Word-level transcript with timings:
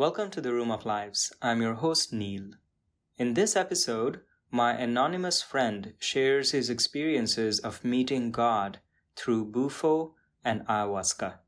Welcome 0.00 0.30
to 0.30 0.40
the 0.40 0.54
Room 0.54 0.70
of 0.70 0.86
Lives. 0.86 1.30
I'm 1.42 1.60
your 1.60 1.74
host, 1.74 2.10
Neil. 2.10 2.52
In 3.18 3.34
this 3.34 3.54
episode, 3.54 4.22
my 4.50 4.72
anonymous 4.72 5.42
friend 5.42 5.92
shares 5.98 6.52
his 6.52 6.70
experiences 6.70 7.58
of 7.58 7.84
meeting 7.84 8.30
God 8.30 8.78
through 9.14 9.44
Bufo 9.52 10.14
and 10.42 10.66
ayahuasca. 10.66 11.40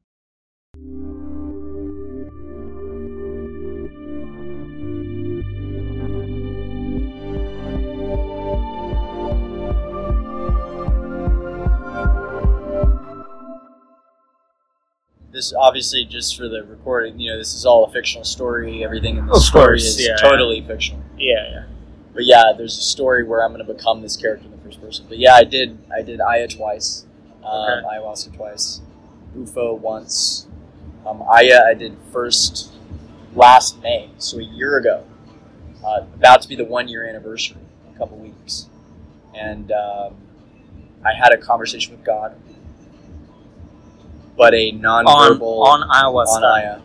This 15.32 15.52
obviously 15.54 16.04
just 16.04 16.36
for 16.36 16.48
the 16.48 16.62
recording, 16.64 17.18
you 17.18 17.30
know, 17.30 17.38
this 17.38 17.54
is 17.54 17.64
all 17.64 17.84
a 17.86 17.90
fictional 17.90 18.24
story. 18.24 18.84
Everything 18.84 19.16
in 19.16 19.26
the 19.26 19.38
story 19.40 19.64
course, 19.64 19.82
is 19.84 20.06
yeah, 20.06 20.16
totally 20.16 20.60
fictional. 20.60 21.02
Yeah, 21.18 21.50
yeah. 21.50 21.64
But 22.14 22.24
yeah, 22.26 22.52
there's 22.56 22.76
a 22.76 22.82
story 22.82 23.24
where 23.24 23.42
I'm 23.42 23.52
going 23.54 23.66
to 23.66 23.72
become 23.72 24.02
this 24.02 24.16
character 24.16 24.44
in 24.44 24.50
the 24.50 24.58
first 24.58 24.80
person. 24.80 25.06
But 25.08 25.18
yeah, 25.18 25.34
I 25.34 25.44
did. 25.44 25.78
I 25.96 26.02
did 26.02 26.20
Aya 26.20 26.46
twice, 26.48 27.06
um, 27.42 27.68
Okay. 27.70 27.86
ayahuasca 27.96 28.36
twice, 28.36 28.80
Bufo 29.34 29.74
once. 29.74 30.46
Um, 31.06 31.22
Aya 31.22 31.62
I 31.66 31.74
did 31.74 31.96
first 32.12 32.72
last 33.34 33.80
May, 33.82 34.10
so 34.18 34.38
a 34.38 34.42
year 34.42 34.76
ago. 34.76 35.04
Uh, 35.84 36.04
about 36.14 36.42
to 36.42 36.48
be 36.48 36.54
the 36.54 36.64
one 36.64 36.86
year 36.86 37.08
anniversary, 37.08 37.56
in 37.88 37.94
a 37.96 37.98
couple 37.98 38.16
weeks, 38.18 38.68
and 39.34 39.72
um, 39.72 40.14
I 41.04 41.12
had 41.12 41.32
a 41.32 41.38
conversation 41.38 41.96
with 41.96 42.04
God, 42.04 42.36
but 44.36 44.54
a 44.54 44.70
On 44.72 44.80
nonverbal 45.04 45.64
on 45.66 45.88
ayahuasca. 45.88 46.36
on 46.36 46.44
Aya, 46.44 46.78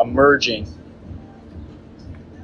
emerging 0.00 0.66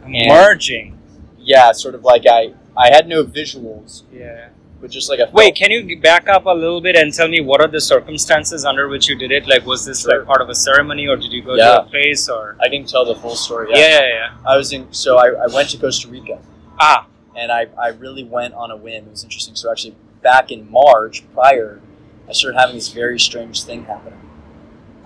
Merging. 0.07 0.97
yeah, 1.39 1.73
sort 1.73 1.95
of 1.95 2.05
like 2.05 2.25
I 2.31 2.53
I 2.77 2.89
had 2.95 3.09
no 3.09 3.25
visuals, 3.25 4.03
Yeah. 4.13 4.49
but 4.81 4.91
just 4.91 5.09
like 5.11 5.19
a 5.19 5.29
Wait, 5.33 5.57
can 5.57 5.71
you 5.71 5.99
back 6.01 6.29
up 6.29 6.47
a 6.47 6.51
little 6.51 6.81
bit 6.81 6.95
and 6.95 7.13
tell 7.13 7.27
me 7.29 7.41
what 7.41 7.61
are 7.61 7.67
the 7.69 7.81
circumstances 7.81 8.65
under 8.65 8.87
which 8.89 9.09
you 9.09 9.17
did 9.17 9.33
it? 9.33 9.49
Like, 9.49 9.67
was 9.67 9.85
this 9.85 10.03
Sure. 10.03 10.19
like 10.19 10.27
part 10.27 10.41
of 10.43 10.49
a 10.49 10.55
ceremony, 10.55 11.09
or 11.09 11.17
did 11.17 11.33
you 11.33 11.43
go 11.43 11.55
Yeah. 11.55 11.65
to 11.77 11.81
a 11.83 11.85
place, 11.87 12.29
or? 12.29 12.57
I 12.61 12.69
can 12.69 12.85
tell 12.85 13.05
the 13.05 13.17
full 13.17 13.35
story. 13.35 13.69
Yeah, 13.71 13.79
yeah, 13.79 14.01
yeah. 14.07 14.31
I 14.47 14.57
was 14.57 14.73
in. 14.73 14.87
So 14.93 15.17
I, 15.17 15.29
I 15.45 15.47
went 15.53 15.71
to 15.71 15.79
Costa 15.79 16.09
Rica, 16.09 16.39
Ah, 16.79 17.07
and 17.35 17.51
I 17.51 17.67
I 17.77 17.89
really 17.89 18.23
went 18.25 18.55
on 18.55 18.71
a 18.71 18.77
whim. 18.77 19.07
It 19.07 19.11
was 19.11 19.25
interesting. 19.25 19.57
So 19.57 19.71
actually, 19.73 19.97
back 20.23 20.53
in 20.53 20.71
March, 20.71 21.25
prior, 21.35 21.81
I 22.29 22.33
started 22.33 22.59
having 22.59 22.75
this 22.75 22.89
very 22.89 23.19
strange 23.21 23.63
thing 23.63 23.85
happening. 23.85 24.21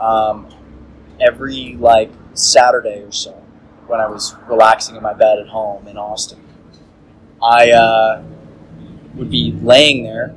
Um, 0.00 0.48
every 1.20 1.76
like 1.78 2.10
Saturday 2.34 3.00
or 3.02 3.12
so, 3.12 3.32
when 3.86 4.00
I 4.00 4.06
was 4.06 4.34
relaxing 4.48 4.96
in 4.96 5.02
my 5.02 5.12
bed 5.12 5.38
at 5.38 5.48
home 5.48 5.86
in 5.86 5.96
Austin, 5.98 6.40
I 7.42 7.70
uh, 7.72 8.22
would 9.14 9.30
be 9.30 9.52
laying 9.62 10.04
there, 10.04 10.34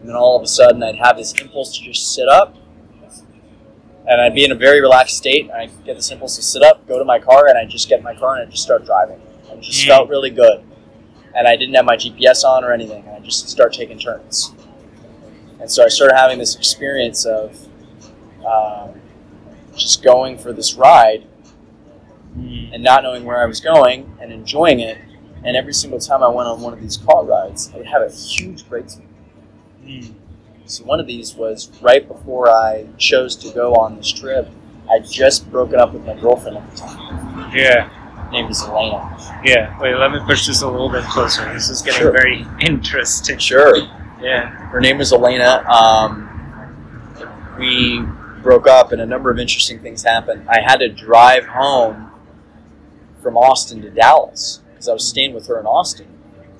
and 0.00 0.08
then 0.08 0.16
all 0.16 0.36
of 0.36 0.42
a 0.42 0.46
sudden 0.46 0.82
I'd 0.82 0.96
have 0.96 1.16
this 1.16 1.32
impulse 1.40 1.76
to 1.78 1.84
just 1.84 2.14
sit 2.14 2.28
up, 2.28 2.56
and 4.06 4.20
I'd 4.20 4.34
be 4.34 4.44
in 4.44 4.52
a 4.52 4.56
very 4.56 4.80
relaxed 4.80 5.16
state. 5.16 5.44
And 5.44 5.52
I'd 5.52 5.84
get 5.84 5.96
this 5.96 6.10
impulse 6.10 6.36
to 6.36 6.42
sit 6.42 6.62
up, 6.62 6.86
go 6.86 6.98
to 6.98 7.04
my 7.04 7.18
car, 7.18 7.46
and 7.48 7.56
I'd 7.56 7.70
just 7.70 7.88
get 7.88 7.98
in 7.98 8.04
my 8.04 8.14
car 8.14 8.34
and 8.34 8.42
I'd 8.42 8.50
just 8.50 8.62
start 8.62 8.84
driving. 8.84 9.20
And 9.50 9.58
it 9.58 9.62
just 9.62 9.84
Mm. 9.84 9.88
felt 9.88 10.08
really 10.10 10.30
good, 10.30 10.62
and 11.34 11.48
I 11.48 11.56
didn't 11.56 11.74
have 11.74 11.84
my 11.86 11.96
GPS 11.96 12.44
on 12.44 12.64
or 12.64 12.72
anything, 12.72 13.04
and 13.06 13.16
I 13.16 13.20
just 13.20 13.48
start 13.48 13.72
taking 13.72 13.98
turns. 13.98 14.52
And 15.60 15.70
so 15.70 15.84
I 15.84 15.88
started 15.88 16.16
having 16.16 16.38
this 16.38 16.56
experience 16.56 17.24
of 17.26 17.56
um, 18.46 19.00
just 19.76 20.02
going 20.02 20.38
for 20.38 20.52
this 20.52 20.74
ride 20.74 21.26
Mm. 22.38 22.72
and 22.72 22.84
not 22.84 23.02
knowing 23.02 23.24
where 23.24 23.42
I 23.42 23.46
was 23.46 23.58
going 23.58 24.16
and 24.20 24.32
enjoying 24.32 24.78
it. 24.78 24.96
And 25.44 25.56
every 25.56 25.74
single 25.74 25.98
time 25.98 26.22
I 26.22 26.28
went 26.28 26.48
on 26.48 26.60
one 26.60 26.72
of 26.72 26.80
these 26.80 26.96
car 26.96 27.24
rides, 27.24 27.72
I 27.74 27.78
would 27.78 27.88
have 27.88 28.02
a 28.02 28.08
huge 28.08 28.68
breakthrough. 28.68 29.02
Mm. 29.84 30.12
So 30.66 30.84
one 30.84 31.00
of 31.00 31.08
these 31.08 31.34
was 31.34 31.68
right 31.82 32.06
before 32.06 32.48
I 32.48 32.86
chose 32.98 33.34
to 33.36 33.52
go 33.52 33.74
on 33.74 33.96
this 33.96 34.12
trip. 34.12 34.48
I'd 34.88 35.10
just 35.10 35.50
broken 35.50 35.80
up 35.80 35.92
with 35.92 36.06
my 36.06 36.14
girlfriend 36.14 36.58
at 36.58 36.70
the 36.70 36.76
time. 36.76 37.52
yeah, 37.52 37.88
Her 37.88 38.30
name 38.30 38.46
is 38.46 38.62
Elena. 38.62 39.40
yeah. 39.44 39.76
Wait, 39.80 39.96
let 39.96 40.12
me 40.12 40.20
push 40.24 40.46
this 40.46 40.62
a 40.62 40.68
little 40.68 40.88
bit 40.88 41.02
closer. 41.06 41.52
This 41.52 41.68
is 41.68 41.82
getting 41.82 42.00
Sure. 42.02 42.12
very 42.12 42.46
interesting. 42.60 43.38
Sure. 43.38 43.76
Yeah. 44.20 44.50
Her 44.68 44.80
name 44.80 44.98
was 44.98 45.12
Elena. 45.12 45.64
Um, 45.68 46.26
we 47.58 48.02
broke 48.42 48.66
up, 48.66 48.92
and 48.92 49.00
a 49.00 49.06
number 49.06 49.30
of 49.30 49.38
interesting 49.38 49.78
things 49.78 50.02
happened. 50.02 50.48
I 50.48 50.60
had 50.60 50.78
to 50.78 50.88
drive 50.88 51.46
home 51.46 52.10
from 53.22 53.36
Austin 53.36 53.82
to 53.82 53.90
Dallas 53.90 54.60
because 54.70 54.88
I 54.88 54.92
was 54.92 55.06
staying 55.06 55.34
with 55.34 55.46
her 55.46 55.60
in 55.60 55.66
Austin. 55.66 56.06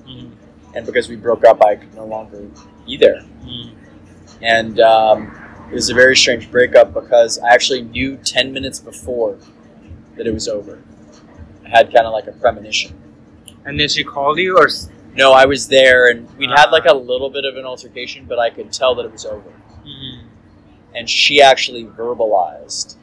Mm. 0.07 0.31
And 0.75 0.85
because 0.85 1.09
we 1.09 1.15
broke 1.15 1.43
up, 1.43 1.63
I 1.63 1.75
could 1.75 1.93
no 1.95 2.05
longer 2.05 2.47
be 2.85 2.97
there. 2.97 3.23
Mm. 3.43 3.73
and 4.41 4.79
um, 4.79 5.35
it 5.69 5.73
was 5.73 5.89
a 5.89 5.93
very 5.93 6.15
strange 6.15 6.51
breakup 6.51 6.93
because 6.93 7.39
I 7.39 7.53
actually 7.53 7.81
knew 7.81 8.17
ten 8.17 8.53
minutes 8.53 8.79
before 8.79 9.37
that 10.15 10.27
it 10.27 10.33
was 10.33 10.47
over. 10.47 10.81
I 11.65 11.69
had 11.69 11.93
kind 11.93 12.05
of 12.05 12.13
like 12.13 12.27
a 12.27 12.31
premonition. 12.33 12.97
And 13.65 13.79
then 13.79 13.89
she 13.89 14.03
called 14.03 14.37
you, 14.37 14.57
or? 14.57 14.67
No, 15.13 15.33
I 15.33 15.45
was 15.45 15.67
there, 15.67 16.07
and 16.09 16.29
we'd 16.37 16.49
had 16.49 16.69
like 16.71 16.85
a 16.85 16.93
little 16.93 17.29
bit 17.29 17.43
of 17.45 17.57
an 17.57 17.65
altercation, 17.65 18.25
but 18.27 18.39
I 18.39 18.49
could 18.49 18.71
tell 18.71 18.95
that 18.95 19.05
it 19.05 19.11
was 19.11 19.25
over. 19.25 19.51
Mm. 19.85 20.19
And 20.95 21.09
she 21.09 21.41
actually 21.41 21.85
verbalized 21.85 22.95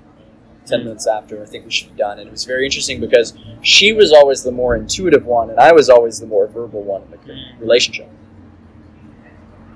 ten 0.64 0.80
Mm. 0.80 0.84
minutes 0.84 1.06
after. 1.06 1.42
I 1.42 1.46
think 1.46 1.64
we 1.66 1.70
should 1.70 1.90
be 1.90 1.98
done, 1.98 2.18
and 2.18 2.26
it 2.28 2.30
was 2.30 2.44
very 2.44 2.64
interesting 2.64 2.98
because 3.00 3.34
she 3.62 3.92
was 3.92 4.12
always 4.12 4.42
the 4.42 4.52
more 4.52 4.74
intuitive 4.76 5.26
one, 5.26 5.50
and 5.50 5.58
I 5.60 5.72
was 5.72 5.90
always 5.90 6.18
the 6.18 6.26
more 6.26 6.46
verbal 6.46 6.82
one 6.82 7.02
in 7.02 7.10
the 7.10 7.18
Mm. 7.18 7.60
relationship. 7.60 8.08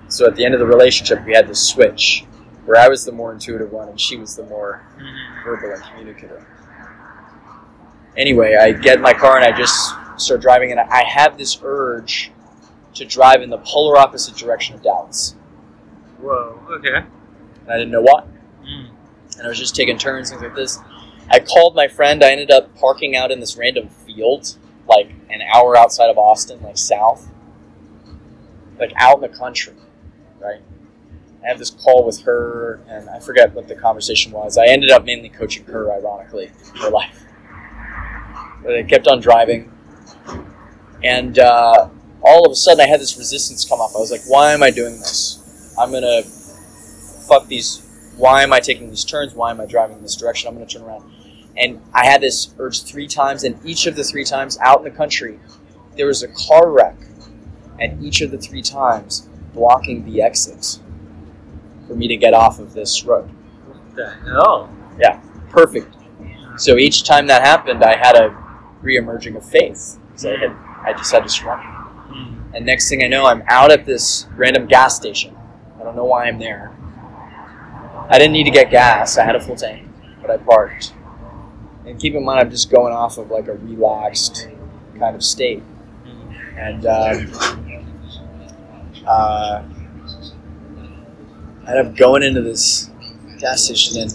So 0.08 0.26
at 0.26 0.36
the 0.36 0.44
end 0.44 0.54
of 0.54 0.60
the 0.60 0.66
relationship, 0.66 1.24
we 1.26 1.34
had 1.34 1.48
this 1.48 1.60
switch 1.66 2.24
where 2.66 2.78
I 2.80 2.88
was 2.88 3.04
the 3.04 3.12
more 3.12 3.32
intuitive 3.32 3.72
one 3.72 3.88
and 3.88 3.98
she 4.00 4.16
was 4.18 4.36
the 4.36 4.44
more 4.44 4.82
Mm. 4.98 5.44
verbal 5.44 5.70
and 5.72 5.82
communicative. 5.82 6.44
Anyway, 8.16 8.56
I 8.56 8.72
get 8.72 8.96
in 8.96 9.02
my 9.02 9.14
car 9.14 9.36
and 9.38 9.44
I 9.44 9.56
just 9.56 9.94
start 10.16 10.40
driving, 10.40 10.70
and 10.70 10.80
I 10.80 11.04
have 11.04 11.38
this 11.38 11.58
urge 11.62 12.32
to 12.94 13.04
drive 13.04 13.42
in 13.42 13.50
the 13.50 13.58
polar 13.58 13.96
opposite 13.96 14.36
direction 14.36 14.74
of 14.74 14.82
Dallas. 14.82 15.34
Whoa. 16.20 16.60
Okay. 16.70 16.96
And 16.96 17.70
I 17.70 17.76
didn't 17.76 17.90
know 17.90 18.02
why. 18.02 18.24
Mm. 18.62 18.90
And 19.38 19.46
I 19.46 19.48
was 19.48 19.58
just 19.58 19.74
taking 19.74 19.98
turns, 19.98 20.30
things 20.30 20.42
like 20.42 20.54
this. 20.54 20.78
I 21.30 21.40
called 21.40 21.74
my 21.74 21.88
friend. 21.88 22.22
I 22.22 22.30
ended 22.30 22.50
up 22.50 22.74
parking 22.76 23.16
out 23.16 23.30
in 23.30 23.40
this 23.40 23.56
random 23.56 23.88
field, 23.88 24.56
like 24.86 25.10
an 25.30 25.40
hour 25.42 25.76
outside 25.76 26.10
of 26.10 26.18
Austin, 26.18 26.62
like 26.62 26.76
south, 26.76 27.30
like 28.78 28.92
out 28.96 29.16
in 29.16 29.20
the 29.22 29.36
country, 29.36 29.74
right? 30.38 30.60
I 31.42 31.48
had 31.48 31.58
this 31.58 31.70
call 31.70 32.04
with 32.04 32.20
her, 32.22 32.80
and 32.88 33.08
I 33.10 33.18
forget 33.18 33.52
what 33.52 33.66
the 33.66 33.74
conversation 33.74 34.32
was. 34.32 34.56
I 34.56 34.66
ended 34.66 34.90
up 34.90 35.04
mainly 35.04 35.28
coaching 35.28 35.64
her, 35.64 35.90
ironically, 35.92 36.52
her 36.80 36.90
life. 36.90 37.24
But 38.62 38.76
I 38.76 38.82
kept 38.84 39.08
on 39.08 39.20
driving, 39.20 39.71
and 41.04 41.38
uh, 41.38 41.88
all 42.22 42.46
of 42.46 42.52
a 42.52 42.56
sudden 42.56 42.80
I 42.80 42.86
had 42.86 43.00
this 43.00 43.16
resistance 43.16 43.64
come 43.64 43.80
up. 43.80 43.90
I 43.94 43.98
was 43.98 44.10
like, 44.10 44.22
why 44.26 44.52
am 44.52 44.62
I 44.62 44.70
doing 44.70 44.98
this? 44.98 45.74
I'm 45.78 45.90
gonna 45.92 46.22
fuck 46.22 47.46
these. 47.46 48.14
Why 48.16 48.42
am 48.42 48.52
I 48.52 48.60
taking 48.60 48.88
these 48.88 49.04
turns? 49.04 49.34
Why 49.34 49.50
am 49.50 49.60
I 49.60 49.66
driving 49.66 49.96
in 49.96 50.02
this 50.02 50.16
direction? 50.16 50.48
I'm 50.48 50.54
gonna 50.54 50.66
turn 50.66 50.82
around. 50.82 51.10
And 51.56 51.80
I 51.92 52.06
had 52.06 52.20
this 52.20 52.54
urge 52.58 52.82
three 52.84 53.06
times, 53.06 53.44
and 53.44 53.58
each 53.64 53.86
of 53.86 53.96
the 53.96 54.04
three 54.04 54.24
times 54.24 54.58
out 54.60 54.78
in 54.78 54.84
the 54.84 54.90
country, 54.90 55.38
there 55.96 56.06
was 56.06 56.22
a 56.22 56.28
car 56.28 56.70
wreck, 56.70 56.96
and 57.78 58.02
each 58.04 58.20
of 58.22 58.30
the 58.30 58.38
three 58.38 58.62
times 58.62 59.28
blocking 59.52 60.04
the 60.04 60.22
exit 60.22 60.78
for 61.86 61.94
me 61.94 62.08
to 62.08 62.16
get 62.16 62.32
off 62.32 62.58
of 62.58 62.72
this 62.72 63.04
road. 63.04 63.28
What 63.66 63.96
the 63.96 64.10
hell? 64.24 64.74
Yeah, 64.98 65.20
perfect. 65.50 65.94
So 66.56 66.76
each 66.76 67.04
time 67.04 67.26
that 67.26 67.42
happened, 67.42 67.82
I 67.82 67.96
had 67.96 68.16
a 68.16 68.36
re-emerging 68.80 69.36
of 69.36 69.44
faith. 69.44 69.98
So 70.16 70.32
I 70.32 70.38
had, 70.38 70.56
I 70.84 70.92
just 70.92 71.12
had 71.12 71.22
to 71.22 71.28
surrender. 71.28 71.62
Mm. 71.62 72.54
And 72.54 72.66
next 72.66 72.88
thing 72.88 73.02
I 73.02 73.06
know, 73.06 73.26
I'm 73.26 73.42
out 73.48 73.70
at 73.70 73.86
this 73.86 74.26
random 74.36 74.66
gas 74.66 74.96
station. 74.96 75.36
I 75.80 75.84
don't 75.84 75.96
know 75.96 76.04
why 76.04 76.26
I'm 76.26 76.38
there. 76.38 76.72
I 78.08 78.18
didn't 78.18 78.32
need 78.32 78.44
to 78.44 78.50
get 78.50 78.70
gas. 78.70 79.16
I 79.16 79.24
had 79.24 79.36
a 79.36 79.40
full 79.40 79.56
tank, 79.56 79.88
but 80.20 80.30
I 80.30 80.36
parked. 80.36 80.92
And 81.86 81.98
keep 81.98 82.14
in 82.14 82.24
mind, 82.24 82.40
I'm 82.40 82.50
just 82.50 82.70
going 82.70 82.92
off 82.92 83.18
of 83.18 83.30
like 83.30 83.48
a 83.48 83.54
relaxed 83.54 84.48
kind 84.98 85.16
of 85.16 85.22
state. 85.24 85.62
Mm. 86.04 86.58
And 86.58 86.86
um, 86.86 87.82
uh, 89.06 89.62
I 91.66 91.70
end 91.70 91.88
up 91.88 91.96
going 91.96 92.22
into 92.22 92.42
this 92.42 92.90
gas 93.38 93.64
station 93.64 94.02
and 94.02 94.12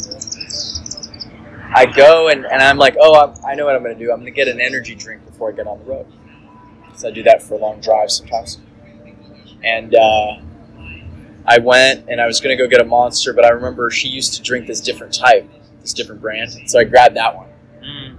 I 1.76 1.86
go 1.86 2.30
and, 2.30 2.46
and 2.46 2.62
I'm 2.62 2.78
like, 2.78 2.96
oh, 3.00 3.20
I'm, 3.20 3.34
I 3.46 3.56
know 3.56 3.66
what 3.66 3.76
I'm 3.76 3.84
going 3.84 3.98
to 3.98 4.04
do. 4.04 4.12
I'm 4.12 4.20
going 4.20 4.32
to 4.32 4.36
get 4.36 4.48
an 4.48 4.62
energy 4.62 4.96
drink 4.96 5.26
before 5.26 5.50
I 5.50 5.56
get 5.56 5.68
on 5.68 5.80
the 5.80 5.86
road. 5.86 6.08
So 6.98 7.08
I 7.08 7.12
do 7.12 7.24
that 7.24 7.42
for 7.42 7.58
long 7.58 7.80
drives 7.80 8.16
sometimes. 8.18 8.60
And 9.64 9.96
uh, 9.96 10.38
I 11.46 11.60
went 11.60 12.10
and 12.10 12.20
I 12.20 12.26
was 12.28 12.42
going 12.42 12.56
to 12.58 12.62
go 12.62 12.68
get 12.70 12.82
a 12.82 12.86
monster, 12.86 13.34
but 13.34 13.46
I 13.46 13.50
remember 13.50 13.90
she 13.90 14.08
used 14.10 14.34
to 14.36 14.42
drink 14.42 14.68
this 14.68 14.82
different 14.82 15.14
type, 15.14 15.50
this 15.82 15.94
different 15.94 16.22
brand. 16.22 16.52
So 16.66 16.80
I 16.80 16.84
grabbed 16.84 17.16
that 17.16 17.36
one. 17.36 17.48
Mm. 17.82 18.18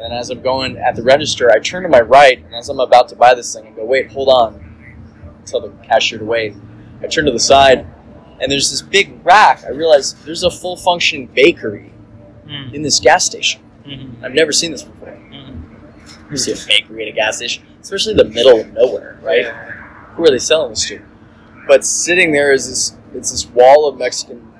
And 0.00 0.12
as 0.12 0.30
I'm 0.30 0.42
going 0.42 0.76
at 0.76 0.96
the 0.96 1.02
register, 1.02 1.50
I 1.50 1.60
turn 1.60 1.84
to 1.84 1.88
my 1.88 2.00
right, 2.00 2.38
and 2.44 2.54
as 2.54 2.68
I'm 2.68 2.80
about 2.80 3.08
to 3.10 3.16
buy 3.16 3.32
this 3.34 3.54
thing, 3.54 3.66
I 3.68 3.70
go, 3.70 3.84
wait, 3.84 4.10
hold 4.10 4.28
on. 4.28 4.60
Tell 5.46 5.60
the 5.60 5.68
cashier 5.86 6.18
to 6.18 6.24
wait. 6.24 6.54
I 7.02 7.06
turn 7.06 7.26
to 7.26 7.30
the 7.30 7.38
side, 7.38 7.86
and 8.40 8.50
there's 8.50 8.70
this 8.70 8.82
big 8.82 9.24
rack. 9.24 9.62
I 9.64 9.68
realize 9.68 10.14
there's 10.24 10.42
a 10.42 10.50
full 10.50 10.76
functioning 10.76 11.26
bakery 11.28 11.90
Mm. 12.46 12.74
in 12.74 12.82
this 12.82 13.00
gas 13.00 13.24
station. 13.24 13.62
Mhm. 13.86 14.22
I've 14.22 14.34
never 14.34 14.52
seen 14.52 14.70
this 14.70 14.82
before. 14.82 15.08
Mhm. 15.08 16.30
You 16.30 16.36
see 16.36 16.52
a 16.52 16.56
bakery 16.66 17.02
at 17.04 17.08
a 17.08 17.12
gas 17.12 17.36
station, 17.38 17.64
especially 17.84 18.14
the 18.14 18.24
middle 18.24 18.60
of 18.60 18.72
nowhere, 18.72 19.18
right? 19.22 19.44
Who 20.16 20.24
are 20.24 20.30
they 20.30 20.38
selling 20.38 20.70
this 20.70 20.88
to? 20.88 21.00
But 21.68 21.84
sitting 21.84 22.32
there 22.32 22.52
is 22.52 22.68
this 22.68 22.96
it's 23.14 23.30
this 23.30 23.46
wall 23.46 23.86
of 23.88 23.96
Mexican 23.98 24.52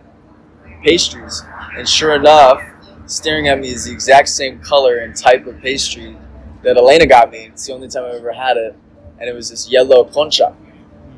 pastries, 0.84 1.42
and 1.76 1.88
sure 1.88 2.14
enough, 2.14 2.62
staring 3.06 3.48
at 3.48 3.58
me 3.58 3.70
is 3.70 3.84
the 3.84 3.92
exact 3.92 4.28
same 4.28 4.58
color 4.60 4.98
and 4.98 5.16
type 5.16 5.46
of 5.46 5.58
pastry 5.60 6.16
that 6.62 6.76
Elena 6.76 7.06
got 7.06 7.30
me. 7.30 7.46
It's 7.52 7.66
the 7.66 7.72
only 7.72 7.88
time 7.88 8.04
I've 8.04 8.14
ever 8.14 8.32
had 8.32 8.56
it, 8.56 8.76
and 9.18 9.28
it 9.28 9.34
was 9.34 9.50
this 9.50 9.68
yellow 9.70 10.04
concha. 10.04 10.54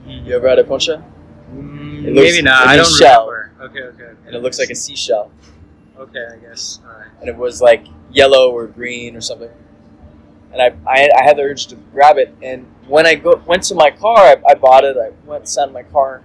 You 0.07 0.35
ever 0.37 0.49
had 0.49 0.59
a 0.59 0.65
concha? 0.65 1.05
Mm, 1.53 2.15
looks- 2.15 2.31
Maybe 2.33 2.43
not. 2.43 2.67
I 2.67 2.77
don't 2.77 2.87
shell. 2.87 3.29
remember. 3.29 3.65
Okay, 3.67 3.81
okay. 3.83 4.03
okay. 4.05 4.17
And 4.27 4.35
it 4.37 4.43
looks 4.43 4.59
like 4.59 4.71
a 4.71 4.75
seashell, 4.75 5.31
Okay, 5.99 6.25
I 6.33 6.37
guess. 6.37 6.81
All 6.87 6.93
right. 6.99 7.09
and 7.21 7.29
it 7.29 7.37
was 7.37 7.61
like 7.63 7.87
yellow 8.13 8.51
or 8.53 8.67
green 8.67 9.17
or 9.17 9.21
something. 9.21 9.51
And 10.57 10.63
I, 10.87 10.91
I, 10.91 11.11
I 11.19 11.23
had 11.23 11.37
the 11.37 11.43
urge 11.43 11.67
to 11.67 11.75
grab 11.93 12.17
it, 12.17 12.35
and 12.41 12.67
when 12.87 13.05
I 13.05 13.17
go 13.17 13.43
went 13.45 13.63
to 13.65 13.75
my 13.75 13.91
car, 13.91 14.17
I, 14.17 14.37
I 14.49 14.55
bought 14.55 14.85
it. 14.85 14.97
I 14.97 15.11
went 15.27 15.47
sat 15.49 15.69
in 15.69 15.75
my 15.75 15.83
car, 15.83 16.23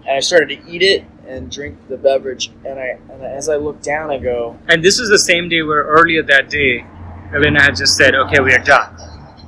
and 0.00 0.16
I 0.16 0.18
started 0.18 0.48
to 0.48 0.68
eat 0.68 0.82
it 0.82 1.04
and 1.24 1.48
drink 1.48 1.78
the 1.88 1.96
beverage. 1.96 2.50
And 2.64 2.80
I 2.80 2.98
and 3.08 3.22
as 3.22 3.48
I 3.48 3.58
look 3.58 3.80
down, 3.80 4.10
I 4.10 4.18
go, 4.18 4.58
And 4.66 4.82
this 4.82 4.98
is 4.98 5.08
the 5.08 5.20
same 5.20 5.48
day 5.48 5.62
where 5.62 5.84
earlier 5.84 6.20
that 6.24 6.50
day, 6.50 6.84
Elena 7.32 7.62
had 7.62 7.76
just 7.76 7.96
said, 7.96 8.16
"Okay, 8.16 8.40
we 8.40 8.52
are 8.54 8.58
done." 8.58 8.92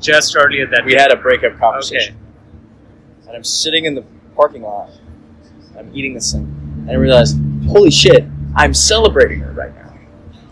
Just 0.00 0.36
earlier 0.36 0.68
that 0.68 0.84
we 0.84 0.92
day. 0.92 1.00
had 1.00 1.10
a 1.10 1.16
breakup 1.16 1.58
conversation. 1.58 2.14
Okay. 2.14 3.26
And 3.26 3.36
I'm 3.36 3.44
sitting 3.44 3.86
in 3.86 3.96
the 3.96 4.04
parking 4.36 4.62
lot. 4.62 4.90
I'm 5.76 5.90
eating 5.96 6.14
this 6.14 6.30
thing, 6.32 6.44
and 6.82 6.90
I 6.92 6.94
realize, 6.94 7.34
holy 7.66 7.90
shit, 7.90 8.24
I'm 8.54 8.72
celebrating 8.72 9.40
her 9.40 9.50
right 9.50 9.74
now. 9.74 9.91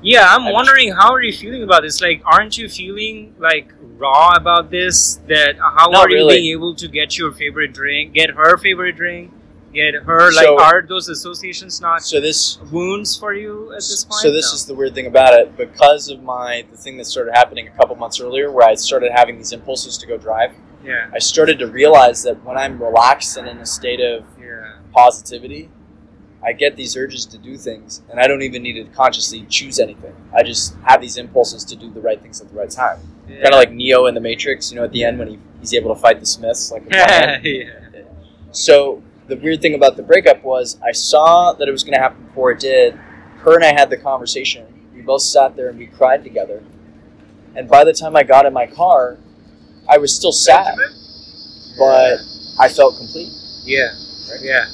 Yeah, 0.02 0.26
I'm 0.28 0.44
I'm- 0.44 0.52
wondering 0.52 0.92
how 0.92 1.12
are 1.12 1.22
you 1.22 1.32
feeling 1.32 1.62
about 1.62 1.82
this? 1.82 2.00
Like, 2.00 2.22
aren't 2.24 2.56
you 2.58 2.68
feeling 2.68 3.34
like 3.38 3.72
raw 3.98 4.30
about 4.34 4.70
this? 4.70 5.16
That 5.28 5.58
uh, 5.58 5.70
how 5.76 5.88
Not 5.90 6.06
are 6.06 6.10
you 6.10 6.26
being 6.28 6.52
able 6.52 6.74
to 6.76 6.88
get 6.88 7.18
your 7.18 7.32
favorite 7.32 7.72
drink, 7.72 8.14
get 8.14 8.30
her 8.30 8.56
favorite 8.56 8.96
drink, 8.96 9.30
get 9.74 9.94
her 9.94 10.32
like? 10.32 10.46
So- 10.46 10.58
are 10.58 10.82
those 10.82 11.08
associations 11.10 11.80
not 11.80 12.02
So 12.02 12.20
this 12.20 12.58
wounds 12.72 13.16
for 13.16 13.34
you 13.34 13.72
at 13.72 13.76
this 13.78 14.04
point? 14.04 14.20
So 14.20 14.30
this 14.32 14.50
No. 14.52 14.56
is 14.56 14.64
the 14.66 14.74
weird 14.74 14.94
thing 14.94 15.06
about 15.06 15.34
it, 15.34 15.56
because 15.56 16.08
of 16.08 16.22
my 16.22 16.64
the 16.70 16.76
thing 16.78 16.96
that 16.96 17.04
started 17.04 17.32
happening 17.34 17.68
a 17.68 17.70
couple 17.72 17.94
months 17.96 18.20
earlier, 18.20 18.50
where 18.50 18.66
I 18.66 18.74
started 18.76 19.12
having 19.12 19.36
these 19.36 19.52
impulses 19.52 19.98
to 19.98 20.06
go 20.06 20.16
drive. 20.16 20.52
yeah, 20.82 21.08
I 21.12 21.18
started 21.18 21.58
to 21.58 21.66
realize 21.66 22.22
that 22.22 22.42
when 22.42 22.56
I'm 22.56 22.82
relaxed 22.82 23.36
and 23.36 23.46
in 23.46 23.58
a 23.58 23.66
state 23.66 24.00
of 24.00 24.24
yeah, 24.40 24.76
positivity, 24.94 25.68
I 26.42 26.52
get 26.52 26.76
these 26.76 26.96
urges 26.96 27.26
to 27.26 27.38
do 27.38 27.56
things, 27.56 28.02
and 28.10 28.18
I 28.18 28.26
don't 28.26 28.42
even 28.42 28.62
need 28.62 28.74
to 28.74 28.84
consciously 28.84 29.44
choose 29.48 29.78
anything. 29.78 30.14
I 30.34 30.42
just 30.42 30.74
have 30.84 31.00
these 31.00 31.16
impulses 31.18 31.64
to 31.66 31.76
do 31.76 31.90
the 31.90 32.00
right 32.00 32.20
things 32.20 32.40
at 32.40 32.48
the 32.48 32.54
right 32.56 32.70
time. 32.70 32.98
yeah. 33.28 33.42
Kind 33.42 33.54
of 33.54 33.58
like 33.58 33.72
Neo 33.72 34.06
in 34.06 34.14
the 34.14 34.20
Matrix, 34.20 34.70
you 34.70 34.78
know, 34.78 34.84
at 34.84 34.92
the 34.92 35.04
end 35.04 35.18
when 35.18 35.28
he, 35.28 35.38
he's 35.60 35.74
able 35.74 35.94
to 35.94 36.00
fight 36.00 36.18
the 36.18 36.26
Smiths, 36.26 36.72
like 36.72 36.84
a 36.90 37.40
yeah. 37.44 38.02
So 38.52 39.02
the 39.28 39.36
weird 39.36 39.60
thing 39.60 39.74
about 39.74 39.96
the 39.96 40.02
breakup 40.02 40.42
was 40.42 40.78
I 40.82 40.92
saw 40.92 41.52
that 41.52 41.68
it 41.68 41.70
was 41.72 41.84
going 41.84 41.94
to 41.94 42.00
happen 42.00 42.24
before 42.24 42.50
it 42.52 42.60
did. 42.60 42.94
Her 43.38 43.54
and 43.54 43.64
I 43.64 43.72
had 43.72 43.90
the 43.90 43.96
conversation. 43.96 44.66
We 44.94 45.02
both 45.02 45.22
sat 45.22 45.56
there 45.56 45.68
and 45.68 45.78
we 45.78 45.86
cried 45.86 46.24
together. 46.24 46.62
And 47.54 47.68
by 47.68 47.84
the 47.84 47.92
time 47.92 48.16
I 48.16 48.22
got 48.22 48.46
in 48.46 48.52
my 48.52 48.66
car, 48.66 49.18
I 49.88 49.98
was 49.98 50.14
still 50.14 50.32
sad, 50.32 50.76
but 51.78 52.18
I 52.58 52.68
felt 52.68 52.96
complete. 52.96 53.32
yeah, 53.64 53.90
yeah, 54.40 54.64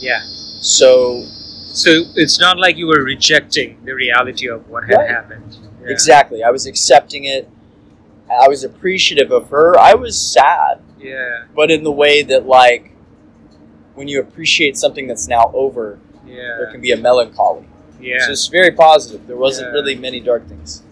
yeah. 0.00 0.22
So 0.60 1.22
So 1.72 1.90
it's 2.16 2.40
not 2.40 2.58
like 2.58 2.76
you 2.76 2.86
were 2.88 3.02
rejecting 3.04 3.78
the 3.84 3.94
reality 3.94 4.48
of 4.48 4.68
what 4.68 4.84
had 4.84 4.96
Right. 4.98 5.08
happened. 5.10 5.56
Yeah. 5.82 5.90
exactly, 5.90 6.42
I 6.42 6.50
was 6.50 6.66
accepting 6.66 7.24
it. 7.24 7.48
I 8.30 8.48
was 8.48 8.64
appreciative 8.64 9.30
of 9.32 9.48
her. 9.50 9.78
I 9.78 9.94
was 9.94 10.20
sad, 10.20 10.80
Yeah, 10.98 11.44
but 11.54 11.70
in 11.70 11.82
the 11.84 11.90
way 11.92 12.22
that 12.24 12.46
like 12.46 12.92
when 13.94 14.08
you 14.08 14.20
appreciate 14.20 14.76
something 14.76 15.06
that's 15.06 15.26
now 15.28 15.50
over, 15.54 15.98
yeah. 16.26 16.56
there 16.58 16.70
can 16.72 16.80
be 16.80 16.92
a 16.92 16.96
melancholy. 16.96 17.64
yeah. 18.00 18.24
So 18.26 18.32
it's 18.32 18.46
very 18.48 18.72
positive. 18.72 19.26
There 19.26 19.36
wasn't 19.36 19.68
Yeah. 19.68 19.72
really 19.78 19.94
many 19.94 20.20
dark 20.20 20.46
things. 20.48 20.82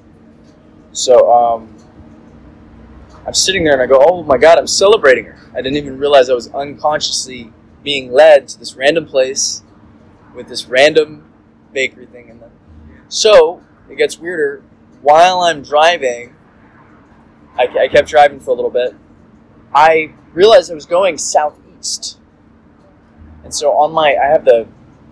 So 0.92 1.14
um, 1.32 1.74
I'm 3.26 3.34
sitting 3.34 3.62
there 3.64 3.72
and 3.74 3.82
I 3.82 3.86
go, 3.86 4.02
"Oh 4.08 4.22
my 4.22 4.38
god, 4.38 4.58
I'm 4.58 4.66
celebrating 4.66 5.24
her." 5.26 5.36
I 5.54 5.60
didn't 5.62 5.76
even 5.76 5.98
realize 5.98 6.28
I 6.30 6.34
was 6.34 6.48
unconsciously 6.54 7.52
being 7.82 8.12
led 8.12 8.48
to 8.48 8.58
this 8.58 8.74
random 8.74 9.06
place 9.06 9.62
with 10.34 10.48
this 10.48 10.66
random 10.66 11.24
bakery 11.72 12.06
thing 12.06 12.28
in 12.28 12.40
them. 12.40 12.50
So 13.08 13.62
it 13.90 13.96
gets 13.96 14.18
weirder. 14.18 14.62
While 15.00 15.40
I'm 15.40 15.62
driving, 15.62 16.34
I, 17.56 17.66
I 17.78 17.88
kept 17.88 18.08
driving 18.08 18.40
for 18.40 18.50
a 18.50 18.54
little 18.54 18.70
bit. 18.70 18.94
I 19.74 20.12
realized 20.32 20.70
I 20.70 20.74
was 20.74 20.86
going 20.86 21.18
southeast, 21.18 22.18
and 23.44 23.54
so 23.54 23.72
on 23.72 23.92
my 23.92 24.16
I 24.16 24.26
have 24.26 24.44
the 24.44 24.66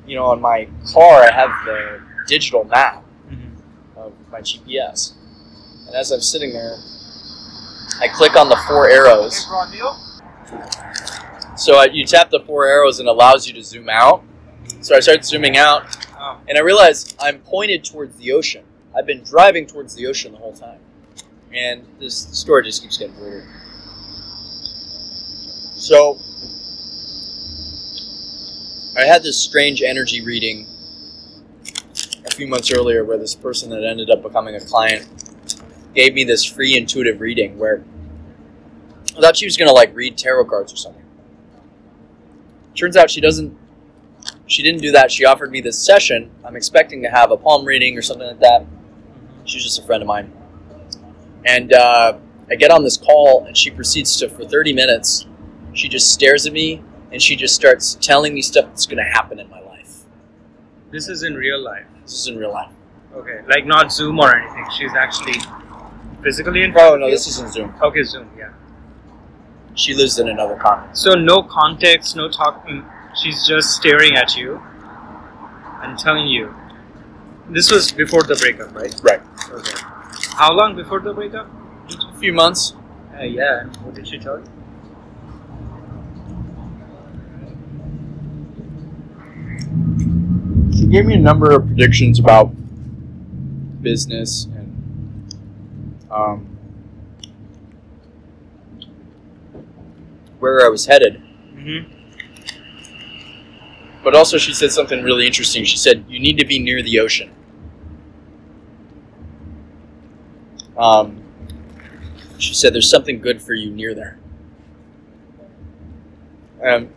you 0.06 0.14
know, 0.14 0.26
on 0.26 0.40
my 0.40 0.68
car, 0.92 1.24
I 1.24 1.32
have 1.32 1.50
the 1.64 2.00
digital 2.28 2.62
map 2.64 3.02
Mhm. 3.28 3.50
of 3.96 4.12
my 4.30 4.40
GPS. 4.40 5.14
And 5.86 5.96
as 5.96 6.12
I'm 6.12 6.20
sitting 6.20 6.52
there, 6.52 6.76
I 8.00 8.06
click 8.08 8.36
on 8.36 8.48
the 8.48 8.56
four 8.68 8.88
arrows. 8.88 9.44
So 11.56 11.76
I, 11.76 11.86
you 11.86 12.04
tap 12.04 12.30
the 12.30 12.40
four 12.40 12.66
arrows 12.66 13.00
and 13.00 13.08
it 13.08 13.12
allows 13.12 13.46
you 13.46 13.54
to 13.54 13.62
zoom 13.62 13.88
out. 13.88 14.22
So 14.80 14.94
I 14.94 15.00
start 15.00 15.24
zooming 15.24 15.56
out, 15.56 15.84
Oh. 16.18 16.38
and 16.48 16.58
I 16.58 16.60
realize 16.60 17.14
I'm 17.20 17.38
pointed 17.40 17.84
towards 17.84 18.16
the 18.16 18.32
ocean. 18.32 18.64
I've 18.96 19.06
been 19.06 19.22
driving 19.22 19.66
towards 19.66 19.94
the 19.94 20.06
ocean 20.06 20.32
the 20.32 20.38
whole 20.38 20.52
time. 20.52 20.80
And 21.52 21.86
this 22.00 22.16
story 22.16 22.64
just 22.64 22.82
keeps 22.82 22.98
getting 22.98 23.18
weirder. 23.20 23.46
So 25.76 26.18
I 28.98 29.04
had 29.04 29.22
this 29.22 29.38
strange 29.38 29.82
energy 29.82 30.22
reading 30.22 30.66
a 32.26 32.30
few 32.34 32.46
months 32.46 32.72
earlier 32.72 33.04
where 33.04 33.18
this 33.18 33.34
person 33.34 33.70
that 33.70 33.84
ended 33.84 34.10
up 34.10 34.22
becoming 34.22 34.54
a 34.56 34.60
client 34.60 35.06
gave 35.94 36.14
me 36.14 36.24
this 36.24 36.44
free 36.44 36.76
intuitive 36.76 37.20
reading 37.20 37.58
where 37.58 37.84
I 39.16 39.20
thought 39.20 39.36
she 39.36 39.46
was 39.46 39.56
going 39.56 39.68
to 39.68 39.74
like 39.74 39.94
read 39.94 40.18
tarot 40.18 40.46
cards 40.46 40.72
or 40.72 40.76
something. 40.76 41.02
Turns 42.76 42.96
out 42.96 43.10
she 43.10 43.20
doesn't 43.20 43.56
she 44.46 44.62
didn't 44.62 44.80
do 44.80 44.92
that. 44.92 45.10
She 45.10 45.24
offered 45.24 45.50
me 45.50 45.60
this 45.60 45.78
session. 45.78 46.30
I'm 46.44 46.56
expecting 46.56 47.02
to 47.02 47.08
have 47.08 47.30
a 47.30 47.36
palm 47.36 47.64
reading 47.64 47.96
or 47.98 48.02
something 48.02 48.26
like 48.26 48.40
that. 48.40 48.64
She's 49.44 49.62
just 49.62 49.78
a 49.78 49.82
friend 49.82 50.02
of 50.02 50.06
mine. 50.06 50.32
And 51.44 51.72
uh, 51.72 52.18
I 52.50 52.54
get 52.56 52.70
on 52.70 52.82
this 52.82 52.96
call, 52.96 53.44
and 53.44 53.56
she 53.56 53.70
proceeds 53.70 54.16
to, 54.18 54.28
for 54.28 54.44
30 54.44 54.72
minutes, 54.72 55.26
she 55.72 55.88
just 55.88 56.12
stares 56.12 56.46
at 56.46 56.52
me 56.52 56.82
and 57.12 57.22
she 57.22 57.36
just 57.36 57.54
starts 57.54 57.96
telling 58.00 58.34
me 58.34 58.42
stuff 58.42 58.66
that's 58.66 58.86
going 58.86 58.98
to 58.98 59.04
happen 59.04 59.38
in 59.38 59.48
my 59.48 59.60
life. 59.60 60.04
This 60.90 61.08
is 61.08 61.22
in 61.22 61.34
real 61.34 61.62
life. 61.62 61.86
This 62.02 62.14
is 62.14 62.26
in 62.28 62.38
real 62.38 62.52
life. 62.52 62.72
Okay, 63.14 63.40
like 63.48 63.66
not 63.66 63.92
Zoom 63.92 64.18
or 64.18 64.36
anything. 64.36 64.66
She's 64.76 64.92
actually 64.94 65.40
physically 66.22 66.62
in. 66.62 66.74
Oh, 66.76 66.96
no, 66.96 67.10
this 67.10 67.26
isn't 67.28 67.52
Zoom. 67.52 67.74
Okay, 67.82 68.02
Zoom. 68.02 68.28
Yeah. 68.36 68.52
She 69.76 69.94
lives 69.94 70.18
in 70.18 70.28
another 70.28 70.56
continent. 70.56 70.96
So 70.96 71.14
no 71.14 71.42
context, 71.42 72.16
no 72.16 72.28
talking. 72.30 72.84
She's 73.22 73.46
just 73.46 73.70
staring 73.70 74.16
at 74.16 74.34
you 74.34 74.60
and 75.82 75.98
telling 75.98 76.26
you. 76.26 76.54
This 77.50 77.70
was 77.70 77.92
before 77.92 78.22
the 78.24 78.36
breakup, 78.36 78.74
right? 78.74 78.94
Right. 79.02 79.20
Okay. 79.50 79.78
How 80.34 80.52
long 80.52 80.74
before 80.74 81.00
the 81.00 81.12
breakup? 81.12 81.48
A 81.90 82.18
few 82.18 82.32
months. 82.32 82.74
Uh, 83.16 83.22
yeah. 83.22 83.60
and 83.60 83.76
What 83.76 83.94
did 83.94 84.08
she 84.08 84.18
tell 84.18 84.38
you? 84.38 84.44
She 90.76 90.86
gave 90.86 91.04
me 91.06 91.14
a 91.14 91.18
number 91.18 91.52
of 91.52 91.66
predictions 91.66 92.18
about 92.18 92.50
business 93.82 94.46
and 94.56 95.34
um, 96.10 96.55
where 100.38 100.64
I 100.64 100.68
was 100.68 100.86
headed. 100.86 101.22
Mm-hmm. 101.54 101.92
But 104.02 104.14
also, 104.14 104.38
she 104.38 104.52
said 104.52 104.72
something 104.72 105.02
really 105.02 105.26
interesting. 105.26 105.64
She 105.64 105.76
said, 105.76 106.04
You 106.08 106.20
need 106.20 106.38
to 106.38 106.46
be 106.46 106.58
near 106.58 106.82
the 106.82 107.00
ocean. 107.00 107.30
Um, 110.76 111.22
she 112.38 112.54
said, 112.54 112.74
There's 112.74 112.88
something 112.88 113.20
good 113.20 113.42
for 113.42 113.54
you 113.54 113.70
near 113.70 113.94
there. 113.94 114.18
Um, 116.62 116.90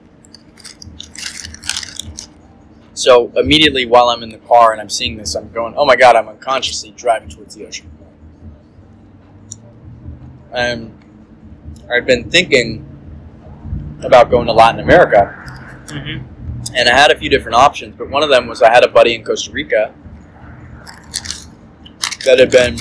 So 2.99 3.31
immediately 3.37 3.85
while 3.85 4.09
I'm 4.09 4.23
in 4.23 4.29
the 4.29 4.39
car 4.39 4.73
and 4.73 4.81
I'm 4.81 4.89
seeing 4.89 5.15
this, 5.15 5.33
I'm 5.33 5.49
going, 5.53 5.73
"Oh 5.77 5.85
my 5.85 5.95
god!" 5.95 6.17
I'm 6.17 6.27
unconsciously 6.27 6.91
driving 6.91 7.29
towards 7.29 7.55
the 7.55 7.65
ocean. 7.65 7.89
And 10.51 10.91
I've 11.89 12.05
been 12.05 12.29
thinking 12.29 12.85
about 14.03 14.29
going 14.29 14.47
to 14.47 14.53
Latin 14.53 14.79
America, 14.79 15.35
Mm-hmm. 15.89 16.75
and 16.75 16.87
I 16.87 16.95
had 16.95 17.11
a 17.11 17.17
few 17.17 17.29
different 17.31 17.55
options, 17.55 17.95
but 17.97 18.09
one 18.09 18.21
of 18.21 18.29
them 18.29 18.45
was 18.45 18.61
I 18.61 18.71
had 18.71 18.83
a 18.83 18.87
buddy 18.87 19.15
in 19.15 19.23
Costa 19.23 19.51
Rica 19.51 19.91
that 22.25 22.37
had 22.37 22.51
been 22.51 22.77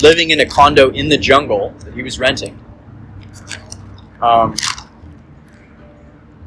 living 0.00 0.30
in 0.30 0.40
a 0.40 0.46
condo 0.46 0.90
in 0.90 1.08
the 1.08 1.18
jungle 1.18 1.70
that 1.84 1.94
he 1.94 2.02
was 2.02 2.18
renting. 2.18 2.62
Um, 4.20 4.54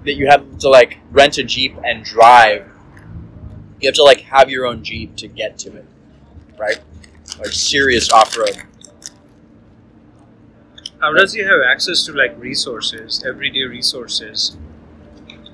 that 0.06 0.14
you 0.14 0.28
have 0.28 0.58
to 0.60 0.70
like 0.70 1.00
rent 1.12 1.38
a 1.38 1.44
jeep 1.44 1.76
and 1.84 2.04
drive. 2.04 2.70
You 3.82 3.88
have 3.88 3.96
to 3.96 4.04
like 4.04 4.22
have 4.22 4.50
your 4.50 4.66
own 4.66 4.84
jeep 4.84 5.16
to 5.18 5.28
get 5.28 5.58
to 5.60 5.76
it, 5.76 5.86
right? 6.58 6.80
Like 7.38 7.48
serious 7.52 8.10
off 8.12 8.38
road. 8.38 8.64
How 11.02 11.14
does 11.14 11.34
he 11.34 11.42
have 11.42 11.60
access 11.66 12.04
to 12.06 12.14
like 12.14 12.38
resources, 12.38 13.24
everyday 13.26 13.64
resources? 13.64 14.58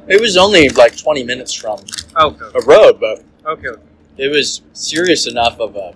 It 0.08 0.20
was 0.22 0.38
only 0.38 0.70
like 0.70 0.98
twenty 0.98 1.24
minutes 1.24 1.54
from 1.54 1.80
Okay. 2.16 2.46
a 2.56 2.62
road, 2.66 3.00
but 3.00 3.24
Okay. 3.46 3.68
okay. 3.70 3.82
it 4.18 4.30
was 4.30 4.62
serious 4.74 5.28
enough 5.28 5.60
of 5.60 5.76
a 5.76 5.94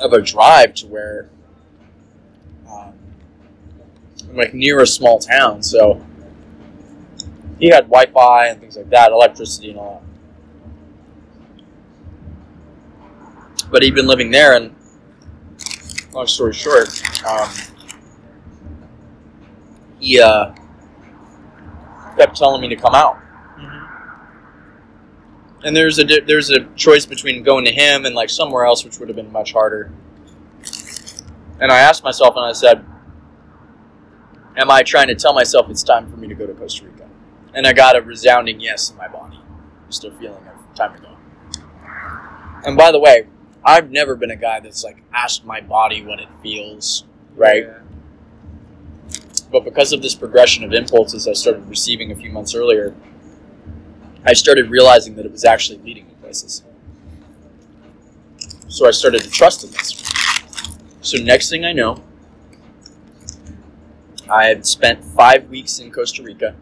of 0.00 0.12
a 0.12 0.20
drive 0.22 0.74
to 0.74 0.86
where 0.86 1.28
um, 2.70 2.92
I'm 4.28 4.36
like 4.36 4.54
near 4.54 4.80
a 4.80 4.86
small 4.86 5.18
town, 5.18 5.62
so 5.62 6.04
he 7.58 7.68
had 7.68 7.84
Wi-Fi 7.90 8.46
and 8.46 8.60
things 8.60 8.76
like 8.76 8.88
that, 8.90 9.10
electricity 9.10 9.70
and 9.70 9.78
all 9.78 10.02
that. 13.58 13.70
But 13.70 13.82
he'd 13.82 13.94
been 13.94 14.06
living 14.06 14.30
there, 14.30 14.54
and 14.56 14.74
long 16.12 16.26
story 16.26 16.52
short, 16.54 16.88
um, 17.24 17.48
he 20.00 20.20
uh, 20.20 20.52
kept 22.16 22.36
telling 22.36 22.60
me 22.60 22.68
to 22.68 22.76
come 22.76 22.94
out 22.94 23.18
Mm-hmm. 23.58 24.06
and 25.64 25.76
there's 25.76 25.98
a 25.98 26.04
there's 26.04 26.50
a 26.50 26.64
choice 26.74 27.04
between 27.04 27.42
going 27.42 27.64
to 27.66 27.70
him 27.72 28.06
and 28.06 28.14
like 28.14 28.30
somewhere 28.30 28.64
else, 28.64 28.84
which 28.84 28.98
would 28.98 29.08
have 29.08 29.16
been 29.16 29.30
much 29.32 29.52
harder. 29.52 29.92
And 31.60 31.70
I 31.70 31.80
asked 31.80 32.02
myself, 32.02 32.36
and 32.36 32.44
I 32.46 32.52
said, 32.52 32.84
"Am 34.56 34.70
I 34.70 34.82
trying 34.82 35.08
to 35.08 35.14
tell 35.14 35.34
myself 35.34 35.68
it's 35.68 35.82
time 35.82 36.10
for 36.10 36.16
me 36.16 36.26
to 36.28 36.34
go 36.34 36.46
to 36.46 36.54
Costa 36.54 36.86
Rica?" 36.86 37.06
And 37.52 37.66
I 37.66 37.74
got 37.74 37.96
a 37.96 38.00
resounding 38.00 38.60
yes 38.60 38.90
in 38.90 38.96
my 38.96 39.08
body, 39.08 39.40
just 39.88 40.04
a 40.04 40.10
feeling 40.12 40.46
of 40.48 40.74
time 40.74 40.94
to 40.96 41.02
go. 41.02 41.16
And 42.64 42.76
by 42.78 42.92
the 42.92 42.98
way, 42.98 43.26
I've 43.64 43.90
never 43.90 44.16
been 44.16 44.30
a 44.30 44.36
guy 44.36 44.60
that's 44.60 44.82
like 44.84 45.02
asked 45.12 45.44
my 45.44 45.60
body 45.60 46.02
what 46.02 46.18
it 46.20 46.28
feels, 46.42 47.04
right? 47.34 47.64
Yeah. 47.64 47.79
But 49.50 49.64
because 49.64 49.92
of 49.92 50.02
this 50.02 50.14
progression 50.14 50.64
of 50.64 50.72
impulses 50.72 51.26
I 51.26 51.32
started 51.32 51.68
receiving 51.68 52.12
a 52.12 52.14
few 52.14 52.30
months 52.30 52.54
earlier, 52.54 52.94
I 54.24 54.32
started 54.32 54.70
realizing 54.70 55.16
that 55.16 55.26
it 55.26 55.32
was 55.32 55.44
actually 55.44 55.78
leading 55.78 56.06
me 56.06 56.14
places. 56.20 56.62
So 58.68 58.86
I 58.86 58.92
started 58.92 59.22
to 59.22 59.30
trust 59.30 59.64
in 59.64 59.70
this. 59.72 60.02
So 61.00 61.18
next 61.18 61.50
thing 61.50 61.64
I 61.64 61.72
know, 61.72 62.02
I 64.30 64.46
had 64.46 64.64
spent 64.64 65.04
five 65.04 65.48
weeks 65.48 65.80
in 65.80 65.90
Costa 65.90 66.22
Rica. 66.22 66.54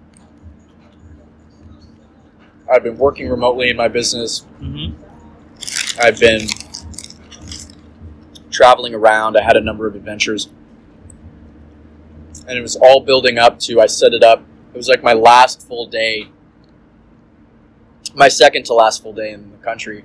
I've 2.73 2.83
been 2.83 2.97
working 2.97 3.29
remotely 3.29 3.69
in 3.69 3.77
my 3.77 3.89
business. 3.89 4.47
Mm-hmm. 4.61 6.01
I've 6.01 6.19
been 6.19 6.49
traveling 8.51 8.95
around. 8.95 9.37
I 9.37 9.43
had 9.43 9.57
a 9.57 9.61
number 9.61 9.87
of 9.87 9.95
adventures. 9.95 10.49
And 12.49 12.59
it 12.59 12.63
was 12.63 12.77
all 12.77 13.01
building 13.01 13.39
up 13.39 13.59
to, 13.61 13.81
I 13.81 13.87
set 13.87 14.15
it 14.15 14.25
up. 14.25 14.43
It 14.73 14.77
was 14.77 14.89
like 14.89 15.03
my 15.03 15.13
last 15.13 15.69
full 15.69 15.87
day, 15.87 16.29
my 18.15 18.29
second 18.29 18.65
to 18.65 18.75
last 18.75 19.03
full 19.03 19.13
day 19.13 19.33
in 19.33 19.51
the 19.51 19.59
country. 19.59 20.05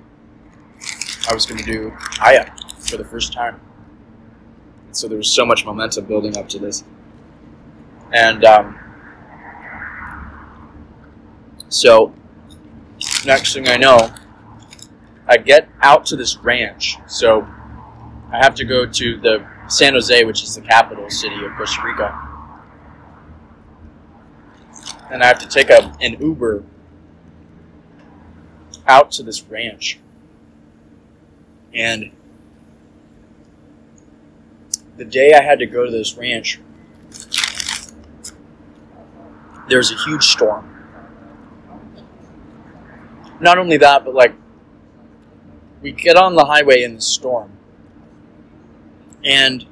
I 1.28 1.32
was 1.32 1.46
going 1.46 1.58
to 1.58 1.64
do 1.64 1.92
Aya 2.20 2.50
for 2.80 2.98
the 2.98 3.04
first 3.04 3.32
time. 3.32 3.60
And 4.86 4.96
so 4.96 5.08
there 5.08 5.16
was 5.16 5.32
so 5.32 5.46
much 5.46 5.64
momentum 5.64 6.04
building 6.04 6.36
up 6.36 6.48
to 6.50 6.58
this. 6.58 6.84
And 8.12 8.44
um, 8.44 8.78
so, 11.68 12.14
next 13.24 13.54
thing 13.54 13.68
I 13.68 13.76
know, 13.76 14.12
I 15.26 15.38
get 15.38 15.68
out 15.82 16.04
to 16.06 16.16
this 16.16 16.36
ranch. 16.36 16.98
So 17.06 17.46
I 18.30 18.36
have 18.36 18.54
to 18.56 18.64
go 18.64 18.86
to 18.86 19.18
the 19.18 19.46
San 19.68 19.94
Jose, 19.94 20.24
which 20.24 20.42
is 20.42 20.54
the 20.54 20.60
capital 20.60 21.08
city 21.08 21.44
of 21.44 21.52
Costa 21.56 21.82
Rica. 21.84 22.33
And 25.10 25.22
I 25.22 25.26
have 25.26 25.38
to 25.40 25.48
take 25.48 25.70
a, 25.70 25.96
an 26.00 26.20
Uber 26.20 26.64
out 28.86 29.12
to 29.12 29.22
this 29.22 29.42
ranch. 29.42 29.98
And 31.72 32.10
the 34.96 35.04
day 35.04 35.34
I 35.34 35.42
had 35.42 35.58
to 35.58 35.66
go 35.66 35.84
to 35.84 35.90
this 35.90 36.16
ranch, 36.16 36.60
there's 39.68 39.90
a 39.90 39.96
huge 40.04 40.24
storm. 40.24 40.70
Not 43.40 43.58
only 43.58 43.76
that, 43.78 44.04
but 44.04 44.14
like 44.14 44.34
we 45.82 45.92
get 45.92 46.16
on 46.16 46.34
the 46.34 46.44
highway 46.44 46.82
in 46.82 46.94
the 46.94 47.00
storm, 47.00 47.50
and 49.24 49.66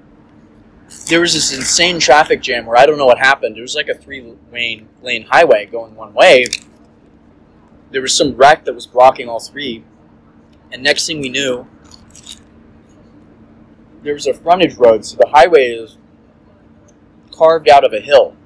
there 1.09 1.21
was 1.21 1.35
this 1.35 1.55
insane 1.55 1.99
traffic 1.99 2.41
jam 2.43 2.67
where 2.67 2.77
I 2.77 2.87
don't 2.87 2.99
know 2.99 3.07
what 3.07 3.19
happened. 3.19 3.59
It 3.59 3.61
was 3.61 3.75
like 3.75 3.89
a 3.89 3.95
three 3.95 4.35
lane 4.53 4.89
lane 5.03 5.25
highway 5.25 5.67
going 5.67 5.95
one 5.95 6.15
way. 6.15 6.47
There 7.91 8.03
was 8.03 8.15
some 8.17 8.35
wreck 8.35 8.65
that 8.65 8.75
was 8.75 8.87
blocking 8.87 9.29
all 9.29 9.41
three, 9.41 9.85
and 10.71 10.83
next 10.83 11.07
thing 11.07 11.21
we 11.21 11.29
knew, 11.29 11.67
there 14.03 14.15
was 14.15 14.27
a 14.27 14.35
frontage 14.35 14.77
road, 14.77 15.05
so 15.05 15.17
the 15.17 15.29
highway 15.29 15.67
is 15.67 15.99
carved 17.31 17.69
out 17.69 17.85
of 17.85 17.93
a 17.93 18.01
hill. 18.01 18.37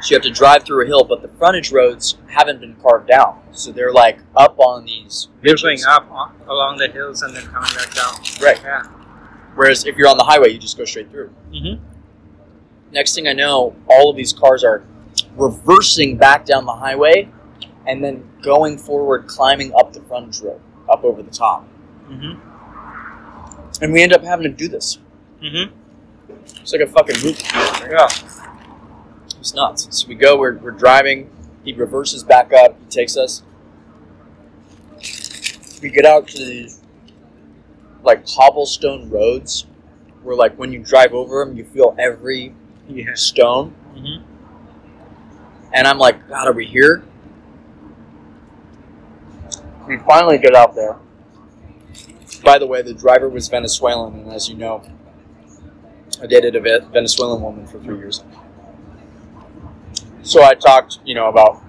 So 0.00 0.10
you 0.10 0.16
have 0.16 0.22
to 0.24 0.30
drive 0.30 0.64
through 0.64 0.84
a 0.84 0.86
hill, 0.86 1.04
but 1.04 1.22
the 1.22 1.28
frontage 1.28 1.72
roads 1.72 2.18
haven't 2.28 2.60
been 2.60 2.76
carved 2.76 3.10
out, 3.10 3.40
so 3.52 3.72
they're 3.72 3.92
like 3.92 4.18
up 4.36 4.58
on 4.58 4.84
these. 4.84 5.28
They're 5.42 5.52
ridges. 5.52 5.84
going 5.84 5.96
up 5.96 6.10
on, 6.10 6.34
along 6.46 6.78
the 6.78 6.88
hills 6.88 7.22
and 7.22 7.34
then 7.34 7.44
coming 7.44 7.70
back 7.74 7.94
down. 7.94 8.14
Right. 8.42 8.60
Yeah. 8.62 9.03
Whereas 9.54 9.86
if 9.86 9.96
you're 9.96 10.08
on 10.08 10.16
the 10.16 10.24
highway, 10.24 10.50
you 10.50 10.58
just 10.58 10.76
go 10.76 10.84
straight 10.84 11.10
through. 11.10 11.32
Mm-hmm. 11.52 11.82
Next 12.92 13.14
thing 13.14 13.28
I 13.28 13.32
know, 13.32 13.74
all 13.88 14.10
of 14.10 14.16
these 14.16 14.32
cars 14.32 14.64
are 14.64 14.84
reversing 15.36 16.16
back 16.16 16.44
down 16.44 16.64
the 16.64 16.74
highway 16.74 17.28
and 17.86 18.02
then 18.02 18.28
going 18.42 18.78
forward, 18.78 19.26
climbing 19.26 19.72
up 19.74 19.92
the 19.92 20.00
front 20.02 20.40
road, 20.42 20.60
up 20.88 21.04
over 21.04 21.22
the 21.22 21.30
top. 21.30 21.66
Mm-hmm. 22.08 23.82
And 23.82 23.92
we 23.92 24.02
end 24.02 24.12
up 24.12 24.22
having 24.22 24.44
to 24.44 24.56
do 24.56 24.68
this. 24.68 24.98
Mm-hmm. 25.42 25.74
It's 26.60 26.72
like 26.72 26.82
a 26.82 26.86
fucking 26.86 27.16
movie. 27.22 27.42
Yeah. 27.90 28.08
It's 29.38 29.54
nuts. 29.54 29.88
So 29.90 30.08
we 30.08 30.14
go, 30.14 30.38
we're, 30.38 30.56
we're 30.58 30.70
driving, 30.70 31.30
he 31.64 31.72
reverses 31.72 32.24
back 32.24 32.52
up, 32.52 32.78
he 32.78 32.86
takes 32.86 33.16
us. 33.16 33.42
We 35.82 35.90
get 35.90 36.06
out 36.06 36.28
to 36.28 36.38
these 36.38 36.80
like 38.04 38.26
cobblestone 38.26 39.10
roads 39.10 39.66
where 40.22 40.36
like 40.36 40.56
when 40.58 40.72
you 40.72 40.80
drive 40.80 41.12
over 41.12 41.44
them, 41.44 41.56
you 41.56 41.64
feel 41.64 41.94
every 41.98 42.54
Yeah. 42.88 43.14
stone. 43.14 43.74
Mm-hmm. 43.94 44.24
And 45.72 45.86
I'm 45.86 45.98
like, 45.98 46.28
God, 46.28 46.46
are 46.48 46.52
we 46.52 46.66
here? 46.66 47.02
We 49.86 49.98
finally 49.98 50.38
get 50.38 50.54
out 50.54 50.74
there. 50.74 50.96
By 52.42 52.58
the 52.58 52.66
way, 52.66 52.82
the 52.82 52.94
driver 52.94 53.28
was 53.28 53.48
Venezuelan, 53.48 54.14
and 54.14 54.32
as 54.32 54.48
you 54.48 54.54
know, 54.56 54.82
I 56.22 56.26
dated 56.26 56.56
a 56.56 56.60
Venezuelan 56.60 57.42
woman 57.42 57.66
for 57.66 57.78
three 57.80 57.96
years. 57.96 58.22
So 60.22 60.42
I 60.42 60.54
talked, 60.54 61.00
you 61.04 61.14
know, 61.14 61.28
about 61.28 61.62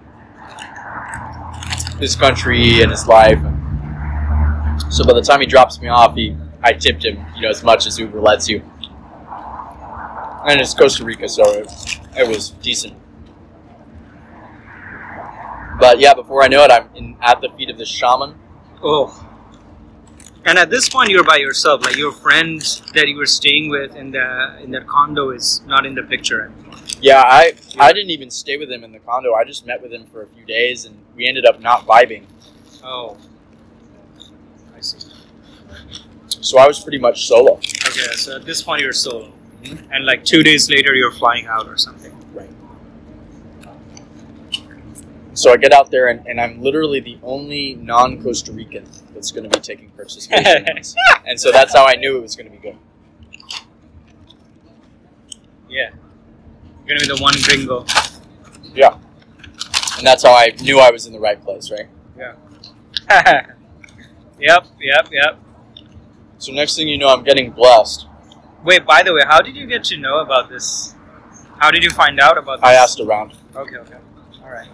his 2.00 2.16
country 2.16 2.82
and 2.82 2.92
his 2.92 3.08
life. 3.08 3.40
So 4.90 5.04
by 5.04 5.14
the 5.14 5.22
time 5.22 5.42
he 5.42 5.46
drops 5.46 5.82
me 5.82 5.88
off, 5.88 6.16
he 6.16 6.36
I 6.64 6.74
tipped 6.74 7.06
him, 7.06 7.24
you 7.36 7.44
know, 7.44 7.50
as 7.50 7.64
much 7.64 7.86
as 7.86 8.00
Uber 8.00 8.20
lets 8.20 8.50
you. 8.50 8.64
And 10.48 10.62
it's 10.62 10.74
Costa 10.74 11.04
Rica, 11.04 11.28
so 11.28 11.44
it, 11.52 12.00
it 12.16 12.28
was 12.28 12.50
decent. 12.50 12.96
But 15.80 16.00
yeah, 16.00 16.14
before 16.14 16.44
I 16.44 16.48
know 16.48 16.64
it, 16.64 16.72
I'm 16.72 16.90
in, 16.96 17.18
at 17.22 17.42
the 17.42 17.50
feet 17.50 17.70
of 17.70 17.78
this 17.78 17.90
shaman. 17.90 18.36
Oh. 18.82 19.22
And 20.46 20.58
at 20.60 20.70
this 20.70 20.88
point, 20.88 21.10
you're 21.10 21.24
by 21.24 21.38
yourself. 21.38 21.84
Like 21.84 21.98
your 21.98 22.12
friend 22.12 22.62
that 22.94 23.08
you 23.08 23.18
were 23.18 23.26
staying 23.26 23.70
with 23.70 23.96
in 23.96 24.12
the 24.12 24.60
in 24.64 24.72
that 24.72 24.88
condo 24.88 25.32
is 25.32 25.62
not 25.66 25.86
in 25.86 25.96
the 25.96 26.04
picture 26.04 26.46
anymore. 26.46 26.76
Yeah, 27.02 27.24
I 27.26 27.54
I 27.80 27.92
didn't 27.92 28.12
even 28.12 28.30
stay 28.30 28.58
with 28.58 28.72
him 28.72 28.84
in 28.84 28.92
the 28.92 29.00
condo. 29.00 29.34
I 29.34 29.44
just 29.44 29.66
met 29.66 29.82
with 29.82 29.92
him 29.92 30.06
for 30.06 30.22
a 30.22 30.28
few 30.28 30.46
days, 30.46 30.86
and 30.86 31.04
we 31.16 31.28
ended 31.28 31.46
up 31.46 31.60
not 31.60 31.86
vibing. 31.88 32.26
Oh. 32.84 33.18
I 34.76 34.82
see. 34.82 35.00
So 36.46 36.60
I 36.60 36.68
was 36.68 36.80
pretty 36.80 37.00
much 37.00 37.26
solo. 37.26 37.54
Okay, 37.54 38.14
so 38.18 38.36
at 38.36 38.46
this 38.46 38.62
point 38.62 38.84
you're 38.84 38.94
solo. 38.94 39.32
Mhm. 39.64 39.88
And 39.92 40.06
like 40.06 40.24
two 40.24 40.44
days 40.44 40.70
later 40.70 40.94
you're 40.94 41.12
flying 41.12 41.48
out 41.48 41.68
or 41.68 41.76
something. 41.76 42.14
Right. 42.34 42.52
So 45.34 45.52
I 45.52 45.58
get 45.58 45.74
out 45.74 45.90
there, 45.90 46.10
and, 46.10 46.26
and 46.28 46.40
I'm 46.40 46.62
literally 46.62 47.00
the 47.00 47.18
only 47.24 47.74
non 47.74 48.22
Costa 48.22 48.52
Rican 48.52 48.88
that's 49.16 49.32
going 49.32 49.50
to 49.50 49.58
be 49.58 49.60
taking 49.60 49.90
participation. 49.90 50.66
And 51.28 51.40
so 51.40 51.52
that's 51.52 51.74
how 51.74 51.86
I 51.88 51.96
knew 51.96 52.16
it 52.18 52.22
was 52.22 52.36
going 52.36 52.52
to 52.52 52.56
be 52.56 52.62
good. 52.62 52.78
Yeah. 55.68 55.90
You're 56.86 56.96
gonna 56.96 57.00
be 57.00 57.16
the 57.16 57.22
one 57.22 57.34
gringo. 57.44 57.86
Yeah. 58.76 59.00
And 59.98 60.06
that's 60.06 60.22
how 60.24 60.36
I 60.36 60.54
knew 60.62 60.80
I 60.80 60.92
was 60.92 61.08
in 61.08 61.14
the 61.14 61.20
right 61.20 61.44
place, 61.44 61.72
right? 61.72 61.88
Yeah. 62.16 62.36
yep, 64.40 64.68
yep, 64.80 65.08
yep. 65.12 65.40
So 66.38 66.52
next 66.52 66.76
thing 66.76 66.88
you 66.88 66.98
know, 66.98 67.08
I'm 67.08 67.24
getting 67.24 67.52
blessed. 67.52 68.08
Wait, 68.64 68.86
by 68.86 69.04
the 69.04 69.14
way, 69.14 69.22
how 69.26 69.42
did 69.42 69.56
you 69.56 69.66
get 69.68 69.84
to 69.86 69.98
know 69.98 70.20
about 70.20 70.50
this? 70.50 70.96
How 71.60 71.72
did 71.72 71.84
you 71.84 71.90
find 71.90 72.20
out 72.20 72.38
about 72.38 72.60
this? 72.60 72.70
I 72.70 72.74
asked 72.74 73.00
around. 73.00 73.34
Okay, 73.56 73.78
okay. 73.78 73.98
Alright. 74.42 74.70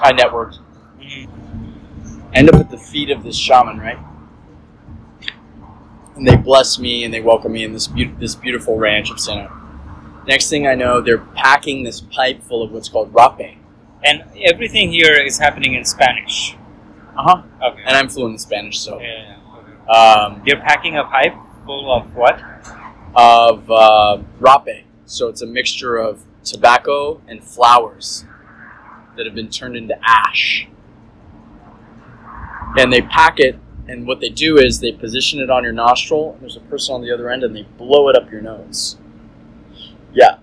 I 0.00 0.12
networked. 0.12 0.58
Mm-hmm. 1.00 2.30
end 2.34 2.50
up 2.50 2.56
at 2.56 2.70
the 2.70 2.76
feet 2.76 3.10
of 3.10 3.22
this 3.22 3.36
shaman, 3.36 3.78
right? 3.78 3.98
And 6.16 6.26
they 6.26 6.36
bless 6.36 6.78
me 6.78 7.04
and 7.04 7.14
they 7.14 7.20
welcome 7.20 7.52
me 7.52 7.64
in 7.64 7.72
this 7.72 7.86
beau- 7.86 8.14
this 8.18 8.34
beautiful 8.34 8.76
ranch 8.76 9.10
of 9.10 9.18
Santa. 9.18 9.50
Next 10.26 10.50
thing 10.50 10.66
I 10.66 10.74
know, 10.74 11.00
they're 11.00 11.18
packing 11.18 11.84
this 11.84 12.00
pipe 12.00 12.42
full 12.42 12.62
of 12.62 12.72
what's 12.72 12.88
called 12.88 13.12
rapé. 13.12 13.56
And 14.04 14.24
everything 14.44 14.92
here 14.92 15.14
is 15.14 15.38
happening 15.38 15.74
in 15.74 15.84
Spanish. 15.84 16.56
Uh 17.16 17.22
huh. 17.22 17.42
Okay. 17.62 17.82
And 17.86 17.96
I'm 17.96 18.08
fluent 18.08 18.34
in 18.34 18.38
Spanish, 18.38 18.78
so 18.78 19.00
yeah. 19.00 19.37
Um, 19.88 20.42
You're 20.44 20.60
packing 20.60 20.96
a 20.96 21.04
pipe 21.04 21.34
full 21.64 21.92
of 21.92 22.14
what? 22.14 22.40
of 23.14 23.70
uh, 23.70 24.18
rapé. 24.40 24.84
So 25.06 25.28
it's 25.28 25.42
a 25.42 25.46
mixture 25.46 25.96
of 25.96 26.22
tobacco 26.44 27.20
and 27.26 27.42
flowers 27.42 28.24
that 29.16 29.26
have 29.26 29.34
been 29.34 29.50
turned 29.50 29.76
into 29.76 29.98
ash. 30.02 30.68
And 32.76 32.92
they 32.92 33.02
pack 33.02 33.40
it, 33.40 33.58
and 33.88 34.06
what 34.06 34.20
they 34.20 34.28
do 34.28 34.58
is 34.58 34.80
they 34.80 34.92
position 34.92 35.40
it 35.40 35.50
on 35.50 35.64
your 35.64 35.72
nostril, 35.72 36.32
and 36.32 36.42
there's 36.42 36.56
a 36.56 36.60
person 36.60 36.94
on 36.94 37.02
the 37.02 37.12
other 37.12 37.30
end, 37.30 37.42
and 37.42 37.56
they 37.56 37.62
blow 37.62 38.08
it 38.08 38.16
up 38.16 38.30
your 38.30 38.42
nose. 38.42 38.98
Yeah, 40.12 40.38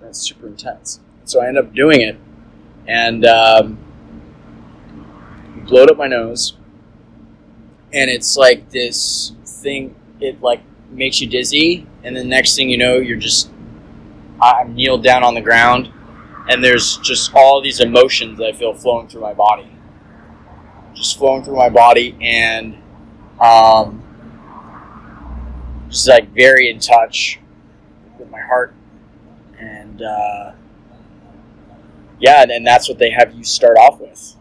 that's 0.00 0.20
super 0.20 0.46
intense. 0.46 1.00
So 1.24 1.42
I 1.42 1.48
end 1.48 1.58
up 1.58 1.74
doing 1.74 2.00
it, 2.00 2.16
and 2.86 3.26
um, 3.26 3.78
blow 5.66 5.82
it 5.82 5.90
up 5.90 5.98
my 5.98 6.06
nose, 6.06 6.56
and 7.92 8.10
it's 8.10 8.36
like 8.36 8.70
this 8.70 9.32
thing. 9.44 9.94
It 10.20 10.40
like 10.42 10.60
makes 10.90 11.20
you 11.20 11.28
dizzy, 11.28 11.86
and 12.04 12.16
the 12.16 12.24
next 12.24 12.56
thing 12.56 12.70
you 12.70 12.78
know, 12.78 12.96
you're 12.98 13.18
just 13.18 13.50
I'm 14.40 14.74
kneeled 14.74 15.02
down 15.02 15.24
on 15.24 15.34
the 15.34 15.40
ground, 15.40 15.92
and 16.48 16.62
there's 16.62 16.98
just 16.98 17.32
all 17.34 17.60
these 17.62 17.80
emotions 17.80 18.38
that 18.38 18.46
I 18.48 18.52
feel 18.52 18.74
flowing 18.74 19.08
through 19.08 19.22
my 19.22 19.34
body, 19.34 19.70
just 20.94 21.18
flowing 21.18 21.42
through 21.44 21.56
my 21.56 21.68
body, 21.68 22.16
and 22.20 22.76
um, 23.40 24.02
just 25.88 26.08
like 26.08 26.30
very 26.32 26.70
in 26.70 26.78
touch 26.80 27.40
with 28.18 28.30
my 28.30 28.40
heart, 28.40 28.74
and 29.58 30.02
uh, 30.02 30.52
yeah, 32.18 32.42
and, 32.42 32.50
and 32.50 32.66
that's 32.66 32.88
what 32.88 32.98
they 32.98 33.10
have 33.10 33.34
you 33.34 33.44
start 33.44 33.76
off 33.78 34.00
with. 34.00 34.35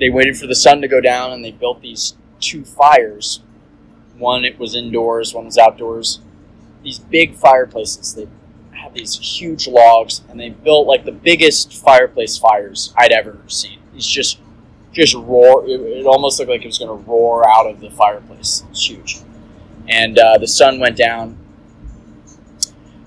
They 0.00 0.10
waited 0.10 0.38
for 0.38 0.46
the 0.46 0.54
sun 0.54 0.80
to 0.80 0.88
go 0.88 1.00
down, 1.00 1.32
and 1.32 1.44
they 1.44 1.52
built 1.52 1.82
these 1.82 2.14
two 2.40 2.64
fires. 2.64 3.40
One 4.16 4.44
it 4.44 4.58
was 4.58 4.74
indoors, 4.74 5.34
one 5.34 5.44
was 5.44 5.58
outdoors. 5.58 6.20
These 6.82 6.98
big 6.98 7.34
fireplaces. 7.34 8.14
They 8.14 8.26
had 8.72 8.94
these 8.94 9.18
huge 9.18 9.68
logs, 9.68 10.22
and 10.28 10.40
they 10.40 10.48
built 10.48 10.86
like 10.86 11.04
the 11.04 11.12
biggest 11.12 11.74
fireplace 11.74 12.38
fires 12.38 12.94
I'd 12.96 13.12
ever 13.12 13.38
seen. 13.46 13.78
It's 13.94 14.06
just, 14.06 14.38
just 14.92 15.14
roar. 15.14 15.66
It, 15.66 15.80
it 15.80 16.06
almost 16.06 16.38
looked 16.38 16.50
like 16.50 16.62
it 16.62 16.66
was 16.66 16.78
going 16.78 16.88
to 16.88 17.10
roar 17.10 17.46
out 17.46 17.66
of 17.68 17.80
the 17.80 17.90
fireplace. 17.90 18.64
It's 18.70 18.88
huge. 18.88 19.18
And 19.86 20.18
uh, 20.18 20.38
the 20.38 20.48
sun 20.48 20.78
went 20.78 20.96
down, 20.96 21.36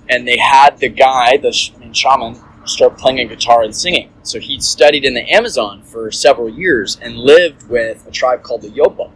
and 0.09 0.27
they 0.27 0.37
had 0.37 0.77
the 0.77 0.89
guy, 0.89 1.37
the 1.37 1.51
sh- 1.51 1.71
shaman, 1.93 2.39
start 2.65 2.97
playing 2.97 3.19
a 3.19 3.25
guitar 3.25 3.63
and 3.63 3.75
singing. 3.75 4.11
So 4.23 4.39
he'd 4.39 4.63
studied 4.63 5.05
in 5.05 5.13
the 5.13 5.29
Amazon 5.31 5.81
for 5.83 6.11
several 6.11 6.49
years 6.49 6.97
and 7.01 7.17
lived 7.17 7.69
with 7.69 8.05
a 8.07 8.11
tribe 8.11 8.43
called 8.43 8.61
the 8.61 8.69
Yopo, 8.69 9.11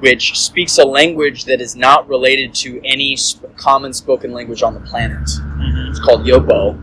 which 0.00 0.38
speaks 0.38 0.78
a 0.78 0.84
language 0.84 1.44
that 1.46 1.60
is 1.60 1.74
not 1.74 2.08
related 2.08 2.54
to 2.56 2.80
any 2.84 3.16
sp- 3.16 3.48
common 3.56 3.92
spoken 3.92 4.32
language 4.32 4.62
on 4.62 4.74
the 4.74 4.80
planet. 4.80 5.26
Mm-hmm. 5.26 5.90
It's 5.90 6.00
called 6.00 6.26
Yopo, 6.26 6.82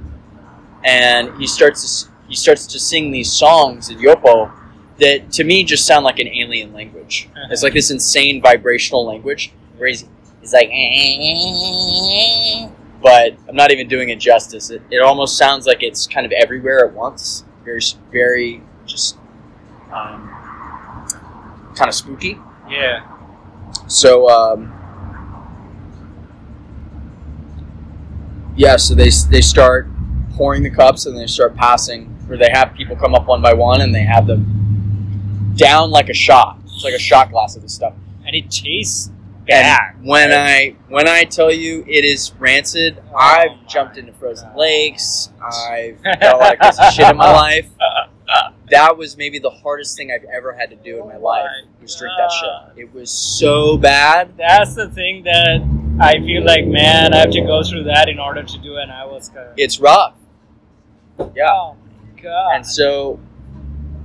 and 0.83 1.35
he 1.37 1.47
starts 1.47 2.03
to, 2.05 2.11
he 2.27 2.35
starts 2.35 2.65
to 2.67 2.79
sing 2.79 3.11
these 3.11 3.31
songs 3.31 3.89
in 3.89 3.99
Yopo 3.99 4.51
that 4.99 5.31
to 5.33 5.43
me 5.43 5.63
just 5.63 5.85
sound 5.85 6.05
like 6.05 6.19
an 6.19 6.27
alien 6.27 6.73
language. 6.73 7.29
It's 7.51 7.63
like 7.63 7.73
this 7.73 7.91
insane 7.91 8.41
vibrational 8.41 9.05
language 9.05 9.51
where 9.77 9.89
he's, 9.89 10.05
he's 10.39 10.53
like, 10.53 10.69
but 13.05 13.37
I'm 13.47 13.55
not 13.55 13.71
even 13.71 13.87
doing 13.87 14.09
it 14.09 14.19
justice. 14.19 14.71
It, 14.71 14.81
it 14.89 14.99
almost 14.99 15.37
sounds 15.37 15.67
like 15.67 15.83
it's 15.83 16.07
kind 16.07 16.25
of 16.25 16.31
everywhere 16.31 16.83
at 16.87 16.91
once. 16.91 17.45
Very, 17.63 17.79
very 18.11 18.63
just 18.87 19.15
um, 19.93 20.27
kind 21.75 21.87
of 21.87 21.93
spooky. 21.93 22.39
Yeah. 22.67 23.07
So, 23.87 24.27
um, 24.27 24.73
yeah, 28.55 28.75
so 28.75 28.95
they, 28.95 29.11
they 29.29 29.41
start 29.41 29.87
pouring 30.31 30.63
the 30.63 30.71
cups 30.71 31.05
and 31.05 31.15
they 31.15 31.27
start 31.27 31.55
passing, 31.55 32.17
or 32.27 32.37
they 32.37 32.49
have 32.51 32.73
people 32.73 32.95
come 32.95 33.13
up 33.13 33.27
one 33.27 33.39
by 33.39 33.53
one 33.53 33.81
and 33.81 33.93
they 33.93 34.01
have 34.01 34.25
them 34.25 35.53
down 35.55 35.91
like 35.91 36.09
a 36.09 36.13
shot. 36.15 36.57
It's 36.63 36.83
like 36.83 36.95
a 36.95 36.99
shot 36.99 37.29
glass 37.29 37.55
of 37.55 37.61
this 37.61 37.75
stuff. 37.75 37.93
And 38.25 38.35
it 38.35 38.49
tastes 38.49 39.11
bad. 39.47 39.95
And 39.97 40.05
when 40.07 40.31
I 40.31 40.75
when 40.89 41.07
I 41.07 41.23
tell 41.23 41.51
you 41.51 41.83
it 41.87 42.03
is 42.05 42.33
rancid, 42.39 43.01
Oh 43.11 43.15
I've 43.15 43.67
jumped 43.67 43.97
into 43.97 44.13
frozen 44.13 44.49
God. 44.49 44.57
lakes. 44.57 45.29
I've 45.43 46.01
done 46.03 46.17
a 46.21 46.37
lot 46.37 46.53
of 46.53 46.59
crazy 46.59 46.91
shit 46.95 47.09
in 47.11 47.17
my 47.17 47.31
life. 47.33 47.69
That 48.71 48.97
was 48.97 49.15
maybe 49.15 49.37
the 49.37 49.51
hardest 49.51 49.95
thing 49.95 50.11
I've 50.11 50.25
ever 50.25 50.51
had 50.51 50.71
to 50.71 50.75
do 50.75 50.99
in 51.01 51.07
my 51.07 51.15
Oh 51.17 51.19
life. 51.19 51.45
Was 51.81 51.95
drink 51.95 52.13
that 52.17 52.31
shit. 52.31 52.83
It 52.85 52.93
was 52.93 53.11
so 53.11 53.77
bad. 53.77 54.35
That's 54.37 54.73
the 54.73 54.89
thing 54.89 55.23
that 55.25 55.61
I 56.01 56.13
feel 56.19 56.43
like, 56.43 56.65
man, 56.65 57.13
I 57.13 57.17
have 57.19 57.29
to 57.31 57.41
go 57.41 57.61
through 57.63 57.83
that 57.83 58.09
in 58.09 58.19
order 58.19 58.41
to 58.41 58.57
do 58.57 58.77
an 58.77 58.89
ayahuasca. 58.89 59.53
It's 59.57 59.79
rough. 59.79 60.15
Yeah. 61.35 61.45
Oh 61.51 61.75
my 62.15 62.21
god. 62.21 62.55
And 62.55 62.65
so 62.65 63.19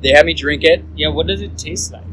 they 0.03 0.11
had 0.11 0.27
me 0.27 0.35
drink 0.35 0.63
it. 0.65 0.85
yeah, 0.95 1.09
what 1.09 1.27
does 1.27 1.41
it 1.41 1.57
taste 1.57 1.93
like? 1.93 2.05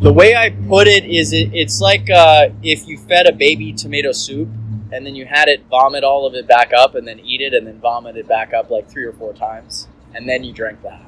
The 0.00 0.12
way 0.12 0.34
I 0.34 0.48
put 0.50 0.86
it 0.88 1.04
is 1.04 1.32
it, 1.34 1.50
it's 1.52 1.80
like 1.80 2.08
uh, 2.08 2.48
if 2.62 2.88
you 2.88 2.96
fed 2.96 3.26
a 3.26 3.32
baby 3.32 3.72
tomato 3.72 4.12
soup 4.12 4.48
and 4.92 5.04
then 5.04 5.14
you 5.14 5.26
had 5.26 5.48
it 5.48 5.64
vomit 5.68 6.04
all 6.04 6.26
of 6.26 6.34
it 6.34 6.48
back 6.48 6.72
up 6.72 6.94
and 6.94 7.06
then 7.06 7.20
eat 7.20 7.42
it 7.42 7.52
and 7.52 7.66
then 7.66 7.78
vomit 7.80 8.16
it 8.16 8.26
back 8.26 8.54
up 8.54 8.70
like 8.70 8.88
three 8.88 9.04
or 9.04 9.12
four 9.12 9.34
times 9.34 9.88
and 10.14 10.26
then 10.26 10.42
you 10.42 10.54
drank 10.54 10.80
that. 10.82 11.02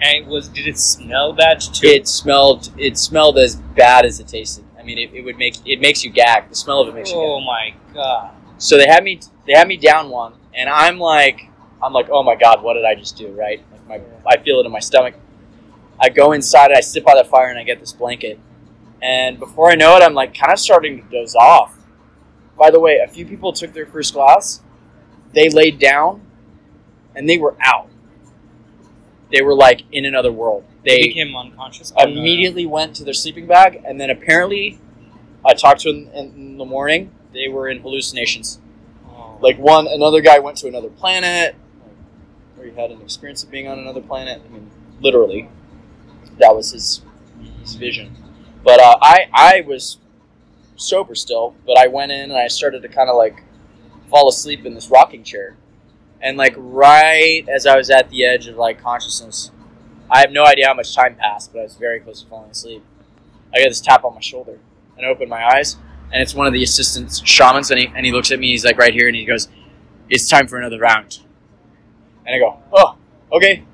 And 0.00 0.24
it 0.24 0.26
was 0.26 0.48
did 0.48 0.66
it 0.66 0.78
smell 0.78 1.34
bad 1.34 1.60
too? 1.60 1.88
It 1.88 2.08
smelled 2.08 2.72
it 2.78 2.96
smelled 2.96 3.36
as 3.36 3.56
bad 3.56 4.06
as 4.06 4.18
it 4.18 4.28
tasted. 4.28 4.64
I 4.78 4.82
mean 4.82 4.96
it, 4.96 5.12
it 5.12 5.22
would 5.22 5.36
make 5.36 5.56
it 5.66 5.78
makes 5.80 6.02
you 6.02 6.10
gag. 6.10 6.48
The 6.48 6.54
smell 6.54 6.80
of 6.80 6.88
it 6.88 6.94
makes 6.94 7.10
you 7.10 7.16
gag. 7.16 7.24
oh 7.26 7.40
my 7.40 7.74
god. 7.92 8.34
So 8.56 8.78
they 8.78 8.86
had 8.86 9.04
me 9.04 9.20
they 9.46 9.52
had 9.52 9.68
me 9.68 9.76
down 9.76 10.08
one 10.08 10.32
and 10.54 10.70
I'm 10.70 10.98
like 10.98 11.50
I'm 11.82 11.92
like, 11.92 12.08
oh 12.10 12.22
my 12.22 12.34
god, 12.34 12.62
what 12.62 12.74
did 12.74 12.86
I 12.86 12.94
just 12.94 13.18
do, 13.18 13.28
right? 13.32 13.62
Like 13.70 13.86
my 13.86 14.00
I 14.26 14.38
feel 14.38 14.58
it 14.60 14.64
in 14.64 14.72
my 14.72 14.80
stomach. 14.80 15.14
I 16.00 16.08
go 16.08 16.32
inside, 16.32 16.72
I 16.72 16.80
sit 16.80 17.04
by 17.04 17.14
the 17.20 17.28
fire, 17.28 17.48
and 17.48 17.58
I 17.58 17.64
get 17.64 17.80
this 17.80 17.92
blanket. 17.92 18.38
And 19.02 19.38
before 19.38 19.70
I 19.70 19.74
know 19.74 19.96
it, 19.96 20.02
I'm 20.02 20.14
like 20.14 20.34
kind 20.36 20.52
of 20.52 20.58
starting 20.58 21.02
to 21.02 21.10
doze 21.10 21.34
off. 21.34 21.76
By 22.56 22.70
the 22.70 22.80
way, 22.80 22.98
a 22.98 23.08
few 23.08 23.24
people 23.26 23.52
took 23.52 23.72
their 23.72 23.86
first 23.86 24.14
glass. 24.14 24.62
They 25.32 25.48
laid 25.48 25.78
down, 25.78 26.22
and 27.14 27.28
they 27.28 27.38
were 27.38 27.56
out. 27.60 27.88
They 29.30 29.42
were 29.42 29.54
like 29.54 29.82
in 29.92 30.04
another 30.04 30.32
world. 30.32 30.64
They 30.84 30.96
They 31.02 31.08
became 31.08 31.36
unconscious. 31.36 31.92
Immediately 31.98 32.66
went 32.66 32.96
to 32.96 33.04
their 33.04 33.14
sleeping 33.14 33.46
bag, 33.46 33.82
and 33.84 34.00
then 34.00 34.10
apparently, 34.10 34.80
I 35.44 35.54
talked 35.54 35.80
to 35.82 35.92
them 35.92 36.10
in, 36.14 36.34
in 36.34 36.56
the 36.58 36.64
morning. 36.64 37.10
They 37.32 37.48
were 37.48 37.68
in 37.68 37.80
hallucinations 37.80 38.58
Oh. 39.10 39.36
like 39.40 39.58
one 39.58 39.86
another 39.86 40.20
guy 40.20 40.38
went 40.38 40.56
to 40.58 40.68
another 40.68 40.88
planet 40.88 41.54
or 42.58 42.64
he 42.64 42.70
had 42.72 42.90
an 42.90 43.00
experience 43.02 43.42
of 43.42 43.50
being 43.50 43.66
on 43.66 43.78
another 43.78 44.00
planet 44.00 44.40
i 44.44 44.52
mean 44.52 44.70
literally 45.00 45.48
that 46.38 46.54
was 46.54 46.72
his 46.72 47.02
his 47.60 47.74
vision 47.74 48.16
but 48.64 48.80
uh, 48.80 48.96
i 49.00 49.28
i 49.32 49.60
was 49.66 49.98
sober 50.78 51.14
still, 51.14 51.54
but 51.66 51.76
I 51.76 51.88
went 51.88 52.12
in 52.12 52.30
and 52.30 52.38
I 52.38 52.48
started 52.48 52.82
to 52.82 52.88
kind 52.88 53.10
of 53.10 53.16
like 53.16 53.42
fall 54.08 54.28
asleep 54.28 54.64
in 54.64 54.74
this 54.74 54.88
rocking 54.90 55.22
chair. 55.22 55.56
And 56.20 56.36
like 56.36 56.54
right 56.56 57.44
as 57.48 57.66
I 57.66 57.76
was 57.76 57.90
at 57.90 58.10
the 58.10 58.24
edge 58.24 58.46
of 58.46 58.56
like 58.56 58.80
consciousness, 58.80 59.50
I 60.10 60.20
have 60.20 60.32
no 60.32 60.44
idea 60.44 60.66
how 60.66 60.74
much 60.74 60.94
time 60.94 61.16
passed, 61.16 61.52
but 61.52 61.60
I 61.60 61.62
was 61.64 61.74
very 61.76 62.00
close 62.00 62.22
to 62.22 62.28
falling 62.28 62.50
asleep. 62.50 62.82
I 63.54 63.58
get 63.58 63.68
this 63.68 63.80
tap 63.80 64.04
on 64.04 64.14
my 64.14 64.20
shoulder 64.20 64.58
and 64.96 65.06
I 65.06 65.10
open 65.10 65.28
my 65.28 65.46
eyes, 65.46 65.76
and 66.12 66.20
it's 66.20 66.34
one 66.34 66.46
of 66.48 66.52
the 66.52 66.62
assistant 66.62 67.20
shamans, 67.24 67.70
and 67.70 67.78
he, 67.78 67.86
and 67.94 68.04
he 68.04 68.10
looks 68.10 68.32
at 68.32 68.40
me, 68.40 68.50
he's 68.50 68.64
like 68.64 68.78
right 68.78 68.92
here, 68.92 69.06
and 69.06 69.14
he 69.14 69.24
goes, 69.24 69.46
It's 70.10 70.28
time 70.28 70.48
for 70.48 70.58
another 70.58 70.80
round. 70.80 71.20
And 72.26 72.34
I 72.34 72.38
go, 72.40 72.58
Oh, 72.72 72.96
okay. 73.30 73.64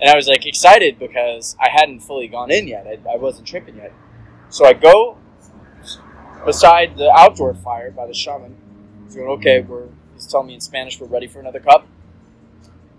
And 0.00 0.08
I 0.08 0.16
was 0.16 0.28
like 0.28 0.46
excited 0.46 0.98
because 0.98 1.56
I 1.60 1.68
hadn't 1.68 2.00
fully 2.00 2.26
gone 2.26 2.50
in 2.50 2.66
yet, 2.68 2.86
I, 2.86 3.12
I 3.12 3.16
wasn't 3.16 3.46
tripping 3.46 3.76
yet. 3.76 3.92
So 4.48 4.64
I 4.64 4.72
go 4.72 5.18
beside 6.44 6.96
the 6.96 7.10
outdoor 7.10 7.54
fire 7.54 7.90
by 7.90 8.06
the 8.06 8.14
shaman. 8.14 8.56
He's 9.04 9.16
going, 9.16 9.28
Okay, 9.28 9.60
we're, 9.60 9.88
he's 10.14 10.26
telling 10.26 10.48
me 10.48 10.54
in 10.54 10.60
Spanish, 10.60 11.00
we're 11.00 11.06
ready 11.06 11.26
for 11.26 11.40
another 11.40 11.60
cup. 11.60 11.86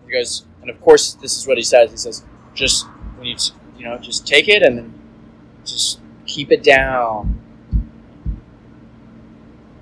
He 0.05 0.11
goes, 0.11 0.45
and 0.61 0.69
of 0.69 0.79
course, 0.81 1.13
this 1.13 1.37
is 1.37 1.47
what 1.47 1.57
he 1.57 1.63
says. 1.63 1.89
He 1.91 1.97
says, 1.97 2.23
just 2.53 2.85
when 3.17 3.27
you, 3.27 3.35
you 3.77 3.85
know, 3.85 3.97
just 3.97 4.27
take 4.27 4.47
it 4.47 4.61
and 4.61 4.77
then 4.77 4.93
just 5.65 5.99
keep 6.25 6.51
it 6.51 6.63
down. 6.63 7.39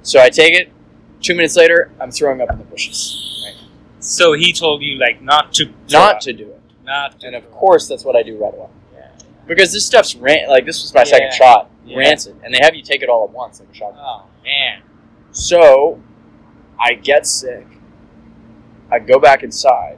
So 0.04 0.20
I 0.20 0.30
take 0.30 0.54
it. 0.54 0.72
Two 1.22 1.36
minutes 1.36 1.58
later, 1.58 1.92
I'm 2.00 2.12
throwing 2.12 2.42
up 2.42 2.50
in 2.50 2.58
the 2.58 2.64
bushes. 2.64 3.44
Right? 3.46 3.70
So 4.00 4.34
he 4.34 4.54
told 4.54 4.82
you 4.82 4.98
like 4.98 5.22
not 5.22 5.52
to 5.54 5.74
Not 5.92 6.22
to 6.22 6.34
do 6.34 6.50
it. 6.50 6.59
Not 6.90 7.24
And 7.24 7.36
of 7.36 7.50
course, 7.52 7.88
that's 7.88 8.04
what 8.04 8.16
I 8.16 8.24
do 8.24 8.38
right 8.38 8.54
away. 8.54 8.68
Yeah. 8.94 9.08
Because 9.48 9.72
this 9.72 9.86
stuff's 9.86 10.16
ran- 10.16 10.50
like 10.50 10.66
this 10.66 10.82
was 10.82 10.94
my 10.94 11.02
Yeah. 11.02 11.06
second 11.06 11.34
shot, 11.34 11.70
Yeah. 11.86 11.98
rancid, 12.00 12.36
and 12.44 12.54
they 12.54 12.60
have 12.62 12.76
you 12.76 12.82
take 12.82 13.02
it 13.04 13.10
all 13.10 13.24
at 13.24 13.30
once, 13.32 13.60
like 13.62 13.70
a 13.72 13.74
shot. 13.74 13.94
Oh 13.98 14.24
man. 14.44 14.82
So 15.32 16.00
I 16.80 16.94
get 16.96 17.26
sick. 17.28 17.66
I 18.92 19.00
go 19.00 19.20
back 19.20 19.44
inside. 19.44 19.98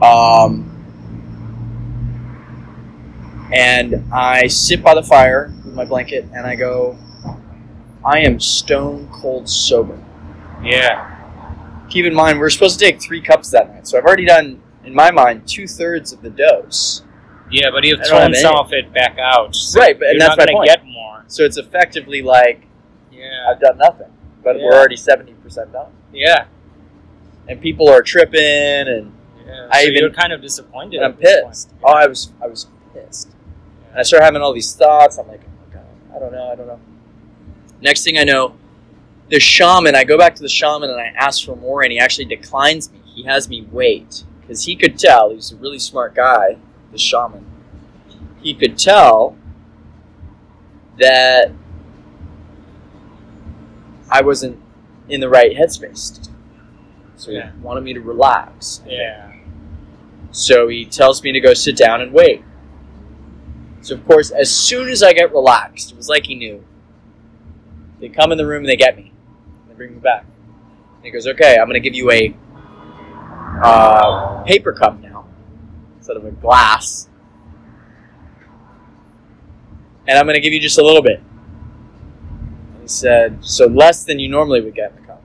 Um, 0.00 0.66
and 3.52 4.04
I 4.12 4.46
sit 4.46 4.82
by 4.82 4.94
the 4.94 5.02
fire 5.02 5.52
with 5.64 5.74
my 5.74 5.84
blanket 5.84 6.24
and 6.34 6.46
I 6.46 6.54
go, 6.54 6.96
I 8.04 8.20
am 8.20 8.40
stone 8.40 9.08
cold 9.12 9.46
sober. 9.48 9.98
Yeah. 10.62 11.19
Keep 11.90 12.06
in 12.06 12.14
mind, 12.14 12.38
we 12.38 12.44
are 12.46 12.50
supposed 12.50 12.78
to 12.78 12.84
take 12.84 13.00
three 13.02 13.20
cups 13.20 13.50
that 13.50 13.68
night, 13.72 13.86
so 13.86 13.98
I've 13.98 14.04
already 14.04 14.24
done, 14.24 14.62
in 14.84 14.94
my 14.94 15.10
mind, 15.10 15.46
two 15.46 15.66
thirds 15.66 16.12
of 16.12 16.22
the 16.22 16.30
dose. 16.30 17.02
Yeah, 17.50 17.70
but 17.72 17.82
you've 17.84 18.04
thrown 18.06 18.32
some 18.34 18.54
of 18.54 18.72
it 18.72 18.92
back 18.94 19.18
out. 19.18 19.56
So 19.56 19.80
Right, 19.80 19.98
but- 19.98 20.08
and 20.10 20.20
that's 20.20 20.36
not 20.36 20.46
my 20.46 20.52
point. 20.52 20.66
get 20.68 20.84
more. 20.86 21.24
So 21.26 21.42
it's 21.44 21.56
effectively 21.58 22.22
like 22.22 22.66
Yeah. 23.12 23.48
I've 23.50 23.60
done 23.60 23.76
nothing, 23.76 24.06
but 24.42 24.56
we're 24.56 24.72
already 24.72 24.96
70% 24.96 25.72
done. 25.72 25.90
Yeah. 26.12 26.44
And 27.48 27.60
people 27.60 27.88
are 27.88 28.02
tripping, 28.02 28.40
and, 28.40 29.12
Yeah. 29.44 29.66
I 29.72 29.82
so 29.82 29.88
even- 29.88 30.00
you're 30.00 30.10
kind 30.10 30.32
of 30.32 30.40
disappointed. 30.40 30.96
and 30.98 31.04
I'm 31.06 31.10
at 31.12 31.20
this 31.20 31.40
point. 31.40 31.48
pissed. 31.50 31.70
Oh, 31.82 31.92
I 31.92 32.06
was, 32.06 32.30
I 32.40 32.46
was 32.46 32.68
pissed. 32.94 33.30
And 33.90 33.98
I 33.98 34.02
start 34.04 34.22
having 34.22 34.40
all 34.42 34.52
these 34.52 34.72
thoughts. 34.74 35.18
I'm 35.18 35.26
like, 35.26 35.40
oh 35.44 35.66
my 35.68 35.74
god, 35.74 35.86
I 36.14 36.18
don't 36.20 36.32
know, 36.32 36.52
I 36.52 36.54
don't 36.54 36.68
know. 36.68 36.78
Next 37.80 38.04
thing 38.04 38.16
I 38.16 38.22
know, 38.22 38.54
the 39.30 39.40
shaman. 39.40 39.94
I 39.94 40.04
go 40.04 40.18
back 40.18 40.34
to 40.36 40.42
the 40.42 40.48
shaman 40.48 40.90
and 40.90 41.00
I 41.00 41.06
ask 41.16 41.44
for 41.44 41.56
more, 41.56 41.82
and 41.82 41.92
he 41.92 41.98
actually 41.98 42.26
declines 42.26 42.90
me. 42.92 43.00
He 43.04 43.22
has 43.24 43.48
me 43.48 43.66
wait 43.70 44.24
because 44.40 44.64
he 44.64 44.76
could 44.76 44.98
tell. 44.98 45.30
He's 45.30 45.52
a 45.52 45.56
really 45.56 45.78
smart 45.78 46.14
guy, 46.14 46.58
the 46.92 46.98
shaman. 46.98 47.46
He 48.42 48.54
could 48.54 48.78
tell 48.78 49.36
that 50.98 51.52
I 54.10 54.22
wasn't 54.22 54.60
in 55.08 55.20
the 55.20 55.28
right 55.28 55.56
headspace. 55.56 56.28
So 57.16 57.30
Yeah. 57.30 57.52
he 57.52 57.58
wanted 57.60 57.82
me 57.84 57.94
to 57.94 58.00
relax. 58.00 58.82
Yeah. 58.86 59.32
So 60.32 60.68
he 60.68 60.84
tells 60.84 61.22
me 61.22 61.32
to 61.32 61.40
go 61.40 61.54
sit 61.54 61.76
down 61.76 62.00
and 62.00 62.12
wait. 62.12 62.42
So 63.82 63.94
of 63.94 64.06
course, 64.06 64.30
as 64.30 64.50
soon 64.54 64.88
as 64.88 65.02
I 65.02 65.12
get 65.12 65.32
relaxed, 65.32 65.92
it 65.92 65.96
was 65.96 66.08
like 66.08 66.26
he 66.26 66.34
knew. 66.34 66.64
They 68.00 68.08
come 68.08 68.32
in 68.32 68.38
the 68.38 68.46
room 68.46 68.60
and 68.60 68.68
they 68.68 68.76
get 68.76 68.96
me. 68.96 69.12
Bring 69.80 69.94
me 69.94 70.00
back. 70.00 70.26
And 70.96 71.04
he 71.04 71.10
goes, 71.10 71.26
"Okay, 71.26 71.56
I'm 71.56 71.64
going 71.64 71.72
to 71.72 71.80
give 71.80 71.94
you 71.94 72.10
a 72.10 72.36
uh, 73.64 74.42
paper 74.42 74.74
cup 74.74 75.00
now 75.00 75.26
instead 75.96 76.18
of 76.18 76.26
a 76.26 76.32
glass, 76.32 77.08
and 80.06 80.18
I'm 80.18 80.26
going 80.26 80.34
to 80.34 80.40
give 80.42 80.52
you 80.52 80.60
just 80.60 80.76
a 80.76 80.84
little 80.84 81.00
bit." 81.00 81.22
And 82.74 82.82
he 82.82 82.88
said, 82.88 83.42
"So 83.42 83.68
less 83.68 84.04
than 84.04 84.18
you 84.18 84.28
normally 84.28 84.60
would 84.60 84.74
get 84.74 84.90
in 84.90 85.00
the 85.00 85.06
cup. 85.06 85.22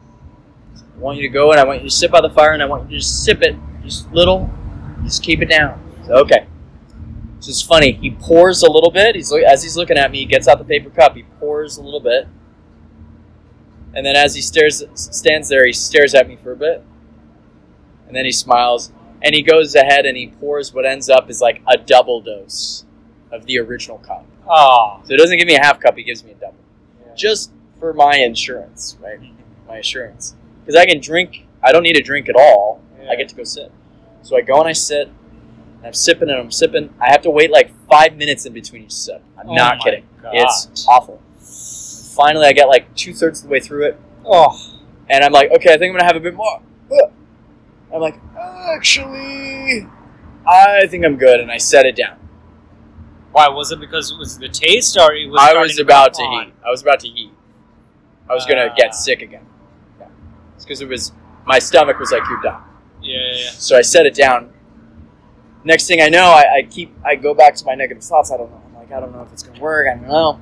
I 0.74 1.00
want 1.00 1.18
you 1.18 1.24
to 1.24 1.34
go 1.34 1.52
and 1.52 1.60
I 1.60 1.65
want 1.65 1.84
you 1.84 1.89
to 1.89 1.94
sit 1.94 2.10
by 2.10 2.22
the 2.22 2.30
fire 2.30 2.54
and 2.54 2.63
I 2.63 2.65
want 2.65 2.84
you 2.84 2.91
to 2.91 2.96
just 3.00 3.26
sip 3.26 3.41
it, 3.41 3.58
just 3.84 4.10
little." 4.13 4.50
Just 5.04 5.22
keep 5.22 5.41
it 5.41 5.50
down. 5.50 5.82
Okay. 6.08 6.48
So 7.41 7.50
it's 7.50 7.62
funny. 7.62 7.91
He 7.91 8.12
pours 8.12 8.63
a 8.63 8.72
little 8.72 8.89
bit. 8.89 9.15
He's 9.15 9.34
as 9.34 9.63
he's 9.63 9.76
looking 9.76 9.98
at 9.98 10.12
me. 10.12 10.20
He 10.20 10.26
gets 10.26 10.48
out 10.48 10.60
the 10.60 10.63
paper 10.63 10.91
cup. 10.91 11.13
He 11.13 11.24
pours 11.41 11.76
a 11.76 11.84
little 11.84 12.00
bit, 12.00 12.30
and 13.95 14.05
then 14.05 14.15
as 14.15 14.36
he 14.36 14.41
stares, 14.41 14.84
stands 14.93 15.49
there, 15.49 15.65
he 15.65 15.73
stares 15.73 16.13
at 16.13 16.27
me 16.27 16.36
for 16.36 16.51
a 16.51 16.55
bit, 16.55 16.84
and 18.08 18.15
then 18.15 18.25
he 18.25 18.31
smiles, 18.31 18.91
and 19.21 19.34
he 19.34 19.41
goes 19.41 19.73
ahead 19.75 20.05
and 20.05 20.15
he 20.17 20.27
pours 20.27 20.73
what 20.73 20.86
ends 20.86 21.10
up 21.10 21.29
is 21.29 21.41
like 21.41 21.62
a 21.67 21.77
double 21.77 22.21
dose 22.21 22.86
of 23.31 23.45
the 23.45 23.60
original 23.60 23.97
cup. 23.99 24.25
Oh. 24.47 25.01
So 25.05 25.13
it 25.13 25.17
doesn't 25.17 25.38
give 25.38 25.47
me 25.47 25.55
a 25.55 25.62
half 25.62 25.79
cup. 25.79 25.97
He 25.97 26.03
gives 26.03 26.23
me 26.23 26.31
a 26.31 26.36
double, 26.36 26.58
just 27.15 27.51
for 27.79 27.93
my 27.93 28.17
insurance, 28.17 28.97
right? 29.01 29.19
My 29.67 29.77
assurance, 29.77 30.36
because 30.62 30.75
I 30.79 30.86
can 30.86 30.99
drink. 30.99 31.47
I 31.63 31.71
don't 31.71 31.84
need 31.84 31.95
to 31.95 32.03
drink 32.03 32.29
at 32.29 32.36
all. 32.36 32.81
I 33.10 33.15
get 33.15 33.29
to 33.29 33.36
go 33.36 33.43
sit. 33.43 33.71
So 34.23 34.36
I 34.36 34.41
go 34.41 34.60
and 34.60 34.67
I 34.67 34.73
sit. 34.73 35.10
And 35.77 35.86
I'm 35.88 35.93
sipping 35.93 36.29
and 36.29 36.39
I'm 36.39 36.51
sipping. 36.51 36.91
I 36.99 37.12
have 37.12 37.21
to 37.21 37.29
wait 37.29 37.51
like 37.51 37.71
five 37.88 38.15
minutes 38.15 38.45
in 38.47 38.53
between 38.53 38.84
each 38.84 38.93
sip. 38.93 39.23
I'm 39.38 39.49
Oh 39.49 39.53
not 39.53 39.79
kidding. 39.81 40.03
God. 40.21 40.31
It's 40.34 40.88
awful. 40.88 41.21
Finally, 42.15 42.45
I 42.47 42.54
get 42.54 42.67
like 42.69 42.93
two 42.95 43.13
thirds 43.13 43.39
of 43.41 43.47
the 43.47 43.51
way 43.51 43.60
through 43.60 43.86
it, 43.88 43.99
Oh. 44.25 44.58
and 45.10 45.23
I'm 45.23 45.32
like, 45.34 45.51
okay, 45.51 45.73
I 45.73 45.78
think 45.78 45.91
I'm 45.91 45.97
gonna 45.99 46.06
have 46.06 46.15
a 46.15 46.19
bit 46.21 46.34
more. 46.36 46.62
Uh. 46.91 47.08
I'm 47.93 48.01
like, 48.01 48.15
actually, 48.38 49.88
I 50.47 50.88
think 50.88 51.06
I'm 51.06 51.17
good, 51.17 51.39
and 51.39 51.51
I 51.51 51.58
set 51.58 51.86
it 51.86 51.95
down. 51.95 52.17
Why 53.32 53.49
was 53.49 53.71
it? 53.71 53.80
Because 53.80 54.12
it 54.12 54.17
was 54.17 54.38
the 54.38 54.47
taste, 54.49 54.97
or 54.97 55.13
it 55.13 55.30
was? 55.30 55.39
I 55.41 55.54
was 55.60 55.78
about 55.80 56.13
to 56.15 56.21
on? 56.23 56.45
heat. 56.45 56.54
I 56.65 56.69
was 56.69 56.82
about 56.82 57.01
to 57.01 57.08
heat. 57.08 57.32
I 58.30 58.34
was 58.34 58.45
gonna 58.45 58.69
Ah. 58.71 58.75
get 58.75 58.95
sick 58.95 59.21
again. 59.21 59.45
Yeah. 59.99 60.08
It's 60.56 60.65
because 60.65 60.82
it 60.82 60.88
was 60.88 61.12
my 61.45 61.60
stomach 61.60 61.99
was 61.99 62.12
like, 62.12 62.23
you're 62.30 62.41
done. 62.41 62.62
Yeah, 63.01 63.17
yeah, 63.19 63.34
yeah. 63.43 63.49
So 63.51 63.78
I 63.78 63.82
set 63.82 64.06
it 64.06 64.15
down. 64.15 64.51
Next 65.63 65.86
thing 65.88 66.01
I 66.01 66.10
know, 66.10 66.25
I, 66.25 66.58
I 66.60 66.62
keep 66.63 66.95
I 67.04 67.15
go 67.15 67.34
back 67.34 67.56
to 67.56 67.65
my 67.65 67.75
negative 67.75 68.04
thoughts. 68.04 68.32
I 68.32 68.38
don't 68.38 68.49
know. 68.51 68.62
I'm 68.67 68.75
like, 68.75 68.91
I 68.91 68.99
don't 68.99 69.12
know 69.13 69.21
if 69.23 69.32
it's 69.34 69.43
gonna 69.43 69.60
work. 69.60 69.88
I 69.91 69.95
don't 69.95 70.08
know. 70.08 70.39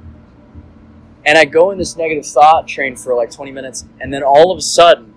And 1.25 1.37
I 1.37 1.45
go 1.45 1.71
in 1.71 1.77
this 1.77 1.95
negative 1.95 2.25
thought 2.25 2.67
train 2.67 2.95
for 2.95 3.15
like 3.15 3.31
20 3.31 3.51
minutes, 3.51 3.85
and 3.99 4.13
then 4.13 4.23
all 4.23 4.51
of 4.51 4.57
a 4.57 4.61
sudden, 4.61 5.13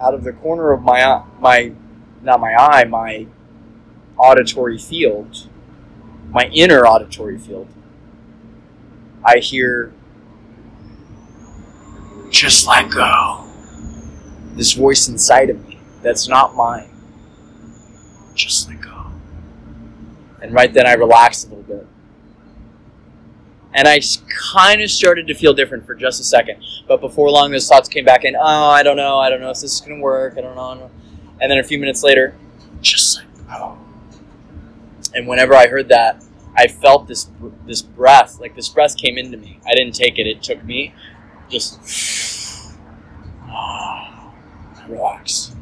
out 0.00 0.14
of 0.14 0.24
the 0.24 0.32
corner 0.32 0.72
of 0.72 0.82
my 0.82 1.04
eye- 1.04 1.24
my 1.40 1.72
not 2.22 2.40
my 2.40 2.54
eye, 2.54 2.84
my 2.84 3.26
auditory 4.16 4.78
field, 4.78 5.48
my 6.30 6.50
inner 6.52 6.84
auditory 6.84 7.38
field, 7.38 7.68
I 9.24 9.38
hear 9.38 9.92
just 12.30 12.66
let 12.66 12.90
go 12.90 13.44
this 14.54 14.72
voice 14.72 15.08
inside 15.08 15.48
of 15.48 15.66
me 15.66 15.78
that's 16.02 16.28
not 16.28 16.54
mine. 16.54 16.90
Just 18.34 18.68
let 18.68 18.80
go. 18.80 19.06
And 20.40 20.52
right 20.52 20.72
then 20.72 20.86
I 20.86 20.92
relaxed 20.94 21.46
a 21.46 21.54
little 21.54 21.64
bit. 21.64 21.86
And 23.74 23.86
I 23.86 24.00
kind 24.52 24.80
of 24.80 24.90
started 24.90 25.26
to 25.26 25.34
feel 25.34 25.52
different 25.52 25.86
for 25.86 25.94
just 25.94 26.20
a 26.20 26.24
second. 26.24 26.62
But 26.86 27.00
before 27.00 27.30
long, 27.30 27.50
those 27.50 27.68
thoughts 27.68 27.88
came 27.88 28.04
back 28.04 28.24
in. 28.24 28.34
Oh, 28.34 28.40
I 28.68 28.82
don't 28.82 28.96
know. 28.96 29.18
I 29.18 29.28
don't 29.28 29.40
know 29.40 29.50
if 29.50 29.60
this 29.60 29.74
is 29.74 29.80
going 29.80 29.96
to 29.96 30.02
work. 30.02 30.34
I 30.38 30.40
don't 30.40 30.56
know. 30.56 30.90
And 31.40 31.50
then 31.50 31.58
a 31.58 31.62
few 31.62 31.78
minutes 31.78 32.02
later, 32.02 32.34
just 32.80 33.18
like, 33.18 33.26
oh. 33.60 33.78
And 35.14 35.26
whenever 35.26 35.54
I 35.54 35.66
heard 35.66 35.88
that, 35.88 36.24
I 36.56 36.66
felt 36.66 37.06
this 37.06 37.30
this 37.66 37.82
breath. 37.82 38.40
Like 38.40 38.56
this 38.56 38.68
breath 38.68 38.96
came 38.96 39.16
into 39.18 39.36
me. 39.36 39.60
I 39.66 39.74
didn't 39.74 39.94
take 39.94 40.18
it. 40.18 40.26
It 40.26 40.42
took 40.42 40.64
me. 40.64 40.94
Just 41.48 41.78
relax. 44.88 45.54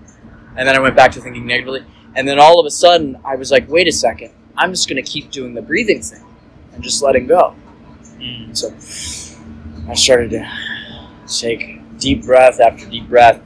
And 0.56 0.66
then 0.66 0.74
I 0.74 0.80
went 0.80 0.96
back 0.96 1.12
to 1.12 1.20
thinking 1.20 1.46
negatively. 1.46 1.84
And 2.14 2.26
then 2.26 2.38
all 2.38 2.58
of 2.58 2.66
a 2.66 2.70
sudden, 2.70 3.18
I 3.24 3.36
was 3.36 3.50
like, 3.50 3.68
wait 3.68 3.86
a 3.88 3.92
second. 3.92 4.32
I'm 4.56 4.72
just 4.72 4.88
going 4.88 5.02
to 5.02 5.08
keep 5.08 5.30
doing 5.30 5.52
the 5.52 5.60
breathing 5.60 6.00
thing 6.00 6.24
and 6.72 6.82
just 6.82 7.02
letting 7.02 7.26
go. 7.26 7.54
Mm. 8.18 8.56
So 8.56 8.68
I 9.90 9.94
started 9.94 10.30
to 10.30 10.50
take 11.26 11.80
deep 11.98 12.24
breath 12.24 12.60
after 12.60 12.88
deep 12.88 13.08
breath. 13.08 13.40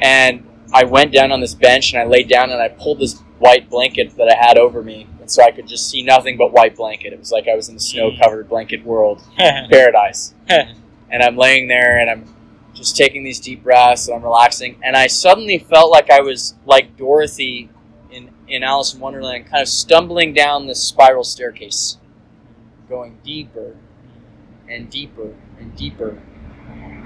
And 0.00 0.46
I 0.72 0.84
went 0.84 1.12
down 1.12 1.32
on 1.32 1.40
this 1.40 1.54
bench 1.54 1.92
and 1.92 2.00
I 2.02 2.04
laid 2.04 2.28
down 2.28 2.50
and 2.50 2.60
I 2.60 2.68
pulled 2.68 2.98
this 3.00 3.20
white 3.38 3.68
blanket 3.70 4.16
that 4.16 4.28
I 4.28 4.36
had 4.36 4.58
over 4.58 4.82
me 4.82 5.06
and 5.20 5.30
so 5.30 5.42
I 5.42 5.50
could 5.50 5.66
just 5.66 5.90
see 5.90 6.02
nothing 6.02 6.36
but 6.36 6.52
white 6.52 6.76
blanket. 6.76 7.12
It 7.12 7.18
was 7.18 7.32
like 7.32 7.48
I 7.48 7.54
was 7.56 7.68
in 7.68 7.74
the 7.74 7.80
snow 7.80 8.10
Mm. 8.10 8.22
covered 8.22 8.48
blanket 8.48 8.84
world, 8.84 9.22
paradise. 9.36 10.34
and 10.48 11.22
I'm 11.22 11.36
laying 11.36 11.66
there 11.68 11.98
and 11.98 12.08
I'm 12.08 12.34
just 12.74 12.96
taking 12.96 13.24
these 13.24 13.40
deep 13.40 13.62
breaths 13.64 14.06
and 14.06 14.16
I'm 14.16 14.22
relaxing. 14.22 14.78
And 14.82 14.96
I 14.96 15.06
suddenly 15.08 15.58
felt 15.58 15.90
like 15.90 16.10
I 16.10 16.20
was 16.20 16.54
like 16.64 16.96
Dorothy 16.96 17.70
in, 18.10 18.30
in 18.46 18.62
Alice 18.62 18.94
in 18.94 19.00
Wonderland, 19.00 19.46
kind 19.46 19.62
of 19.62 19.68
stumbling 19.68 20.32
down 20.32 20.66
this 20.66 20.82
spiral 20.82 21.24
staircase, 21.24 21.98
going 22.88 23.18
deeper 23.24 23.76
and 24.68 24.90
deeper 24.90 25.34
and 25.58 25.74
deeper, 25.76 26.20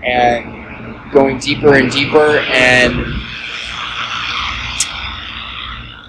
and 0.04 1.12
going 1.12 1.38
deeper 1.38 1.74
and 1.74 1.90
deeper. 1.90 2.38
And 2.38 3.04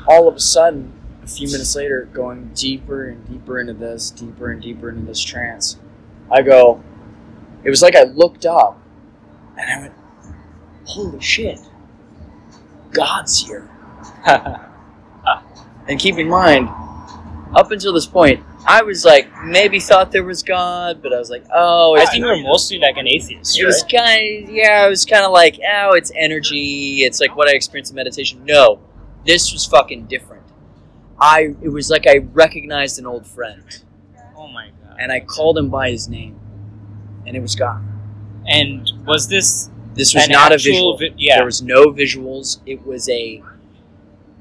all 0.08 0.28
of 0.28 0.36
a 0.36 0.40
sudden, 0.40 0.94
a 1.24 1.28
few 1.28 1.48
minutes 1.48 1.76
later, 1.76 2.10
going 2.14 2.52
deeper 2.54 3.08
and 3.08 3.28
deeper 3.28 3.60
into 3.60 3.74
this, 3.74 4.12
deeper 4.12 4.52
and 4.52 4.62
deeper 4.62 4.90
into 4.90 5.06
this 5.06 5.22
trance, 5.22 5.78
I 6.32 6.42
go, 6.42 6.84
it 7.64 7.70
was 7.70 7.82
like 7.82 7.96
I 7.96 8.04
looked 8.04 8.46
up 8.46 8.82
and 9.58 9.70
I 9.72 9.82
went, 9.82 9.94
holy 10.86 11.22
shit, 11.22 11.60
God's 12.92 13.40
here. 13.42 13.70
and 15.88 16.00
keep 16.00 16.18
in 16.18 16.28
mind, 16.28 16.70
up 17.56 17.72
until 17.72 17.94
this 17.94 18.06
point, 18.06 18.44
I 18.68 18.84
was 18.84 19.04
like, 19.04 19.28
maybe 19.44 19.80
thought 19.80 20.12
there 20.12 20.24
was 20.24 20.44
God, 20.44 21.02
but 21.02 21.14
I 21.14 21.18
was 21.20 21.30
like, 21.30 21.44
oh, 21.54 21.96
I 21.98 22.06
think 22.06 22.24
you're 22.24 22.42
mostly 22.44 22.78
like 22.80 22.98
an 22.98 23.08
atheist, 23.08 23.60
it 23.60 23.66
was 23.66 23.84
kind 23.84 24.44
of, 24.48 24.54
yeah, 24.54 24.84
I 24.86 24.88
was 24.88 25.04
kind 25.06 25.26
of 25.26 25.32
like, 25.32 25.60
oh, 25.68 25.94
it's 25.94 26.12
energy. 26.16 27.04
It's 27.04 27.20
like 27.20 27.36
what 27.36 27.48
I 27.50 27.54
experienced 27.54 27.92
in 27.92 27.96
meditation. 27.96 28.46
No, 28.46 28.80
this 29.26 29.52
was 29.52 29.66
fucking 29.66 30.06
different. 30.06 30.44
I, 31.20 31.56
it 31.62 31.70
was 31.70 31.90
like 31.90 32.08
I 32.08 32.18
recognized 32.34 32.98
an 33.00 33.06
old 33.06 33.28
friend 33.28 33.64
Oh 34.36 34.48
my 34.48 34.70
god. 34.84 34.98
and 35.00 35.12
I 35.12 35.20
called 35.20 35.56
him 35.58 35.70
by 35.70 35.92
his 35.92 36.08
name 36.10 36.40
and 37.28 37.36
it 37.38 37.42
was 37.42 37.56
God. 37.56 37.84
And 38.48 38.92
was 39.06 39.28
this 39.28 39.70
This 39.94 40.16
was 40.16 40.28
not 40.30 40.52
a 40.52 40.56
visual. 40.58 40.98
vi- 40.98 41.14
yeah. 41.18 41.38
There 41.38 41.46
was 41.46 41.62
no 41.62 41.92
visuals. 41.92 42.60
It 42.66 42.84
was 42.86 43.08
a 43.10 43.44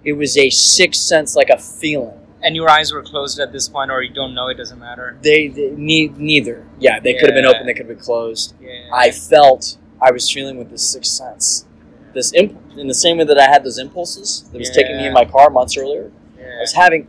it 0.04 0.14
was 0.14 0.38
a 0.38 0.48
sixth 0.48 1.02
sense, 1.02 1.37
like 1.37 1.50
a 1.50 1.59
feeling. 1.59 2.18
And 2.42 2.57
your 2.57 2.68
eyes 2.68 2.92
were 2.92 3.03
closed 3.03 3.38
at 3.40 3.53
this 3.53 3.68
point, 3.68 3.90
or 3.90 4.03
you 4.03 4.12
don't 4.12 4.35
know, 4.35 4.48
it 4.48 4.55
doesn't 4.57 4.79
matter. 4.79 5.16
They, 5.22 5.48
they 5.48 5.70
ne- 5.70 6.09
neither. 6.16 6.66
Yeah, 6.79 7.00
they 7.00 7.14
could 7.14 7.29
have 7.31 7.35
been 7.35 7.46
open. 7.46 7.66
They 7.66 7.74
could 7.74 7.87
have 7.87 7.96
been 7.96 8.05
closed. 8.05 8.55
Yeah. 8.61 8.90
I 8.92 9.11
felt 9.11 9.76
I 10.00 10.11
was 10.11 10.31
feeling 10.31 10.57
with 10.59 10.70
this 10.70 10.88
sixth 10.88 11.12
sense. 11.12 11.66
This 12.14 12.33
imp- 12.33 12.59
in 12.76 12.88
the 12.88 12.94
same 12.94 13.18
way 13.18 13.24
that 13.24 13.38
I 13.38 13.44
had 13.48 13.62
those 13.64 13.79
impulses 13.79 14.48
that 14.53 14.59
was 14.59 14.70
taking 14.70 14.96
me 14.96 15.07
in 15.07 15.12
my 15.12 15.24
car 15.24 15.50
months 15.50 15.76
earlier. 15.76 16.11
I 16.38 16.61
was 16.61 16.72
having, 16.72 17.07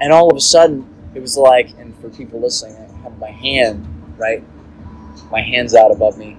and 0.00 0.12
all 0.12 0.30
of 0.30 0.36
a 0.36 0.40
sudden 0.40 0.86
it 1.14 1.20
was 1.20 1.36
like, 1.36 1.70
and 1.78 1.96
for 1.98 2.08
people 2.10 2.40
listening, 2.40 2.76
I 2.76 3.02
have 3.02 3.18
my 3.18 3.30
hand 3.30 3.86
right, 4.18 4.42
my 5.30 5.40
hands 5.40 5.74
out 5.74 5.90
above 5.90 6.16
me. 6.18 6.38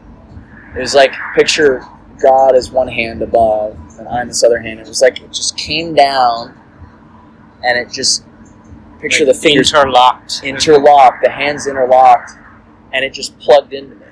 It 0.76 0.80
was 0.80 0.95
like 0.95 1.13
picture 1.36 1.84
God 2.21 2.56
as 2.56 2.71
one 2.71 2.88
hand 2.88 3.21
above, 3.21 3.78
and 4.00 4.08
I'm 4.08 4.28
this 4.28 4.43
other 4.43 4.60
hand. 4.60 4.80
It 4.80 4.88
was 4.88 5.02
like 5.02 5.19
it 5.21 5.34
just 5.34 5.58
came 5.58 5.93
down, 5.93 6.58
and 7.67 7.77
it 7.77 7.91
just 7.91 8.23
picture 8.99 9.25
Like 9.25 9.36
the 9.36 9.41
fingers 9.41 9.73
interlocked. 9.73 10.41
interlocked, 10.43 11.23
the 11.23 11.30
hands 11.30 11.67
interlocked, 11.67 12.32
and 12.93 13.03
it 13.03 13.13
just 13.13 13.38
plugged 13.39 13.73
into 13.73 13.95
me. 13.95 14.06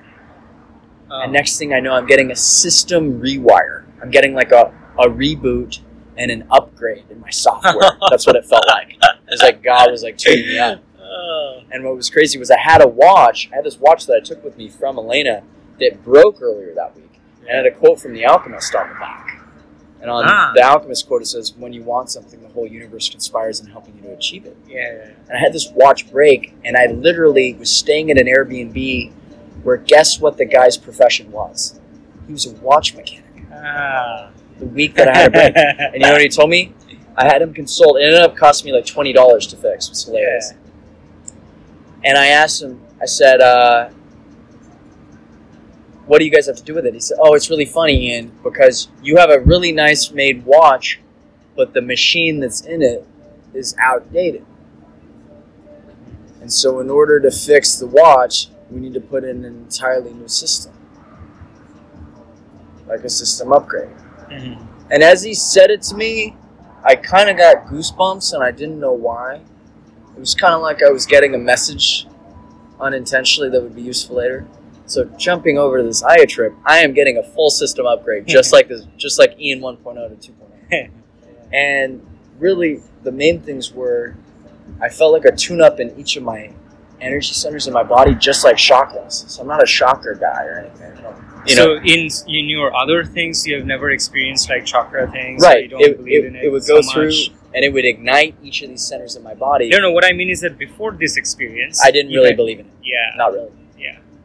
Oh. 1.10 1.22
And 1.22 1.32
next 1.34 1.58
thing 1.58 1.74
I 1.74 1.80
know, 1.80 1.94
I'm 1.94 2.06
getting 2.06 2.32
a 2.32 2.36
system 2.36 3.22
rewire. 3.22 3.86
I'm 4.02 4.12
getting 4.12 4.34
like 4.34 4.52
a, 4.52 4.74
a 5.00 5.08
reboot 5.08 5.80
and 6.18 6.30
an 6.32 6.46
upgrade 6.52 7.06
in 7.10 7.20
my 7.22 7.30
software. 7.30 7.98
That's 8.10 8.28
what 8.28 8.36
it 8.36 8.46
felt 8.46 8.68
like. 8.68 8.94
It 8.94 9.32
was 9.32 9.42
like 9.42 9.64
God 9.64 9.90
was 9.92 10.04
like 10.04 10.18
tuning 10.18 10.48
me 10.48 10.60
up. 10.60 10.82
Oh. 11.00 11.62
And 11.72 11.84
what 11.84 11.96
was 11.96 12.10
crazy 12.10 12.38
was 12.38 12.52
I 12.52 12.60
had 12.60 12.82
a 12.84 12.88
watch. 12.88 13.50
I 13.52 13.58
had 13.58 13.66
this 13.66 13.78
watch 13.80 14.06
that 14.08 14.16
I 14.16 14.20
took 14.20 14.44
with 14.44 14.58
me 14.58 14.70
from 14.70 14.98
Elena 14.98 15.44
that 15.80 16.04
broke 16.04 16.42
earlier 16.42 16.74
that 16.76 16.96
week. 16.96 17.20
And 17.42 17.50
it 17.50 17.56
had 17.56 17.66
a 17.66 17.72
quote 17.72 18.00
from 18.00 18.14
The 18.14 18.26
Alchemist 18.26 18.76
on 18.76 18.90
the 18.90 18.96
back. 18.96 19.25
And 20.02 20.10
on 20.12 20.26
Ah. 20.28 20.52
The 20.56 20.62
Alchemist 20.62 21.08
quote, 21.08 21.22
it 21.24 21.28
says, 21.28 21.54
When 21.58 21.74
you 21.74 21.84
want 21.84 22.10
something, 22.12 22.42
the 22.42 22.50
whole 22.50 22.68
universe 22.68 23.10
conspires 23.10 23.60
in 23.60 23.68
helping 23.68 23.96
you 23.98 24.04
to 24.04 24.14
achieve 24.14 24.46
it. 24.46 24.56
Yeah. 24.68 25.10
And 25.28 25.38
I 25.38 25.40
had 25.40 25.54
this 25.54 25.70
watch 25.72 26.12
break, 26.12 26.54
and 26.64 26.78
I 26.78 26.88
literally 26.88 27.54
was 27.54 27.72
staying 27.72 28.12
at 28.12 28.18
an 28.20 28.28
Airbnb 28.28 29.12
where 29.64 29.78
guess 29.78 30.20
what 30.20 30.38
the 30.38 30.46
guy's 30.46 30.78
profession 30.78 31.32
was? 31.32 31.80
He 32.28 32.34
was 32.34 32.46
a 32.46 32.52
watch 32.58 32.94
mechanic. 32.96 33.46
Ah. 33.52 34.30
The 34.60 34.66
week 34.66 34.94
that 34.96 35.08
I 35.08 35.18
had 35.18 35.28
a 35.28 35.32
break. 35.32 35.56
And 35.80 35.94
you 35.96 36.00
know 36.02 36.12
what 36.12 36.22
he 36.22 36.30
told 36.30 36.50
me? 36.50 36.74
I 37.18 37.26
had 37.26 37.42
him 37.42 37.54
consult. 37.54 37.98
It 37.98 38.04
ended 38.04 38.20
up 38.22 38.36
costing 38.36 38.72
me 38.72 38.78
like 38.78 38.86
twenty 38.86 39.12
dollars 39.14 39.48
to 39.48 39.56
fix. 39.58 39.88
It 39.88 39.92
was 39.92 40.04
hilarious. 40.06 40.54
And 42.04 42.18
I 42.18 42.28
asked 42.28 42.62
him. 42.62 42.82
I 43.02 43.06
said, 43.06 43.42
uh, 43.42 43.90
"What 46.08 46.20
do 46.20 46.26
you 46.26 46.32
guys 46.32 46.48
have 46.48 46.56
to 46.58 46.64
do 46.64 46.76
with 46.76 46.86
it?" 46.86 46.94
He 46.94 47.00
said, 47.00 47.18
"Oh, 47.20 47.34
it's 47.34 47.50
really 47.50 47.66
funny, 47.66 48.12
Ian, 48.12 48.32
because 48.44 48.90
you 49.02 49.18
have 49.18 49.30
a 49.30 49.40
really 49.40 49.72
nice 49.72 50.12
made 50.12 50.46
watch, 50.46 51.00
but 51.56 51.74
the 51.74 51.82
machine 51.82 52.40
that's 52.40 52.62
in 52.62 52.82
it 52.82 53.06
is 53.54 53.76
outdated. 53.80 54.46
And 56.42 56.52
so, 56.52 56.80
in 56.80 56.90
order 56.90 57.20
to 57.20 57.32
fix 57.32 57.76
the 57.78 57.88
watch, 57.88 58.50
we 58.70 58.80
need 58.80 58.94
to 58.94 59.02
put 59.02 59.24
in 59.24 59.46
an 59.46 59.46
entirely 59.46 60.14
new 60.14 60.28
system, 60.28 60.74
like 62.88 63.04
a 63.04 63.10
system 63.10 63.52
upgrade." 63.52 63.90
Mhm. 64.30 64.68
And 64.92 65.02
as 65.02 65.24
he 65.24 65.34
said 65.34 65.72
it 65.72 65.82
to 65.84 65.96
me, 65.96 66.36
I 66.84 66.96
kind 66.96 67.30
of 67.30 67.38
got 67.38 67.66
goosebumps 67.66 68.34
and 68.34 68.44
I 68.44 68.52
didn't 68.52 68.80
know 68.80 68.94
why. 68.94 69.42
It 70.16 70.20
was 70.20 70.36
kind 70.36 70.54
of 70.54 70.62
like 70.62 70.84
I 70.84 70.90
was 70.90 71.06
getting 71.06 71.34
a 71.34 71.40
message 71.40 72.08
unintentionally 72.80 73.50
that 73.50 73.62
would 73.62 73.76
be 73.76 73.82
useful 73.82 74.18
later. 74.18 74.46
So 74.88 75.06
jumping 75.18 75.58
over 75.58 75.78
to 75.78 75.84
this 75.84 76.04
Aya 76.04 76.26
trip, 76.28 76.54
I 76.66 76.80
am 76.80 76.94
getting 76.94 77.18
a 77.18 77.24
full 77.24 77.50
system 77.50 77.86
upgrade, 77.86 78.28
just 78.28 78.54
like 78.58 78.68
this, 78.68 78.86
just 78.98 79.18
like 79.20 79.40
Ian 79.40 79.60
1.0 79.62 80.22
to 80.22 80.32
2.0. 80.32 80.90
And 81.54 82.06
really, 82.40 82.82
the 83.04 83.12
main 83.12 83.40
things 83.42 83.72
were, 83.72 84.16
I 84.82 84.90
felt 84.90 85.14
like 85.14 85.26
a 85.26 85.36
tune-up 85.36 85.80
in 85.80 85.98
each 85.98 86.18
of 86.18 86.24
my 86.24 86.52
energy 87.00 87.34
centers 87.34 87.68
in 87.68 87.74
my 87.74 87.84
body, 87.84 88.16
just 88.16 88.44
like 88.44 88.58
chakras. 88.58 89.30
So 89.30 89.42
I'm 89.42 89.48
not 89.48 89.62
a 89.64 89.66
chakra 89.66 90.18
guy 90.18 90.44
or 90.46 90.60
anything. 90.60 90.92
You 91.46 91.56
know, 91.56 91.78
so 91.78 91.84
in 91.84 92.10
in 92.28 92.50
your 92.50 92.76
other 92.76 93.06
things, 93.06 93.46
you 93.46 93.56
have 93.56 93.66
never 93.68 93.92
experienced 93.92 94.50
like 94.50 94.66
chakra 94.66 95.10
things. 95.12 95.44
right? 95.44 95.70
don't 95.70 95.80
It, 95.80 95.98
believe 95.98 96.24
it, 96.26 96.28
in 96.28 96.36
it. 96.36 96.46
it 96.46 96.50
would 96.52 96.64
so 96.64 96.82
go 96.82 96.92
through, 96.92 97.12
and 97.54 97.64
it 97.64 97.72
would 97.72 97.86
ignite 97.86 98.36
each 98.42 98.64
of 98.64 98.70
these 98.70 98.82
centers 98.82 99.16
in 99.16 99.22
my 99.22 99.36
body. 99.36 99.70
No, 99.70 99.80
no. 99.80 99.92
What 99.92 100.04
I 100.04 100.12
mean 100.12 100.30
is 100.32 100.42
that 100.42 100.58
before 100.58 100.92
this 100.94 101.18
experience, 101.18 101.80
I 101.86 101.92
didn't 101.92 102.12
really 102.12 102.30
had- 102.30 102.36
believe 102.38 102.60
in 102.60 102.66
it. 102.66 102.72
Yeah. 102.84 103.14
Not 103.16 103.34
really. 103.34 103.52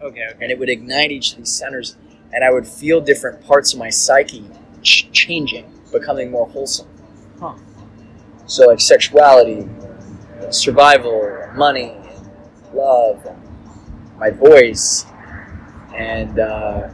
Okay. 0.00 0.26
Okay. 0.26 0.38
And 0.42 0.50
it 0.50 0.58
would 0.58 0.68
ignite 0.68 1.10
each 1.10 1.32
of 1.32 1.38
these 1.38 1.50
centers, 1.50 1.96
and 2.32 2.44
I 2.44 2.50
would 2.50 2.66
feel 2.66 3.00
different 3.00 3.44
parts 3.46 3.72
of 3.72 3.78
my 3.78 3.90
psyche 3.90 4.44
ch- 4.82 5.10
changing, 5.12 5.72
becoming 5.92 6.30
more 6.30 6.46
wholesome. 6.46 6.88
Huh. 7.38 7.54
So, 8.46 8.66
like 8.66 8.80
sexuality, 8.80 9.68
survival, 10.50 11.48
money, 11.54 11.94
love, 12.74 13.26
my 14.18 14.30
voice, 14.30 15.04
and 15.94 16.38
uh, 16.38 16.90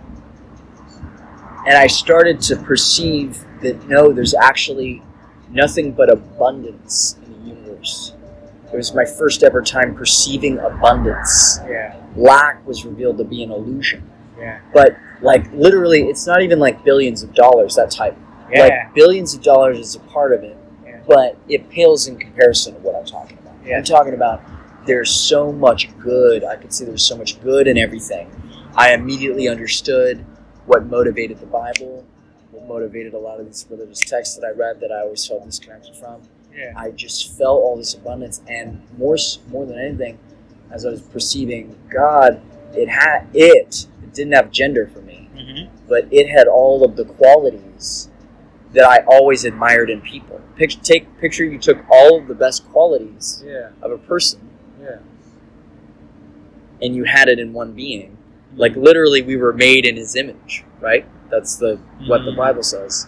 and 1.66 1.76
I 1.76 1.86
started 1.86 2.40
to 2.42 2.56
perceive 2.56 3.44
that 3.62 3.88
no, 3.88 4.12
there's 4.12 4.34
actually 4.34 5.02
nothing 5.50 5.92
but 5.92 6.10
abundance 6.10 7.16
in 7.24 7.32
the 7.32 7.50
universe. 7.50 8.12
It 8.72 8.76
was 8.76 8.94
my 8.94 9.04
first 9.04 9.42
ever 9.42 9.62
time 9.62 9.94
perceiving 9.94 10.58
abundance 10.58 11.60
Yeah. 11.68 11.96
lack 12.16 12.66
was 12.66 12.84
revealed 12.84 13.18
to 13.18 13.24
be 13.24 13.42
an 13.42 13.50
illusion. 13.52 14.02
Yeah. 14.38 14.58
But 14.74 14.96
like 15.22 15.50
literally, 15.52 16.02
it's 16.08 16.26
not 16.26 16.42
even 16.42 16.58
like 16.58 16.84
billions 16.84 17.22
of 17.22 17.32
dollars 17.34 17.74
that 17.76 17.90
type. 17.90 18.16
Yeah. 18.52 18.62
Like 18.62 18.94
billions 18.94 19.34
of 19.34 19.42
dollars 19.42 19.78
is 19.78 19.94
a 19.94 20.00
part 20.00 20.32
of 20.32 20.42
it, 20.42 20.56
Yeah. 20.84 21.00
but 21.06 21.36
it 21.48 21.68
pales 21.70 22.06
in 22.06 22.16
comparison 22.18 22.74
to 22.74 22.80
what 22.80 22.94
I'm 22.94 23.04
talking 23.06 23.38
about. 23.38 23.54
Yeah. 23.64 23.78
I'm 23.78 23.84
talking 23.84 24.14
about 24.14 24.42
there's 24.86 25.10
so 25.10 25.52
much 25.52 25.88
good. 25.98 26.44
I 26.44 26.56
could 26.56 26.72
see 26.72 26.84
there's 26.84 27.02
so 27.06 27.16
much 27.16 27.40
good 27.42 27.66
in 27.66 27.78
everything. 27.78 28.30
I 28.76 28.92
immediately 28.92 29.48
understood 29.48 30.24
what 30.66 30.86
motivated 30.86 31.38
the 31.40 31.46
Bible, 31.46 32.04
what 32.50 32.66
motivated 32.68 33.14
a 33.14 33.18
lot 33.18 33.40
of 33.40 33.46
these 33.46 33.66
religious 33.70 34.00
texts 34.00 34.36
that 34.36 34.44
I 34.46 34.50
read 34.50 34.80
that 34.80 34.92
I 34.92 35.00
always 35.00 35.24
felt 35.26 35.44
disconnected 35.44 35.96
from. 35.96 36.22
Yeah. 36.56 36.72
I 36.76 36.90
just 36.90 37.36
felt 37.36 37.60
all 37.62 37.76
this 37.76 37.94
abundance, 37.94 38.40
and 38.48 38.82
more 38.98 39.16
more 39.50 39.66
than 39.66 39.78
anything, 39.78 40.18
as 40.70 40.84
I 40.86 40.90
was 40.90 41.02
perceiving 41.02 41.76
God, 41.90 42.40
it 42.74 42.88
had 42.88 43.26
it. 43.34 43.86
It 44.02 44.14
didn't 44.14 44.32
have 44.32 44.50
gender 44.50 44.86
for 44.86 45.00
me, 45.02 45.28
hmm 45.36 45.64
but 45.88 46.06
it 46.10 46.28
had 46.28 46.48
all 46.48 46.84
of 46.84 46.96
the 46.96 47.04
qualities 47.04 48.10
that 48.72 48.84
I 48.84 49.04
always 49.06 49.44
admired 49.44 49.88
in 49.90 50.00
people. 50.00 50.40
Picture, 50.56 50.80
take 50.80 51.18
picture 51.20 51.44
you 51.44 51.58
took 51.58 51.78
all 51.90 52.18
of 52.18 52.26
the 52.26 52.34
best 52.34 52.68
qualities 52.70 53.42
Yeah. 53.46 53.68
of 53.82 53.92
a 53.92 53.98
person, 53.98 54.40
Yeah. 54.82 54.98
and 56.82 56.94
you 56.94 57.04
had 57.04 57.28
it 57.28 57.38
in 57.38 57.52
one 57.52 57.72
being. 57.72 58.16
Like 58.56 58.74
literally, 58.76 59.22
we 59.22 59.36
were 59.36 59.52
made 59.52 59.84
in 59.84 59.96
His 59.96 60.16
image, 60.16 60.64
right? 60.80 61.06
That's 61.30 61.56
the 61.56 61.78
what 62.06 62.24
the 62.24 62.30
Mhm. 62.32 62.36
Bible 62.36 62.62
says. 62.62 63.06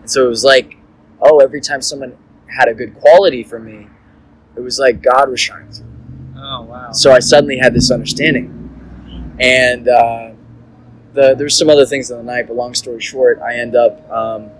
And 0.00 0.10
so 0.10 0.24
it 0.26 0.28
was 0.28 0.44
like, 0.44 0.76
oh, 1.20 1.38
every 1.40 1.60
time 1.60 1.82
someone 1.82 2.16
had 2.48 2.68
a 2.68 2.74
good 2.74 2.94
quality 2.94 3.42
for 3.42 3.58
me, 3.58 3.88
it 4.56 4.60
was 4.60 4.78
like 4.78 5.02
God 5.02 5.30
was 5.30 5.40
shining 5.40 5.70
through. 5.70 5.86
Oh 6.36 6.62
wow. 6.62 6.92
So 6.92 7.12
I 7.12 7.18
suddenly 7.18 7.58
had 7.58 7.74
this 7.74 7.90
understanding, 7.90 9.36
and 9.40 9.88
uh, 9.88 10.30
the 11.12 11.34
there's 11.34 11.56
some 11.56 11.68
other 11.68 11.86
things 11.86 12.10
in 12.10 12.18
the 12.18 12.22
night. 12.22 12.46
But 12.46 12.56
long 12.56 12.74
story 12.74 13.00
short, 13.00 13.40
I 13.40 13.56
end 13.56 13.74
up 13.74 14.10
um, 14.10 14.50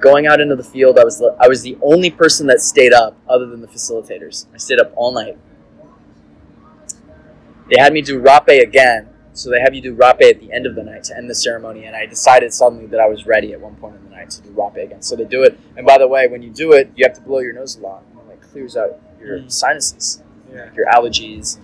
going 0.00 0.26
out 0.26 0.40
into 0.40 0.56
the 0.56 0.64
field. 0.64 0.98
I 0.98 1.04
was 1.04 1.18
the, 1.18 1.36
I 1.40 1.48
was 1.48 1.62
the 1.62 1.78
only 1.82 2.10
person 2.10 2.46
that 2.48 2.60
stayed 2.60 2.92
up, 2.92 3.16
other 3.28 3.46
than 3.46 3.60
the 3.60 3.68
facilitators. 3.68 4.46
I 4.54 4.58
stayed 4.58 4.78
up 4.78 4.92
all 4.96 5.12
night. 5.12 5.38
They 7.70 7.80
had 7.80 7.92
me 7.92 8.02
do 8.02 8.20
rapé 8.20 8.62
again, 8.62 9.08
so 9.38 9.50
they 9.50 9.60
have 9.60 9.72
you 9.74 9.80
do 9.80 9.94
rapé 9.94 10.30
at 10.30 10.40
the 10.40 10.52
end 10.52 10.66
of 10.66 10.74
the 10.74 10.82
night 10.82 11.04
to 11.04 11.16
end 11.16 11.30
the 11.30 11.34
ceremony. 11.34 11.84
And 11.84 11.94
I 11.94 12.06
decided 12.06 12.52
suddenly 12.52 12.86
that 12.86 13.00
I 13.00 13.06
was 13.06 13.24
ready 13.24 13.52
at 13.52 13.60
one 13.60 13.76
point 13.76 13.94
in 13.96 14.04
the 14.04 14.10
night 14.10 14.30
to 14.30 14.42
do 14.42 14.50
rapé 14.50 14.82
again. 14.84 15.02
So 15.02 15.14
they 15.14 15.24
do 15.24 15.44
it. 15.44 15.58
And 15.76 15.86
by 15.86 15.96
the 15.98 16.08
way, 16.08 16.26
when 16.26 16.42
you 16.42 16.50
do 16.50 16.72
it, 16.72 16.90
you 16.96 17.04
have 17.06 17.14
to 17.14 17.20
blow 17.20 17.38
your 17.38 17.52
nose 17.52 17.76
a 17.76 17.80
lot. 17.80 18.02
And 18.10 18.20
it 18.20 18.28
like 18.28 18.42
clears 18.42 18.76
out 18.76 18.98
your 19.20 19.38
Mm. 19.38 19.52
sinuses 19.52 20.22
yeah. 20.52 20.70
your 20.74 20.86
allergies. 20.86 21.58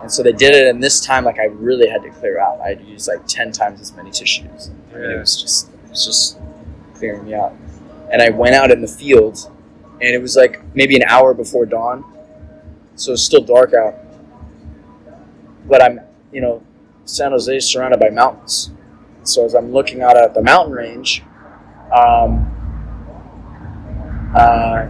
And 0.00 0.12
so 0.12 0.22
they 0.22 0.32
did 0.32 0.54
it, 0.54 0.66
and 0.68 0.82
this 0.82 1.00
time, 1.00 1.24
like 1.24 1.38
I 1.38 1.46
really 1.46 1.88
had 1.88 2.02
to 2.02 2.10
clear 2.10 2.38
out. 2.38 2.60
I 2.60 2.68
had 2.68 2.78
to 2.78 2.84
use 2.84 3.08
like 3.08 3.26
ten 3.26 3.50
times 3.50 3.80
as 3.80 3.92
many 3.94 4.10
tissues. 4.10 4.70
I 4.92 4.98
mean, 4.98 5.10
it 5.10 5.18
was 5.18 5.40
just, 5.40 5.70
it 5.84 5.90
was 5.90 6.04
just 6.04 6.38
clearing 6.94 7.24
me 7.24 7.34
out. 7.34 7.52
And 8.12 8.22
I 8.22 8.30
went 8.30 8.54
out 8.54 8.70
in 8.70 8.80
the 8.80 8.88
field, 8.88 9.50
and 10.00 10.14
it 10.14 10.22
was 10.22 10.36
like 10.36 10.62
maybe 10.74 10.94
an 10.96 11.02
hour 11.08 11.34
before 11.34 11.66
dawn, 11.66 12.04
so 12.94 13.12
it's 13.12 13.22
still 13.22 13.42
dark 13.42 13.74
out. 13.74 13.94
But 15.66 15.82
I'm, 15.82 16.00
you 16.32 16.40
know, 16.40 16.62
San 17.04 17.32
Jose 17.32 17.56
is 17.56 17.66
surrounded 17.66 18.00
by 18.00 18.10
mountains. 18.10 18.70
So 19.22 19.44
as 19.44 19.54
I'm 19.54 19.72
looking 19.72 20.02
out 20.02 20.16
at 20.16 20.34
the 20.34 20.42
mountain 20.42 20.72
range, 20.72 21.22
um, 21.92 22.54
uh, 24.36 24.86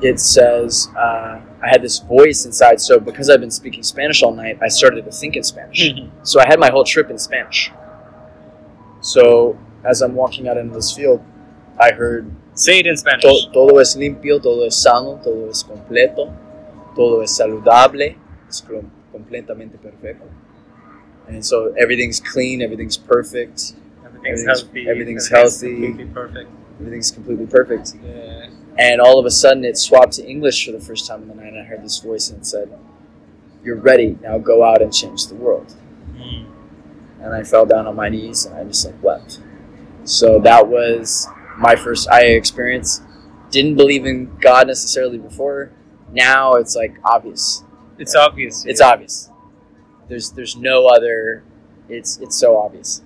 it 0.00 0.18
says 0.18 0.88
uh, 0.96 1.40
I 1.62 1.68
had 1.68 1.82
this 1.82 1.98
voice 2.00 2.44
inside. 2.44 2.80
So 2.80 2.98
because 2.98 3.30
I've 3.30 3.40
been 3.40 3.50
speaking 3.50 3.82
Spanish 3.82 4.22
all 4.22 4.34
night, 4.34 4.58
I 4.62 4.68
started 4.68 5.04
to 5.04 5.12
think 5.12 5.36
in 5.36 5.42
Spanish. 5.42 5.92
so 6.22 6.40
I 6.40 6.46
had 6.46 6.58
my 6.58 6.70
whole 6.70 6.84
trip 6.84 7.10
in 7.10 7.18
Spanish. 7.18 7.70
So 9.00 9.58
as 9.84 10.00
I'm 10.02 10.14
walking 10.14 10.48
out 10.48 10.56
into 10.56 10.74
this 10.74 10.92
field, 10.92 11.24
I 11.78 11.92
heard 11.92 12.30
Say 12.54 12.80
it 12.80 12.86
in 12.86 12.96
Spanish. 12.96 13.48
Todo 13.52 13.78
es 13.78 13.96
limpio, 13.96 14.40
todo 14.40 14.66
es 14.66 14.76
sano, 14.76 15.18
todo 15.22 15.48
es 15.48 15.64
completo, 15.64 16.30
todo 16.94 17.22
es 17.22 17.34
saludable, 17.34 18.16
es 18.46 18.60
completamente 19.12 19.78
perfecto. 19.80 20.24
And 21.28 21.44
so 21.44 21.72
everything's 21.78 22.18
clean, 22.20 22.62
everything's 22.62 22.96
perfect, 22.96 23.74
Everything's, 24.04 24.44
everything's- 24.44 24.62
healthy. 24.62 24.88
everything's 24.88 25.28
healthy. 25.28 25.86
Completely 25.86 26.06
perfect. 26.12 26.50
everything's 26.80 27.10
completely 27.10 27.46
perfect. 27.46 27.94
Yeah. 28.04 28.46
And 28.78 29.00
all 29.00 29.18
of 29.18 29.26
a 29.26 29.30
sudden, 29.30 29.64
it 29.64 29.76
swapped 29.76 30.14
to 30.14 30.26
English 30.26 30.64
for 30.66 30.72
the 30.72 30.80
first 30.80 31.06
time 31.06 31.22
in 31.22 31.28
the 31.28 31.34
night. 31.34 31.52
And 31.52 31.58
I 31.60 31.64
heard 31.64 31.84
this 31.84 31.98
voice 31.98 32.30
and 32.30 32.40
it 32.40 32.46
said, 32.46 32.70
"You're 33.62 33.76
ready 33.76 34.18
now. 34.22 34.38
Go 34.38 34.64
out 34.64 34.80
and 34.82 34.92
change 34.92 35.26
the 35.28 35.34
world." 35.34 35.74
Mm. 36.16 36.46
And 37.20 37.34
I 37.34 37.42
fell 37.44 37.66
down 37.66 37.86
on 37.86 37.94
my 37.94 38.08
knees 38.08 38.46
and 38.46 38.56
I 38.56 38.64
just 38.64 38.84
like 38.86 39.00
wept. 39.02 39.40
So 40.04 40.40
that 40.40 40.66
was 40.68 41.28
my 41.58 41.76
first 41.76 42.08
aya 42.08 42.34
experience. 42.36 43.00
Didn't 43.50 43.76
believe 43.76 44.06
in 44.06 44.36
God 44.40 44.66
necessarily 44.68 45.18
before. 45.18 45.70
Now 46.12 46.54
it's 46.54 46.74
like 46.74 46.94
obvious. 47.04 47.62
It's 48.02 48.14
obvious. 48.16 48.64
It's 48.66 48.80
obvious. 48.80 49.30
There's 50.08 50.30
there's 50.32 50.56
no 50.56 50.86
other. 50.86 51.42
It's 51.88 52.18
it's 52.18 52.36
so 52.36 52.58
obvious. 52.58 53.02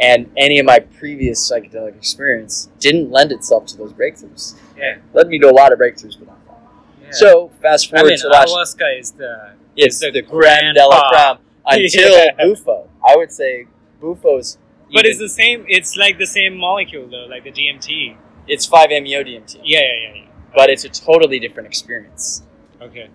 And 0.00 0.30
any 0.36 0.58
of 0.60 0.66
my 0.66 0.78
previous 0.78 1.38
psychedelic 1.50 1.96
experience 1.96 2.68
didn't 2.78 3.10
lend 3.10 3.32
itself 3.32 3.66
to 3.66 3.76
those 3.76 3.92
breakthroughs. 3.92 4.54
Yeah. 4.76 4.98
Led 5.12 5.28
me 5.28 5.38
to 5.40 5.50
a 5.50 5.52
lot 5.60 5.72
of 5.72 5.78
breakthroughs, 5.80 6.16
but 6.18 6.28
not 6.28 6.46
that. 6.46 6.60
Yeah. 7.02 7.08
So 7.12 7.50
fast 7.60 7.88
I 7.92 7.98
forward 7.98 8.10
mean, 8.10 8.18
to 8.20 8.28
last. 8.28 8.48
ayahuasca 8.54 9.00
is 9.00 9.10
the 9.12 9.52
it's 9.76 9.98
the 9.98 10.10
the, 10.10 10.22
la 10.22 10.28
grandpa. 10.30 11.36
until 11.66 12.12
Yeah. 12.12 12.30
Bufo. 12.38 12.88
I 13.06 13.16
would 13.16 13.32
say 13.32 13.66
Bufo's. 14.00 14.56
But 14.92 15.00
even- 15.00 15.10
it's 15.10 15.18
the 15.18 15.28
same. 15.28 15.64
It's 15.68 15.96
like 15.96 16.16
the 16.18 16.26
same 16.26 16.56
molecule 16.56 17.08
though, 17.08 17.26
like 17.28 17.44
the 17.44 17.52
DMT. 17.52 18.16
it's 18.46 18.64
five 18.64 18.88
MEO 18.90 19.22
DMT, 19.22 19.60
Yeah, 19.62 19.80
yeah, 19.80 20.14
yeah, 20.14 20.24
but 20.54 20.70
it's 20.70 20.84
a 20.84 20.88
totally 20.88 21.38
different 21.38 21.66
experience. 21.66 22.42
Okay. 22.80 23.08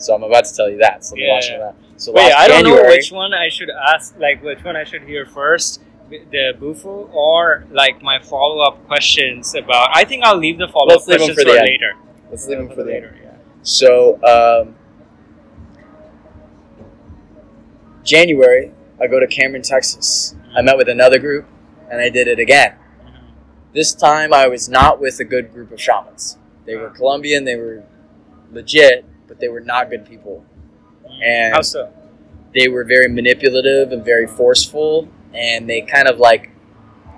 So 0.00 0.14
I'm 0.14 0.22
about 0.22 0.44
to 0.46 0.54
tell 0.54 0.68
you 0.70 0.78
that. 0.78 1.04
So 1.04 1.14
Yeah, 1.16 1.26
yeah, 1.26 1.32
watching 1.34 1.52
yeah. 1.58 1.58
that. 1.58 1.74
So 2.00 2.12
Wait, 2.12 2.32
I 2.32 2.48
don't 2.48 2.64
know 2.64 2.82
which 2.84 3.12
one 3.12 3.32
I 3.34 3.48
should 3.50 3.68
ask. 3.70 4.14
Like, 4.18 4.42
which 4.42 4.64
one 4.64 4.74
I 4.76 4.84
should 4.84 5.02
hear 5.02 5.26
first, 5.26 5.80
the 6.10 6.54
Bufo 6.58 7.08
or 7.12 7.64
like 7.70 8.02
my 8.02 8.18
follow 8.18 8.60
up 8.64 8.84
questions 8.86 9.54
about. 9.54 9.90
I 9.94 10.04
think 10.04 10.24
I'll 10.24 10.36
leave 10.38 10.58
the 10.58 10.66
follow 10.68 10.94
up 10.94 11.06
Let's 11.06 11.06
leave 11.08 11.20
'em 11.20 11.26
questions 11.34 11.38
for 11.38 11.52
the 11.52 11.58
end. 11.58 11.68
later. 11.68 11.92
Let's 12.30 12.48
leave 12.48 12.58
them 12.58 12.68
for 12.70 12.76
the 12.82 12.90
later. 12.92 13.14
Yeah. 13.22 13.30
So, 13.62 14.18
um, 14.24 14.74
January, 18.02 18.72
I 19.00 19.06
go 19.06 19.20
to 19.20 19.26
Cameron, 19.26 19.62
Texas. 19.62 20.34
I 20.56 20.62
met 20.62 20.76
with 20.76 20.88
another 20.88 21.18
group, 21.18 21.46
and 21.90 22.00
I 22.00 22.08
did 22.08 22.26
it 22.28 22.38
again. 22.38 22.74
Mhm. 23.04 23.10
This 23.74 23.92
time, 23.94 24.32
I 24.32 24.48
was 24.48 24.68
not 24.68 25.00
with 25.00 25.20
a 25.20 25.24
good 25.24 25.52
group 25.52 25.70
of 25.70 25.80
shamans. 25.80 26.38
They 26.64 26.76
were 26.76 26.90
Colombian, 26.90 27.44
they 27.44 27.56
were 27.56 27.82
legit, 28.52 29.04
but 29.30 29.38
they 29.38 29.48
were 29.48 29.60
not 29.60 29.88
good 29.90 30.04
people. 30.04 30.44
And- 31.22 31.54
how 31.54 31.62
so? 31.62 31.90
They 32.52 32.66
were 32.66 32.82
very 32.82 33.06
manipulative 33.08 33.92
and 33.92 34.04
very 34.04 34.26
forceful, 34.26 35.08
and 35.32 35.70
they 35.70 35.82
kind 35.82 36.08
of 36.08 36.18
like, 36.18 36.50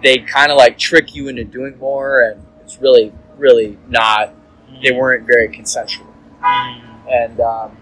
they 0.03 0.19
kind 0.19 0.53
of 0.53 0.59
like 0.59 0.77
trick 0.77 1.15
you 1.15 1.29
into 1.29 1.43
doing 1.45 1.79
more, 1.79 2.21
and 2.21 2.45
it's 2.63 2.79
really, 2.79 3.13
really 3.39 3.79
not. 3.89 4.35
They 4.83 4.93
weren't 4.93 5.27
very 5.27 5.49
consensual. 5.49 6.07
Mhm. 6.43 6.83
and 7.09 7.41
um, 7.41 7.77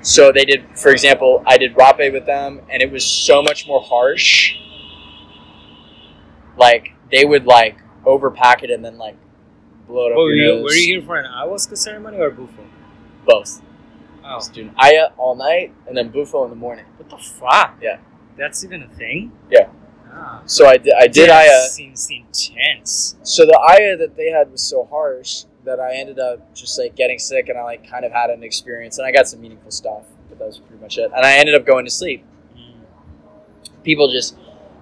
so 0.00 0.32
they 0.32 0.44
did 0.46 0.64
for 0.74 0.90
example 0.90 1.42
i 1.46 1.58
did 1.58 1.74
rapé 1.74 2.10
with 2.12 2.24
them 2.24 2.60
and 2.70 2.82
it 2.82 2.90
was 2.90 3.04
so 3.04 3.42
much 3.42 3.66
more 3.66 3.82
harsh 3.82 4.54
like 6.56 6.92
they 7.10 7.24
would 7.24 7.44
like 7.46 7.76
overpack 8.04 8.62
it 8.62 8.70
and 8.70 8.84
then 8.84 8.96
like 8.98 9.16
blow 9.86 10.06
it 10.06 10.12
up 10.12 10.18
Oh, 10.18 10.26
your 10.28 10.36
you, 10.36 10.46
nose. 10.54 10.62
were 10.64 10.72
you 10.74 10.94
here 10.98 11.02
for 11.02 11.16
an 11.16 11.26
ayahuasca 11.26 11.76
ceremony 11.76 12.18
or 12.18 12.30
Bufo? 12.30 12.62
Both 13.26 13.60
I 14.24 14.32
Oh, 14.32 14.36
was 14.36 14.48
doing 14.48 14.72
aya 14.76 15.08
all 15.18 15.34
night 15.36 15.72
and 15.86 15.96
then 15.96 16.08
bufo 16.10 16.44
in 16.44 16.50
the 16.50 16.56
morning 16.56 16.84
what 16.96 17.08
the 17.10 17.16
fuck? 17.18 17.78
Yeah. 17.80 17.98
That's 18.36 18.64
even 18.64 18.82
a 18.82 18.88
thing? 18.88 19.32
Yeah. 19.50 19.68
Ah. 20.12 20.42
so 20.46 20.66
i 20.66 20.76
did 20.78 20.94
i 20.98 21.06
did 21.06 21.28
That 21.28 21.44
aya 21.48 21.68
seems 21.68 22.08
intense. 22.10 23.16
so 23.22 23.44
the 23.44 23.58
aya 23.58 23.96
that 23.98 24.16
they 24.16 24.30
had 24.30 24.50
was 24.50 24.62
so 24.62 24.84
harsh 24.90 25.44
that 25.64 25.78
i 25.80 25.94
ended 25.94 26.18
up 26.18 26.54
just 26.54 26.78
like 26.78 26.94
getting 26.96 27.18
sick 27.18 27.48
and 27.50 27.58
i 27.58 27.62
like 27.62 27.88
kind 27.90 28.04
of 28.04 28.12
had 28.12 28.30
an 28.30 28.42
experience 28.42 28.96
and 28.98 29.06
i 29.06 29.12
got 29.12 29.28
some 29.28 29.40
meaningful 29.42 29.70
stuff 29.70 30.04
but 30.28 30.38
that 30.38 30.46
was 30.46 30.58
pretty 30.58 30.80
much 30.80 30.96
it 30.96 31.10
and 31.14 31.24
i 31.26 31.34
ended 31.34 31.54
up 31.54 31.66
going 31.66 31.84
to 31.84 31.90
sleep 31.90 32.24
Mm. 32.56 33.82
people 33.84 34.10
just 34.10 34.36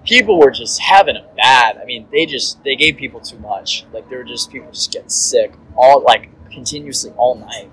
people 0.05 0.39
were 0.39 0.51
just 0.51 0.79
having 0.79 1.15
a 1.17 1.25
bad. 1.35 1.77
I 1.77 1.83
mean, 1.85 2.07
they 2.11 2.25
just 2.27 2.63
they 2.63 2.75
gave 2.75 2.95
people 2.95 3.19
too 3.19 3.39
much. 3.39 3.85
Like 3.91 4.07
there 4.07 4.19
were 4.19 4.23
just 4.23 4.51
people 4.51 4.71
just 4.71 4.91
getting 4.93 5.09
sick 5.09 5.51
all 5.75 6.01
like 6.03 6.29
continuously 6.51 7.11
all 7.17 7.33
night, 7.35 7.69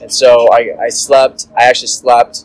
And 0.00 0.12
so 0.12 0.48
I 0.52 0.76
I 0.84 0.88
slept. 0.88 1.48
I 1.56 1.64
actually 1.64 1.88
slept. 1.88 2.36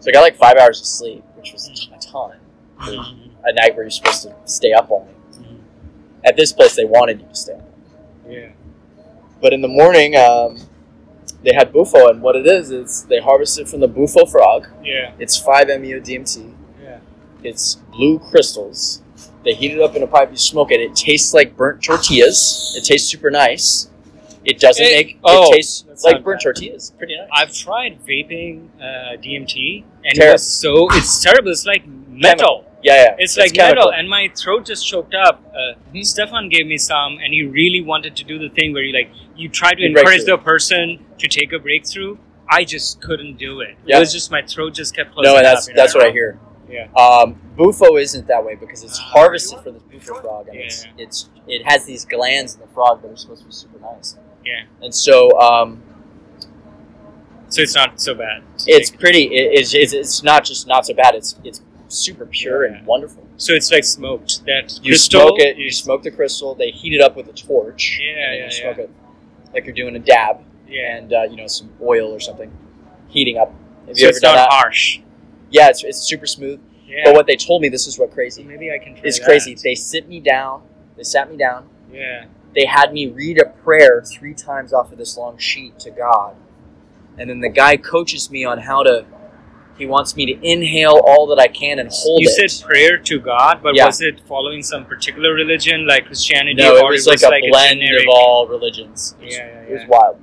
So 0.00 0.08
I 0.08 0.12
got 0.12 0.20
like 0.20 0.36
five 0.36 0.56
hours 0.58 0.80
of 0.80 0.86
sleep, 0.86 1.24
which 1.36 1.52
was 1.52 1.68
a 1.68 1.98
ton. 2.06 2.36
Mhm. 2.80 3.30
a 3.46 3.52
night 3.52 3.74
where 3.74 3.84
you're 3.84 3.90
supposed 3.90 4.22
to 4.22 4.34
stay 4.46 4.72
up 4.72 4.90
all 4.90 5.04
night. 5.06 5.42
Mhm. 5.42 5.58
At 6.24 6.36
this 6.36 6.52
place, 6.52 6.74
they 6.74 6.84
wanted 6.84 7.20
you 7.20 7.26
to 7.28 7.34
stay 7.34 7.52
up. 7.54 7.60
Yeah. 8.28 8.48
But 9.40 9.52
in 9.52 9.60
the 9.62 9.68
morning, 9.68 10.16
um, 10.16 10.58
they 11.42 11.52
had 11.54 11.72
bufo, 11.72 12.08
and 12.08 12.22
what 12.22 12.36
it 12.36 12.46
is 12.46 12.70
is 12.70 13.04
they 13.04 13.20
harvested 13.20 13.68
from 13.68 13.80
the 13.80 13.88
bufo 13.88 14.24
frog. 14.26 14.68
Yeah. 14.82 15.12
It's 15.18 15.36
five 15.36 15.68
E 15.70 15.76
MEO 15.78 16.00
DMT. 16.00 16.54
Yeah. 16.82 16.98
It's 17.42 17.76
blue 17.92 18.18
crystals. 18.18 19.02
They 19.44 19.52
heat 19.52 19.72
it 19.72 19.80
up 19.82 19.94
in 19.94 20.02
a 20.02 20.06
pipe. 20.06 20.30
You 20.30 20.38
smoke 20.38 20.70
it. 20.72 20.80
It 20.80 20.96
tastes 20.96 21.34
like 21.34 21.56
burnt 21.56 21.82
tortillas. 21.82 22.74
It 22.78 22.84
tastes 22.84 23.08
super 23.10 23.30
nice. 23.30 23.88
It 24.44 24.58
doesn't 24.60 24.84
It- 24.84 24.92
make. 25.06 25.18
oh, 25.24 25.50
it 25.52 25.56
tastes 25.56 25.84
like 26.04 26.22
burnt 26.22 26.40
bad. 26.40 26.42
tortillas. 26.44 26.92
Pretty 26.98 27.16
nice. 27.16 27.28
I've 27.32 27.52
tried 27.54 27.98
vaping 28.06 28.68
uh, 28.80 29.16
DMT, 29.22 29.84
and 30.04 30.14
Terrible. 30.14 30.30
it 30.30 30.32
was 30.34 30.46
so 30.46 30.88
it's 30.92 31.22
terrible. 31.22 31.50
It's 31.50 31.66
like 31.66 31.86
metal. 31.86 32.66
yeah, 32.82 32.94
yeah. 33.04 33.16
It's 33.18 33.36
like 33.38 33.52
chemical. 33.54 33.76
metal, 33.86 33.92
and 33.92 34.08
my 34.08 34.30
throat 34.36 34.66
just 34.66 34.86
choked 34.86 35.14
up. 35.14 35.42
Uh, 35.54 35.74
Mhm. 35.94 36.04
Stefan 36.04 36.48
gave 36.50 36.66
me 36.66 36.76
some, 36.76 37.18
and 37.22 37.32
he 37.32 37.42
really 37.44 37.80
wanted 37.80 38.14
to 38.16 38.24
do 38.24 38.38
the 38.38 38.50
thing 38.50 38.72
where 38.74 38.82
you 38.82 38.92
like 38.92 39.10
you 39.36 39.48
try 39.48 39.72
to 39.72 39.80
You 39.82 39.88
encourage 39.88 40.24
the 40.24 40.36
person 40.38 41.04
to 41.18 41.26
take 41.28 41.52
a 41.52 41.58
breakthrough. 41.58 42.18
I 42.50 42.64
just 42.64 43.00
couldn't 43.00 43.38
do 43.38 43.60
it. 43.60 43.76
Yeah. 43.86 43.96
It 43.96 44.00
was 44.00 44.12
just 44.12 44.30
my 44.30 44.42
throat 44.42 44.74
just 44.74 44.94
kept 44.94 45.12
closing 45.14 45.32
no, 45.32 45.38
and 45.38 45.46
that's 45.46 45.62
up. 45.66 45.68
you 45.70 45.74
know? 45.74 45.82
that's 45.82 45.94
what 45.94 46.06
I 46.06 46.10
hear. 46.10 46.38
Yeah. 46.70 46.88
Um, 46.94 47.40
bufo 47.56 47.96
isn't 47.96 48.26
that 48.26 48.44
way 48.44 48.54
because 48.54 48.82
it's 48.84 48.98
Ah. 48.98 49.02
harvested 49.14 49.60
from 49.60 49.74
this 49.74 49.82
bufo 49.84 50.20
frog, 50.20 50.48
and 50.48 50.56
it's, 50.58 50.86
it's 50.98 51.30
it 51.46 51.62
has 51.66 51.84
these 51.86 52.04
glands 52.04 52.54
in 52.54 52.60
the 52.60 52.66
frog 52.68 53.00
that 53.02 53.10
are 53.10 53.16
supposed 53.16 53.40
to 53.42 53.46
be 53.46 53.52
super 53.52 53.78
nice. 53.80 54.16
Yeah. 54.44 54.64
And 54.82 54.94
so 54.94 55.38
um, 55.40 55.82
So 57.48 57.62
it's 57.62 57.74
not 57.74 58.00
so 58.00 58.14
bad. 58.14 58.42
it's 58.66 58.90
pretty. 58.90 59.24
It, 59.24 59.58
it's, 59.60 59.74
it's 59.74 59.92
it's 59.92 60.22
not 60.22 60.44
just 60.44 60.66
not 60.66 60.86
so 60.86 60.94
bad. 60.94 61.14
It's 61.14 61.36
it's 61.44 61.62
super 61.88 62.26
pure 62.26 62.66
Yeah. 62.66 62.78
and 62.78 62.86
wonderful. 62.86 63.24
so 63.36 63.52
it's 63.52 63.70
like 63.70 63.84
smoked. 63.84 64.44
That 64.46 64.78
You 64.82 64.96
smoke 64.96 65.38
it. 65.38 65.56
You 65.56 65.70
smoke 65.70 66.02
the 66.02 66.10
crystal. 66.10 66.54
They 66.54 66.70
heat 66.70 66.92
it 66.94 67.00
up 67.00 67.16
with 67.16 67.28
a 67.28 67.32
torch. 67.32 67.98
Yeah, 68.02 68.30
and 68.30 68.38
yeah, 68.38 68.44
you 68.46 68.50
smoke 68.50 68.76
yeah. 68.78 68.84
it. 68.84 68.90
like 69.52 69.64
you're 69.66 69.74
doing 69.74 69.94
a 69.96 70.00
dab, 70.00 70.42
Yeah. 70.68 70.96
and 70.96 71.12
uh, 71.12 71.22
you 71.22 71.36
know 71.36 71.46
some 71.46 71.70
oil 71.80 72.10
or 72.12 72.20
something, 72.20 72.50
heating 73.08 73.38
up. 73.38 73.52
Have 73.86 73.98
so 73.98 74.06
it's 74.08 74.22
not 74.22 74.34
that? 74.34 74.48
harsh. 74.50 75.00
Yeah, 75.50 75.68
it's, 75.68 75.84
it's 75.84 75.98
super 75.98 76.26
smooth. 76.26 76.58
Yeah. 76.86 77.02
But 77.04 77.14
what 77.14 77.26
they 77.26 77.36
told 77.36 77.62
me, 77.62 77.68
this 77.68 77.86
is 77.86 77.98
what 77.98 78.10
crazy. 78.12 78.42
Maybe 78.42 78.72
I 78.72 78.78
can 78.78 78.94
try 78.94 79.02
It's 79.04 79.18
that. 79.18 79.24
crazy. 79.26 79.54
They 79.62 79.74
sit 79.74 80.08
me 80.08 80.20
down. 80.20 80.62
They 80.96 81.02
sat 81.04 81.30
me 81.30 81.36
down. 81.36 81.68
Yeah. 81.92 82.24
They 82.54 82.66
had 82.66 82.92
me 82.92 83.08
read 83.08 83.40
a 83.40 83.46
prayer 83.46 84.02
three 84.02 84.34
times 84.34 84.72
off 84.72 84.92
of 84.92 84.98
this 84.98 85.16
long 85.16 85.38
sheet 85.38 85.78
to 85.80 85.90
God, 85.90 86.36
and 87.18 87.28
then 87.28 87.40
the 87.40 87.48
guy 87.48 87.76
coaches 87.76 88.30
me 88.30 88.44
on 88.44 88.58
how 88.58 88.82
to. 88.82 89.04
He 89.76 89.86
wants 89.86 90.14
me 90.14 90.24
to 90.26 90.40
inhale 90.40 91.02
all 91.04 91.26
that 91.26 91.40
I 91.40 91.48
can 91.48 91.80
and 91.80 91.90
hold 91.92 92.22
You 92.22 92.28
it. 92.28 92.48
said 92.50 92.64
prayer 92.68 92.96
to 92.96 93.18
God, 93.18 93.58
but 93.60 93.74
Yeah. 93.74 93.86
was 93.86 94.00
it 94.00 94.20
following 94.28 94.62
some 94.62 94.84
particular 94.84 95.34
religion 95.34 95.84
like 95.84 96.06
Christianity? 96.06 96.54
no, 96.54 96.76
it 96.76 96.84
or 96.84 96.90
was 96.92 97.08
like 97.08 97.20
like 97.22 97.42
a 97.42 97.48
blend 97.50 97.80
generic- 97.80 98.04
of 98.06 98.14
all 98.14 98.46
religions. 98.46 99.16
It 99.20 99.24
was, 99.24 99.34
Yeah, 99.36 99.46
yeah, 99.46 99.60
it 99.68 99.72
was 99.72 99.82
wild. 99.88 100.16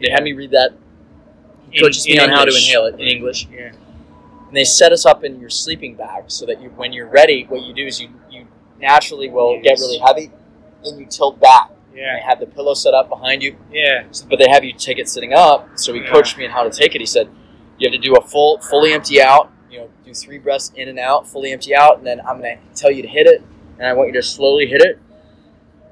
They 0.00 0.10
had 0.10 0.24
me 0.24 0.32
read 0.32 0.50
that. 0.50 0.72
He 1.70 1.78
In- 1.78 1.84
coaches 1.84 2.04
me 2.04 2.14
in 2.14 2.20
on 2.20 2.30
how 2.30 2.44
to 2.44 2.50
inhale 2.52 2.86
it 2.86 2.94
in 2.94 3.06
English. 3.06 3.46
Yeah. 3.56 3.70
and 4.48 4.56
they 4.56 4.64
set 4.64 4.90
us 4.92 5.04
up 5.06 5.22
in 5.24 5.38
your 5.40 5.50
sleeping 5.50 5.94
bag 5.94 6.24
so 6.28 6.44
that 6.46 6.60
you, 6.60 6.70
when 6.70 6.92
you're 6.92 7.06
ready, 7.08 7.44
what 7.48 7.62
you 7.62 7.72
do 7.74 7.86
is 7.86 8.00
you, 8.00 8.08
you 8.30 8.46
naturally 8.80 9.28
will 9.28 9.60
get 9.60 9.78
really 9.78 9.98
heavy 9.98 10.30
and 10.84 10.98
you 11.00 11.06
tilt 11.06 11.38
back. 11.40 11.68
And 11.98 12.18
they 12.18 12.22
have 12.22 12.40
the 12.40 12.46
pillow 12.46 12.74
set 12.74 12.94
up 12.94 13.08
behind 13.08 13.42
you, 13.42 13.56
Yeah. 13.72 14.04
but 14.28 14.38
they 14.38 14.48
have 14.48 14.64
you 14.64 14.72
take 14.72 14.98
it 14.98 15.08
sitting 15.08 15.32
up. 15.32 15.68
So 15.78 15.92
he 15.94 16.00
Yeah. 16.00 16.10
coached 16.10 16.36
me 16.36 16.44
on 16.44 16.50
how 16.50 16.62
to 16.62 16.70
take 16.70 16.94
it. 16.94 17.00
He 17.00 17.06
said, 17.06 17.28
you 17.78 17.88
have 17.88 17.92
to 17.92 17.98
do 18.06 18.14
a 18.14 18.20
full, 18.20 18.58
fully 18.60 18.92
empty 18.92 19.20
out, 19.20 19.50
you 19.70 19.78
know, 19.78 19.88
do 20.04 20.12
three 20.14 20.38
breaths 20.38 20.72
in 20.74 20.88
and 20.88 20.98
out, 20.98 21.26
fully 21.26 21.52
empty 21.52 21.74
out, 21.74 21.98
and 21.98 22.06
then 22.06 22.20
I'm 22.20 22.40
going 22.40 22.58
to 22.58 22.80
tell 22.80 22.90
you 22.90 23.02
to 23.02 23.08
hit 23.08 23.26
it, 23.26 23.42
and 23.78 23.86
I 23.86 23.92
want 23.92 24.08
you 24.08 24.14
to 24.14 24.22
slowly 24.22 24.66
hit 24.66 24.80
it 24.82 24.98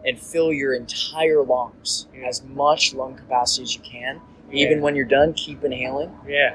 and 0.06 0.18
fill 0.20 0.52
your 0.52 0.74
entire 0.74 1.42
lungs, 1.42 2.06
Yeah. 2.14 2.26
as 2.28 2.42
much 2.44 2.94
lung 2.94 3.14
capacity 3.16 3.62
as 3.62 3.74
you 3.76 3.82
can. 3.82 4.20
Even 4.52 4.80
when 4.82 4.94
you're 4.94 5.06
done, 5.06 5.32
keep 5.32 5.64
inhaling 5.64 6.12
Yeah. 6.28 6.54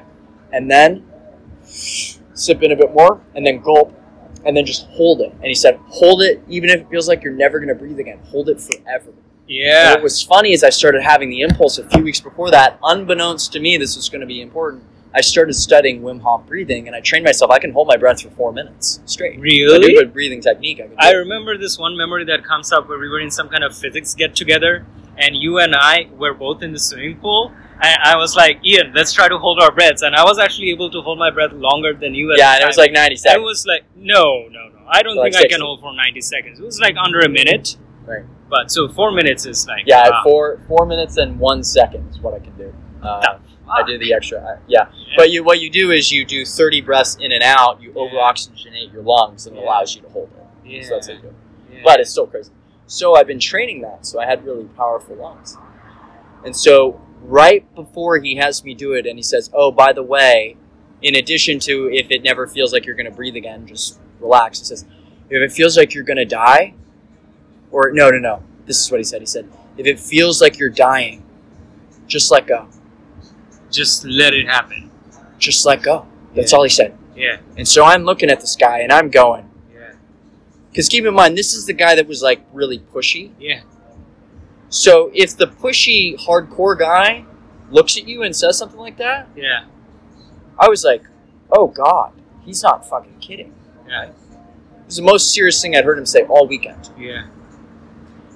and 0.52 0.70
then 0.70 1.04
sip 1.62 2.62
in 2.62 2.72
a 2.72 2.76
bit 2.76 2.92
more, 2.94 3.20
and 3.34 3.46
then 3.46 3.60
gulp, 3.60 3.92
and 4.44 4.56
then 4.56 4.64
just 4.64 4.86
hold 4.90 5.20
it. 5.20 5.32
And 5.32 5.44
he 5.44 5.54
said, 5.54 5.78
hold 5.88 6.22
it 6.22 6.40
even 6.48 6.70
if 6.70 6.80
it 6.80 6.88
feels 6.88 7.08
like 7.08 7.22
you're 7.22 7.32
never 7.32 7.58
going 7.58 7.68
to 7.68 7.74
breathe 7.74 7.98
again. 7.98 8.18
Hold 8.30 8.48
it 8.48 8.60
forever. 8.60 9.12
Yeah. 9.50 9.94
what 9.94 10.02
was 10.02 10.22
funny 10.22 10.52
is 10.52 10.62
I 10.62 10.70
started 10.70 11.02
having 11.02 11.28
the 11.28 11.40
impulse 11.40 11.78
a 11.78 11.88
few 11.88 12.02
weeks 12.04 12.20
before 12.20 12.50
that, 12.52 12.78
unbeknownst 12.82 13.52
to 13.54 13.60
me, 13.60 13.76
this 13.76 13.96
was 13.96 14.08
going 14.08 14.20
to 14.20 14.26
be 14.26 14.40
important. 14.40 14.84
I 15.12 15.22
started 15.22 15.54
studying 15.54 16.02
Wim 16.02 16.20
Hof 16.20 16.46
breathing, 16.46 16.86
and 16.86 16.94
I 16.94 17.00
trained 17.00 17.24
myself. 17.24 17.50
I 17.50 17.58
can 17.58 17.72
hold 17.72 17.88
my 17.88 17.96
breath 17.96 18.22
for 18.22 18.30
four 18.30 18.52
minutes 18.52 19.00
straight. 19.06 19.40
Really? 19.40 19.96
a 19.96 20.06
breathing 20.06 20.40
technique. 20.40 20.80
I, 20.80 21.08
I 21.08 21.12
remember 21.14 21.58
this 21.58 21.78
one 21.78 21.96
memory 21.96 22.24
that 22.26 22.44
comes 22.44 22.70
up 22.70 22.88
where 22.88 22.98
we 22.98 23.08
were 23.08 23.18
in 23.18 23.30
some 23.30 23.48
kind 23.48 23.64
of 23.64 23.76
physics 23.76 24.14
get 24.14 24.36
together, 24.36 24.86
and 25.18 25.34
you 25.34 25.58
and 25.58 25.74
I 25.74 26.08
were 26.16 26.32
both 26.32 26.62
in 26.62 26.72
the 26.72 26.78
swimming 26.78 27.16
pool. 27.18 27.52
And 27.82 27.98
I 28.04 28.16
was 28.16 28.36
like, 28.36 28.64
Ian, 28.64 28.92
let's 28.94 29.12
try 29.12 29.26
to 29.26 29.38
hold 29.38 29.58
our 29.58 29.72
breaths. 29.72 30.02
And 30.02 30.14
I 30.14 30.22
was 30.22 30.38
actually 30.38 30.70
able 30.70 30.90
to 30.90 31.00
hold 31.00 31.18
my 31.18 31.30
breath 31.30 31.52
longer 31.52 31.92
than 31.92 32.14
you. 32.14 32.32
Yeah, 32.36 32.54
and 32.54 32.62
it 32.62 32.66
was 32.66 32.76
like 32.76 32.92
90 32.92 33.16
seconds. 33.16 33.36
I 33.36 33.42
was 33.42 33.66
like, 33.66 33.84
no, 33.96 34.46
no, 34.48 34.68
no. 34.68 34.86
I 34.86 35.02
don't 35.02 35.16
Like 35.16 35.32
think 35.32 35.46
I 35.46 35.48
can 35.48 35.60
hold 35.60 35.80
for 35.80 35.92
90 35.92 36.20
seconds. 36.20 36.60
It 36.60 36.64
was 36.64 36.78
like 36.78 36.96
under 36.96 37.20
a 37.20 37.28
minute. 37.28 37.76
Right. 38.06 38.24
But 38.50 38.70
so 38.70 38.88
four 38.88 39.12
minutes 39.12 39.46
is 39.46 39.66
like, 39.66 39.84
Yeah, 39.86 40.08
wow. 40.10 40.22
four 40.24 40.60
four 40.66 40.84
minutes 40.86 41.16
and 41.16 41.38
one 41.38 41.62
second 41.62 42.08
is 42.10 42.18
what 42.18 42.34
I 42.34 42.40
can 42.40 42.56
do. 42.56 42.74
Uh, 43.02 43.38
I 43.70 43.84
do 43.86 43.96
the 43.98 44.12
extra. 44.12 44.40
I, 44.42 44.58
yeah. 44.66 44.86
Yeah. 44.92 45.14
But 45.16 45.30
you, 45.30 45.44
what 45.44 45.60
you 45.60 45.70
do 45.70 45.92
is 45.92 46.10
you 46.10 46.24
do 46.24 46.44
30 46.44 46.80
breaths 46.80 47.16
in 47.20 47.30
and 47.30 47.42
out. 47.44 47.80
You 47.80 47.92
Yeah. 47.94 48.02
over 48.02 48.16
oxygenate 48.16 48.92
your 48.92 49.02
lungs, 49.02 49.46
and 49.46 49.56
it 49.56 49.60
Yeah. 49.60 49.66
allows 49.66 49.94
you 49.94 50.02
to 50.02 50.08
hold 50.08 50.28
it. 50.36 50.68
yeah. 50.68 50.82
So 50.82 50.94
that's 50.94 51.06
how 51.06 51.14
you 51.14 51.20
do 51.20 51.28
it. 51.28 51.82
But 51.84 52.00
it's 52.00 52.10
still 52.10 52.26
crazy. 52.26 52.50
So 52.86 53.14
I've 53.14 53.28
been 53.28 53.38
training 53.38 53.82
that, 53.82 54.04
so 54.04 54.18
I 54.20 54.26
had 54.26 54.44
really 54.44 54.64
powerful 54.76 55.14
lungs. 55.14 55.56
And 56.44 56.56
so 56.56 57.00
right 57.22 57.72
before 57.76 58.18
he 58.18 58.34
has 58.36 58.64
me 58.64 58.74
do 58.74 58.92
it, 58.94 59.06
and 59.06 59.16
he 59.16 59.22
says, 59.22 59.48
"Oh, 59.54 59.70
by 59.70 59.92
the 59.92 60.02
way, 60.02 60.56
in 61.00 61.14
addition 61.14 61.60
to 61.60 61.88
if 61.92 62.10
it 62.10 62.22
never 62.24 62.46
feels 62.48 62.72
like 62.72 62.84
you're 62.86 62.96
going 62.96 63.08
to 63.10 63.16
breathe 63.16 63.36
again, 63.36 63.66
just 63.66 64.00
relax." 64.18 64.58
He 64.58 64.64
says, 64.64 64.84
"If 65.30 65.40
it 65.40 65.52
feels 65.52 65.76
like 65.76 65.94
you're 65.94 66.02
going 66.04 66.16
to 66.16 66.24
die, 66.24 66.74
or 67.70 67.90
no, 67.92 68.10
no, 68.10 68.18
no. 68.18 68.42
This 68.66 68.78
is 68.80 68.90
what 68.90 68.98
he 69.00 69.04
said. 69.04 69.20
He 69.22 69.26
said, 69.26 69.48
if 69.76 69.86
it 69.86 69.98
feels 69.98 70.40
like 70.40 70.58
you're 70.58 70.68
dying, 70.70 71.22
just 72.06 72.30
let 72.30 72.46
go. 72.46 72.68
just 73.70 74.04
let 74.04 74.34
it 74.34 74.46
happen. 74.48 74.90
Just 75.38 75.64
let 75.64 75.80
go." 75.82 76.06
That's 76.34 76.50
Yeah. 76.52 76.56
all 76.58 76.64
he 76.64 76.68
said. 76.68 76.96
Yeah, 77.16 77.36
And 77.56 77.66
so 77.68 77.84
I'm 77.84 78.04
looking 78.04 78.28
at 78.30 78.40
this 78.40 78.56
guy, 78.56 78.80
and 78.80 78.90
I'm 78.92 79.10
going. 79.10 79.48
yeah, 79.72 79.92
Because 80.70 80.88
keep 80.88 81.04
in 81.04 81.14
mind, 81.14 81.36
this 81.38 81.54
is 81.54 81.66
the 81.66 81.72
guy 81.72 81.94
that 81.94 82.06
was 82.08 82.20
like 82.22 82.40
really 82.52 82.80
pushy. 82.92 83.30
yeah. 83.38 83.60
So 84.68 85.10
if 85.14 85.36
the 85.36 85.46
pushy 85.46 86.16
hardcore 86.16 86.78
guy 86.78 87.24
looks 87.70 87.96
at 87.96 88.06
you 88.08 88.22
and 88.22 88.34
says 88.34 88.58
something 88.58 88.78
like 88.80 88.96
that, 88.98 89.28
Yeah, 89.36 89.64
I 90.58 90.68
was 90.68 90.84
like, 90.84 91.02
"Oh 91.52 91.66
God, 91.68 92.12
he's 92.44 92.62
not 92.62 92.88
fucking 92.88 93.18
kidding." 93.20 93.52
yeah, 93.88 94.04
It 94.06 94.14
was 94.86 94.96
the 94.96 95.02
most 95.02 95.32
serious 95.34 95.60
thing 95.60 95.76
I'd 95.76 95.84
heard 95.84 95.98
him 95.98 96.06
say 96.06 96.22
all 96.24 96.46
weekend. 96.46 96.90
yeah. 96.98 97.26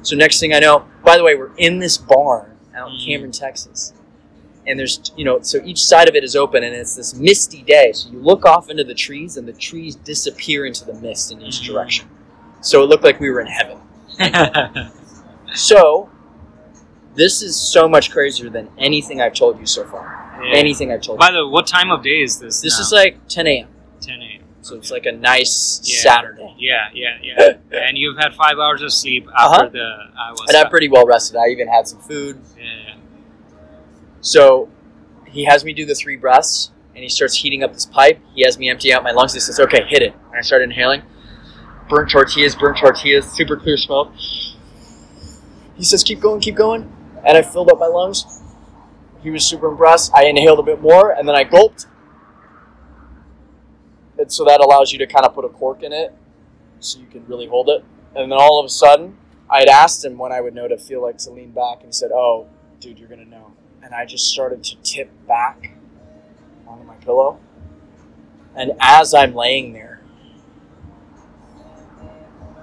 So 0.05 0.15
next 0.17 0.39
thing 0.41 0.55
I 0.55 0.59
know, 0.61 0.85
by 1.05 1.17
the 1.17 1.25
way, 1.25 1.35
we're 1.35 1.55
in 1.57 1.79
this 1.81 1.97
barn 1.99 2.57
out 2.77 2.91
in 2.91 2.95
Mm. 2.97 3.07
Cameron, 3.07 3.33
Texas, 3.33 3.93
and 4.67 4.79
there's 4.79 5.13
you 5.17 5.25
know, 5.25 5.41
so 5.43 5.61
each 5.65 5.85
side 5.85 6.09
of 6.09 6.15
it 6.15 6.23
is 6.25 6.37
open, 6.37 6.63
and 6.63 6.75
it's 6.75 6.95
this 6.95 7.15
misty 7.15 7.63
day. 7.63 7.93
So 7.93 8.11
you 8.11 8.19
look 8.21 8.45
off 8.47 8.71
into 8.71 8.85
the 8.85 8.95
trees, 8.95 9.37
and 9.37 9.49
the 9.49 9.53
trees 9.53 9.97
disappear 9.97 10.67
into 10.67 10.85
the 10.85 10.95
mist 10.95 11.33
in 11.33 11.41
each 11.43 11.61
Mhm. 11.63 11.67
direction. 11.67 12.09
So 12.61 12.83
it 12.83 12.87
looked 12.87 13.05
like 13.05 13.19
we 13.21 13.31
were 13.31 13.41
in 13.41 13.49
heaven. 13.49 13.79
So 15.55 16.11
this 17.15 17.41
is 17.43 17.55
so 17.57 17.89
much 17.89 18.11
crazier 18.11 18.51
than 18.51 18.69
anything 18.77 19.21
I've 19.21 19.35
told 19.35 19.61
you 19.61 19.67
so 19.67 19.85
far. 19.85 20.41
Yeah. 20.43 20.57
Anything 20.57 20.91
I've 20.91 21.01
told 21.01 21.17
you. 21.17 21.21
By 21.27 21.31
the 21.31 21.45
way, 21.47 21.51
what 21.53 21.67
time 21.69 21.91
of 21.93 22.03
day 22.03 22.23
is 22.23 22.41
this? 22.41 22.61
This 22.61 22.77
now? 22.79 22.83
is 22.83 22.93
like 22.93 23.29
10 23.29 23.47
a.m. 23.47 23.69
10 24.01 24.21
a.m. 24.21 24.34
So 24.65 24.77
it's 24.77 24.91
like 24.91 25.05
a 25.05 25.13
nice 25.13 25.81
Yeah. 25.85 26.01
Saturday. 26.01 26.55
Yeah, 26.59 26.89
yeah, 26.95 27.19
yeah. 27.23 27.53
and 27.87 27.99
you've 27.99 28.17
had 28.17 28.33
five 28.35 28.59
hours 28.59 28.81
of 28.81 28.93
sleep 28.93 29.29
Uh-huh. 29.29 29.55
after 29.65 29.69
the 29.69 29.97
I 30.19 30.31
was. 30.33 30.41
And 30.49 30.57
I'm 30.57 30.71
pretty 30.71 30.89
well 30.89 31.05
rested. 31.07 31.37
I 31.37 31.49
even 31.49 31.69
had 31.69 31.87
some 31.87 31.99
food. 32.01 32.41
Yeah, 32.57 32.65
yeah. 32.65 32.95
So 34.23 34.71
he 35.27 35.45
has 35.45 35.65
me 35.65 35.75
do 35.75 35.85
the 35.85 35.95
three 35.95 36.17
breaths 36.17 36.71
and 36.95 37.03
he 37.03 37.11
starts 37.11 37.35
heating 37.37 37.63
up 37.63 37.75
this 37.75 37.85
pipe. 37.85 38.19
He 38.35 38.43
has 38.45 38.59
me 38.59 38.71
empty 38.71 38.91
out 38.93 39.03
my 39.03 39.11
lungs. 39.11 39.35
He 39.35 39.41
says, 39.41 39.61
okay, 39.61 39.85
hit 39.87 40.03
it. 40.03 40.15
And 40.31 40.37
I 40.39 40.41
start 40.41 40.63
inhaling. 40.63 41.03
Burnt 41.91 42.09
tortillas, 42.11 42.55
burnt 42.57 42.79
tortillas, 42.79 43.31
super 43.33 43.57
clear 43.59 43.77
smoke. 43.77 44.13
He 45.77 45.85
says, 45.85 46.03
keep 46.03 46.21
going, 46.21 46.41
keep 46.41 46.55
going. 46.55 46.91
And 47.27 47.37
I 47.37 47.43
filled 47.43 47.71
up 47.71 47.79
my 47.79 47.87
lungs. 47.87 48.25
He 49.23 49.29
was 49.31 49.45
super 49.45 49.69
impressed. 49.69 50.11
I 50.15 50.25
inhaled 50.25 50.59
a 50.59 50.63
bit 50.63 50.81
more 50.81 51.11
and 51.11 51.29
then 51.29 51.35
I 51.35 51.45
gulped. 51.45 51.87
And 54.19 54.31
so 54.33 54.45
that 54.45 54.61
allows 54.61 54.93
you 54.93 54.99
to 54.99 55.07
kind 55.07 55.25
of 55.25 55.35
put 55.35 55.45
a 55.45 55.49
cork 55.49 55.83
in 55.83 55.93
it 55.93 56.15
so 56.81 57.01
you 57.01 57.07
can 57.07 57.27
really 57.27 57.47
hold 57.47 57.69
it. 57.69 57.85
And 58.15 58.31
then 58.31 58.39
all 58.39 58.61
of 58.61 58.67
a 58.67 58.71
sudden, 58.71 59.19
I 59.51 59.61
had 59.61 59.69
asked 59.69 60.05
him 60.05 60.17
when 60.19 60.33
I 60.33 60.41
would 60.41 60.55
know 60.55 60.69
to 60.69 60.79
feel 60.79 61.03
like 61.03 61.19
to 61.19 61.31
lean 61.31 61.51
back, 61.51 61.79
and 61.79 61.87
he 61.87 61.93
said, 61.93 62.11
"Oh, 62.13 62.47
dude, 62.81 62.99
you're 62.99 63.09
gonna 63.09 63.25
know." 63.25 63.53
And 63.83 63.95
I 63.95 64.05
just 64.05 64.29
started 64.29 64.65
to 64.65 64.77
tip 64.83 65.11
back 65.27 65.73
onto 66.67 66.85
my 66.85 66.97
pillow. 66.97 67.39
And 68.55 68.73
as 68.81 69.13
I'm 69.15 69.35
laying 69.35 69.73
there, 69.73 70.03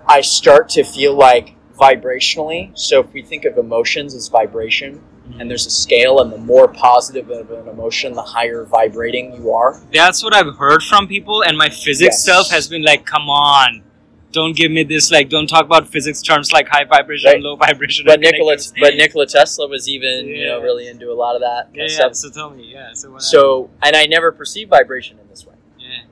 I 0.07 0.21
start 0.21 0.69
to 0.69 0.83
feel 0.83 1.13
like 1.13 1.55
vibrationally. 1.77 2.71
So 2.77 2.99
if 2.99 3.13
we 3.13 3.21
think 3.21 3.45
of 3.45 3.57
emotions 3.57 4.15
as 4.15 4.27
vibration, 4.29 5.03
and 5.39 5.49
there's 5.49 5.65
a 5.65 5.69
scale, 5.69 6.19
and 6.19 6.31
the 6.31 6.37
more 6.37 6.67
positive 6.67 7.29
of 7.29 7.51
an 7.51 7.67
emotion, 7.67 8.13
the 8.13 8.21
higher 8.21 8.63
vibrating 8.65 9.33
you 9.35 9.51
are. 9.53 9.79
That's 9.93 10.23
what 10.23 10.35
I've 10.35 10.55
heard 10.57 10.83
from 10.83 11.07
people, 11.07 11.43
and 11.43 11.57
my 11.57 11.69
physics 11.69 12.15
Yes. 12.17 12.23
self 12.25 12.49
has 12.49 12.67
been 12.67 12.83
like, 12.83 13.05
"Come 13.05 13.29
on, 13.29 13.83
don't 14.31 14.55
give 14.55 14.71
me 14.71 14.83
this. 14.83 15.11
Like, 15.11 15.29
don't 15.29 15.47
talk 15.47 15.65
about 15.65 15.87
physics 15.87 16.21
terms 16.21 16.51
like 16.51 16.67
high 16.67 16.83
vibration 16.85 17.31
Right. 17.31 17.41
low 17.41 17.55
vibration." 17.55 18.05
But 18.05 18.19
Nikola, 18.19 18.55
connectivity." 18.55 18.81
but 18.81 18.95
Nikola 18.95 19.25
Tesla 19.27 19.67
was 19.67 19.87
even 19.87 20.27
you 20.27 20.45
know 20.47 20.59
really 20.61 20.87
into 20.87 21.11
a 21.11 21.13
lot 21.15 21.35
of 21.35 21.41
that 21.41 21.69
yeah, 21.73 21.87
yeah. 21.89 22.11
So 22.11 22.29
tell 22.29 22.49
me, 22.49 22.69
yeah. 22.71 22.93
So? 22.93 23.17
So, 23.19 23.69
and 23.81 23.95
I 23.95 24.05
never 24.05 24.31
perceived 24.31 24.69
vibration 24.69 25.17
in 25.19 25.27
this 25.29 25.45
way. 25.45 25.55
happened? 25.79 26.09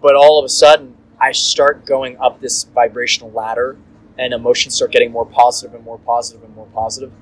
But 0.00 0.14
all 0.16 0.38
of 0.38 0.44
a 0.44 0.48
sudden, 0.48 0.96
I 1.20 1.32
start 1.32 1.84
going 1.84 2.16
up 2.18 2.40
this 2.40 2.64
vibrational 2.64 3.30
ladder, 3.32 3.76
and 4.18 4.32
emotions 4.34 4.74
start 4.74 4.90
getting 4.92 5.12
more 5.12 5.24
positive 5.26 5.74
and 5.74 5.84
more 5.84 5.98
positive 5.98 6.42
and 6.42 6.54
more 6.56 6.66
positive. 6.74 7.12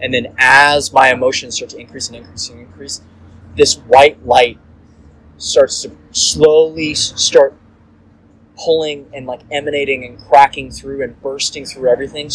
And 0.00 0.14
then, 0.14 0.34
as 0.38 0.92
my 0.92 1.12
emotions 1.12 1.56
start 1.56 1.70
to 1.70 1.78
increase 1.78 2.08
and 2.08 2.16
increase 2.16 2.48
and 2.48 2.60
increase, 2.60 3.00
this 3.56 3.76
white 3.76 4.24
light 4.24 4.58
starts 5.36 5.82
to 5.82 5.90
slowly 6.10 6.94
start 6.94 7.54
pulling 8.56 9.08
and 9.14 9.26
like 9.26 9.40
emanating 9.50 10.04
and 10.04 10.18
cracking 10.18 10.70
through 10.70 11.02
and 11.02 11.20
bursting 11.22 11.64
through 11.64 11.88
everything 11.88 12.28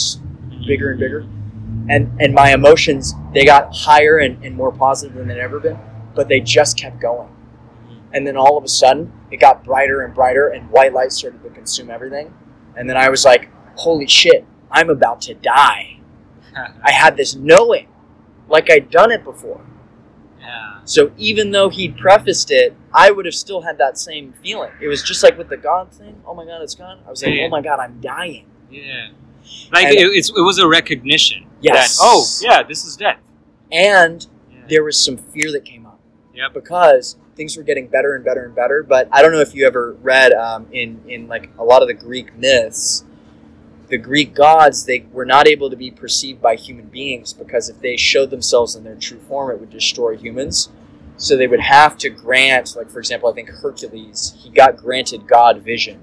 bigger 0.66 0.92
and 0.92 1.00
bigger. 1.00 1.28
And 1.90 2.22
and 2.22 2.34
my 2.34 2.54
emotions 2.54 3.14
they 3.34 3.46
got 3.46 3.76
higher 3.76 4.18
and, 4.18 4.44
and 4.44 4.56
more 4.56 4.72
positive 4.72 5.16
than 5.16 5.28
they'd 5.28 5.40
ever 5.40 5.60
been, 5.60 5.78
but 6.16 6.28
they 6.28 6.40
just 6.40 6.78
kept 6.78 7.00
going. 7.02 7.28
Mm-hmm. 7.28 8.00
And 8.14 8.28
then 8.28 8.38
all 8.38 8.58
of 8.58 8.64
a 8.64 8.70
sudden, 8.70 9.12
it 9.32 9.38
got 9.38 9.64
brighter 9.64 10.02
and 10.02 10.14
brighter, 10.14 10.50
and 10.50 10.70
white 10.70 10.94
light 10.94 11.12
started 11.12 11.44
to 11.44 11.50
consume 11.50 11.90
everything. 11.90 12.34
And 12.78 12.90
then 12.90 12.96
I 12.96 13.10
was 13.10 13.26
like, 13.26 13.50
"Holy 13.76 14.08
shit! 14.08 14.46
I'm 14.72 14.90
about 14.90 15.22
to 15.22 15.34
die." 15.34 16.00
I 16.84 16.92
had 16.92 17.18
this 17.18 17.36
knowing, 17.36 17.88
like 18.48 18.70
I'd 18.72 18.90
done 18.90 19.12
it 19.12 19.24
before. 19.24 19.62
Yeah. 20.40 20.80
So 20.86 21.12
even 21.18 21.52
though 21.52 21.70
he'd 21.70 21.98
prefaced 21.98 22.52
it, 22.52 22.76
I 22.94 23.12
would 23.12 23.26
have 23.26 23.34
still 23.36 23.62
had 23.62 23.78
that 23.78 23.98
same 23.98 24.34
feeling. 24.44 24.72
It 24.82 24.88
was 24.88 25.02
just 25.02 25.24
like 25.24 25.38
with 25.38 25.50
the 25.50 25.58
God 25.58 25.92
thing. 25.94 26.22
Oh 26.26 26.34
my 26.34 26.46
God, 26.46 26.62
it's 26.62 26.76
gone. 26.76 27.00
I 27.08 27.10
was 27.10 27.24
like, 27.24 27.34
Yeah. 27.34 27.44
oh 27.46 27.50
my 27.50 27.62
God, 27.62 27.80
I'm 27.80 28.00
dying. 28.02 28.46
Yeah. 28.70 29.10
Like 29.72 29.88
And- 29.88 29.96
it, 29.96 30.06
it's, 30.08 30.30
it 30.30 30.42
was 30.42 30.60
a 30.60 30.68
recognition. 30.68 31.46
Yes. 31.62 31.98
That, 31.98 32.04
oh, 32.06 32.26
yeah, 32.42 32.64
this 32.64 32.84
is 32.86 32.98
death. 32.98 33.20
And 33.72 34.28
Yeah. 34.52 34.58
there 34.68 34.84
was 34.84 34.98
some 35.04 35.18
fear 35.18 35.52
that 35.54 35.64
came 35.66 35.86
up. 35.86 36.00
Yeah. 36.34 36.50
Because 36.54 37.16
things 37.36 37.56
were 37.56 37.64
getting 37.64 37.88
better 37.88 38.14
and 38.16 38.24
better 38.26 38.44
and 38.46 38.54
better. 38.56 38.84
But 38.84 39.08
I 39.12 39.22
don't 39.22 39.32
know 39.32 39.40
if 39.40 39.56
you 39.56 39.66
ever 39.66 39.94
read 40.02 40.34
um, 40.34 40.68
in 40.74 41.02
in 41.08 41.28
like 41.28 41.50
a 41.58 41.64
lot 41.64 41.82
of 41.82 41.88
the 41.88 41.94
Greek 41.94 42.36
myths, 42.38 43.06
the 43.94 43.98
Greek 44.00 44.34
gods 44.34 44.86
they 44.86 45.06
were 45.12 45.24
not 45.24 45.48
able 45.48 45.70
to 45.70 45.76
be 45.76 45.92
perceived 45.92 46.42
by 46.42 46.56
human 46.56 46.86
beings 46.88 47.32
because 47.32 47.70
if 47.70 47.80
they 47.80 47.96
showed 47.96 48.32
themselves 48.32 48.76
in 48.76 48.84
their 48.84 48.96
true 48.96 49.20
form, 49.20 49.52
it 49.52 49.60
would 49.60 49.70
destroy 49.70 50.18
humans. 50.18 50.70
So 51.18 51.38
they 51.38 51.46
would 51.46 51.60
have 51.60 51.96
to 52.00 52.10
grant, 52.10 52.76
like 52.76 52.90
for 52.90 52.98
example, 52.98 53.30
I 53.30 53.34
think 53.34 53.50
Hercules, 53.50 54.34
he 54.40 54.50
got 54.50 54.78
granted 54.78 55.28
God 55.28 55.62
vision 55.62 56.00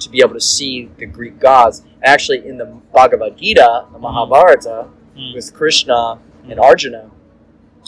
to 0.00 0.08
be 0.08 0.20
able 0.20 0.32
to 0.32 0.40
see 0.40 0.88
the 0.96 1.04
Greek 1.04 1.38
gods. 1.38 1.82
Actually, 2.02 2.48
in 2.48 2.56
the 2.56 2.64
Bhagavad 2.94 3.36
Gita, 3.36 3.84
the 3.92 3.98
Mahabharata, 3.98 4.88
Mm. 5.14 5.34
with 5.34 5.52
Krishna 5.52 6.18
and 6.48 6.58
Arjuna, 6.58 7.10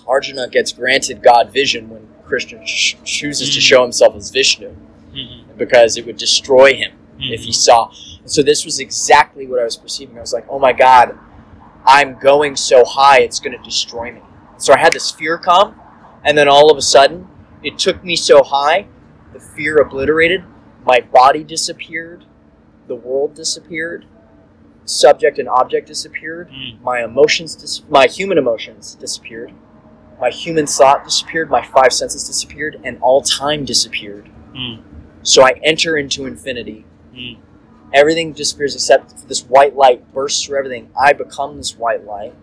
Arjuna 0.06 0.48
gets 0.48 0.72
granted 0.72 1.22
God 1.22 1.50
vision 1.54 1.88
when 1.88 2.06
Krishna 2.26 2.62
ch- 2.66 2.98
chooses 3.02 3.54
to 3.54 3.60
Mm. 3.60 3.62
show 3.62 3.82
himself 3.82 4.14
as 4.14 4.28
Vishnu 4.30 4.74
Mhm. 5.14 5.56
because 5.56 5.96
it 5.96 6.04
would 6.04 6.18
destroy 6.18 6.74
him 6.74 6.92
if 7.18 7.40
he 7.44 7.52
saw. 7.52 7.90
And 8.28 8.32
so 8.34 8.42
this 8.42 8.66
was 8.66 8.78
exactly 8.78 9.46
what 9.46 9.58
I 9.58 9.64
was 9.64 9.78
perceiving. 9.78 10.18
I 10.18 10.20
was 10.20 10.34
like, 10.34 10.44
oh 10.50 10.58
my 10.58 10.74
God, 10.74 11.18
I'm 11.86 12.18
going 12.18 12.56
so 12.56 12.84
high, 12.84 13.20
it's 13.20 13.40
going 13.40 13.56
to 13.56 13.64
destroy 13.64 14.12
me. 14.12 14.20
So 14.58 14.74
I 14.74 14.78
had 14.78 14.92
this 14.92 15.10
fear 15.10 15.38
come, 15.38 15.80
and 16.24 16.36
then 16.36 16.46
all 16.46 16.70
of 16.70 16.76
a 16.76 16.82
sudden, 16.82 17.26
it 17.62 17.78
took 17.78 18.04
me 18.04 18.16
so 18.16 18.42
high, 18.42 18.86
the 19.32 19.40
fear 19.40 19.78
obliterated, 19.78 20.44
my 20.84 21.00
body 21.00 21.42
disappeared, 21.42 22.26
the 22.86 22.96
world 22.96 23.32
disappeared, 23.34 24.04
subject 24.84 25.38
and 25.38 25.48
object 25.48 25.86
disappeared, 25.86 26.50
Mm. 26.50 26.82
my 26.82 27.02
emotions, 27.02 27.54
dis- 27.54 27.82
my 27.88 28.06
human 28.06 28.36
emotions 28.36 28.94
disappeared, 28.96 29.54
my 30.20 30.28
human 30.28 30.66
thought 30.66 31.02
disappeared, 31.02 31.48
my 31.48 31.62
five 31.62 31.94
senses 31.94 32.24
disappeared, 32.24 32.78
and 32.84 32.98
all 33.00 33.22
time 33.22 33.64
disappeared. 33.64 34.28
Mm. 34.54 34.82
So 35.22 35.42
I 35.46 35.58
enter 35.64 35.96
into 35.96 36.26
infinity. 36.26 36.84
Mm. 37.14 37.38
Everything 37.92 38.32
disappears 38.32 38.74
except 38.74 39.28
this 39.28 39.44
white 39.44 39.74
light 39.74 40.12
bursts 40.12 40.44
through 40.44 40.58
everything. 40.58 40.90
I 40.98 41.12
become 41.12 41.56
this 41.56 41.76
white 41.76 42.04
light. 42.04 42.34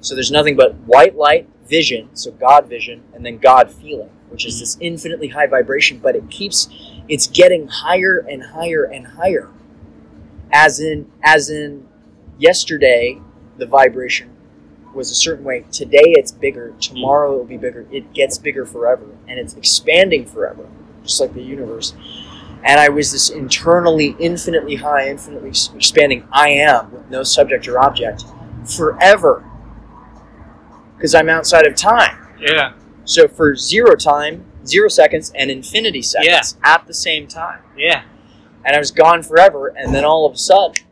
So 0.00 0.14
there's 0.14 0.30
nothing 0.30 0.56
but 0.56 0.74
white 0.74 1.16
light, 1.16 1.48
vision, 1.66 2.10
so 2.14 2.32
God 2.32 2.68
vision, 2.68 3.02
and 3.14 3.24
then 3.24 3.38
God 3.38 3.70
feeling, 3.70 4.10
which 4.30 4.46
is 4.46 4.58
this 4.58 4.76
infinitely 4.80 5.28
high 5.28 5.46
vibration, 5.46 5.98
but 5.98 6.16
it 6.16 6.30
keeps 6.30 6.68
it's 7.08 7.26
getting 7.26 7.68
higher 7.68 8.18
and 8.18 8.42
higher 8.42 8.84
and 8.84 9.06
higher. 9.06 9.48
As 10.52 10.80
in 10.80 11.10
as 11.22 11.50
in 11.50 11.86
yesterday 12.38 13.20
the 13.58 13.66
vibration 13.66 14.30
was 14.94 15.10
a 15.10 15.14
certain 15.14 15.44
way. 15.44 15.64
Today 15.70 16.14
it's 16.16 16.32
bigger, 16.32 16.74
tomorrow 16.80 17.34
it 17.34 17.38
will 17.38 17.44
be 17.44 17.56
bigger. 17.56 17.86
It 17.92 18.12
gets 18.12 18.38
bigger 18.38 18.64
forever 18.64 19.06
and 19.28 19.38
it's 19.38 19.54
expanding 19.54 20.26
forever, 20.26 20.66
just 21.04 21.20
like 21.20 21.34
the 21.34 21.42
universe 21.42 21.94
and 22.64 22.80
I 22.80 22.88
was 22.88 23.12
this 23.12 23.30
internally, 23.30 24.16
infinitely 24.18 24.76
high, 24.76 25.08
infinitely 25.08 25.50
expanding 25.50 26.26
I 26.32 26.50
am 26.50 26.90
with 26.92 27.08
no 27.10 27.22
subject 27.22 27.68
or 27.68 27.78
object 27.78 28.24
forever. 28.64 29.44
Because 30.96 31.14
I'm 31.14 31.28
outside 31.28 31.66
of 31.66 31.76
time. 31.76 32.26
Yeah. 32.40 32.74
So 33.04 33.28
for 33.28 33.54
zero 33.54 33.94
time, 33.94 34.44
zero 34.66 34.88
seconds, 34.88 35.32
and 35.34 35.50
infinity 35.50 36.02
seconds 36.02 36.58
at 36.64 36.86
the 36.86 36.94
same 36.94 37.28
time. 37.28 37.62
Yeah. 37.76 38.02
And 38.64 38.74
I 38.74 38.78
was 38.78 38.90
gone 38.90 39.22
forever, 39.22 39.68
and 39.68 39.94
then 39.94 40.04
all 40.04 40.26
of 40.26 40.34
a 40.34 40.38
sudden. 40.38 40.84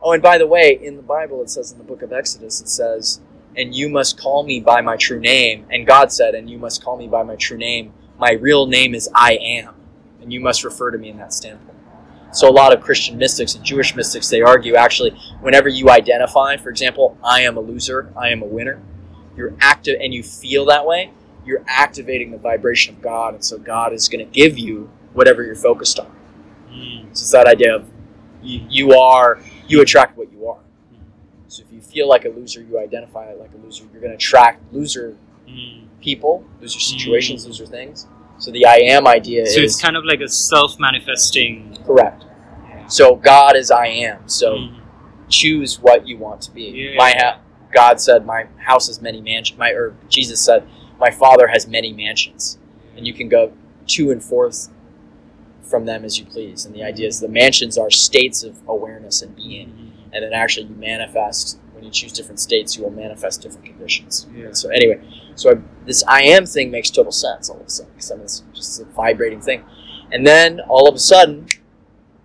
Oh, 0.00 0.12
and 0.12 0.22
by 0.22 0.38
the 0.38 0.46
way, 0.46 0.78
in 0.82 0.96
the 0.96 1.02
Bible 1.02 1.42
it 1.42 1.50
says 1.50 1.70
in 1.70 1.78
the 1.78 1.84
book 1.84 2.02
of 2.02 2.12
Exodus, 2.12 2.60
it 2.60 2.68
says, 2.68 3.20
And 3.54 3.74
you 3.74 3.88
must 3.88 4.18
call 4.18 4.42
me 4.42 4.58
by 4.58 4.80
my 4.80 4.96
true 4.96 5.20
name. 5.20 5.66
And 5.70 5.86
God 5.86 6.10
said, 6.10 6.34
And 6.34 6.50
you 6.50 6.58
must 6.58 6.82
call 6.82 6.96
me 6.96 7.06
by 7.06 7.22
my 7.22 7.36
true 7.36 7.58
name. 7.58 7.92
My 8.18 8.32
real 8.32 8.66
name 8.66 8.94
is 8.94 9.08
I 9.14 9.34
am 9.34 9.74
and 10.22 10.32
you 10.32 10.40
must 10.40 10.64
refer 10.64 10.90
to 10.90 10.98
me 10.98 11.08
in 11.10 11.18
that 11.18 11.32
standpoint. 11.32 11.78
So 12.32 12.48
a 12.48 12.50
lot 12.50 12.72
of 12.72 12.80
Christian 12.80 13.18
mystics 13.18 13.54
and 13.54 13.64
Jewish 13.64 13.94
mystics 13.94 14.28
they 14.28 14.40
argue 14.40 14.74
actually 14.74 15.10
whenever 15.40 15.68
you 15.68 15.90
identify, 15.90 16.56
for 16.56 16.70
example, 16.70 17.18
I 17.22 17.42
am 17.42 17.56
a 17.56 17.60
loser, 17.60 18.10
I 18.16 18.30
am 18.30 18.42
a 18.42 18.46
winner, 18.46 18.80
you're 19.36 19.54
active 19.60 19.98
and 20.00 20.14
you 20.14 20.22
feel 20.22 20.64
that 20.66 20.86
way, 20.86 21.10
you're 21.44 21.64
activating 21.66 22.30
the 22.30 22.38
vibration 22.38 22.94
of 22.94 23.02
God, 23.02 23.34
and 23.34 23.44
so 23.44 23.58
God 23.58 23.92
is 23.92 24.08
going 24.08 24.24
to 24.24 24.32
give 24.32 24.56
you 24.56 24.90
whatever 25.12 25.42
you're 25.42 25.54
focused 25.54 25.98
on. 25.98 26.10
Mm. 26.70 27.02
So 27.08 27.22
it's 27.22 27.30
that 27.32 27.46
idea 27.46 27.76
of 27.76 27.90
you, 28.42 28.64
you 28.68 28.98
are 28.98 29.40
you 29.68 29.82
attract 29.82 30.16
what 30.16 30.32
you 30.32 30.48
are. 30.48 30.58
So 31.48 31.62
if 31.66 31.72
you 31.72 31.82
feel 31.82 32.08
like 32.08 32.24
a 32.24 32.30
loser, 32.30 32.62
you 32.62 32.78
identify 32.78 33.34
like 33.34 33.50
a 33.52 33.58
loser, 33.58 33.84
you're 33.92 34.00
going 34.00 34.12
to 34.12 34.16
attract 34.16 34.72
loser 34.72 35.18
Mm. 35.48 35.86
people, 36.00 36.44
loser 36.60 36.78
situations, 36.78 37.46
loser 37.46 37.66
things. 37.66 38.06
So 38.42 38.50
the 38.50 38.66
I 38.66 38.78
am 38.94 39.06
idea 39.06 39.42
is 39.42 39.54
So 39.54 39.60
is 39.60 39.72
it's 39.74 39.80
kind 39.80 39.96
of 39.96 40.04
like 40.04 40.20
a 40.20 40.26
self-manifesting. 40.28 41.78
Correct. 41.86 42.24
So 42.88 43.14
God 43.14 43.54
is 43.56 43.70
I 43.70 43.86
am. 43.86 44.28
So 44.28 44.48
Mm. 44.56 44.74
choose 45.28 45.78
what 45.80 46.06
you 46.08 46.18
want 46.18 46.42
to 46.42 46.50
be. 46.50 46.64
Yeah. 46.64 46.96
My 46.96 47.12
ha- 47.16 47.38
God 47.72 48.00
said, 48.00 48.26
"My 48.26 48.46
house 48.58 48.88
has 48.88 49.00
many 49.00 49.20
mansions." 49.20 49.58
My 49.58 49.70
or 49.70 49.94
Jesus 50.08 50.40
said, 50.40 50.64
"My 50.98 51.10
Father 51.10 51.46
has 51.54 51.66
many 51.68 51.92
mansions, 51.92 52.58
and 52.96 53.06
you 53.06 53.14
can 53.14 53.28
go 53.28 53.52
to 53.94 54.10
and 54.10 54.22
forth 54.22 54.68
from 55.62 55.84
them 55.86 56.04
as 56.04 56.18
you 56.18 56.24
please." 56.26 56.66
And 56.66 56.74
the 56.74 56.82
idea 56.82 57.06
is 57.06 57.20
the 57.20 57.28
mansions 57.28 57.78
are 57.78 57.90
states 57.90 58.42
of 58.42 58.56
awareness 58.66 59.22
and 59.22 59.34
being, 59.36 59.68
Mm. 59.68 60.14
and 60.14 60.24
then 60.24 60.32
actually 60.32 60.66
you 60.66 60.74
manifest 60.74 61.58
when 61.82 61.86
you 61.86 61.92
choose 61.92 62.12
different 62.12 62.38
states. 62.38 62.76
You 62.76 62.84
will 62.84 62.90
manifest 62.90 63.42
different 63.42 63.66
conditions. 63.66 64.28
Yeah. 64.34 64.52
So 64.52 64.70
anyway, 64.70 65.00
so 65.34 65.50
I, 65.50 65.54
this 65.84 66.04
I 66.06 66.22
am 66.22 66.46
thing 66.46 66.70
makes 66.70 66.90
total 66.90 67.10
sense 67.10 67.50
all 67.50 67.60
of 67.60 67.66
a 67.66 67.70
sudden 67.70 67.92
because 67.92 68.12
I 68.12 68.14
mean, 68.14 68.24
it's 68.24 68.44
just 68.54 68.80
a 68.80 68.84
vibrating 68.84 69.40
thing, 69.40 69.64
and 70.12 70.24
then 70.24 70.60
all 70.60 70.88
of 70.88 70.94
a 70.94 71.00
sudden, 71.00 71.46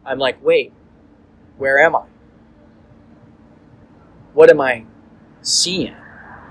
I'm 0.05 0.19
like, 0.19 0.43
wait, 0.43 0.73
where 1.57 1.79
am 1.79 1.95
I? 1.95 2.03
What 4.33 4.51
am 4.51 4.61
I 4.61 4.85
seeing? 5.41 5.95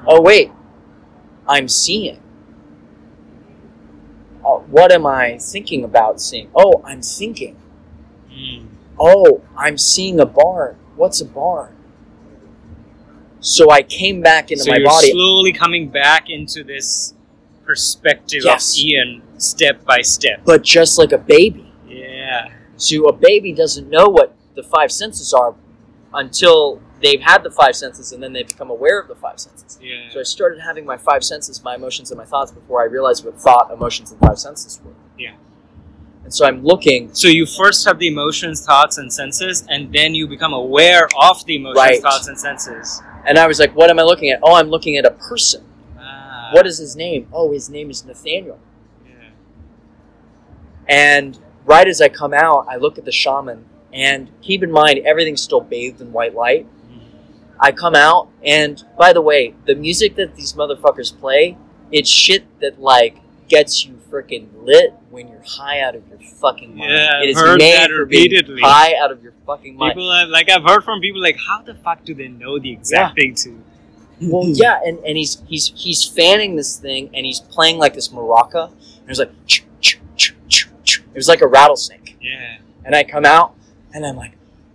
Oh 0.05 0.21
wait, 0.21 0.51
I'm 1.47 1.69
seeing. 1.69 2.21
Oh, 4.45 4.65
what 4.69 4.93
am 4.93 5.07
I 5.07 5.39
thinking 5.39 5.85
about 5.85 6.21
seeing? 6.21 6.51
Oh, 6.55 6.83
I'm 6.85 7.03
thinking. 7.03 7.57
Mm. 8.31 8.67
Oh, 8.99 9.43
I'm 9.57 9.79
seeing 9.79 10.19
a 10.19 10.27
barn. 10.27 10.77
What's 10.97 11.21
a 11.21 11.25
barn? 11.25 11.76
So 13.47 13.71
I 13.71 13.83
came 13.83 14.23
back 14.23 14.51
into 14.51 14.65
so 14.65 14.71
my 14.73 14.79
you're 14.79 14.89
body. 14.89 15.13
slowly 15.13 15.53
coming 15.53 15.89
back 15.89 16.29
into 16.31 16.65
this 16.65 17.15
perspective 17.65 18.43
Yes. 18.45 18.73
of 18.77 18.85
Ian 18.85 19.23
step 19.39 19.85
by 19.85 20.01
step. 20.03 20.41
but 20.45 20.63
just 20.65 20.99
like 20.99 21.13
a 21.13 21.19
baby. 21.19 21.73
Yeah. 21.89 22.49
So 22.77 23.05
a 23.07 23.13
baby 23.13 23.53
doesn't 23.53 23.89
know 23.89 24.09
what 24.09 24.35
the 24.57 24.63
five 24.65 24.91
senses 24.91 25.33
are 25.33 25.55
until 26.13 26.81
they've 27.01 27.21
had 27.21 27.45
the 27.45 27.51
five 27.51 27.77
senses 27.77 28.11
and 28.13 28.21
then 28.23 28.33
they 28.33 28.43
become 28.43 28.69
aware 28.71 28.99
of 29.01 29.07
the 29.07 29.15
five 29.15 29.39
senses. 29.39 29.79
Yeah. 29.81 30.11
So 30.13 30.19
I 30.19 30.25
started 30.25 30.61
having 30.61 30.85
my 30.85 30.97
five 30.97 31.23
senses, 31.23 31.63
my 31.63 31.77
emotions 31.77 32.11
and 32.11 32.19
my 32.19 32.25
thoughts 32.25 32.51
before 32.51 32.83
I 32.83 32.87
realized 32.87 33.25
what 33.25 33.39
thought, 33.41 33.71
emotions, 33.73 34.11
and 34.11 34.19
five 34.21 34.39
senses 34.41 34.81
were. 34.85 34.93
Yeah. 35.19 35.35
And 36.25 36.35
so 36.35 36.45
I'm 36.47 36.65
looking 36.65 37.15
So 37.15 37.29
you 37.29 37.47
first 37.47 37.85
have 37.87 38.01
the 38.01 38.09
emotions, 38.09 38.67
thoughts, 38.67 38.99
and 38.99 39.13
senses, 39.13 39.65
and 39.69 39.93
then 39.93 40.15
you 40.17 40.27
become 40.27 40.53
aware 40.53 41.09
of 41.23 41.45
the 41.47 41.55
emotions, 41.57 41.77
Right. 41.79 42.03
thoughts, 42.03 42.27
and 42.27 42.37
senses. 42.39 43.01
And 43.27 43.39
I 43.39 43.47
was 43.47 43.59
like, 43.59 43.75
what 43.75 43.91
am 43.91 43.99
I 43.99 44.03
looking 44.03 44.31
at? 44.31 44.41
Oh, 44.43 44.55
I'm 44.55 44.69
looking 44.69 44.97
at 44.97 45.05
a 45.05 45.11
person. 45.11 45.65
Ah. 45.99 46.51
What 46.53 46.67
is 46.67 46.79
his 46.79 46.95
name? 46.97 47.29
Oh, 47.33 47.53
his 47.53 47.69
name 47.69 47.91
is 47.91 48.05
Nathaniel. 48.05 48.59
Yeah. 49.05 49.31
And 50.89 51.39
right 51.65 51.89
as 51.89 52.01
I 52.01 52.09
come 52.09 52.33
out, 52.33 52.67
I 52.71 52.77
look 52.77 52.99
at 52.99 53.05
the 53.05 53.13
shaman 53.13 53.67
and 53.93 54.31
keep 54.43 54.63
in 54.63 54.71
mind 54.71 55.01
everything's 55.01 55.43
still 55.43 55.61
bathed 55.61 56.01
in 56.01 56.13
white 56.13 56.35
light. 56.35 56.67
Mm. 56.89 57.01
I 57.59 57.73
come 57.73 57.95
out, 57.95 58.29
and 58.45 58.83
by 58.97 59.13
the 59.13 59.23
way, 59.23 59.55
the 59.67 59.75
music 59.75 60.15
that 60.17 60.37
these 60.37 60.53
motherfuckers 60.53 61.19
play, 61.19 61.57
it's 61.91 62.09
shit 62.09 62.45
that 62.61 62.81
like 62.81 63.19
gets 63.49 63.87
you 63.87 63.99
freaking 64.11 64.49
lit 64.63 64.95
when 65.11 65.29
you're 65.29 65.43
high 65.45 65.81
out 65.81 65.95
of 65.95 66.07
your 66.09 66.19
fucking 66.19 66.77
mind. 66.77 66.91
Yeah, 66.91 67.23
it 67.23 67.31
is 67.31 67.37
heard 67.39 67.59
made 67.59 67.75
that 67.75 67.91
for 67.91 68.07
being 68.07 68.25
repeatedly. 68.25 68.61
high 68.63 68.95
out 68.97 69.11
of 69.11 69.23
your 69.23 69.33
fucking 69.47 69.77
mind. 69.77 69.93
People 69.93 70.13
have, 70.13 70.29
like 70.29 70.51
I've 70.51 70.65
heard 70.65 70.85
from 70.85 71.01
people 71.01 71.21
like, 71.21 71.37
how 71.39 71.63
the 71.63 71.75
fuck 71.75 72.05
do 72.05 72.15
they 72.15 72.29
know 72.29 72.59
the 72.59 72.73
exact 72.73 73.17
thing 73.17 73.35
to? 73.37 73.63
Well, 74.23 74.45
yeah, 74.47 74.81
and, 74.85 74.99
and 75.01 75.17
he's 75.17 75.43
he's 75.47 75.73
he's 75.75 76.05
fanning 76.05 76.57
this 76.57 76.77
thing, 76.79 77.11
and 77.15 77.27
he's 77.27 77.41
playing 77.41 77.79
like 77.79 77.95
this 77.95 78.09
maraca, 78.09 78.71
and 78.71 79.11
it's 79.11 79.19
like 79.19 79.33
ch 79.47 79.65
ch 79.81 79.99
ch 80.17 80.35
ch 80.49 80.69
ch. 80.85 80.99
It 81.01 81.17
was 81.17 81.29
like 81.29 81.41
a 81.41 81.47
rattlesnake. 81.47 82.17
Yeah. 82.21 82.59
And 82.85 82.95
I 82.95 83.05
come 83.05 83.25
out, 83.25 83.55
and 83.93 84.07
I'm 84.07 84.17
like, 84.17 84.33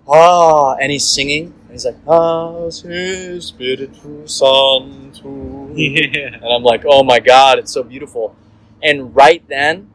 oh, 0.07 0.75
and 0.79 0.91
he's 0.91 1.07
singing, 1.07 1.53
And 1.63 1.71
he's 1.71 1.85
like, 1.85 1.95
As 2.07 2.81
his 2.81 3.45
spiritu 3.47 4.27
santo. 4.27 5.69
yeah. 5.75 6.35
And 6.35 6.45
I'm 6.45 6.63
like, 6.63 6.83
oh 6.85 7.03
my 7.03 7.19
god, 7.19 7.59
it's 7.59 7.71
so 7.71 7.83
beautiful. 7.83 8.35
And 8.83 9.15
right 9.15 9.47
then, 9.47 9.91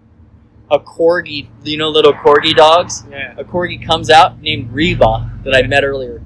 a 0.70 0.78
corgi, 0.78 1.48
you 1.62 1.76
know, 1.76 1.88
little 1.88 2.12
corgi 2.12 2.54
dogs? 2.54 3.04
Yeah. 3.10 3.34
A 3.36 3.44
corgi 3.44 3.84
comes 3.84 4.10
out 4.10 4.40
named 4.40 4.72
Reba 4.72 5.30
that 5.44 5.54
I 5.54 5.66
met 5.66 5.84
earlier. 5.84 6.22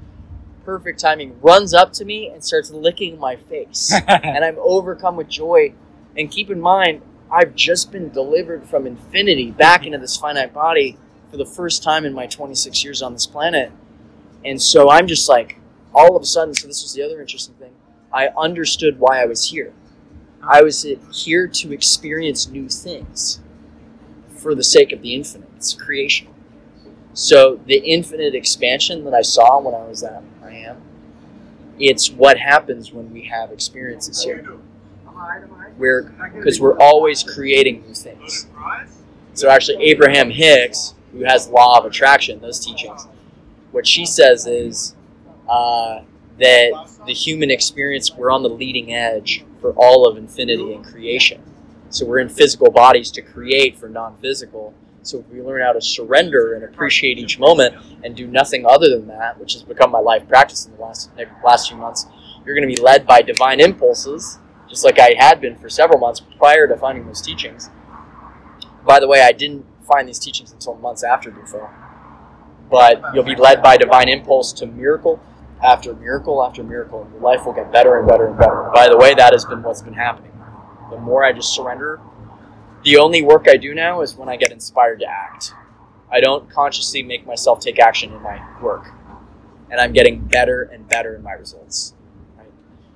Perfect 0.65 0.99
timing. 0.99 1.39
Runs 1.41 1.73
up 1.73 1.91
to 1.93 2.05
me 2.05 2.29
and 2.29 2.43
starts 2.43 2.71
licking 2.71 3.19
my 3.19 3.35
face. 3.35 3.93
and 4.07 4.43
I'm 4.43 4.57
overcome 4.59 5.15
with 5.15 5.27
joy. 5.27 5.73
And 6.17 6.29
keep 6.29 6.49
in 6.49 6.59
mind, 6.59 7.01
I've 7.31 7.55
just 7.55 7.91
been 7.91 8.09
delivered 8.09 8.67
from 8.67 8.85
infinity 8.85 9.51
back 9.51 9.85
into 9.85 9.97
this 9.97 10.17
finite 10.17 10.53
body 10.53 10.97
for 11.29 11.37
the 11.37 11.45
first 11.45 11.81
time 11.81 12.05
in 12.05 12.13
my 12.13 12.27
26 12.27 12.83
years 12.83 13.01
on 13.01 13.13
this 13.13 13.25
planet. 13.25 13.71
And 14.43 14.61
so 14.61 14.89
I'm 14.89 15.07
just 15.07 15.29
like, 15.29 15.57
all 15.93 16.15
of 16.15 16.21
a 16.21 16.25
sudden, 16.25 16.53
so 16.53 16.67
this 16.67 16.83
was 16.83 16.93
the 16.93 17.03
other 17.03 17.21
interesting 17.21 17.55
thing. 17.55 17.71
I 18.13 18.29
understood 18.37 18.99
why 18.99 19.21
I 19.21 19.25
was 19.25 19.49
here. 19.49 19.73
I 20.43 20.61
was 20.63 20.85
here 21.11 21.47
to 21.47 21.71
experience 21.71 22.47
new 22.47 22.67
things 22.67 23.39
for 24.35 24.55
the 24.55 24.63
sake 24.63 24.91
of 24.91 25.01
the 25.01 25.15
infinite. 25.15 25.49
It's 25.57 25.73
creation. 25.73 26.27
So 27.13 27.59
the 27.65 27.77
infinite 27.77 28.33
expansion 28.33 29.03
that 29.05 29.13
I 29.13 29.21
saw 29.21 29.59
when 29.59 29.75
I 29.75 29.85
was 29.85 30.03
at 30.03 30.23
I 30.43 30.51
am, 30.51 30.81
it's 31.79 32.09
what 32.09 32.37
happens 32.37 32.91
when 32.91 33.11
we 33.11 33.23
have 33.23 33.51
experiences 33.51 34.23
here. 34.23 34.57
We're 35.77 36.03
because 36.33 36.59
we're 36.59 36.77
always 36.77 37.23
creating 37.23 37.81
new 37.81 37.93
things. 37.93 38.47
So 39.33 39.49
actually, 39.49 39.83
Abraham 39.83 40.29
Hicks, 40.29 40.93
who 41.11 41.23
has 41.23 41.47
law 41.49 41.77
of 41.79 41.85
attraction, 41.85 42.39
those 42.39 42.59
teachings, 42.59 43.07
what 43.71 43.87
she 43.87 44.05
says 44.05 44.47
is 44.47 44.95
uh, 45.49 46.01
that 46.41 46.89
the 47.05 47.13
human 47.13 47.51
experience 47.51 48.11
we're 48.11 48.31
on 48.31 48.41
the 48.41 48.49
leading 48.49 48.93
edge 48.93 49.45
for 49.59 49.73
all 49.73 50.07
of 50.07 50.17
infinity 50.17 50.73
and 50.73 50.83
creation. 50.83 51.41
So 51.89 52.05
we're 52.05 52.19
in 52.19 52.29
physical 52.29 52.71
bodies 52.71 53.11
to 53.11 53.21
create 53.21 53.77
for 53.77 53.87
non-physical. 53.87 54.73
So 55.03 55.19
if 55.19 55.27
we 55.29 55.41
learn 55.41 55.61
how 55.61 55.73
to 55.73 55.81
surrender 55.81 56.53
and 56.53 56.63
appreciate 56.63 57.19
each 57.19 57.37
moment 57.37 57.75
and 58.03 58.15
do 58.15 58.27
nothing 58.27 58.65
other 58.65 58.89
than 58.89 59.07
that, 59.07 59.39
which 59.39 59.53
has 59.53 59.63
become 59.63 59.91
my 59.91 59.99
life 59.99 60.27
practice 60.27 60.65
in 60.65 60.75
the 60.75 60.81
last 60.81 61.11
last 61.43 61.69
few 61.69 61.77
months, 61.77 62.07
you're 62.45 62.55
going 62.55 62.67
to 62.67 62.75
be 62.75 62.81
led 62.81 63.05
by 63.05 63.21
divine 63.21 63.59
impulses, 63.59 64.39
just 64.67 64.83
like 64.83 64.99
I 64.99 65.13
had 65.17 65.41
been 65.41 65.55
for 65.57 65.69
several 65.69 65.99
months 65.99 66.21
prior 66.37 66.67
to 66.67 66.75
finding 66.75 67.05
those 67.05 67.21
teachings. 67.21 67.69
By 68.85 68.99
the 68.99 69.07
way, 69.07 69.21
I 69.21 69.31
didn't 69.31 69.65
find 69.83 70.07
these 70.07 70.19
teachings 70.19 70.51
until 70.51 70.75
months 70.75 71.03
after 71.03 71.29
Bufo. 71.29 71.69
But 72.69 73.03
you'll 73.13 73.25
be 73.25 73.35
led 73.35 73.61
by 73.61 73.77
divine 73.77 74.07
impulse 74.07 74.53
to 74.53 74.65
miracle 74.65 75.19
after 75.63 75.93
miracle 75.93 76.43
after 76.43 76.63
miracle, 76.63 77.07
your 77.11 77.21
life 77.21 77.45
will 77.45 77.53
get 77.53 77.71
better 77.71 77.99
and 77.99 78.07
better 78.07 78.27
and 78.27 78.37
better. 78.37 78.69
By 78.73 78.89
the 78.89 78.97
way, 78.97 79.13
that 79.13 79.33
has 79.33 79.45
been 79.45 79.61
what's 79.61 79.81
been 79.81 79.93
happening. 79.93 80.31
The 80.89 80.97
more 80.97 81.23
I 81.23 81.33
just 81.33 81.53
surrender, 81.53 81.99
the 82.83 82.97
only 82.97 83.21
work 83.21 83.47
I 83.47 83.57
do 83.57 83.75
now 83.75 84.01
is 84.01 84.15
when 84.15 84.27
I 84.27 84.37
get 84.37 84.51
inspired 84.51 84.99
to 85.01 85.05
act. 85.05 85.53
I 86.11 86.19
don't 86.19 86.49
consciously 86.49 87.03
make 87.03 87.25
myself 87.25 87.59
take 87.59 87.79
action 87.79 88.11
in 88.11 88.21
my 88.21 88.41
work, 88.61 88.91
and 89.69 89.79
I'm 89.79 89.93
getting 89.93 90.19
better 90.19 90.63
and 90.63 90.87
better 90.87 91.15
in 91.15 91.23
my 91.23 91.33
results. 91.33 91.93
Right? 92.37 92.51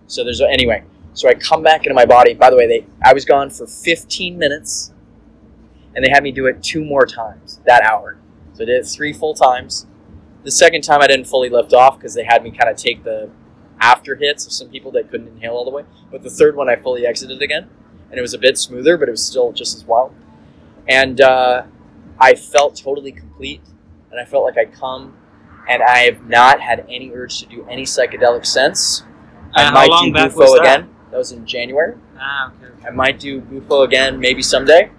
So 0.07 0.23
there's 0.23 0.41
anyway. 0.41 0.83
So 1.13 1.29
I 1.29 1.33
come 1.35 1.63
back 1.63 1.85
into 1.85 1.93
my 1.93 2.05
body. 2.05 2.33
By 2.33 2.49
the 2.49 2.57
way, 2.57 2.67
they 2.67 2.85
I 3.03 3.13
was 3.13 3.23
gone 3.23 3.49
for 3.49 3.67
15 3.67 4.37
minutes, 4.37 4.91
and 5.95 6.03
they 6.03 6.09
had 6.09 6.23
me 6.23 6.31
do 6.31 6.47
it 6.47 6.61
two 6.61 6.83
more 6.83 7.05
times 7.05 7.61
that 7.65 7.83
hour. 7.83 8.17
So 8.53 8.63
I 8.63 8.65
did 8.65 8.79
it 8.81 8.87
three 8.87 9.13
full 9.13 9.33
times. 9.33 9.85
The 10.45 10.51
second 10.51 10.83
time 10.83 11.01
I 11.01 11.07
didn't 11.07 11.25
fully 11.27 11.49
lift 11.49 11.73
off 11.73 11.97
because 11.97 12.13
they 12.13 12.23
had 12.23 12.43
me 12.43 12.51
kind 12.51 12.69
of 12.69 12.77
take 12.77 13.03
the 13.03 13.29
after 13.81 14.15
hits 14.15 14.45
of 14.45 14.51
some 14.53 14.69
people 14.69 14.91
that 14.91 15.09
couldn't 15.11 15.27
inhale 15.27 15.53
all 15.53 15.65
the 15.65 15.71
way. 15.71 15.83
But 16.11 16.23
the 16.23 16.29
third 16.29 16.55
one 16.55 16.69
I 16.69 16.75
fully 16.77 17.05
exited 17.05 17.41
again, 17.41 17.67
and 18.09 18.17
it 18.17 18.21
was 18.21 18.33
a 18.33 18.37
bit 18.37 18.57
smoother, 18.57 18.97
but 18.97 19.09
it 19.09 19.11
was 19.11 19.23
still 19.23 19.51
just 19.51 19.75
as 19.75 19.83
wild. 19.85 20.13
And 20.87 21.19
uh, 21.19 21.63
I 22.19 22.35
felt 22.35 22.75
totally 22.77 23.11
complete, 23.11 23.61
and 24.11 24.19
I 24.19 24.23
felt 24.25 24.43
like 24.45 24.57
I'd 24.57 24.71
come, 24.73 25.17
and 25.67 25.81
I 25.83 25.99
have 25.99 26.23
not 26.27 26.61
had 26.61 26.85
any 26.87 27.11
urge 27.11 27.39
to 27.39 27.47
do 27.47 27.65
any 27.69 27.83
psychedelic 27.83 28.45
since. 28.45 29.03
I 29.55 29.65
Uh, 29.67 29.71
might 29.71 29.89
do 30.03 30.13
Bufo 30.13 30.37
was 30.39 30.53
that? 30.53 30.61
again. 30.61 30.89
That 31.11 31.17
was 31.17 31.31
in 31.31 31.45
January. 31.45 31.95
Ah, 32.19 32.51
okay. 32.57 32.67
okay. 32.77 32.87
I 32.87 32.91
might 32.91 33.19
do 33.19 33.41
Bufo 33.41 33.81
again, 33.81 34.19
maybe 34.19 34.41
someday. 34.43 34.91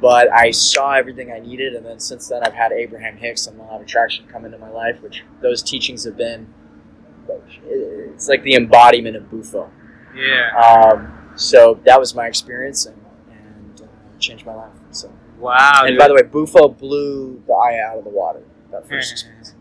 But 0.00 0.30
I 0.32 0.52
saw 0.52 0.92
everything 0.92 1.32
I 1.32 1.40
needed, 1.40 1.74
and 1.74 1.84
then 1.84 1.98
since 1.98 2.28
then 2.28 2.42
I've 2.44 2.54
had 2.54 2.70
Abraham 2.72 3.16
Hicks 3.16 3.46
and 3.48 3.58
Law 3.58 3.74
of 3.76 3.82
Attraction 3.82 4.26
come 4.28 4.44
into 4.44 4.58
my 4.58 4.70
life, 4.70 5.02
which 5.02 5.24
those 5.40 5.62
teachings 5.62 6.04
have 6.04 6.16
been. 6.16 6.52
It's 7.66 8.28
like 8.28 8.42
the 8.42 8.54
embodiment 8.54 9.16
of 9.16 9.30
Bufo. 9.30 9.70
Yeah. 10.14 10.50
Um, 10.56 11.32
so 11.36 11.80
that 11.84 11.98
was 12.00 12.14
my 12.14 12.26
experience, 12.26 12.86
and, 12.86 12.96
and 13.30 13.82
uh, 13.82 14.18
changed 14.18 14.46
my 14.46 14.54
life. 14.54 14.72
So, 14.90 15.12
Wow. 15.38 15.80
and 15.82 15.90
dude. 15.90 15.98
by 15.98 16.08
the 16.08 16.14
way, 16.14 16.22
Bufo 16.22 16.68
blew 16.68 17.42
the 17.46 17.52
aya 17.52 17.82
out 17.92 17.98
of 17.98 18.04
the 18.04 18.10
water. 18.10 18.42
That 18.70 18.88
first 18.88 19.12
experience. 19.12 19.54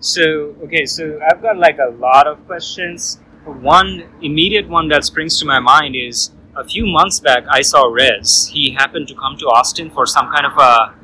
So 0.00 0.54
okay, 0.64 0.84
so 0.86 1.18
I've 1.30 1.40
got 1.42 1.56
like 1.56 1.78
a 1.78 1.90
lot 1.90 2.26
of 2.26 2.44
questions. 2.46 3.18
One 3.44 4.08
immediate 4.20 4.68
one 4.68 4.88
that 4.88 5.04
springs 5.04 5.38
to 5.40 5.46
my 5.46 5.58
mind 5.58 5.96
is 5.96 6.30
a 6.56 6.64
few 6.64 6.86
months 6.86 7.20
back 7.20 7.44
I 7.48 7.62
saw 7.62 7.86
Rez. 7.86 8.50
He 8.52 8.72
happened 8.72 9.08
to 9.08 9.14
come 9.14 9.36
to 9.38 9.46
Austin 9.46 9.90
for 9.90 10.06
some 10.06 10.30
kind 10.32 10.46
of 10.46 10.56
a 10.58 10.94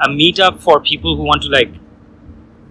a 0.00 0.08
meetup 0.08 0.60
for 0.60 0.80
people 0.80 1.16
who 1.16 1.24
want 1.24 1.42
to 1.42 1.48
like 1.48 1.74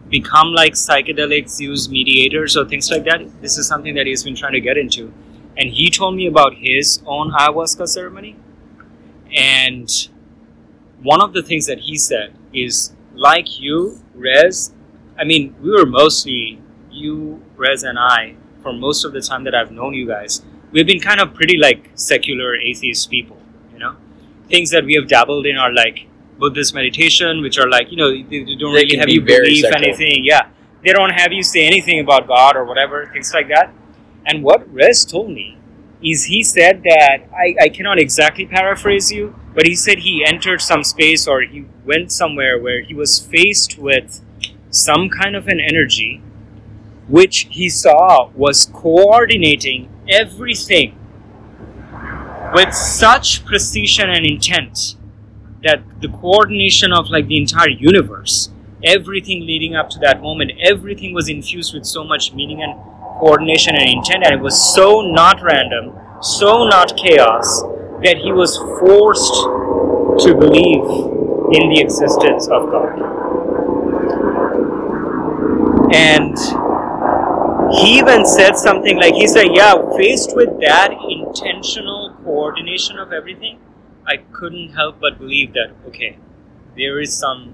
become 0.10 0.54
like 0.54 0.74
psychedelics 0.74 1.60
use 1.60 1.90
mediators 1.90 2.56
or 2.56 2.66
things 2.66 2.90
like 2.90 3.04
that. 3.04 3.20
This 3.42 3.58
is 3.58 3.68
something 3.68 3.96
that 3.96 4.08
he's 4.08 4.24
been 4.24 4.36
trying 4.36 4.54
to 4.54 4.62
get 4.62 4.78
into. 4.78 5.14
And 5.58 5.70
he 5.70 5.90
told 5.90 6.16
me 6.16 6.28
about 6.28 6.54
his 6.56 7.02
own 7.06 7.32
ayahuasca 7.32 7.88
ceremony. 7.88 8.38
And 9.36 9.90
one 11.02 11.22
of 11.22 11.34
the 11.34 11.44
things 11.44 11.66
that 11.66 11.80
he 11.80 11.98
said 11.98 12.34
is 12.54 12.94
like 13.14 13.60
you, 13.60 14.00
Rez, 14.16 14.74
I 15.20 15.26
mean, 15.26 15.56
we 15.62 15.72
were 15.72 15.86
mostly 15.86 16.62
you, 16.90 17.44
Rez, 17.58 17.84
and 17.84 18.00
I 18.00 18.36
for 18.62 18.72
most 18.72 19.04
of 19.04 19.12
the 19.12 19.22
time 19.22 19.44
that 19.44 19.56
I've 19.56 19.72
known 19.72 19.94
you 19.94 20.08
guys. 20.08 20.44
We've 20.72 20.86
been 20.86 21.00
kind 21.00 21.20
of 21.20 21.34
pretty 21.34 21.58
like 21.58 21.92
secular 21.96 22.56
atheist 22.56 23.10
people, 23.10 23.38
you 23.74 23.80
know. 23.80 23.96
Things 24.50 24.70
that 24.72 24.86
we 24.86 24.96
have 24.96 25.08
dabbled 25.08 25.46
in 25.46 25.58
are 25.58 25.74
like 25.74 26.08
Buddhist 26.38 26.74
meditation, 26.74 27.42
which 27.42 27.58
are 27.58 27.70
like 27.70 27.92
you 27.92 27.98
know 27.98 28.12
they, 28.12 28.22
they 28.24 28.56
don't 28.56 28.74
They 28.74 28.82
really 28.82 28.98
have 28.98 29.10
you 29.10 29.22
believe 29.22 29.66
anything. 29.66 30.24
Yeah, 30.26 30.50
they 30.84 30.92
don't 30.92 31.12
have 31.12 31.32
you 31.32 31.44
say 31.44 31.66
anything 31.66 32.00
about 32.00 32.28
God 32.28 32.56
or 32.56 32.66
whatever 32.66 33.10
things 33.12 33.34
like 33.34 33.48
that. 33.50 33.74
And 34.26 34.44
what 34.44 34.72
Rez 34.72 35.06
told 35.06 35.32
me 35.32 35.58
is 36.04 36.26
he 36.26 36.44
said 36.44 36.84
that 36.84 37.26
I, 37.34 37.56
I 37.62 37.70
cannot 37.70 37.98
exactly 37.98 38.46
paraphrase 38.46 39.12
you, 39.12 39.36
but 39.56 39.66
he 39.66 39.76
said 39.76 40.00
he 40.00 40.24
entered 40.24 40.62
some 40.62 40.84
space 40.84 41.28
or 41.28 41.42
he 41.42 41.66
went 41.86 42.12
somewhere 42.12 42.60
where 42.60 42.82
he 42.82 42.94
was 42.94 43.20
faced 43.20 43.78
with 43.78 44.22
some 44.70 45.10
kind 45.10 45.36
of 45.36 45.48
an 45.48 45.60
energy 45.60 46.22
which 47.08 47.48
he 47.50 47.70
saw 47.70 48.30
was 48.36 48.70
coordinating 48.74 49.90
everything 50.10 50.98
with 52.54 52.74
such 52.74 53.46
precision 53.46 54.10
and 54.10 54.26
intent 54.26 54.96
that 55.64 55.82
the 56.02 56.08
coordination 56.08 56.94
of 56.94 57.10
like 57.10 57.28
the 57.28 57.38
entire 57.38 57.70
universe 57.70 58.52
everything 58.84 59.42
leading 59.46 59.76
up 59.76 59.90
to 59.90 60.00
that 60.00 60.22
moment 60.22 60.52
everything 60.62 61.14
was 61.14 61.28
infused 61.28 61.74
with 61.74 61.86
so 61.86 62.04
much 62.04 62.34
meaning 62.34 62.62
and 62.62 62.74
coordination 63.20 63.76
and 63.76 63.90
intent 63.90 64.24
and 64.24 64.34
it 64.34 64.42
was 64.42 64.74
so 64.76 65.02
not 65.02 65.42
random 65.42 65.94
so 66.22 66.68
not 66.68 66.96
chaos 66.96 67.64
that 68.04 68.18
he 68.18 68.32
was 68.32 68.56
forced 68.80 69.34
to 70.24 70.36
believe 70.36 71.18
in 71.54 71.70
the 71.70 71.80
existence 71.80 72.48
of 72.48 72.70
god. 72.70 73.18
And 75.94 76.36
he 77.72 77.98
even 77.98 78.26
said 78.26 78.56
something 78.56 78.98
like 78.98 79.14
he 79.14 79.28
said 79.28 79.48
yeah 79.54 79.76
faced 79.96 80.36
with 80.36 80.50
that 80.62 80.92
intentional 81.10 82.16
coordination 82.24 82.98
of 82.98 83.12
everything 83.12 83.60
i 84.06 84.18
couldn't 84.32 84.74
help 84.74 85.00
but 85.00 85.18
believe 85.18 85.54
that 85.54 85.72
okay 85.86 86.18
there 86.76 87.00
is 87.00 87.18
some 87.18 87.54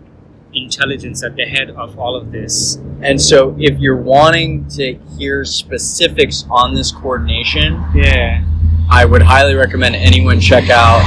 intelligence 0.55 1.23
at 1.23 1.35
the 1.35 1.45
head 1.45 1.71
of 1.71 1.97
all 1.97 2.15
of 2.15 2.31
this. 2.31 2.75
And 3.01 3.19
so, 3.21 3.55
if 3.59 3.79
you're 3.79 4.01
wanting 4.01 4.67
to 4.69 4.93
hear 5.17 5.45
specifics 5.45 6.45
on 6.49 6.73
this 6.73 6.91
coordination, 6.91 7.83
yeah. 7.93 8.45
I 8.89 9.05
would 9.05 9.21
highly 9.21 9.55
recommend 9.55 9.95
anyone 9.95 10.39
check 10.39 10.69
out 10.69 11.01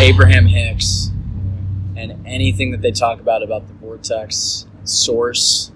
Abraham 0.00 0.46
Hicks 0.46 1.10
mm-hmm. 1.10 1.98
and 1.98 2.26
anything 2.26 2.70
that 2.70 2.80
they 2.80 2.92
talk 2.92 3.20
about 3.20 3.42
about 3.42 3.66
the 3.66 3.74
vortex, 3.74 4.66
source, 4.84 5.72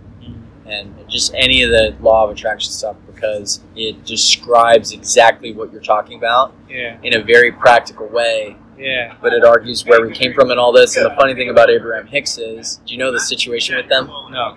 and 0.69 0.95
just 1.09 1.33
any 1.35 1.62
of 1.62 1.71
the 1.71 1.97
law 2.01 2.25
of 2.25 2.31
attraction 2.31 2.71
stuff 2.71 2.97
because 3.12 3.61
it 3.75 4.05
describes 4.05 4.93
exactly 4.93 5.53
what 5.53 5.73
you're 5.73 5.81
talking 5.83 6.19
about 6.19 6.53
yeah 6.69 6.99
in 7.03 7.16
a 7.16 7.23
very 7.23 7.51
practical 7.51 8.07
way. 8.09 8.57
yeah 8.79 9.14
But 9.23 9.33
it 9.33 9.45
argues 9.45 9.85
where 9.87 10.05
we 10.07 10.12
came 10.12 10.35
from 10.35 10.51
and 10.51 10.61
all 10.61 10.73
this. 10.73 10.97
And 10.97 11.07
the 11.07 11.14
funny 11.16 11.35
thing 11.35 11.49
about 11.51 11.71
Abraham 11.71 12.07
Hicks 12.07 12.39
is, 12.39 12.81
do 12.87 12.93
you 12.93 12.99
know 12.99 13.11
the 13.11 13.21
situation 13.21 13.77
with 13.77 13.89
them? 13.89 14.07
no 14.31 14.57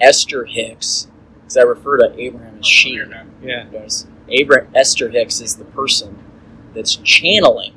Esther 0.00 0.44
Hicks 0.44 1.08
because 1.40 1.56
I 1.56 1.62
refer 1.62 1.98
to 1.98 2.14
Abraham 2.18 2.58
as 2.58 2.66
she. 2.66 2.98
Yeah. 3.42 3.64
Notice 3.70 4.06
Abra- 4.40 4.66
Esther 4.74 5.10
Hicks 5.10 5.40
is 5.40 5.56
the 5.56 5.64
person 5.66 6.18
that's 6.74 6.96
channeling 6.96 7.74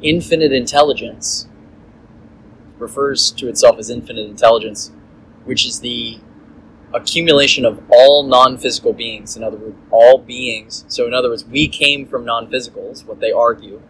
infinite 0.00 0.52
intelligence. 0.52 1.48
Refers 2.78 3.32
to 3.32 3.48
itself 3.48 3.78
as 3.78 3.90
infinite 3.90 4.26
intelligence, 4.28 4.92
which 5.48 5.64
is 5.64 5.80
the 5.80 6.18
accumulation 6.92 7.64
of 7.64 7.82
all 7.90 8.22
non-physical 8.22 8.92
beings. 8.92 9.34
In 9.34 9.42
other 9.42 9.56
words, 9.56 9.76
all 9.90 10.18
beings. 10.18 10.84
So, 10.88 11.06
in 11.06 11.14
other 11.14 11.30
words, 11.30 11.46
we 11.46 11.68
came 11.68 12.06
from 12.06 12.26
non-physicals. 12.26 13.06
What 13.06 13.18
they 13.18 13.32
argue. 13.32 13.80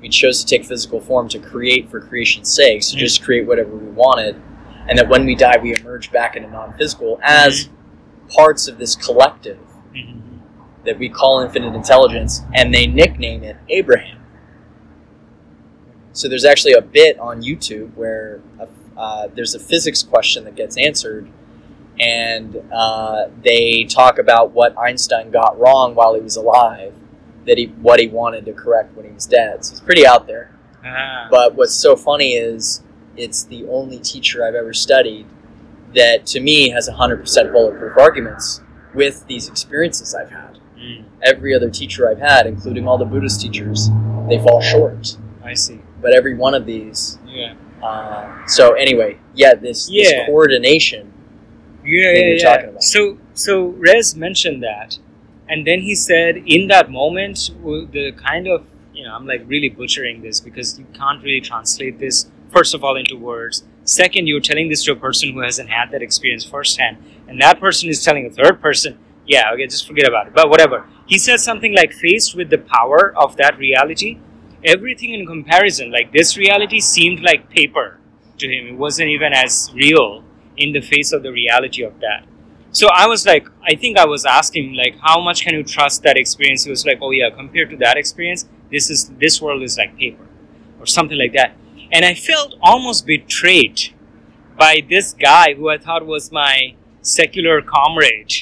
We 0.00 0.08
chose 0.08 0.42
to 0.42 0.46
take 0.46 0.64
physical 0.64 1.00
form 1.00 1.28
to 1.28 1.38
create 1.38 1.88
for 1.88 2.00
creation's 2.00 2.52
sake, 2.52 2.82
so 2.82 2.96
just 2.96 3.22
create 3.22 3.46
whatever 3.46 3.76
we 3.76 3.90
wanted, 3.90 4.42
and 4.88 4.98
that 4.98 5.08
when 5.08 5.24
we 5.24 5.36
die, 5.36 5.56
we 5.62 5.72
emerge 5.72 6.10
back 6.10 6.34
into 6.34 6.50
non-physical 6.50 7.20
as 7.22 7.68
parts 8.28 8.66
of 8.66 8.76
this 8.76 8.96
collective 8.96 9.58
that 10.84 10.98
we 10.98 11.08
call 11.08 11.40
infinite 11.40 11.74
intelligence, 11.74 12.42
and 12.54 12.74
they 12.74 12.88
nickname 12.88 13.44
it 13.44 13.56
Abraham. 13.68 14.20
So 16.12 16.28
there's 16.28 16.44
actually 16.44 16.72
a 16.72 16.82
bit 16.82 17.18
on 17.20 17.42
YouTube 17.42 17.94
where 17.94 18.40
a, 18.58 18.68
uh, 18.96 19.28
there's 19.34 19.54
a 19.54 19.58
physics 19.60 20.02
question 20.02 20.44
that 20.44 20.54
gets 20.54 20.76
answered, 20.76 21.28
and 21.98 22.56
uh, 22.72 23.26
they 23.42 23.84
talk 23.84 24.18
about 24.18 24.52
what 24.52 24.76
Einstein 24.78 25.30
got 25.30 25.58
wrong 25.58 25.94
while 25.94 26.14
he 26.14 26.20
was 26.20 26.36
alive, 26.36 26.94
that 27.46 27.58
he 27.58 27.66
what 27.66 28.00
he 28.00 28.08
wanted 28.08 28.44
to 28.46 28.52
correct 28.52 28.96
when 28.96 29.06
he 29.06 29.12
was 29.12 29.26
dead. 29.26 29.64
So 29.64 29.72
it's 29.72 29.80
pretty 29.80 30.06
out 30.06 30.26
there. 30.26 30.54
Ah. 30.84 31.28
But 31.30 31.54
what's 31.54 31.74
so 31.74 31.96
funny 31.96 32.34
is 32.34 32.82
it's 33.16 33.44
the 33.44 33.66
only 33.68 33.98
teacher 33.98 34.44
I've 34.44 34.54
ever 34.54 34.72
studied 34.72 35.26
that 35.94 36.26
to 36.26 36.40
me 36.40 36.68
has 36.70 36.88
100% 36.88 37.52
bulletproof 37.52 37.96
arguments 37.96 38.60
with 38.94 39.26
these 39.26 39.48
experiences 39.48 40.14
I've 40.14 40.30
had. 40.30 40.58
Mm, 40.76 41.04
Every 41.22 41.54
other 41.54 41.70
teacher 41.70 42.08
I've 42.08 42.18
had, 42.18 42.46
including 42.46 42.86
all 42.86 42.98
the 42.98 43.04
Buddhist 43.06 43.40
teachers, 43.40 43.88
they 44.28 44.38
fall 44.38 44.60
short. 44.60 45.16
I 45.42 45.54
see. 45.54 45.80
But 46.02 46.12
every 46.14 46.34
one 46.34 46.54
of 46.54 46.66
these. 46.66 47.18
Yeah. 47.26 47.54
Uh, 47.82 48.46
so 48.46 48.72
anyway, 48.74 49.18
yeah, 49.34 49.54
this, 49.54 49.88
this 49.88 50.12
coordination. 50.26 51.12
Yeah, 51.84 52.12
that 52.12 52.18
yeah, 52.18 52.24
you're 52.24 52.36
yeah. 52.36 52.44
talking 52.44 52.68
about. 52.70 52.82
So, 52.82 53.18
so 53.34 53.66
Rez 53.68 54.16
mentioned 54.16 54.62
that, 54.62 54.98
and 55.48 55.66
then 55.66 55.82
he 55.82 55.94
said, 55.94 56.38
in 56.46 56.66
that 56.68 56.90
moment, 56.90 57.50
the 57.62 58.12
kind 58.16 58.48
of 58.48 58.66
you 58.96 59.04
know, 59.04 59.14
I'm 59.14 59.26
like 59.26 59.42
really 59.46 59.68
butchering 59.68 60.22
this 60.22 60.40
because 60.40 60.78
you 60.78 60.86
can't 60.94 61.22
really 61.22 61.40
translate 61.40 61.98
this 61.98 62.28
first 62.52 62.74
of 62.74 62.82
all 62.82 62.96
into 62.96 63.16
words. 63.16 63.62
Second, 63.84 64.26
you're 64.26 64.40
telling 64.40 64.68
this 64.68 64.82
to 64.84 64.92
a 64.92 64.96
person 64.96 65.32
who 65.32 65.40
hasn't 65.40 65.68
had 65.68 65.90
that 65.90 66.02
experience 66.02 66.44
firsthand, 66.44 66.96
and 67.28 67.40
that 67.40 67.60
person 67.60 67.88
is 67.88 68.02
telling 68.02 68.26
a 68.26 68.30
third 68.30 68.60
person, 68.60 68.98
"Yeah, 69.26 69.52
okay, 69.52 69.66
just 69.66 69.86
forget 69.86 70.08
about 70.08 70.28
it." 70.28 70.34
But 70.34 70.48
whatever. 70.48 70.86
He 71.06 71.18
said 71.18 71.40
something 71.40 71.74
like, 71.74 71.92
"Faced 71.92 72.34
with 72.34 72.48
the 72.50 72.58
power 72.58 73.14
of 73.16 73.36
that 73.36 73.58
reality, 73.58 74.18
everything 74.66 75.14
in 75.14 75.26
comparison, 75.26 75.90
like 75.90 76.12
this 76.12 76.36
reality, 76.36 76.80
seemed 76.80 77.20
like 77.20 77.48
paper 77.50 77.98
to 78.38 78.46
him. 78.48 78.66
It 78.74 78.76
wasn't 78.76 79.08
even 79.08 79.32
as 79.32 79.70
real." 79.74 80.24
in 80.56 80.72
the 80.72 80.80
face 80.80 81.12
of 81.12 81.22
the 81.22 81.32
reality 81.32 81.82
of 81.82 81.98
that. 82.00 82.24
So 82.72 82.88
I 82.92 83.06
was 83.06 83.24
like, 83.24 83.48
I 83.62 83.74
think 83.74 83.98
I 83.98 84.06
was 84.06 84.24
asking 84.24 84.74
like, 84.74 84.96
how 85.00 85.20
much 85.20 85.42
can 85.42 85.54
you 85.54 85.62
trust 85.62 86.02
that 86.02 86.16
experience? 86.16 86.64
He 86.64 86.70
was 86.70 86.84
like, 86.84 86.98
oh 87.00 87.10
yeah, 87.10 87.30
compared 87.30 87.70
to 87.70 87.76
that 87.78 87.96
experience, 87.96 88.46
this 88.70 88.90
is 88.90 89.08
this 89.20 89.40
world 89.40 89.62
is 89.62 89.78
like 89.78 89.96
paper, 89.96 90.26
or 90.78 90.86
something 90.86 91.16
like 91.16 91.32
that. 91.32 91.54
And 91.92 92.04
I 92.04 92.14
felt 92.14 92.54
almost 92.60 93.06
betrayed 93.06 93.94
by 94.58 94.82
this 94.88 95.14
guy 95.14 95.54
who 95.54 95.68
I 95.68 95.78
thought 95.78 96.04
was 96.04 96.32
my 96.32 96.74
secular 97.00 97.62
comrade, 97.62 98.32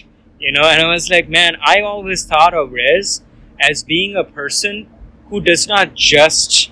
you 0.40 0.50
know. 0.50 0.62
And 0.62 0.82
I 0.82 0.88
was 0.88 1.10
like, 1.10 1.28
man, 1.28 1.56
I 1.64 1.80
always 1.80 2.24
thought 2.24 2.54
of 2.54 2.72
Rez 2.72 3.22
as 3.60 3.84
being 3.84 4.16
a 4.16 4.24
person 4.24 4.88
who 5.34 5.40
does 5.40 5.66
not 5.66 5.94
just 5.94 6.70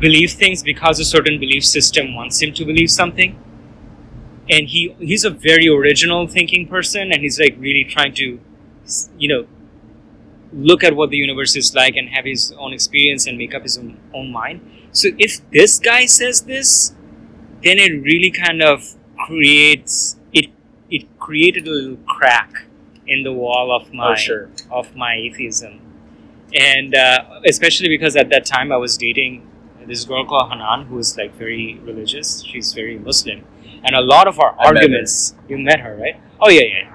believe 0.00 0.32
things 0.32 0.62
because 0.62 0.98
a 0.98 1.04
certain 1.04 1.38
belief 1.38 1.64
system 1.64 2.14
wants 2.14 2.42
him 2.42 2.52
to 2.52 2.64
believe 2.64 2.90
something. 2.90 3.38
And 4.50 4.68
he 4.68 4.94
he's 4.98 5.24
a 5.24 5.30
very 5.30 5.68
original 5.68 6.26
thinking 6.26 6.66
person 6.66 7.12
and 7.12 7.22
he's 7.22 7.38
like 7.38 7.56
really 7.58 7.84
trying 7.84 8.12
to 8.14 8.40
you 9.18 9.28
know 9.28 9.46
look 10.52 10.84
at 10.84 10.96
what 10.96 11.10
the 11.10 11.16
universe 11.16 11.56
is 11.56 11.74
like 11.74 11.96
and 11.96 12.08
have 12.10 12.24
his 12.24 12.52
own 12.58 12.72
experience 12.72 13.26
and 13.26 13.38
make 13.38 13.54
up 13.54 13.62
his 13.62 13.78
own, 13.78 13.98
own 14.12 14.32
mind. 14.32 14.60
So 14.92 15.10
if 15.18 15.48
this 15.50 15.78
guy 15.78 16.06
says 16.06 16.42
this 16.42 16.94
then 17.62 17.78
it 17.78 17.92
really 18.02 18.30
kind 18.32 18.62
of 18.62 18.96
creates 19.26 20.16
it 20.32 20.46
it 20.90 21.18
created 21.20 21.68
a 21.68 21.70
little 21.70 21.98
crack 22.06 22.66
in 23.06 23.22
the 23.22 23.32
wall 23.32 23.74
of 23.74 23.88
oh, 23.90 23.94
my 23.94 24.12
Oh, 24.12 24.16
sure. 24.16 24.50
of 24.70 24.96
my 24.96 25.14
atheism 25.14 25.83
and 26.54 26.94
uh, 26.94 27.40
especially 27.46 27.88
because 27.88 28.16
at 28.16 28.28
that 28.28 28.46
time 28.46 28.70
i 28.72 28.76
was 28.76 28.96
dating 28.96 29.42
this 29.86 30.04
girl 30.04 30.24
called 30.24 30.50
hanan 30.50 30.86
who 30.86 30.98
is 30.98 31.16
like 31.16 31.34
very 31.34 31.78
religious. 31.84 32.42
She's 32.44 32.72
very 32.72 32.98
muslim. 32.98 33.44
And 33.84 33.94
a 33.94 34.00
lot 34.00 34.26
of 34.26 34.40
our 34.40 34.52
I 34.58 34.72
met 34.72 34.82
arguments 34.82 35.34
you 35.48 35.58
met 35.58 35.80
her 35.80 35.96
right? 35.96 36.20
Oh 36.40 36.48
yeah 36.48 36.62
yeah. 36.62 36.90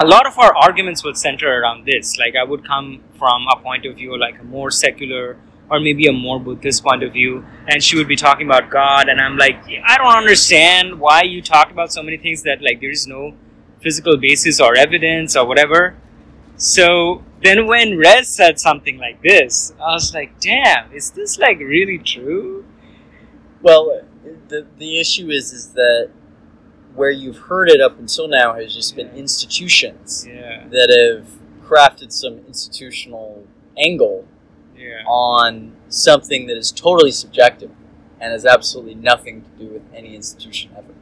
A 0.00 0.06
lot 0.06 0.26
of 0.26 0.38
our 0.38 0.54
arguments 0.54 1.02
would 1.04 1.16
center 1.16 1.48
around 1.60 1.86
this. 1.86 2.18
Like 2.18 2.36
i 2.36 2.44
would 2.44 2.66
come 2.66 3.00
from 3.18 3.46
a 3.52 3.56
point 3.56 3.86
of 3.86 3.96
view 3.96 4.18
like 4.18 4.38
a 4.38 4.44
more 4.44 4.70
secular 4.70 5.36
or 5.70 5.80
maybe 5.80 6.06
a 6.06 6.12
more 6.12 6.40
buddhist 6.40 6.82
point 6.82 7.02
of 7.02 7.12
view. 7.12 7.44
And 7.66 7.82
she 7.82 7.96
would 7.96 8.08
be 8.08 8.16
talking 8.16 8.46
about 8.46 8.70
god. 8.70 9.08
And 9.08 9.20
i'm 9.20 9.36
like 9.36 9.56
i 9.84 9.96
don't 9.96 10.16
understand 10.16 11.00
why 11.00 11.22
you 11.22 11.40
talk 11.42 11.70
about 11.70 11.92
so 11.92 12.02
many 12.02 12.16
things 12.16 12.42
that 12.42 12.62
like 12.62 12.80
there 12.80 12.90
is 12.90 13.06
no 13.06 13.34
physical 13.80 14.16
basis 14.16 14.60
or 14.60 14.76
evidence 14.76 15.36
or 15.36 15.46
whatever. 15.46 15.96
So 16.56 17.22
then 17.42 17.66
when 17.66 17.96
Rez 17.96 18.28
said 18.28 18.58
something 18.58 18.98
like 18.98 19.22
this, 19.22 19.72
I 19.80 19.92
was 19.92 20.12
like, 20.12 20.40
damn, 20.40 20.92
is 20.92 21.10
this 21.12 21.38
like 21.38 21.58
really 21.58 21.98
true? 21.98 22.64
Well, 23.62 24.02
the, 24.48 24.66
the 24.78 25.00
issue 25.00 25.30
is 25.30 25.52
is 25.52 25.70
that 25.70 26.10
where 26.94 27.10
you've 27.10 27.38
heard 27.38 27.68
it 27.70 27.80
up 27.80 27.98
until 27.98 28.28
now 28.28 28.54
has 28.54 28.74
just 28.74 28.96
been 28.96 29.08
institutions 29.10 30.26
Yeah, 30.28 30.66
that 30.68 30.90
have 30.90 31.28
crafted 31.64 32.10
some 32.12 32.38
institutional 32.48 33.46
angle 33.76 34.26
yeah. 34.76 35.04
on 35.06 35.76
something 35.88 36.46
that 36.46 36.56
is 36.56 36.72
totally 36.72 37.12
subjective 37.12 37.70
and 38.20 38.32
has 38.32 38.44
absolutely 38.44 38.96
nothing 38.96 39.42
to 39.42 39.50
do 39.64 39.72
with 39.72 39.82
any 39.94 40.16
institution 40.16 40.72
ever. 40.76 40.92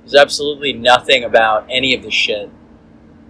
There's 0.00 0.16
absolutely 0.16 0.72
nothing 0.72 1.22
about 1.22 1.66
any 1.68 1.94
of 1.94 2.02
this 2.02 2.14
shit 2.14 2.50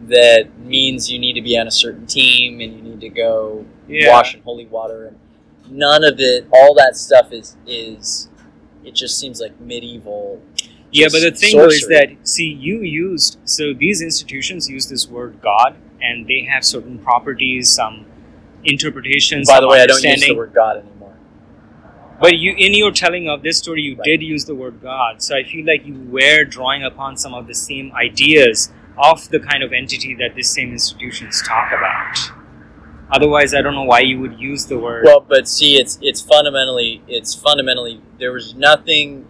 that 0.03 0.59
means 0.61 1.11
you 1.11 1.19
need 1.19 1.35
to 1.35 1.43
be 1.43 1.59
on 1.59 1.67
a 1.67 1.71
certain 1.71 2.07
team 2.07 2.61
and 2.61 2.75
you 2.77 2.83
need 2.83 3.01
to 3.01 3.09
go 3.09 3.65
Yeah. 3.89 4.11
wash 4.13 4.35
in 4.35 4.43
holy 4.43 4.67
water 4.67 5.07
and 5.09 5.19
none 5.71 6.05
of 6.05 6.21
it 6.21 6.47
all 6.53 6.75
that 6.75 6.97
stuff 6.97 7.33
is 7.33 7.57
is 7.67 8.29
it 8.85 8.95
just 8.95 9.19
seems 9.19 9.41
like 9.41 9.59
medieval 9.61 10.41
Yeah, 10.93 11.09
but 11.11 11.21
the 11.21 11.33
thing 11.33 11.57
though 11.57 11.67
is 11.67 11.87
that 11.89 12.09
see, 12.23 12.47
you 12.49 12.81
used 12.83 13.39
so 13.45 13.75
these 13.75 14.01
institutions 14.01 14.69
use 14.71 14.87
this 14.89 15.09
word 15.09 15.41
God, 15.43 15.77
and 16.01 16.27
they 16.27 16.43
have 16.51 16.65
certain 16.65 16.99
properties, 16.99 17.69
some 17.69 18.07
interpretations. 18.65 19.49
by 19.49 19.61
the 19.61 19.69
way 19.69 19.81
i 19.83 19.87
don't 19.87 20.03
use 20.03 20.21
the 20.27 20.35
word 20.37 20.53
god 20.55 20.77
anymore 20.79 21.15
But 22.21 22.37
you, 22.37 22.53
in 22.57 22.75
your 22.75 22.91
telling 22.91 23.29
of 23.29 23.43
this 23.43 23.59
story, 23.59 23.83
you 23.83 23.95
Right. 23.97 24.05
did 24.05 24.23
use 24.23 24.45
the 24.45 24.55
word 24.55 24.81
God. 24.83 25.23
So 25.23 25.37
I 25.37 25.45
feel 25.45 25.65
like 25.65 25.87
you 25.87 25.95
were 26.11 26.43
drawing 26.45 26.83
upon 26.83 27.17
some 27.17 27.33
of 27.33 27.47
the 27.47 27.55
same 27.55 27.93
ideas 27.93 28.73
of 28.99 29.29
the 29.31 29.41
kind 29.41 29.63
of 29.63 29.73
entity 29.73 30.15
that 30.17 30.35
these 30.35 30.51
same 30.51 30.73
institutions 30.73 31.43
talk 31.47 31.71
about. 31.73 32.33
Otherwise, 33.11 33.55
I 33.55 33.63
don't 33.63 33.75
know 33.75 33.85
why 33.85 34.01
you 34.01 34.21
would 34.21 34.39
use 34.39 34.67
the 34.67 34.79
word. 34.79 35.05
Well, 35.05 35.21
but 35.27 35.49
see, 35.49 35.77
it's 35.81 35.99
it's 36.03 36.21
fundamentally 36.21 37.03
it's 37.09 37.35
fundamentally 37.35 38.03
there 38.19 38.33
was 38.33 38.55
nothing. 38.55 39.27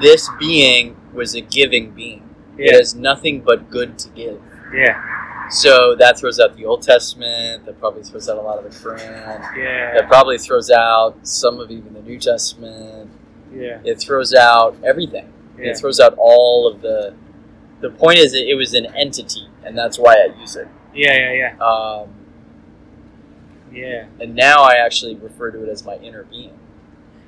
This 0.00 0.28
being 0.38 0.96
was 1.12 1.34
a 1.34 1.40
giving 1.40 1.92
being. 1.92 2.34
It 2.56 2.72
has 2.74 2.94
nothing 2.94 3.40
but 3.40 3.70
good 3.70 3.98
to 4.00 4.08
give. 4.10 4.40
yeah, 4.72 5.48
So 5.50 5.94
that 5.96 6.18
throws 6.18 6.38
out 6.40 6.56
the 6.56 6.64
Old 6.64 6.82
Testament. 6.82 7.64
That 7.66 7.78
probably 7.78 8.02
throws 8.02 8.28
out 8.28 8.36
a 8.38 8.40
lot 8.40 8.58
of 8.58 8.64
the 8.64 8.70
Quran. 8.70 9.56
yeah, 9.56 9.94
That 9.94 10.08
probably 10.08 10.38
throws 10.38 10.70
out 10.70 11.26
some 11.26 11.60
of 11.60 11.70
even 11.70 11.94
the 11.94 12.02
New 12.02 12.18
Testament. 12.18 13.10
yeah, 13.52 13.80
It 13.84 14.00
throws 14.00 14.34
out 14.34 14.76
everything. 14.84 15.32
Yeah. 15.58 15.70
It 15.70 15.78
throws 15.78 16.00
out 16.00 16.14
all 16.18 16.70
of 16.72 16.80
the. 16.80 17.14
The 17.80 17.90
point 17.90 18.18
is, 18.18 18.32
that 18.32 18.48
it 18.48 18.54
was 18.54 18.72
an 18.72 18.86
entity, 18.96 19.46
and 19.62 19.76
that's 19.76 19.98
why 19.98 20.14
I 20.14 20.40
use 20.40 20.56
it. 20.56 20.68
Yeah, 20.94 21.32
yeah, 21.32 21.56
Um, 21.58 22.08
yeah, 23.72 23.86
yeah. 23.86 24.06
and 24.20 24.34
now 24.34 24.62
I 24.62 24.74
actually 24.76 25.16
refer 25.16 25.50
to 25.50 25.64
it 25.64 25.68
as 25.68 25.84
my 25.84 25.96
inner 25.96 26.24
being. 26.24 26.58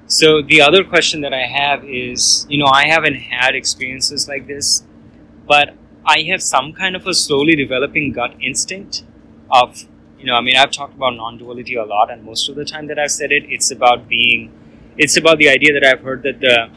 So 0.06 0.40
the 0.40 0.62
other 0.62 0.84
question 0.84 1.20
that 1.22 1.34
I 1.34 1.46
have 1.46 1.84
is, 1.84 2.46
you 2.48 2.58
know, 2.58 2.70
I 2.72 2.86
haven't 2.86 3.16
had 3.16 3.54
experiences 3.54 4.28
like 4.28 4.46
this, 4.46 4.84
but 5.46 5.74
I 6.04 6.20
have 6.30 6.42
some 6.42 6.72
kind 6.72 6.94
of 6.94 7.06
a 7.06 7.12
slowly 7.12 7.56
developing 7.56 8.12
gut 8.12 8.34
instinct 8.40 9.02
of, 9.50 9.86
you 10.18 10.26
know, 10.26 10.34
I 10.34 10.40
mean, 10.40 10.56
I've 10.56 10.70
talked 10.70 10.94
about 10.94 11.16
non-duality 11.16 11.74
a 11.74 11.84
lot, 11.84 12.10
and 12.10 12.22
most 12.22 12.48
of 12.48 12.54
the 12.54 12.64
time 12.64 12.86
that 12.86 12.98
I've 12.98 13.10
said 13.10 13.32
it, 13.32 13.44
it's 13.48 13.72
about 13.72 14.08
being, 14.08 14.52
it's 14.96 15.16
about 15.16 15.38
the 15.38 15.48
idea 15.48 15.72
that 15.78 15.84
I've 15.84 16.00
heard 16.00 16.22
that 16.22 16.40
the 16.40 16.70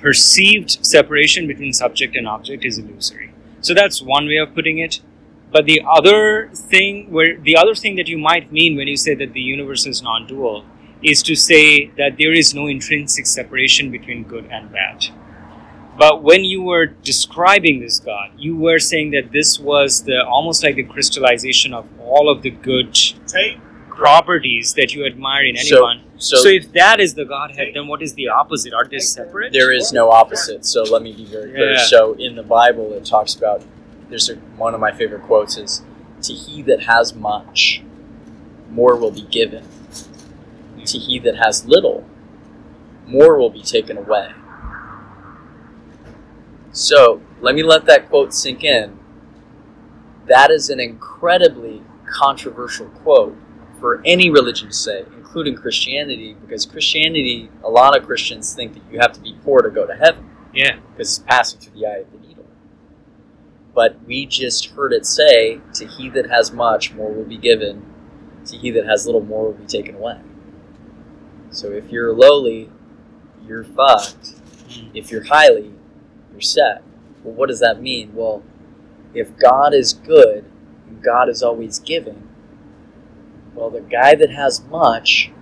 perceived 0.00 0.84
separation 0.84 1.46
between 1.46 1.72
subject 1.72 2.16
and 2.16 2.28
object 2.28 2.64
is 2.64 2.78
illusory. 2.78 3.32
So 3.60 3.74
that's 3.74 4.02
one 4.02 4.26
way 4.26 4.36
of 4.36 4.54
putting 4.54 4.78
it. 4.78 5.00
But 5.50 5.64
the 5.64 5.82
other 5.88 6.50
thing 6.52 7.10
where 7.10 7.38
the 7.38 7.56
other 7.56 7.74
thing 7.74 7.96
that 7.96 8.08
you 8.08 8.18
might 8.18 8.52
mean 8.52 8.76
when 8.76 8.88
you 8.88 8.96
say 8.96 9.14
that 9.14 9.32
the 9.32 9.40
universe 9.40 9.86
is 9.86 10.02
non-dual 10.02 10.64
is 11.02 11.22
to 11.22 11.34
say 11.34 11.86
that 11.96 12.16
there 12.18 12.32
is 12.32 12.54
no 12.54 12.66
intrinsic 12.66 13.26
separation 13.26 13.90
between 13.90 14.24
good 14.24 14.46
and 14.50 14.72
bad. 14.72 15.06
But 15.98 16.22
when 16.22 16.44
you 16.44 16.62
were 16.62 16.86
describing 16.86 17.80
this 17.80 18.00
God, 18.00 18.32
you 18.36 18.56
were 18.56 18.78
saying 18.78 19.12
that 19.12 19.32
this 19.32 19.58
was 19.58 20.02
the 20.02 20.24
almost 20.24 20.62
like 20.62 20.76
the 20.76 20.84
crystallization 20.84 21.72
of 21.72 21.88
all 22.00 22.28
of 22.28 22.42
the 22.42 22.50
good 22.50 22.98
properties 23.88 24.74
that 24.74 24.94
you 24.94 25.06
admire 25.06 25.44
in 25.44 25.56
anyone. 25.56 26.00
So, 26.00 26.05
So, 26.18 26.38
if 26.48 26.72
that 26.72 26.98
is 26.98 27.14
the 27.14 27.24
Godhead, 27.24 27.68
then 27.74 27.88
what 27.88 28.00
is 28.02 28.14
the 28.14 28.28
opposite? 28.28 28.72
Are 28.72 28.86
they 28.86 28.98
separate? 28.98 29.52
there 29.52 29.70
is 29.72 29.92
no 29.92 30.10
opposite. 30.10 30.64
So 30.64 30.82
let 30.82 31.02
me 31.02 31.12
be 31.12 31.26
very 31.26 31.50
clear. 31.52 31.72
Yeah. 31.72 31.84
So 31.84 32.14
in 32.14 32.36
the 32.36 32.42
Bible, 32.42 32.92
it 32.94 33.04
talks 33.04 33.34
about. 33.34 33.62
There's 34.08 34.30
a, 34.30 34.36
one 34.56 34.72
of 34.72 34.80
my 34.80 34.92
favorite 34.92 35.22
quotes 35.22 35.56
is, 35.56 35.82
"To 36.22 36.32
he 36.32 36.62
that 36.62 36.84
has 36.84 37.14
much, 37.14 37.82
more 38.70 38.96
will 38.96 39.10
be 39.10 39.22
given. 39.22 39.64
To 40.84 40.98
he 40.98 41.18
that 41.18 41.36
has 41.36 41.66
little, 41.66 42.06
more 43.06 43.36
will 43.36 43.50
be 43.50 43.62
taken 43.62 43.98
away." 43.98 44.32
So 46.72 47.20
let 47.40 47.54
me 47.54 47.62
let 47.62 47.86
that 47.86 48.08
quote 48.08 48.32
sink 48.32 48.64
in. 48.64 48.98
That 50.26 50.50
is 50.50 50.70
an 50.70 50.80
incredibly 50.80 51.82
controversial 52.06 52.86
quote 52.86 53.36
for 53.80 54.02
any 54.04 54.30
religion 54.30 54.68
to 54.68 54.74
say, 54.74 55.04
including 55.36 55.54
Christianity, 55.60 56.34
because 56.40 56.64
Christianity, 56.64 57.50
a 57.62 57.68
lot 57.68 57.94
of 57.94 58.06
Christians 58.06 58.54
think 58.54 58.72
that 58.72 58.80
you 58.90 58.98
have 58.98 59.12
to 59.12 59.20
be 59.20 59.36
poor 59.44 59.60
to 59.60 59.68
go 59.68 59.86
to 59.86 59.94
heaven 59.94 60.30
Yeah. 60.54 60.76
because 60.92 61.18
it's 61.18 61.26
passing 61.26 61.60
through 61.60 61.78
the 61.78 61.86
eye 61.86 61.96
of 61.98 62.10
the 62.10 62.26
needle. 62.26 62.46
But 63.74 64.02
we 64.06 64.24
just 64.24 64.70
heard 64.70 64.94
it 64.94 65.04
say, 65.04 65.60
To 65.74 65.86
he 65.86 66.08
that 66.08 66.30
has 66.30 66.52
much, 66.52 66.94
more 66.94 67.12
will 67.12 67.26
be 67.26 67.36
given. 67.36 67.84
To 68.46 68.56
he 68.56 68.70
that 68.70 68.86
has 68.86 69.04
little, 69.04 69.22
more 69.22 69.48
will 69.48 69.52
be 69.52 69.66
taken 69.66 69.96
away. 69.96 70.20
So 71.50 71.70
if 71.70 71.90
you're 71.90 72.14
lowly, 72.14 72.70
you're 73.46 73.64
fucked. 73.64 74.36
Hmm. 74.70 74.88
If 74.94 75.10
you're 75.10 75.24
highly, 75.24 75.74
you're 76.32 76.40
set. 76.40 76.82
Well, 77.22 77.34
what 77.34 77.50
does 77.50 77.60
that 77.60 77.82
mean? 77.82 78.14
Well, 78.14 78.42
if 79.12 79.36
God 79.36 79.74
is 79.74 79.92
good 79.92 80.46
and 80.88 81.02
God 81.02 81.28
is 81.28 81.42
always 81.42 81.78
giving, 81.78 82.25
well, 83.56 83.70
the 83.70 83.80
guy 83.80 84.14
that 84.14 84.30
has 84.30 84.62
much, 84.66 85.32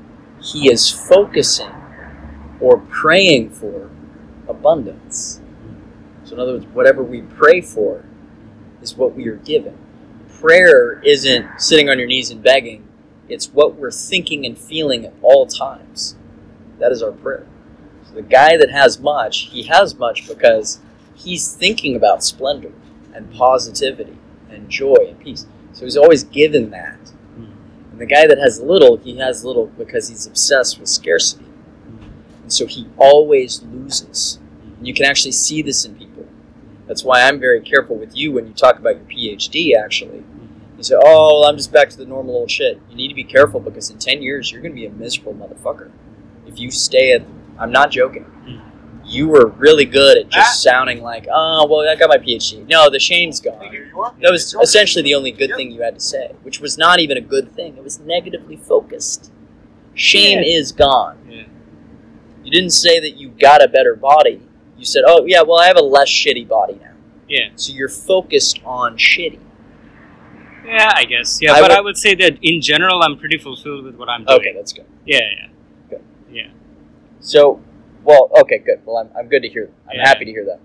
he 0.41 0.71
is 0.71 0.89
focusing 0.89 1.73
or 2.61 2.79
praying 2.79 3.51
for 3.51 3.91
abundance. 4.47 5.41
So, 6.25 6.35
in 6.35 6.41
other 6.41 6.53
words, 6.53 6.67
whatever 6.67 7.03
we 7.03 7.23
pray 7.23 7.61
for 7.61 8.05
is 8.81 8.97
what 8.97 9.17
we 9.17 9.27
are 9.27 9.37
given. 9.37 9.77
Prayer 10.41 11.03
isn't 11.03 11.61
sitting 11.61 11.91
on 11.91 11.99
your 11.99 12.07
knees 12.07 12.31
and 12.31 12.43
begging, 12.43 12.87
it's 13.29 13.53
what 13.53 13.75
we're 13.75 13.91
thinking 13.91 14.47
and 14.47 14.57
feeling 14.57 15.05
at 15.05 15.15
all 15.21 15.47
times. 15.47 16.17
That 16.79 16.93
is 16.93 17.03
our 17.03 17.13
prayer. 17.13 17.47
So, 18.05 18.15
the 18.15 18.23
guy 18.23 18.57
that 18.57 18.71
has 18.71 19.01
much, 19.01 19.49
he 19.51 19.65
has 19.65 19.97
much 19.97 20.29
because 20.29 20.81
he's 21.15 21.53
thinking 21.53 21.97
about 21.97 22.23
splendor 22.23 22.73
and 23.13 23.33
positivity 23.33 24.19
and 24.49 24.69
joy 24.71 24.97
and 25.09 25.19
peace. 25.19 25.47
So, 25.73 25.85
he's 25.85 25.97
always 25.97 26.23
given 26.23 26.71
that. 26.71 27.04
And 27.95 28.01
the 28.01 28.07
guy 28.07 28.27
that 28.27 28.39
has 28.39 28.61
little, 28.61 28.97
he 28.97 29.19
has 29.19 29.45
little 29.45 29.67
because 29.67 30.09
he's 30.09 30.27
obsessed 30.27 30.81
with 30.81 30.89
scarcity. 30.89 31.45
And 32.43 32.53
so 32.53 32.67
he 32.67 32.89
always 32.97 33.63
loses. 33.63 34.41
And 34.79 34.85
you 34.85 34.93
can 34.93 35.05
actually 35.05 35.31
see 35.31 35.63
this 35.63 35.85
in 35.85 35.95
people. 35.95 36.27
That's 36.89 37.05
why 37.05 37.23
I'm 37.23 37.39
very 37.39 37.61
careful 37.61 37.95
with 37.95 38.17
you 38.17 38.33
when 38.33 38.49
you 38.49 38.53
talk 38.53 38.81
about 38.81 38.97
your 38.97 39.05
PhD, 39.05 39.77
actually. 39.79 40.25
You 40.77 40.83
say, 40.83 40.97
oh, 40.97 41.41
well, 41.41 41.49
I'm 41.49 41.57
just 41.57 41.71
back 41.73 41.89
to 41.91 41.97
the 41.97 42.05
normal 42.05 42.35
old 42.35 42.51
shit. 42.51 42.81
You 42.91 42.97
need 42.97 43.11
to 43.11 43.15
be 43.15 43.23
careful 43.23 43.61
because 43.61 43.91
in 43.91 43.99
10 44.01 44.23
years, 44.23 44.51
you're 44.51 44.61
going 44.61 44.73
to 44.73 44.81
be 44.81 44.87
a 44.87 44.91
miserable 44.91 45.35
motherfucker. 45.35 45.93
If 46.49 46.59
you 46.59 46.73
stay 46.73 47.13
at, 47.13 47.23
I'm 47.61 47.71
not 47.71 47.93
joking. 47.93 48.27
You 49.15 49.29
were 49.29 49.47
really 49.47 49.85
good 49.85 50.19
at 50.19 50.29
just 50.29 50.63
sounding 50.63 51.01
like, 51.03 51.27
oh, 51.33 51.67
well, 51.71 51.89
I 51.89 51.95
got 51.95 52.09
my 52.09 52.19
PhD. 52.19 52.67
No, 52.69 52.91
the 52.91 52.99
shame's 52.99 53.41
gone. 53.41 53.61
That 54.21 54.33
was 54.33 54.55
essentially 54.61 55.03
the 55.03 55.15
only 55.15 55.31
good 55.31 55.53
thing 55.57 55.71
you 55.71 55.83
had 55.83 55.95
to 55.95 56.01
say, 56.01 56.33
which 56.43 56.61
was 56.61 56.77
not 56.77 56.99
even 56.99 57.17
a 57.17 57.21
good 57.21 57.53
thing. 57.53 57.77
It 57.77 57.85
was 57.85 58.01
negatively 58.01 58.57
focused. 58.57 59.31
Shame 59.95 60.41
Yeah. 60.43 60.59
is 60.59 60.73
gone. 60.73 61.19
Yeah. 61.31 61.45
You 62.43 62.51
didn't 62.51 62.71
say 62.71 62.99
that 62.99 63.11
you 63.17 63.29
got 63.29 63.63
a 63.63 63.69
better 63.69 63.95
body. 63.95 64.41
You 64.77 64.85
said, 64.85 65.05
oh, 65.07 65.25
yeah, 65.25 65.43
well, 65.43 65.61
I 65.61 65.67
have 65.69 65.77
a 65.77 65.83
less 65.83 66.09
shitty 66.09 66.49
body 66.49 66.75
now. 66.83 66.91
Yeah. 67.29 67.51
So 67.55 67.73
you're 67.73 67.89
focused 67.89 68.61
on 68.65 68.97
shitty. 68.99 69.39
Yeah, 70.67 70.91
I 70.95 71.05
guess. 71.05 71.39
Yeah, 71.41 71.53
I 71.53 71.61
but 71.61 71.71
would- 71.71 71.79
I 71.79 71.81
would 71.81 71.97
say 71.97 72.15
that 72.17 72.39
in 72.43 72.61
general, 72.61 73.03
I'm 73.03 73.17
pretty 73.19 73.39
fulfilled 73.39 73.85
with 73.85 73.95
what 73.95 74.09
I'm 74.09 74.25
doing. 74.25 74.41
Okay, 74.41 74.53
that's 74.55 74.73
good. 74.73 74.87
Yeah, 75.07 75.19
yeah. 75.21 75.47
Good. 75.91 76.03
Yeah. 76.33 76.49
So, 77.21 77.61
well, 78.05 78.31
okay, 78.43 78.59
good. 78.59 78.81
Well, 78.85 78.97
I'm, 78.99 79.11
I'm 79.17 79.29
good 79.29 79.43
to 79.43 79.49
hear. 79.49 79.71
I'm 79.89 79.97
Yeah. 79.97 80.09
happy 80.09 80.25
to 80.27 80.31
hear 80.31 80.45
that. 80.47 80.61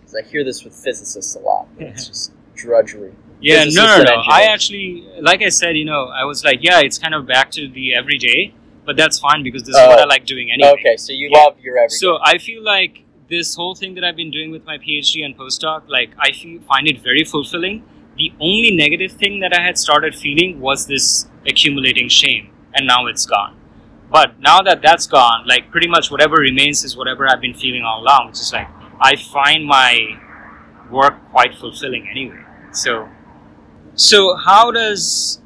Because 0.00 0.14
I 0.16 0.22
hear 0.22 0.44
this 0.44 0.64
with 0.64 0.74
physicists 0.74 1.34
a 1.36 1.40
lot. 1.40 1.68
It's 1.78 2.08
just 2.08 2.32
drudgery. 2.54 3.12
Yeah, 3.40 3.64
Physicists 3.64 3.76
no, 3.76 4.02
no, 4.04 4.14
no. 4.16 4.22
I 4.30 4.42
actually, 4.44 5.06
like 5.20 5.42
I 5.42 5.48
said, 5.48 5.76
you 5.76 5.84
know, 5.84 6.04
I 6.06 6.24
was 6.24 6.44
like, 6.44 6.60
yeah, 6.62 6.80
it's 6.80 6.98
kind 6.98 7.14
of 7.14 7.26
back 7.26 7.50
to 7.52 7.68
the 7.68 7.94
everyday, 7.94 8.54
but 8.86 8.96
that's 8.96 9.18
fine 9.18 9.42
because 9.42 9.62
this 9.62 9.74
is 9.76 9.82
Oh. 9.82 9.88
what 9.88 9.98
I 9.98 10.04
oh. 10.04 10.06
like 10.06 10.24
doing 10.24 10.50
anyway. 10.52 10.70
Okay, 10.78 10.96
so 10.96 11.12
you 11.12 11.28
Yeah. 11.30 11.38
love 11.38 11.60
your 11.60 11.76
everyday. 11.76 11.96
So 11.96 12.18
I 12.22 12.38
feel 12.38 12.62
like 12.62 13.04
this 13.28 13.54
whole 13.54 13.74
thing 13.74 13.94
that 13.96 14.04
I've 14.04 14.16
been 14.16 14.30
doing 14.30 14.50
with 14.50 14.64
my 14.64 14.78
PhD 14.78 15.24
and 15.24 15.36
postdoc, 15.36 15.82
like 15.88 16.10
I 16.18 16.32
feel, 16.32 16.60
find 16.62 16.86
it 16.86 17.00
very 17.02 17.24
fulfilling. 17.24 17.82
The 18.16 18.32
only 18.38 18.70
negative 18.76 19.12
thing 19.12 19.40
that 19.40 19.52
I 19.58 19.60
had 19.62 19.76
started 19.76 20.14
feeling 20.14 20.60
was 20.60 20.86
this 20.86 21.26
accumulating 21.46 22.08
shame, 22.08 22.50
and 22.74 22.86
now 22.86 23.06
it's 23.06 23.26
gone. 23.26 23.56
But 24.14 24.38
now 24.38 24.62
that 24.62 24.80
that's 24.80 25.08
gone, 25.08 25.44
like 25.44 25.72
pretty 25.72 25.88
much 25.88 26.08
whatever 26.08 26.36
remains 26.36 26.84
is 26.84 26.96
whatever 26.96 27.28
I've 27.28 27.40
been 27.40 27.52
feeling 27.52 27.82
all 27.82 28.00
along, 28.00 28.28
which 28.28 28.38
is 28.38 28.52
like 28.52 28.68
I 29.00 29.16
find 29.16 29.66
my 29.66 30.20
work 30.88 31.16
quite 31.32 31.56
fulfilling 31.56 32.06
anyway. 32.08 32.44
So, 32.70 33.08
so 33.96 34.36
how 34.36 34.70
does 34.70 35.42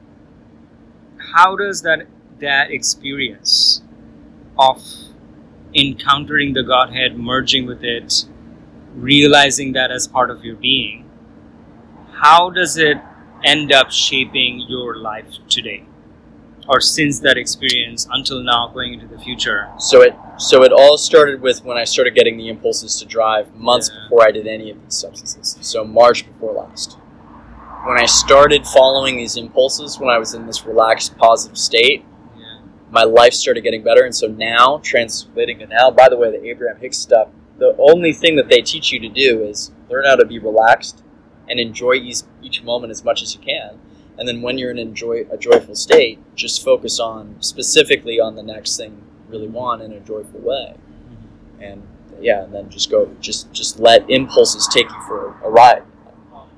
how 1.33 1.57
does 1.57 1.81
that 1.81 2.09
that 2.41 2.71
experience 2.71 3.81
of 4.59 4.85
encountering 5.75 6.53
the 6.53 6.63
Godhead, 6.63 7.19
merging 7.19 7.65
with 7.65 7.83
it, 7.83 8.27
realizing 8.95 9.73
that 9.73 9.91
as 9.91 10.07
part 10.07 10.31
of 10.31 10.45
your 10.45 10.57
being, 10.57 11.09
how 12.17 12.51
does 12.51 12.77
it 12.77 12.99
end 13.43 13.73
up 13.73 13.91
shaping 13.91 14.67
your 14.69 14.95
life 14.99 15.39
today? 15.49 15.88
Or 16.69 16.81
since 16.81 17.19
that 17.21 17.39
experience 17.39 18.07
until 18.13 18.43
now, 18.43 18.69
going 18.69 18.93
into 18.95 19.07
the 19.07 19.19
future? 19.19 19.69
So 19.79 20.03
it 20.03 20.15
so 20.37 20.63
it 20.65 20.73
all 20.73 20.99
started 20.99 21.41
with 21.41 21.65
when 21.65 21.79
I 21.79 21.85
started 21.85 22.15
getting 22.15 22.37
the 22.37 22.49
impulses 22.49 22.99
to 22.99 23.07
drive 23.07 23.55
months 23.55 23.91
Yeah. 23.93 24.03
before 24.05 24.27
I 24.27 24.31
did 24.31 24.47
any 24.47 24.71
of 24.71 24.81
these 24.83 24.95
substances. 24.95 25.57
So 25.63 25.83
March 25.85 26.27
before 26.27 26.53
last. 26.53 26.99
When 27.87 27.97
I 27.97 28.05
started 28.07 28.67
following 28.67 29.17
these 29.17 29.37
impulses, 29.37 29.99
when 29.99 30.11
I 30.11 30.19
was 30.19 30.35
in 30.35 30.47
this 30.47 30.67
relaxed, 30.67 31.17
positive 31.17 31.57
state, 31.57 32.05
Yeah. 32.37 32.59
my 32.91 33.05
life 33.05 33.33
started 33.33 33.63
getting 33.63 33.83
better. 33.83 34.05
And 34.05 34.15
so 34.15 34.27
now, 34.27 34.79
translating 34.83 35.61
it 35.63 35.71
now, 35.71 35.91
by 35.91 36.09
the 36.11 36.19
way, 36.19 36.31
the 36.31 36.45
Abraham 36.47 36.79
Hicks 36.81 36.99
stuff, 36.99 37.29
the 37.59 37.75
only 37.79 38.13
thing 38.13 38.37
that 38.37 38.49
they 38.51 38.61
teach 38.61 38.93
you 38.93 39.01
to 39.01 39.09
do 39.09 39.43
is 39.43 39.73
learn 39.89 40.05
how 40.05 40.17
to 40.17 40.27
be 40.27 40.39
relaxed 40.39 41.03
and 41.49 41.59
enjoy 41.59 41.95
each, 41.95 42.19
each 42.43 42.63
moment 42.63 42.91
as 42.91 43.03
much 43.03 43.23
as 43.23 43.35
you 43.35 43.41
can. 43.41 43.79
And 44.19 44.27
then 44.27 44.43
when 44.43 44.59
you're 44.59 44.73
in 44.73 44.79
enjoy, 44.79 45.27
a 45.31 45.39
joyful 45.39 45.77
state, 45.77 46.19
just 46.35 46.65
focus 46.65 46.99
on 46.99 47.37
specifically 47.41 48.19
on 48.19 48.35
the 48.35 48.43
next 48.43 48.77
thing 48.77 48.91
you 48.91 49.33
really 49.33 49.47
want 49.47 49.81
in 49.81 49.93
a 49.93 50.01
joyful 50.01 50.41
way. 50.41 50.75
And 51.61 51.87
yeah, 52.21 52.43
and 52.43 52.53
then 52.53 52.69
just 52.69 52.91
go, 52.91 53.15
just 53.21 53.53
just 53.53 53.79
let 53.79 54.09
impulses 54.11 54.67
take 54.67 54.91
you 54.91 55.01
for 55.07 55.37
a 55.45 55.51
ride. 55.51 55.85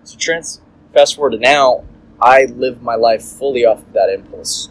So 0.04 0.16
trans, 0.16 0.62
fast 0.94 1.16
forward 1.16 1.32
to 1.32 1.38
now, 1.38 1.84
I 2.20 2.46
live 2.46 2.82
my 2.82 2.94
life 2.94 3.22
fully 3.22 3.64
off 3.66 3.78
of 3.78 3.92
that 3.92 4.10
impulse. 4.10 4.70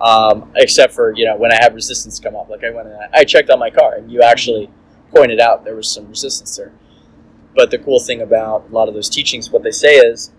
Um, 0.00 0.50
except 0.56 0.92
for 0.92 1.12
you 1.14 1.24
know 1.24 1.36
when 1.36 1.52
I 1.52 1.58
have 1.60 1.74
resistance 1.74 2.20
come 2.20 2.36
up, 2.36 2.48
like 2.48 2.62
I 2.64 2.70
went 2.70 2.88
and 2.88 2.96
I, 2.96 3.20
I 3.20 3.24
checked 3.24 3.50
on 3.50 3.58
my 3.58 3.70
car, 3.70 3.94
and 3.94 4.10
you 4.10 4.22
actually 4.22 4.70
pointed 5.14 5.40
out 5.40 5.64
there 5.64 5.76
was 5.76 5.90
some 5.90 6.08
resistance 6.08 6.56
there. 6.56 6.72
But 7.56 7.70
the 7.70 7.78
cool 7.78 8.00
thing 8.00 8.20
about 8.20 8.68
a 8.70 8.72
lot 8.72 8.88
of 8.88 8.94
those 8.94 9.08
teachings, 9.08 9.50
what 9.50 9.62
they 9.62 9.70
say 9.70 9.96
is, 9.96 10.32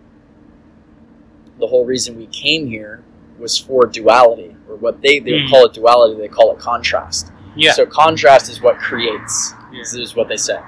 the 1.59 1.67
whole 1.67 1.85
reason 1.85 2.17
we 2.17 2.27
came 2.27 2.67
here 2.67 3.03
was 3.39 3.57
for 3.57 3.85
duality, 3.85 4.55
or 4.69 4.75
what 4.75 5.01
they 5.01 5.19
they 5.19 5.31
Mhm. 5.31 5.49
call 5.49 5.65
it 5.65 5.73
duality, 5.73 6.19
they 6.19 6.27
call 6.27 6.51
it 6.53 6.59
contrast. 6.59 7.31
Yeah. 7.55 7.71
So 7.73 7.85
contrast 7.85 8.49
is 8.49 8.61
what 8.61 8.77
creates. 8.79 9.53
Yeah. 9.71 9.79
This 9.79 9.93
is 9.93 10.15
what 10.15 10.27
they 10.27 10.37
say. 10.37 10.59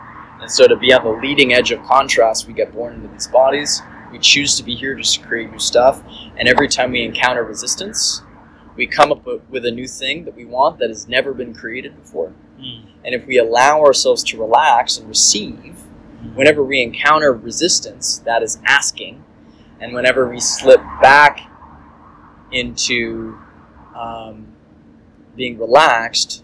And 0.41 0.49
so 0.51 0.67
to 0.67 0.75
be 0.75 0.93
on 0.93 1.03
the 1.03 1.11
leading 1.21 1.53
edge 1.53 1.71
of 1.71 1.81
contrast, 1.83 2.47
we 2.47 2.53
get 2.53 2.73
born 2.73 2.93
into 2.95 3.07
these 3.07 3.27
bodies. 3.27 3.81
We 4.11 4.19
choose 4.19 4.55
to 4.55 4.63
be 4.63 4.75
here 4.75 4.95
just 4.95 5.15
to 5.15 5.25
create 5.25 5.51
new 5.51 5.59
stuff. 5.59 6.01
And 6.37 6.47
every 6.47 6.67
time 6.67 6.91
we 6.91 7.03
encounter 7.03 7.43
resistance, 7.43 8.21
we 8.75 8.85
come 8.87 9.11
up 9.11 9.25
with- 9.25 9.41
with 9.49 9.65
a 9.65 9.71
new 9.71 9.87
thing 9.87 10.25
that 10.25 10.35
we 10.35 10.45
want 10.45 10.77
that 10.79 10.89
has 10.89 11.07
never 11.07 11.33
been 11.33 11.53
created 11.53 11.97
before. 12.01 12.31
Mm. 12.59 12.81
And 13.03 13.15
if 13.15 13.25
we 13.25 13.37
allow 13.37 13.81
ourselves 13.81 14.23
to 14.25 14.39
relax 14.39 14.97
and 14.97 15.07
receive, 15.09 15.75
whenever 16.35 16.63
we 16.63 16.81
encounter 16.81 17.33
resistance, 17.33 18.19
that 18.25 18.43
is 18.43 18.59
asking. 18.65 19.23
And 19.79 19.93
whenever 19.93 20.27
we 20.27 20.39
slip 20.39 20.81
back 21.01 21.39
into 22.51 23.37
um, 23.95 24.47
being 25.35 25.57
relaxed, 25.57 26.43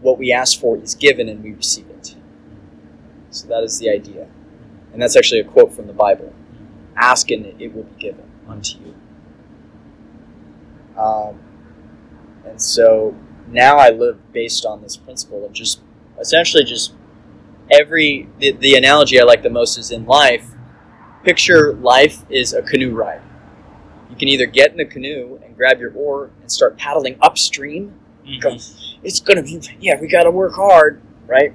what 0.00 0.18
we 0.18 0.32
ask 0.32 0.60
for 0.60 0.76
is 0.78 0.94
given 0.94 1.28
and 1.28 1.42
we 1.42 1.52
receive 1.52 1.88
it. 1.90 2.16
So 3.30 3.46
that 3.48 3.62
is 3.62 3.78
the 3.78 3.90
idea. 3.90 4.28
And 4.92 5.00
that's 5.00 5.16
actually 5.16 5.40
a 5.40 5.44
quote 5.44 5.72
from 5.72 5.86
the 5.86 5.92
Bible 5.92 6.34
Ask 6.96 7.30
and 7.30 7.46
it 7.46 7.72
will 7.74 7.84
be 7.84 8.00
given 8.00 8.28
unto 8.48 8.78
you. 8.78 8.94
Um, 11.00 11.40
and 12.44 12.60
so 12.60 13.16
now 13.48 13.76
I 13.76 13.90
live 13.90 14.32
based 14.32 14.66
on 14.66 14.82
this 14.82 14.96
principle 14.96 15.44
of 15.46 15.52
just 15.52 15.80
essentially 16.20 16.64
just 16.64 16.92
every 17.70 18.28
the, 18.38 18.52
the 18.52 18.74
analogy 18.74 19.20
I 19.20 19.24
like 19.24 19.42
the 19.42 19.50
most 19.50 19.78
is 19.78 19.90
in 19.90 20.04
life. 20.04 20.49
Picture 21.24 21.74
life 21.74 22.24
is 22.30 22.54
a 22.54 22.62
canoe 22.62 22.94
ride. 22.94 23.20
You 24.08 24.16
can 24.16 24.28
either 24.28 24.46
get 24.46 24.70
in 24.70 24.78
the 24.78 24.86
canoe 24.86 25.38
and 25.44 25.54
grab 25.54 25.78
your 25.78 25.92
oar 25.92 26.30
and 26.40 26.50
start 26.50 26.78
paddling 26.78 27.16
upstream. 27.20 27.94
Mhm. 28.26 28.40
Go, 28.40 28.56
it's 29.02 29.20
gonna 29.20 29.42
be 29.42 29.60
yeah, 29.80 30.00
we 30.00 30.08
gotta 30.08 30.30
work 30.30 30.54
hard, 30.54 31.02
right? 31.26 31.52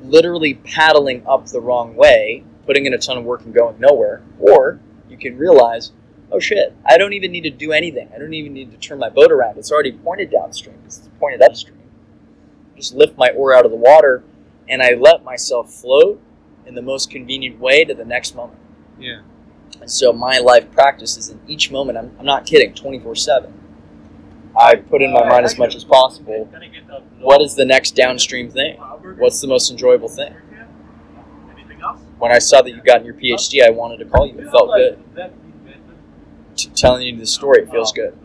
Literally 0.00 0.54
paddling 0.54 1.26
up 1.26 1.46
the 1.46 1.60
wrong 1.60 1.96
way, 1.96 2.44
putting 2.66 2.86
in 2.86 2.94
a 2.94 2.98
ton 2.98 3.18
of 3.18 3.24
work 3.24 3.44
and 3.44 3.52
going 3.52 3.80
nowhere. 3.80 4.22
Or 4.38 4.78
you 5.10 5.16
can 5.16 5.36
realize, 5.36 5.90
oh 6.30 6.38
shit, 6.38 6.72
I 6.84 6.98
don't 6.98 7.14
even 7.14 7.32
need 7.32 7.42
to 7.42 7.50
do 7.50 7.72
anything. 7.72 8.08
I 8.14 8.18
don't 8.18 8.32
even 8.32 8.52
need 8.52 8.70
to 8.70 8.76
turn 8.78 9.00
my 9.00 9.08
boat 9.08 9.32
around. 9.32 9.58
It's 9.58 9.72
already 9.72 9.90
pointed 9.90 10.30
downstream 10.30 10.76
because 10.76 10.98
it's 10.98 11.10
pointed 11.18 11.42
upstream. 11.42 11.78
Just 12.76 12.94
lift 12.94 13.18
my 13.18 13.30
oar 13.30 13.52
out 13.52 13.64
of 13.64 13.72
the 13.72 13.76
water 13.76 14.22
and 14.68 14.80
I 14.82 14.94
let 14.94 15.24
myself 15.24 15.72
float 15.72 16.20
in 16.64 16.76
the 16.76 16.82
most 16.82 17.10
convenient 17.10 17.58
way 17.58 17.84
to 17.84 17.92
the 17.92 18.04
next 18.04 18.36
moment. 18.36 18.60
Yeah. 18.98 19.20
And 19.80 19.90
so 19.90 20.12
my 20.12 20.38
life 20.38 20.70
practice 20.72 21.16
is 21.16 21.28
in 21.28 21.40
each 21.46 21.70
moment, 21.70 21.98
I'm, 21.98 22.14
I'm 22.18 22.26
not 22.26 22.46
kidding, 22.46 22.74
24 22.74 23.14
7. 23.14 23.54
I 24.58 24.76
put 24.76 25.02
in 25.02 25.12
my 25.12 25.28
mind 25.28 25.44
as 25.44 25.56
much 25.56 25.76
as 25.76 25.84
possible 25.84 26.50
what 27.20 27.42
is 27.42 27.54
the 27.54 27.64
next 27.64 27.94
downstream 27.94 28.50
thing? 28.50 28.76
What's 29.18 29.40
the 29.40 29.46
most 29.46 29.70
enjoyable 29.70 30.08
thing? 30.08 30.34
Anything 31.52 31.80
else? 31.82 32.00
When 32.18 32.32
I 32.32 32.38
saw 32.38 32.62
that 32.62 32.70
you 32.70 32.80
got 32.82 33.04
your 33.04 33.14
PhD, 33.14 33.64
I 33.64 33.70
wanted 33.70 33.98
to 33.98 34.04
call 34.06 34.26
you. 34.26 34.38
It 34.38 34.50
felt 34.50 34.70
good. 34.70 34.98
T- 36.56 36.70
telling 36.70 37.02
you 37.02 37.16
the 37.16 37.26
story, 37.26 37.62
it 37.62 37.70
feels 37.70 37.92
good. 37.92 38.16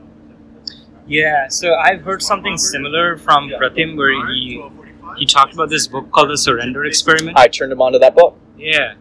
Yeah, 1.06 1.50
so 1.50 1.76
I've 1.76 2.02
heard 2.02 2.22
something 2.22 2.58
similar 2.58 3.18
from 3.18 3.50
Pratim 3.50 3.98
where 3.98 4.26
he 4.28 4.64
he 5.18 5.26
talked 5.26 5.54
about 5.54 5.70
this 5.70 5.86
book 5.88 6.10
called 6.12 6.30
The 6.30 6.38
Surrender 6.38 6.86
Experiment. 6.86 7.38
I 7.38 7.48
turned 7.48 7.72
him 7.72 7.82
onto 7.82 8.00
that 8.00 8.16
book. 8.16 8.40
Yeah. 8.58 8.96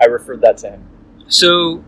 I 0.00 0.04
referred 0.04 0.40
that 0.42 0.58
to 0.58 0.70
him. 0.72 0.86
So 1.28 1.84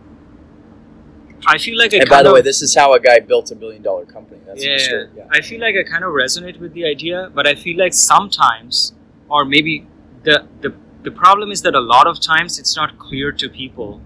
I 1.46 1.58
feel 1.58 1.78
like 1.78 1.94
I 1.94 1.98
And 1.98 2.08
by 2.08 2.22
the 2.22 2.32
way, 2.32 2.42
this 2.42 2.62
is 2.62 2.74
how 2.74 2.94
a 2.94 3.00
guy 3.00 3.20
built 3.20 3.50
a 3.50 3.54
billion 3.54 3.82
dollar 3.82 4.04
company. 4.04 4.40
That's 4.46 4.64
yeah, 4.64 4.78
story. 4.78 5.08
Yeah. 5.16 5.28
I 5.30 5.40
feel 5.40 5.60
like 5.60 5.76
I 5.76 5.82
kind 5.82 6.04
of 6.04 6.10
resonate 6.12 6.58
with 6.58 6.72
the 6.72 6.84
idea, 6.84 7.30
but 7.34 7.46
I 7.46 7.54
feel 7.54 7.78
like 7.78 7.94
sometimes, 7.94 8.92
or 9.30 9.44
maybe 9.44 9.86
the 10.24 10.46
the 10.60 10.74
the 11.02 11.10
problem 11.10 11.50
is 11.50 11.62
that 11.62 11.74
a 11.74 11.80
lot 11.80 12.06
of 12.06 12.20
times 12.20 12.58
it's 12.58 12.76
not 12.76 12.98
clear 12.98 13.30
to 13.32 13.48
people 13.48 14.00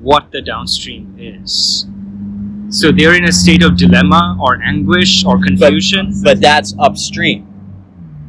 what 0.00 0.32
the 0.32 0.40
downstream 0.40 1.14
is. 1.18 1.86
So 2.70 2.90
they're 2.90 3.14
in 3.14 3.24
a 3.24 3.32
state 3.32 3.62
of 3.62 3.76
dilemma 3.76 4.38
or 4.40 4.62
anguish 4.62 5.26
or 5.26 5.38
confusion. 5.38 6.14
But 6.24 6.40
that's 6.40 6.74
upstream. 6.78 7.46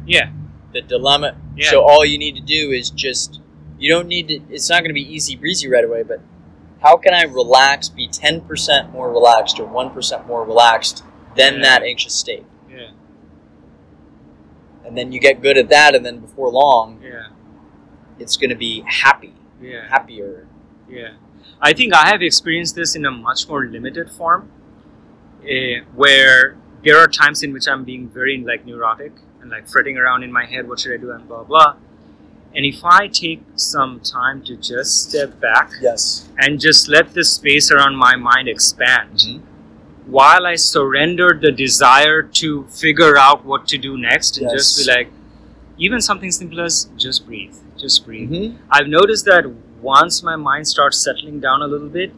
yeah, 0.06 0.30
The 0.74 0.82
dilemma. 0.82 1.34
Yeah. 1.56 1.70
So 1.70 1.82
all 1.82 2.04
you 2.04 2.18
need 2.18 2.34
to 2.36 2.42
do 2.42 2.70
is 2.70 2.90
just. 2.90 3.40
You 3.78 3.90
don't 3.90 4.06
need 4.06 4.28
to. 4.28 4.34
It's 4.50 4.68
not 4.70 4.80
going 4.80 4.90
to 4.90 4.94
be 4.94 5.14
easy 5.14 5.34
breezy 5.34 5.68
right 5.68 5.84
away, 5.84 6.04
but 6.04 6.20
how 6.84 6.96
can 6.98 7.14
I 7.14 7.22
relax, 7.22 7.88
be 7.88 8.06
10% 8.08 8.92
more 8.92 9.10
relaxed 9.10 9.58
or 9.58 9.66
1% 9.66 10.26
more 10.26 10.44
relaxed 10.44 11.02
than 11.34 11.54
Yeah. 11.54 11.62
that 11.62 11.82
anxious 11.82 12.14
state? 12.14 12.44
yeah, 12.70 12.90
And 14.84 14.96
then 14.98 15.10
you 15.12 15.18
get 15.18 15.40
good 15.40 15.56
at 15.56 15.68
that, 15.70 15.94
and 15.94 16.04
then 16.04 16.18
before 16.18 16.50
long, 16.50 17.00
yeah, 17.02 17.28
it's 18.18 18.36
going 18.36 18.50
to 18.50 18.56
be 18.56 18.84
happy, 18.86 19.32
yeah. 19.62 19.88
happier. 19.88 20.46
Yeah, 20.88 21.12
I 21.60 21.72
think 21.72 21.94
I 21.94 22.08
have 22.08 22.20
experienced 22.20 22.74
this 22.74 22.94
in 22.94 23.06
a 23.06 23.10
much 23.10 23.48
more 23.48 23.64
limited 23.64 24.10
form, 24.10 24.50
eh, 25.48 25.80
where 25.94 26.56
there 26.84 26.98
are 26.98 27.08
times 27.08 27.42
in 27.42 27.52
which 27.54 27.66
I'm 27.66 27.84
being 27.84 28.08
very 28.10 28.36
like 28.50 28.66
neurotic 28.66 29.12
and 29.40 29.50
like 29.50 29.66
fretting 29.68 29.96
around 29.96 30.22
in 30.22 30.30
my 30.30 30.44
head, 30.44 30.68
what 30.68 30.80
should 30.80 30.92
I 30.92 30.98
do, 30.98 31.10
and 31.12 31.26
blah 31.26 31.44
blah. 31.44 31.76
And 32.56 32.64
if 32.64 32.84
I 32.84 33.08
take 33.08 33.42
some 33.56 34.00
time 34.00 34.42
to 34.44 34.56
just 34.56 35.08
step 35.10 35.40
back 35.40 35.72
Yes. 35.82 36.28
and 36.38 36.60
just 36.60 36.88
let 36.88 37.12
the 37.14 37.24
space 37.24 37.70
around 37.70 37.96
my 37.96 38.14
mind 38.16 38.48
expand, 38.48 39.16
Mhm. 39.18 39.40
while 40.06 40.46
I 40.46 40.54
surrender 40.56 41.36
the 41.40 41.50
desire 41.50 42.22
to 42.40 42.64
figure 42.70 43.16
out 43.18 43.44
what 43.44 43.66
to 43.68 43.78
do 43.78 43.96
next, 43.98 44.38
and 44.38 44.48
just 44.50 44.78
be 44.78 44.84
like, 44.84 45.10
even 45.78 46.00
something 46.00 46.30
simple 46.30 46.60
as 46.60 46.88
just 46.96 47.26
breathe, 47.26 47.56
just 47.76 48.04
breathe. 48.06 48.30
Mm-hmm. 48.30 48.56
I've 48.70 48.86
noticed 48.86 49.24
that 49.24 49.44
once 49.82 50.22
my 50.22 50.36
mind 50.36 50.68
starts 50.68 50.98
settling 50.98 51.40
down 51.40 51.60
a 51.62 51.66
little 51.66 51.88
bit, 51.88 52.12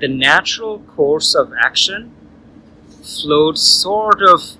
the 0.00 0.08
natural 0.08 0.80
course 0.80 1.34
of 1.34 1.52
action 1.52 2.10
floats 3.02 3.62
sort 3.62 4.22
of 4.22 4.56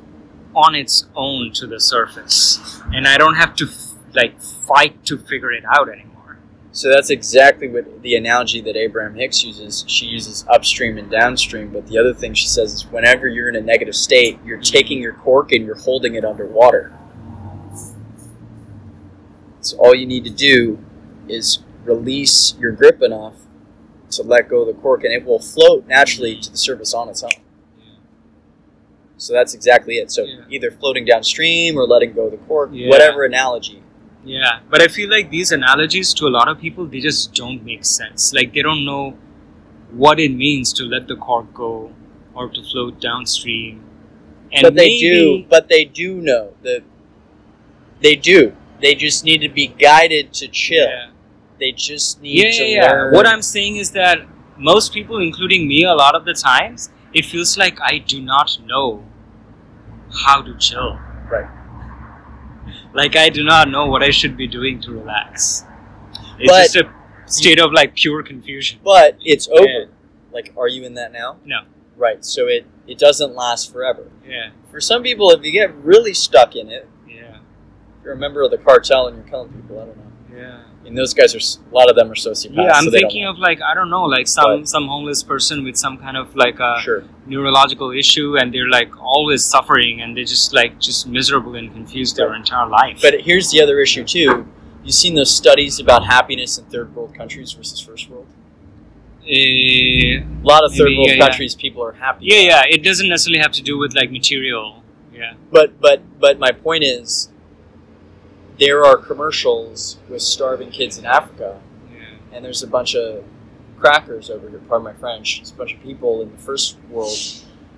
on 0.54 0.74
its 0.74 1.06
own 1.14 1.50
to 1.52 1.66
the 1.66 1.80
surface, 1.80 2.79
and 2.92 3.06
I 3.06 3.18
don't 3.18 3.36
have 3.36 3.54
to 3.56 3.66
f- 3.66 3.94
like 4.14 4.40
fight 4.40 5.04
to 5.06 5.18
figure 5.18 5.52
it 5.52 5.64
out 5.64 5.88
anymore. 5.88 6.38
So 6.72 6.88
that's 6.88 7.10
exactly 7.10 7.68
what 7.68 8.02
the 8.02 8.14
analogy 8.14 8.60
that 8.60 8.76
Abraham 8.76 9.14
Hicks 9.14 9.42
uses. 9.42 9.84
She 9.88 10.06
uses 10.06 10.44
upstream 10.48 10.98
and 10.98 11.10
downstream, 11.10 11.72
but 11.72 11.86
the 11.88 11.98
other 11.98 12.14
thing 12.14 12.34
she 12.34 12.46
says 12.46 12.72
is 12.72 12.86
whenever 12.86 13.26
you're 13.26 13.48
in 13.48 13.56
a 13.56 13.60
negative 13.60 13.96
state, 13.96 14.38
you're 14.44 14.60
taking 14.60 15.00
your 15.00 15.14
cork 15.14 15.52
and 15.52 15.66
you're 15.66 15.78
holding 15.78 16.14
it 16.14 16.24
underwater. 16.24 16.92
So 19.60 19.76
all 19.78 19.94
you 19.94 20.06
need 20.06 20.24
to 20.24 20.30
do 20.30 20.78
is 21.28 21.60
release 21.84 22.54
your 22.58 22.72
grip 22.72 23.02
enough 23.02 23.34
to 24.10 24.22
let 24.22 24.48
go 24.48 24.62
of 24.62 24.66
the 24.68 24.80
cork, 24.80 25.04
and 25.04 25.12
it 25.12 25.24
will 25.24 25.38
float 25.38 25.86
naturally 25.86 26.36
to 26.36 26.50
the 26.50 26.56
surface 26.56 26.94
on 26.94 27.08
its 27.08 27.22
own. 27.22 27.30
So 29.20 29.34
that's 29.34 29.52
exactly 29.58 29.94
it. 30.02 30.10
So 30.10 30.22
Yeah. 30.24 30.54
either 30.54 30.70
floating 30.70 31.04
downstream 31.04 31.76
or 31.78 31.84
letting 31.94 32.12
go 32.18 32.24
of 32.26 32.32
the 32.36 32.42
cork, 32.48 32.70
Yeah. 32.72 32.88
whatever 32.92 33.24
analogy. 33.24 33.80
Yeah, 34.24 34.60
but 34.70 34.80
I 34.82 34.88
feel 34.88 35.08
like 35.16 35.30
these 35.30 35.50
analogies 35.52 36.12
to 36.18 36.26
a 36.26 36.32
lot 36.38 36.48
of 36.52 36.60
people 36.60 36.84
they 36.86 37.00
just 37.00 37.34
don't 37.34 37.64
make 37.64 37.84
sense. 37.84 38.32
Like 38.38 38.52
they 38.54 38.62
don't 38.68 38.84
know 38.84 39.04
what 40.02 40.18
it 40.20 40.32
means 40.46 40.72
to 40.78 40.84
let 40.84 41.08
the 41.08 41.16
cork 41.16 41.52
go 41.54 41.92
or 42.34 42.48
to 42.48 42.62
float 42.70 43.00
downstream. 43.00 43.82
And 44.52 44.62
but 44.66 44.74
they 44.74 44.98
do 44.98 45.44
but 45.54 45.68
they 45.68 45.84
do 45.84 46.08
know 46.28 46.44
that 46.62 46.82
they 48.00 48.16
do 48.16 48.52
they 48.80 48.94
just 48.94 49.24
need 49.24 49.40
to 49.42 49.48
be 49.48 49.66
guided 49.66 50.32
to 50.40 50.48
chill 50.48 50.88
Yeah. 50.88 51.10
they 51.58 51.72
just 51.72 52.22
need 52.22 52.44
yeah, 52.44 52.50
to 52.58 52.64
yeah, 52.64 52.76
yeah. 52.84 52.92
learn 52.92 53.14
What 53.14 53.26
I'm 53.26 53.42
saying 53.42 53.76
is 53.76 53.90
that 53.92 54.18
most 54.56 54.92
people, 54.92 55.18
including 55.20 55.66
me, 55.66 55.84
a 55.84 55.94
lot 55.94 56.14
of 56.14 56.24
the 56.26 56.34
times, 56.34 56.90
it 57.14 57.24
feels 57.24 57.56
like 57.56 57.78
I 57.80 57.96
do 57.98 58.20
not 58.20 58.58
know 58.66 59.04
how 60.24 60.42
to 60.42 60.56
chill. 60.58 60.98
Right. 61.30 61.48
Like 62.92 63.16
I 63.16 63.28
do 63.28 63.44
not 63.44 63.68
know 63.70 63.86
what 63.86 64.02
I 64.02 64.10
should 64.10 64.36
be 64.36 64.46
doing 64.46 64.80
to 64.82 64.92
relax. 64.92 65.64
It's 66.38 66.50
But- 66.50 66.62
just 66.62 66.76
a 66.76 66.90
state 67.26 67.60
of 67.60 67.72
like 67.72 67.94
pure 67.94 68.22
confusion. 68.22 68.80
but 68.84 69.16
it's 69.20 69.48
over 69.48 69.62
Yeah. 69.64 69.84
like 70.32 70.52
are 70.56 70.66
you 70.66 70.84
in 70.84 70.94
that 70.94 71.12
now 71.12 71.36
No. 71.44 71.60
right 71.96 72.24
so 72.24 72.48
it 72.48 72.66
it 72.88 72.98
doesn't 72.98 73.36
last 73.36 73.72
forever 73.72 74.10
Yeah, 74.28 74.50
for 74.68 74.80
some 74.80 75.04
people 75.04 75.30
if 75.30 75.44
you 75.44 75.52
get 75.52 75.72
really 75.76 76.12
stuck 76.12 76.56
in 76.56 76.68
it 76.70 76.88
yeah, 77.08 77.36
if 77.36 78.02
you're 78.04 78.14
a 78.14 78.16
member 78.16 78.42
of 78.42 78.50
the 78.50 78.58
cartel 78.58 79.06
and 79.06 79.16
you're 79.16 79.26
killing 79.28 79.48
people 79.52 79.78
i 79.80 79.84
don't 79.84 79.96
know 79.96 80.36
yeah. 80.36 80.62
Mean, 80.82 80.94
those 80.94 81.12
guys 81.12 81.34
are 81.34 81.38
a 81.70 81.74
lot 81.74 81.90
of 81.90 81.96
them 81.96 82.10
are 82.10 82.14
sociopaths. 82.14 82.56
Yeah, 82.56 82.72
I'm 82.72 82.84
so 82.84 82.90
thinking 82.90 83.26
of 83.26 83.38
like 83.38 83.60
I 83.60 83.74
don't 83.74 83.90
know, 83.90 84.04
like 84.04 84.26
some 84.26 84.60
But- 84.60 84.68
some 84.68 84.86
homeless 84.88 85.22
person 85.22 85.62
with 85.64 85.76
some 85.76 85.98
kind 85.98 86.16
of 86.16 86.34
like 86.34 86.58
a 86.58 86.78
sure 86.82 87.04
neurological 87.26 87.90
issue, 87.90 88.36
and 88.38 88.52
they're 88.52 88.68
like 88.68 88.90
always 89.00 89.44
suffering, 89.44 90.00
and 90.00 90.16
they're 90.16 90.24
just 90.24 90.54
like 90.54 90.78
just 90.80 91.06
miserable 91.06 91.54
and 91.54 91.70
confused 91.72 92.16
their 92.16 92.34
entire 92.34 92.66
life. 92.68 92.98
but 93.02 93.20
here's 93.20 93.50
the 93.50 93.60
other 93.62 93.78
issue 93.80 94.04
too 94.04 94.46
you've 94.82 94.94
seen 94.94 95.14
those 95.14 95.30
studies 95.42 95.78
about 95.78 96.06
happiness 96.06 96.56
in 96.56 96.64
third 96.64 96.88
world 96.96 97.14
countries 97.14 97.52
versus 97.52 97.78
first 97.78 98.08
world 98.08 98.26
Eh, 99.28 100.16
a 100.20 100.24
lot 100.42 100.64
of 100.64 100.72
third 100.74 100.84
Maybe, 100.84 100.96
world 100.96 101.08
yeah, 101.08 101.14
yeah. 101.16 101.26
countries 101.26 101.54
people 101.54 101.84
are 101.84 101.92
happy 101.92 102.24
yeah, 102.24 102.40
yeah. 102.40 102.62
It 102.66 102.82
doesn't 102.82 103.08
necessarily 103.08 103.40
have 103.40 103.52
to 103.52 103.62
do 103.62 103.76
with 103.76 103.94
like 103.94 104.10
material. 104.10 104.82
Yeah, 105.12 105.34
But 105.52 105.78
but 105.80 106.00
but 106.18 106.38
my 106.38 106.52
point 106.52 106.82
is, 106.84 107.29
there 108.60 108.84
are 108.84 108.96
commercials 108.96 109.98
with 110.08 110.22
starving 110.22 110.70
kids 110.70 110.98
in 110.98 111.06
Africa, 111.06 111.60
yeah, 111.92 112.00
and 112.32 112.44
there's 112.44 112.62
a 112.62 112.66
bunch 112.68 112.94
of 112.94 113.24
crackers 113.78 114.28
over 114.30 114.48
here. 114.48 114.60
Pardon 114.68 114.84
my 114.84 114.92
French. 114.92 115.38
There's 115.38 115.50
a 115.50 115.54
bunch 115.54 115.74
of 115.74 115.82
people 115.82 116.20
in 116.22 116.30
the 116.30 116.36
first 116.38 116.76
world 116.90 117.16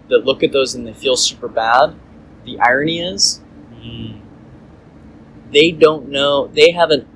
that 0.08 0.24
look 0.24 0.42
at 0.42 0.50
those 0.52 0.74
and 0.74 0.84
they 0.86 0.92
feel 0.92 1.16
super 1.16 1.46
bad. 1.48 1.94
The 2.44 2.58
irony 2.60 3.00
is, 3.00 3.40
Mm. 3.80 4.20
they 5.50 5.70
don't 5.70 6.08
know 6.08 6.46
they 6.48 6.70
haven't 6.72 7.06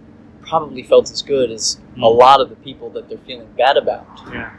probably 0.43 0.83
felt 0.83 1.11
as 1.11 1.23
good 1.23 1.51
as 1.51 1.81
a 1.97 2.01
Mm. 2.01 2.19
lot 2.19 2.41
of 2.41 2.49
the 2.51 2.57
people 2.57 2.91
that 2.91 3.09
they're 3.09 3.19
feeling 3.19 3.49
bad 3.57 3.77
about 3.77 4.07
Yeah. 4.33 4.51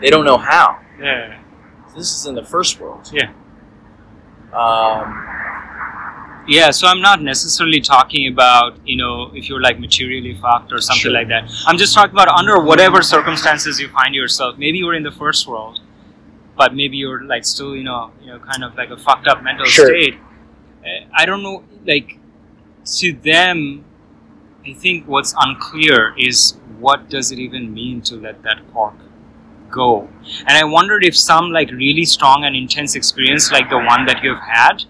they 0.00 0.08
don't 0.10 0.24
know 0.24 0.36
how 0.38 0.78
Yeah. 1.00 1.38
this 1.94 2.14
is 2.14 2.26
in 2.26 2.34
the 2.34 2.44
first 2.44 2.80
world 2.80 3.10
Yeah. 3.12 3.30
um, 4.52 5.24
Yeah, 6.48 6.70
so 6.70 6.86
I'm 6.88 7.02
not 7.02 7.20
necessarily 7.22 7.78
talking 7.80 8.26
about, 8.32 8.78
you 8.86 8.96
know, 8.96 9.30
if 9.34 9.48
you're 9.50 9.60
like 9.60 9.78
materially 9.78 10.34
fucked 10.34 10.72
or 10.72 10.80
something 10.80 11.02
Sure. 11.02 11.12
like 11.12 11.28
that. 11.28 11.50
I'm 11.66 11.76
just 11.76 11.92
talking 11.94 12.12
about 12.12 12.28
under 12.28 12.58
whatever 12.58 13.02
circumstances 13.02 13.78
you 13.78 13.88
find 13.88 14.14
yourself. 14.14 14.56
Maybe 14.56 14.78
you're 14.78 14.94
in 14.94 15.02
the 15.02 15.10
first 15.10 15.46
world, 15.46 15.80
but 16.56 16.74
maybe 16.74 16.96
you're 16.96 17.22
like 17.22 17.44
still, 17.44 17.76
you 17.76 17.84
know, 17.84 18.12
you 18.22 18.28
know, 18.28 18.38
kind 18.38 18.64
of 18.64 18.74
like 18.76 18.88
a 18.90 18.96
fucked 18.96 19.26
up 19.28 19.42
mental 19.42 19.66
Sure. 19.66 19.88
state. 19.88 20.14
I 21.14 21.26
don't 21.26 21.42
know, 21.42 21.64
like 21.84 22.18
to 22.98 23.12
them, 23.12 23.84
I 24.66 24.72
think 24.72 25.06
what's 25.06 25.34
unclear 25.38 26.14
is 26.16 26.56
what 26.78 27.10
does 27.10 27.30
it 27.30 27.38
even 27.38 27.74
mean 27.74 28.00
to 28.02 28.16
let 28.16 28.42
that 28.44 28.62
cork 28.72 28.94
go? 29.70 30.08
And 30.46 30.56
I 30.56 30.64
wondered 30.64 31.04
if 31.04 31.14
some 31.14 31.50
like 31.50 31.70
really 31.70 32.06
strong 32.06 32.44
and 32.44 32.56
intense 32.56 32.94
experience 32.94 33.52
like 33.52 33.68
the 33.68 33.76
one 33.78 34.06
that 34.06 34.22
you've 34.24 34.40
had 34.40 34.84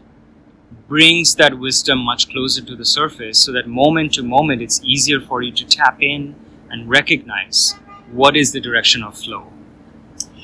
brings 0.89 1.34
that 1.34 1.59
wisdom 1.59 1.99
much 1.99 2.30
closer 2.30 2.62
to 2.62 2.74
the 2.74 2.84
surface 2.84 3.39
so 3.39 3.53
that 3.53 3.68
moment 3.68 4.14
to 4.14 4.22
moment 4.22 4.62
it's 4.62 4.80
easier 4.82 5.20
for 5.20 5.43
you 5.43 5.53
to 5.53 5.64
tap 5.66 6.03
in 6.03 6.34
and 6.70 6.89
recognize 6.89 7.74
what 8.11 8.36
is 8.36 8.53
the 8.53 8.61
direction 8.61 9.03
of 9.03 9.16
flow. 9.16 9.53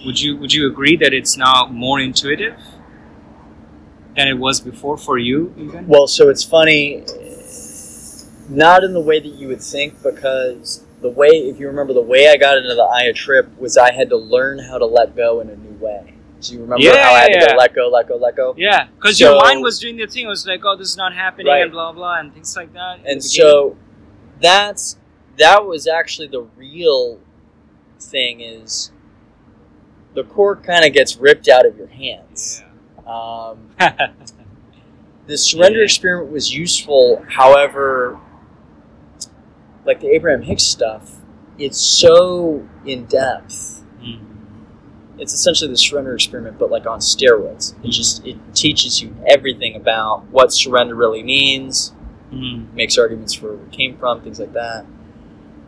Would 0.05 0.21
you 0.21 0.37
would 0.37 0.53
you 0.53 0.67
agree 0.67 0.97
that 0.99 1.15
it's 1.15 1.37
now 1.39 1.67
more 1.67 1.99
intuitive 1.99 2.61
than 4.15 4.29
it 4.29 4.35
was 4.35 4.61
before 4.61 4.99
for 4.99 5.17
you 5.17 5.55
even? 5.57 5.89
Well 5.89 6.07
so 6.07 6.29
it's 6.29 6.45
funny 6.45 7.05
not 8.51 8.85
in 8.85 8.93
the 8.93 9.01
way 9.01 9.21
that 9.21 9.35
you 9.35 9.49
would 9.49 9.63
think 9.63 10.03
because 10.03 10.85
the 11.01 11.09
way 11.09 11.29
if 11.29 11.59
you 11.59 11.67
remember 11.67 11.93
the 11.95 12.01
way 12.01 12.29
i 12.29 12.37
got 12.37 12.59
into 12.59 12.75
the 12.75 12.83
aya 12.83 13.13
trip 13.13 13.49
was 13.59 13.77
i 13.77 13.93
had 13.93 14.09
to 14.11 14.17
learn 14.17 14.59
how 14.59 14.77
to 14.77 14.85
let 14.85 15.17
go 15.17 15.41
in 15.41 15.49
a 15.49 15.57
new 15.57 15.73
way 15.79 16.14
do 16.45 16.55
you 16.55 16.61
remember 16.61 16.83
Yeah, 16.83 17.03
how 17.05 17.15
i 17.15 17.21
had 17.21 17.29
to 17.41 17.47
go 17.49 17.57
let 17.57 17.75
go 17.75 17.89
let 17.89 18.09
go 18.09 18.17
let 18.17 18.37
go 18.37 18.55
yeah 18.57 18.89
because 18.95 19.19
your 19.19 19.37
mind 19.41 19.63
was 19.63 19.79
doing 19.79 19.97
the 19.97 20.07
thing 20.07 20.27
it 20.27 20.29
was 20.29 20.47
like 20.47 20.65
oh 20.65 20.77
this 20.77 20.89
is 20.91 20.97
not 20.97 21.15
happening 21.15 21.47
Right. 21.47 21.63
and 21.63 21.73
blah 21.73 21.93
blah 21.93 22.19
and 22.19 22.33
things 22.33 22.57
like 22.57 22.73
that 22.75 23.01
and 23.07 23.23
so 23.23 23.77
that's 24.41 24.99
that 25.39 25.65
was 25.67 25.87
actually 25.87 26.29
the 26.29 26.43
real 26.57 27.19
thing 28.01 28.41
is 28.41 28.93
the 30.15 30.25
cork 30.25 30.63
kind 30.65 30.85
of 30.85 30.93
gets 30.93 31.17
ripped 31.17 31.49
out 31.49 31.67
of 31.67 31.77
your 31.77 31.89
hands 31.89 32.63
um, 33.07 33.69
yeah. 33.81 34.13
the 35.27 35.37
surrender 35.39 35.79
Yeah. 35.79 35.85
experiment 35.85 36.31
was 36.31 36.55
useful 36.55 37.25
however 37.29 38.19
like 39.85 40.01
the 40.01 40.09
abraham 40.09 40.43
hicks 40.43 40.63
stuff 40.63 41.17
it's 41.57 41.79
so 41.81 42.67
in 42.85 43.05
depth. 43.05 43.74
It's 45.19 45.33
essentially 45.33 45.71
the 45.71 45.77
surrender 45.77 46.15
experiment 46.15 46.59
but 46.59 46.71
like 46.71 46.87
on 46.87 46.99
steroids 46.99 47.75
it 47.85 47.91
just 47.91 48.25
it 48.27 48.37
teaches 48.55 49.01
you 49.03 49.15
everything 49.27 49.77
about 49.77 50.25
what 50.31 50.53
surrender 50.53 50.95
really 50.95 51.23
means 51.23 51.93
Mm. 52.33 52.73
makes 52.75 52.99
arguments 52.99 53.33
for 53.33 53.55
where 53.55 53.65
it 53.67 53.71
came 53.71 53.97
from, 53.97 54.21
things 54.23 54.41
like 54.41 54.53
that. 54.55 54.87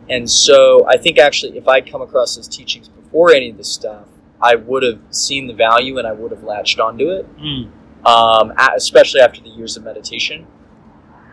And 0.09 0.29
so 0.29 0.85
I 0.85 0.97
think 0.97 1.17
actually, 1.17 1.57
if 1.57 1.65
I'd 1.65 1.89
come 1.89 2.01
across 2.01 2.35
those 2.35 2.47
teachings 2.49 2.89
before 2.89 3.31
any 3.31 3.51
of 3.51 3.57
this 3.57 3.69
stuff, 3.71 4.07
I 4.41 4.55
would 4.55 4.83
have 4.83 4.99
seen 5.11 5.47
the 5.47 5.53
value 5.53 5.97
and 5.97 6.05
I 6.05 6.11
would 6.11 6.31
have 6.31 6.43
latched 6.43 6.79
onto 6.81 7.09
it, 7.09 7.25
Mm. 7.37 7.69
um, 8.05 8.51
especially 8.75 9.21
after 9.21 9.39
the 9.39 9.47
years 9.49 9.77
of 9.77 9.83
meditation. 9.85 10.45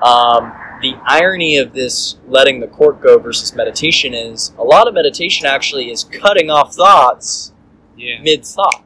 Um, 0.02 0.52
the 0.82 0.94
irony 1.04 1.56
of 1.56 1.72
this 1.72 2.16
letting 2.28 2.60
the 2.60 2.68
court 2.68 3.00
go 3.00 3.18
versus 3.18 3.56
meditation 3.56 4.14
is 4.14 4.52
a 4.58 4.62
lot 4.62 4.86
of 4.86 4.94
meditation 4.94 5.46
actually 5.46 5.90
is 5.90 6.04
cutting 6.04 6.48
off 6.48 6.74
thoughts 6.74 7.52
yeah 7.96 8.20
mid 8.22 8.44
thought. 8.44 8.84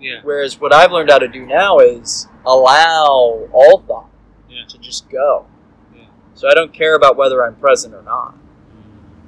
yeah 0.00 0.20
Whereas 0.22 0.60
what 0.60 0.72
I've 0.72 0.92
learned 0.92 1.10
how 1.10 1.18
to 1.18 1.28
do 1.28 1.44
now 1.46 1.78
is 1.78 2.28
allow 2.46 3.48
all 3.52 3.82
thought 3.86 4.08
Yeah. 4.48 4.64
to 4.68 4.78
just 4.78 5.08
go. 5.10 5.46
Yeah. 5.94 6.04
So 6.34 6.48
I 6.48 6.54
don't 6.54 6.72
care 6.72 6.94
about 6.94 7.16
whether 7.16 7.44
I'm 7.44 7.56
present 7.56 7.94
or 7.94 8.02
not. 8.02 8.34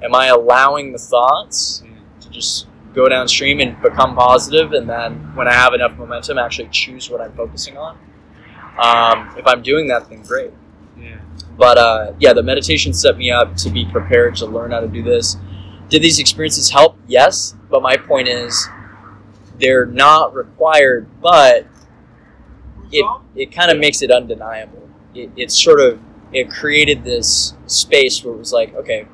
Am 0.03 0.15
I 0.15 0.27
allowing 0.27 0.91
the 0.93 0.97
thoughts 0.97 1.83
to 2.21 2.29
just 2.29 2.67
go 2.93 3.07
downstream 3.07 3.59
and 3.59 3.79
become 3.81 4.15
positive, 4.15 4.73
and 4.73 4.89
then 4.89 5.33
when 5.35 5.47
I 5.47 5.53
have 5.53 5.73
enough 5.73 5.95
momentum, 5.97 6.37
actually 6.37 6.69
choose 6.69 7.09
what 7.09 7.21
I'm 7.21 7.31
focusing 7.33 7.77
on? 7.77 7.97
Um, 8.81 9.33
if 9.37 9.45
I'm 9.45 9.61
doing 9.61 9.87
that, 9.87 10.09
then 10.09 10.23
great. 10.23 10.51
yeah 10.97 11.17
But 11.57 11.77
uh, 11.77 12.13
yeah, 12.19 12.33
the 12.33 12.41
meditation 12.43 12.93
set 12.93 13.17
me 13.17 13.29
up 13.29 13.55
to 13.57 13.69
be 13.69 13.85
prepared 13.85 14.35
to 14.37 14.45
learn 14.45 14.71
how 14.71 14.79
to 14.79 14.87
do 14.87 15.03
this. 15.03 15.37
Did 15.89 16.01
these 16.01 16.19
experiences 16.19 16.69
help? 16.71 16.97
Yes. 17.07 17.55
But 17.69 17.81
my 17.81 17.95
point 17.97 18.27
is, 18.27 18.67
they're 19.61 19.85
not 19.85 20.33
required, 20.35 21.07
but 21.21 21.65
it, 22.91 23.05
it 23.35 23.51
kind 23.51 23.71
of 23.71 23.77
makes 23.77 24.01
it 24.01 24.11
undeniable. 24.11 24.89
It, 25.15 25.29
it 25.35 25.51
sort 25.51 25.79
of 25.79 25.99
it 26.33 26.49
created 26.49 27.03
this 27.03 27.53
space 27.67 28.23
where 28.23 28.33
it 28.33 28.37
was 28.37 28.53
like, 28.53 28.73
okay, 28.75 29.05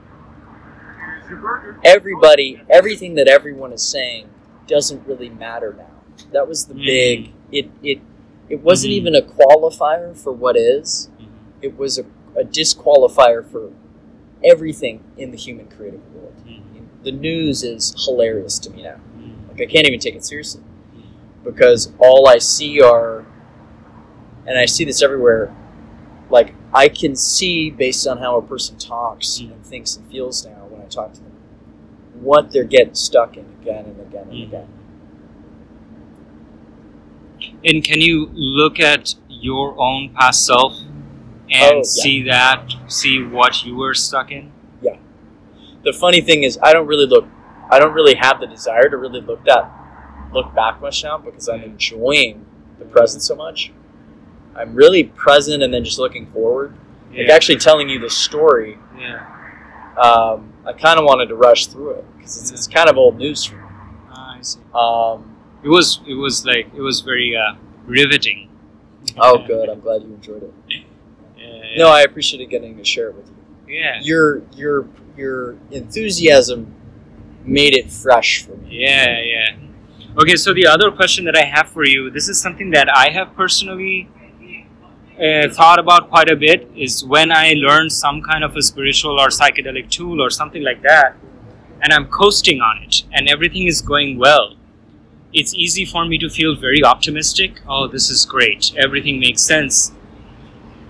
everybody, 1.84 2.62
everything 2.70 3.16
that 3.16 3.28
everyone 3.28 3.74
is 3.74 3.84
saying 3.84 4.28
doesn't 4.68 5.06
really 5.08 5.30
matter 5.30 5.74
now. 5.78 5.86
That 6.32 6.48
was 6.48 6.66
the 6.66 6.74
Mm. 6.74 6.86
big. 6.86 7.32
It 7.52 7.70
it 7.84 8.00
it 8.50 8.62
wasn't 8.62 8.92
Mhm. 8.92 8.98
even 8.98 9.16
a 9.16 9.22
qualifier 9.22 10.16
for 10.16 10.32
what 10.32 10.56
is 10.58 11.10
Mhm. 11.20 11.26
it 11.62 11.78
was 11.78 11.98
a, 11.98 12.06
a 12.36 12.44
disqualifier 12.44 13.44
for 13.46 13.72
everything 14.44 15.02
in 15.18 15.32
the 15.32 15.38
human 15.38 15.68
creative 15.68 16.02
world. 16.14 16.34
Mhm. 16.48 17.04
The 17.04 17.12
news 17.12 17.64
is 17.64 17.94
hilarious 18.06 18.60
to 18.60 18.70
me 18.70 18.84
now. 18.84 19.00
Like 19.58 19.70
I 19.70 19.72
can't 19.72 19.88
even 19.88 20.00
take 20.00 20.16
it 20.16 20.24
seriously 20.26 20.62
because 21.44 21.92
all 22.00 22.28
I 22.28 22.38
see 22.38 22.82
are, 22.82 23.26
and 24.46 24.58
I 24.58 24.66
see 24.66 24.86
this 24.86 25.02
everywhere. 25.02 25.56
Like 26.30 26.54
I 26.74 26.90
can 26.90 27.16
see 27.16 27.72
based 27.72 28.06
on 28.08 28.18
how 28.20 28.38
a 28.38 28.42
person 28.42 28.78
talks 28.78 29.40
Mm. 29.40 29.54
and 29.54 29.66
thinks 29.66 29.96
and 29.96 30.06
feels 30.12 30.46
now 30.46 30.68
when 30.70 30.82
I 30.82 30.86
talk 30.86 31.14
to 31.14 31.20
them, 31.22 31.32
what 32.22 32.52
they're 32.52 32.64
getting 32.66 32.94
stuck 32.96 33.38
in 33.38 33.46
again 33.62 33.86
and 33.86 34.00
again 34.02 34.24
and 34.24 34.32
Mm. 34.34 34.44
again. 34.48 34.68
And 37.64 37.84
can 37.84 38.02
you 38.02 38.30
look 38.34 38.80
at 38.80 39.16
your 39.30 39.80
own 39.80 40.10
past 40.14 40.46
self 40.46 40.74
and 41.50 41.72
Oh, 41.72 41.78
yeah. 41.78 41.82
see 41.84 42.24
that, 42.24 42.74
see 42.88 43.24
what 43.24 43.64
you 43.66 43.76
were 43.76 43.94
stuck 43.94 44.32
in? 44.32 44.52
Yeah. 44.82 44.98
The 45.84 45.94
funny 45.94 46.22
thing 46.22 46.44
is 46.44 46.60
I 46.62 46.74
don't 46.74 46.88
really 46.88 47.06
look 47.06 47.26
I 47.70 47.80
don't 47.80 47.94
really 47.94 48.16
have 48.16 48.40
the 48.40 48.48
desire 48.48 48.90
to 48.90 48.98
really 48.98 49.22
look 49.22 49.44
that 49.46 49.72
look 50.34 50.54
back 50.54 50.82
much 50.82 51.04
now 51.04 51.18
because 51.18 51.48
I'm 51.48 51.64
enjoying 51.64 52.46
the 52.80 52.86
present 52.86 53.24
so 53.24 53.36
much. 53.36 53.72
I'm 54.56 54.76
really 54.76 55.06
present 55.06 55.64
and 55.64 55.74
then 55.74 55.84
just 55.84 56.00
looking 56.00 56.26
forward. 56.28 56.74
Like 57.12 57.30
actually 57.30 57.58
telling 57.60 57.88
you 57.90 58.00
the 58.00 58.10
story, 58.10 58.78
yeah. 59.00 59.26
um, 59.98 60.52
I 60.66 60.74
kind 60.74 61.00
of 61.00 61.06
wanted 61.06 61.28
to 61.30 61.36
rush 61.36 61.68
through 61.68 61.92
it 61.92 62.06
because 62.18 62.40
it's, 62.42 62.52
it's 62.52 62.68
kind 62.68 62.90
of 62.90 62.98
old 62.98 63.18
news 63.18 63.46
for 63.46 63.56
me. 63.56 63.62
Ah, 64.12 64.38
I 64.38 64.42
see. 64.42 64.60
Um, 64.76 65.36
It 65.64 65.70
was, 65.70 66.02
it 66.08 66.14
was 66.14 66.46
like, 66.46 66.68
it 66.76 66.82
was 66.82 67.02
very 67.02 67.36
uh, 67.36 67.56
riveting. 67.86 68.50
oh, 69.18 69.38
good. 69.48 69.70
I'm 69.70 69.80
glad 69.80 70.02
you 70.04 70.10
enjoyed 70.14 70.44
it. 70.44 70.54
Yeah, 71.38 71.76
No, 71.78 71.88
I 71.90 72.02
appreciated 72.02 72.50
getting 72.50 72.76
to 72.78 72.84
share 72.84 73.10
it 73.10 73.16
with 73.16 73.28
you. 73.30 73.76
yeah, 73.76 74.00
Your 74.04 74.42
your 74.54 74.88
your 75.16 75.56
enthusiasm 75.72 76.76
made 77.48 77.74
it 77.74 77.92
fresh 77.92 78.44
for 78.44 78.56
me. 78.58 78.82
yeah, 78.82 79.20
yeah. 79.20 79.56
Okay, 80.20 80.36
so 80.36 80.54
the 80.54 80.66
other 80.66 80.92
question 80.92 81.26
that 81.26 81.38
I 81.38 81.46
have 81.46 81.70
for 81.70 81.86
you, 81.86 82.10
this 82.10 82.28
is 82.28 82.42
something 82.42 82.72
that 82.72 82.90
I 82.94 83.12
have 83.12 83.36
personally 83.36 84.10
uh, 85.20 85.50
thought 85.50 85.80
about 85.80 86.10
quite 86.10 86.30
a 86.30 86.36
bit, 86.36 86.70
is 86.76 87.06
when 87.06 87.32
I 87.32 87.54
learn 87.54 87.90
some 87.90 88.22
kind 88.22 88.44
of 88.44 88.56
a 88.56 88.62
spiritual 88.62 89.20
or 89.20 89.28
psychedelic 89.28 89.90
tool 89.90 90.22
or 90.22 90.30
something 90.30 90.64
like 90.64 90.82
that, 90.82 91.16
and 91.82 91.94
I'm 91.94 92.08
coasting 92.08 92.62
on 92.62 92.84
it, 92.84 93.04
and 93.14 93.30
everything 93.30 93.68
is 93.68 93.82
going 93.82 94.18
well. 94.18 94.56
It's 95.34 95.54
easy 95.54 95.86
for 95.86 96.06
me 96.06 96.18
to 96.18 96.30
feel 96.30 96.56
very 96.56 96.84
optimistic. 96.84 97.62
Oh, 97.68 97.88
this 97.88 98.10
is 98.10 98.26
great. 98.26 98.74
Everything 98.76 99.20
makes 99.20 99.44
sense. 99.44 99.92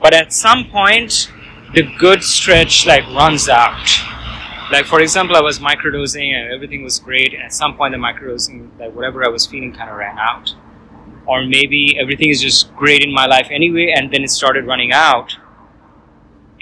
But 0.02 0.14
at 0.14 0.32
some 0.32 0.70
point, 0.70 1.30
the 1.74 1.84
good 1.98 2.24
stretch 2.24 2.86
like 2.86 3.06
runs 3.08 3.50
out. 3.50 3.88
Like 4.72 4.86
for 4.86 5.00
example, 5.00 5.36
I 5.36 5.42
was 5.42 5.60
microdosing 5.60 6.34
and 6.34 6.52
everything 6.52 6.84
was 6.84 7.00
great. 7.00 7.34
And 7.34 7.42
at 7.44 7.54
some 7.54 7.76
point, 7.78 7.94
the 7.94 7.98
microdosing, 7.98 8.78
like 8.80 8.94
whatever 8.94 9.26
I 9.26 9.30
was 9.30 9.46
feeling, 9.46 9.74
kind 9.74 9.90
of 9.90 9.96
ran 9.98 10.18
out. 10.18 10.56
Or 11.26 11.46
maybe 11.46 11.98
everything 12.00 12.30
is 12.30 12.42
just 12.42 12.74
great 12.76 13.04
in 13.04 13.14
my 13.14 13.26
life 13.26 13.48
anyway, 13.52 13.94
and 13.96 14.12
then 14.14 14.24
it 14.24 14.30
started 14.30 14.66
running 14.66 14.94
out, 14.94 15.36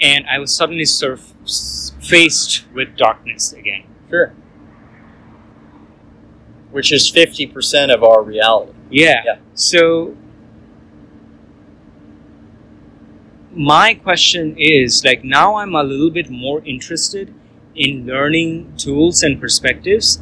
and 0.00 0.26
I 0.26 0.38
was 0.40 0.52
suddenly 0.52 0.84
surf- 0.84 1.32
faced 2.00 2.64
with 2.74 2.96
darkness 2.96 3.52
again. 3.52 3.84
Sure. 4.10 4.32
Which 6.72 6.92
is 6.92 7.08
fifty 7.08 7.46
percent 7.46 7.92
of 7.92 8.02
our 8.02 8.22
reality. 8.22 8.72
Yeah. 8.90 9.22
Yeah. 9.24 9.38
So 9.54 10.16
my 13.52 13.94
question 13.94 14.54
is 14.58 15.04
like 15.04 15.24
now 15.24 15.54
I'm 15.56 15.74
a 15.74 15.82
little 15.82 16.10
bit 16.10 16.28
more 16.28 16.60
interested 16.64 17.32
in 17.76 18.06
learning 18.06 18.72
tools 18.76 19.22
and 19.22 19.40
perspectives 19.40 20.20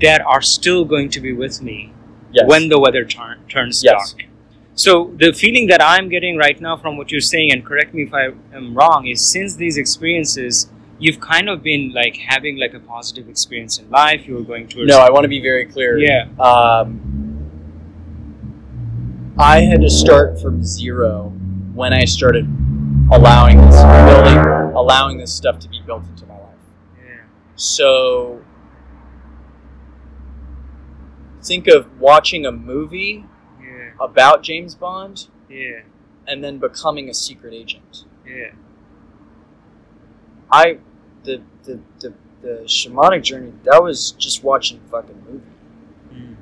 that 0.00 0.20
are 0.26 0.42
still 0.42 0.84
going 0.84 1.08
to 1.10 1.20
be 1.20 1.32
with 1.32 1.62
me 1.62 1.92
Yes. 2.32 2.46
when 2.48 2.68
the 2.68 2.78
weather 2.80 3.04
turn, 3.04 3.38
turns 3.48 3.82
Yes. 3.84 4.12
dark. 4.12 4.24
So 4.74 5.12
the 5.18 5.32
feeling 5.32 5.68
that 5.68 5.80
I'm 5.80 6.08
getting 6.08 6.36
right 6.36 6.60
now 6.60 6.76
from 6.76 6.96
what 6.96 7.12
you're 7.12 7.20
saying, 7.20 7.52
and 7.52 7.64
correct 7.64 7.94
me 7.94 8.02
if 8.02 8.12
I 8.12 8.30
am 8.52 8.74
wrong, 8.74 9.06
is 9.06 9.20
since 9.24 9.54
these 9.54 9.76
experiences, 9.76 10.68
you've 10.98 11.20
kind 11.20 11.48
of 11.48 11.62
been 11.62 11.92
like 11.92 12.16
having 12.16 12.56
like 12.58 12.74
a 12.74 12.80
positive 12.80 13.28
experience 13.28 13.78
in 13.78 13.88
life. 13.90 14.26
You 14.26 14.34
were 14.34 14.42
going 14.42 14.66
towards 14.66 14.88
no, 14.88 14.98
I 14.98 15.10
want 15.10 15.22
to 15.24 15.28
be 15.28 15.40
very 15.40 15.64
clear. 15.66 15.96
yeah, 15.98 16.26
Um, 16.40 17.00
I 19.38 19.60
had 19.60 19.80
to 19.80 19.90
start 19.90 20.40
from 20.40 20.62
zero 20.64 21.32
when 21.74 21.92
I 21.92 22.04
started 22.04 22.46
allowing 23.12 23.58
this 23.60 23.80
building, 23.82 24.38
allowing 24.76 25.18
this 25.18 25.32
stuff 25.32 25.58
to 25.60 25.68
be 25.68 25.80
built 25.86 26.04
into 26.08 26.26
my 26.26 26.33
So 27.56 28.42
think 31.42 31.66
of 31.68 32.00
watching 32.00 32.46
a 32.46 32.52
movie 32.52 33.24
yeah, 33.60 33.90
about 34.00 34.42
James 34.42 34.74
Bond 34.74 35.28
yeah, 35.48 35.80
and 36.26 36.42
then 36.42 36.58
becoming 36.58 37.08
a 37.08 37.14
secret 37.14 37.52
agent. 37.52 38.04
yeah, 38.26 38.52
I 40.50 40.78
the 41.24 41.42
the 41.64 41.80
the, 42.00 42.12
the 42.42 42.62
shamanic 42.66 43.22
journey 43.22 43.52
that 43.64 43.82
was 43.82 44.12
just 44.12 44.42
watching 44.42 44.80
a 44.86 44.90
fucking 44.90 45.22
movie. 45.28 45.44
mm, 46.12 46.36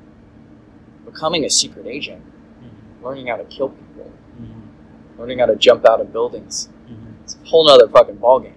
Becoming 1.04 1.44
a 1.44 1.50
secret 1.50 1.86
agent, 1.86 2.22
mm, 2.62 3.04
learning 3.04 3.26
how 3.26 3.36
to 3.36 3.44
kill 3.44 3.68
people, 3.70 4.10
mm, 4.40 5.18
learning 5.18 5.40
how 5.40 5.46
to 5.46 5.56
jump 5.56 5.86
out 5.86 6.00
of 6.00 6.12
buildings. 6.12 6.68
It's 7.24 7.36
a 7.36 7.48
whole 7.48 7.66
nother 7.66 7.88
fucking 7.88 8.16
ballgame. 8.16 8.54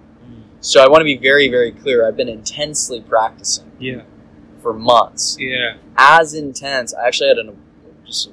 So 0.62 0.82
I 0.84 0.88
want 0.90 1.02
to 1.02 1.06
be 1.06 1.18
very, 1.18 1.48
very 1.48 1.72
clear. 1.72 2.08
I've 2.08 2.18
been 2.18 2.30
intensely 2.30 3.00
practicing 3.02 3.72
yeah, 3.80 4.02
for 4.62 4.74
months. 4.74 5.38
yeah, 5.40 5.76
As 5.96 6.34
intense. 6.34 6.94
I 6.94 7.08
actually 7.08 7.30
had 7.30 7.38
an 7.38 7.58
just 8.06 8.28
a 8.28 8.32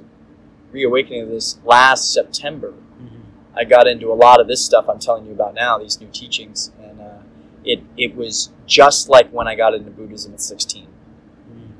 reawakening 0.71 1.21
of 1.23 1.29
this 1.29 1.59
last 1.63 2.11
September. 2.11 2.73
mhm, 3.01 3.21
I 3.55 3.63
got 3.65 3.87
into 3.87 4.11
a 4.11 4.15
lot 4.15 4.39
of 4.41 4.47
this 4.47 4.63
stuff 4.65 4.89
I'm 4.89 4.99
telling 4.99 5.25
you 5.25 5.31
about 5.31 5.53
now, 5.53 5.77
these 5.77 5.99
new 6.01 6.07
teachings, 6.11 6.71
and 6.81 6.99
uh, 7.01 7.19
it 7.63 7.81
it 7.97 8.15
was 8.15 8.51
just 8.65 9.09
like 9.09 9.29
when 9.29 9.47
I 9.47 9.55
got 9.55 9.73
into 9.75 9.91
Buddhism 9.91 10.33
at 10.33 10.41
16, 10.41 10.85
mm, 10.85 11.71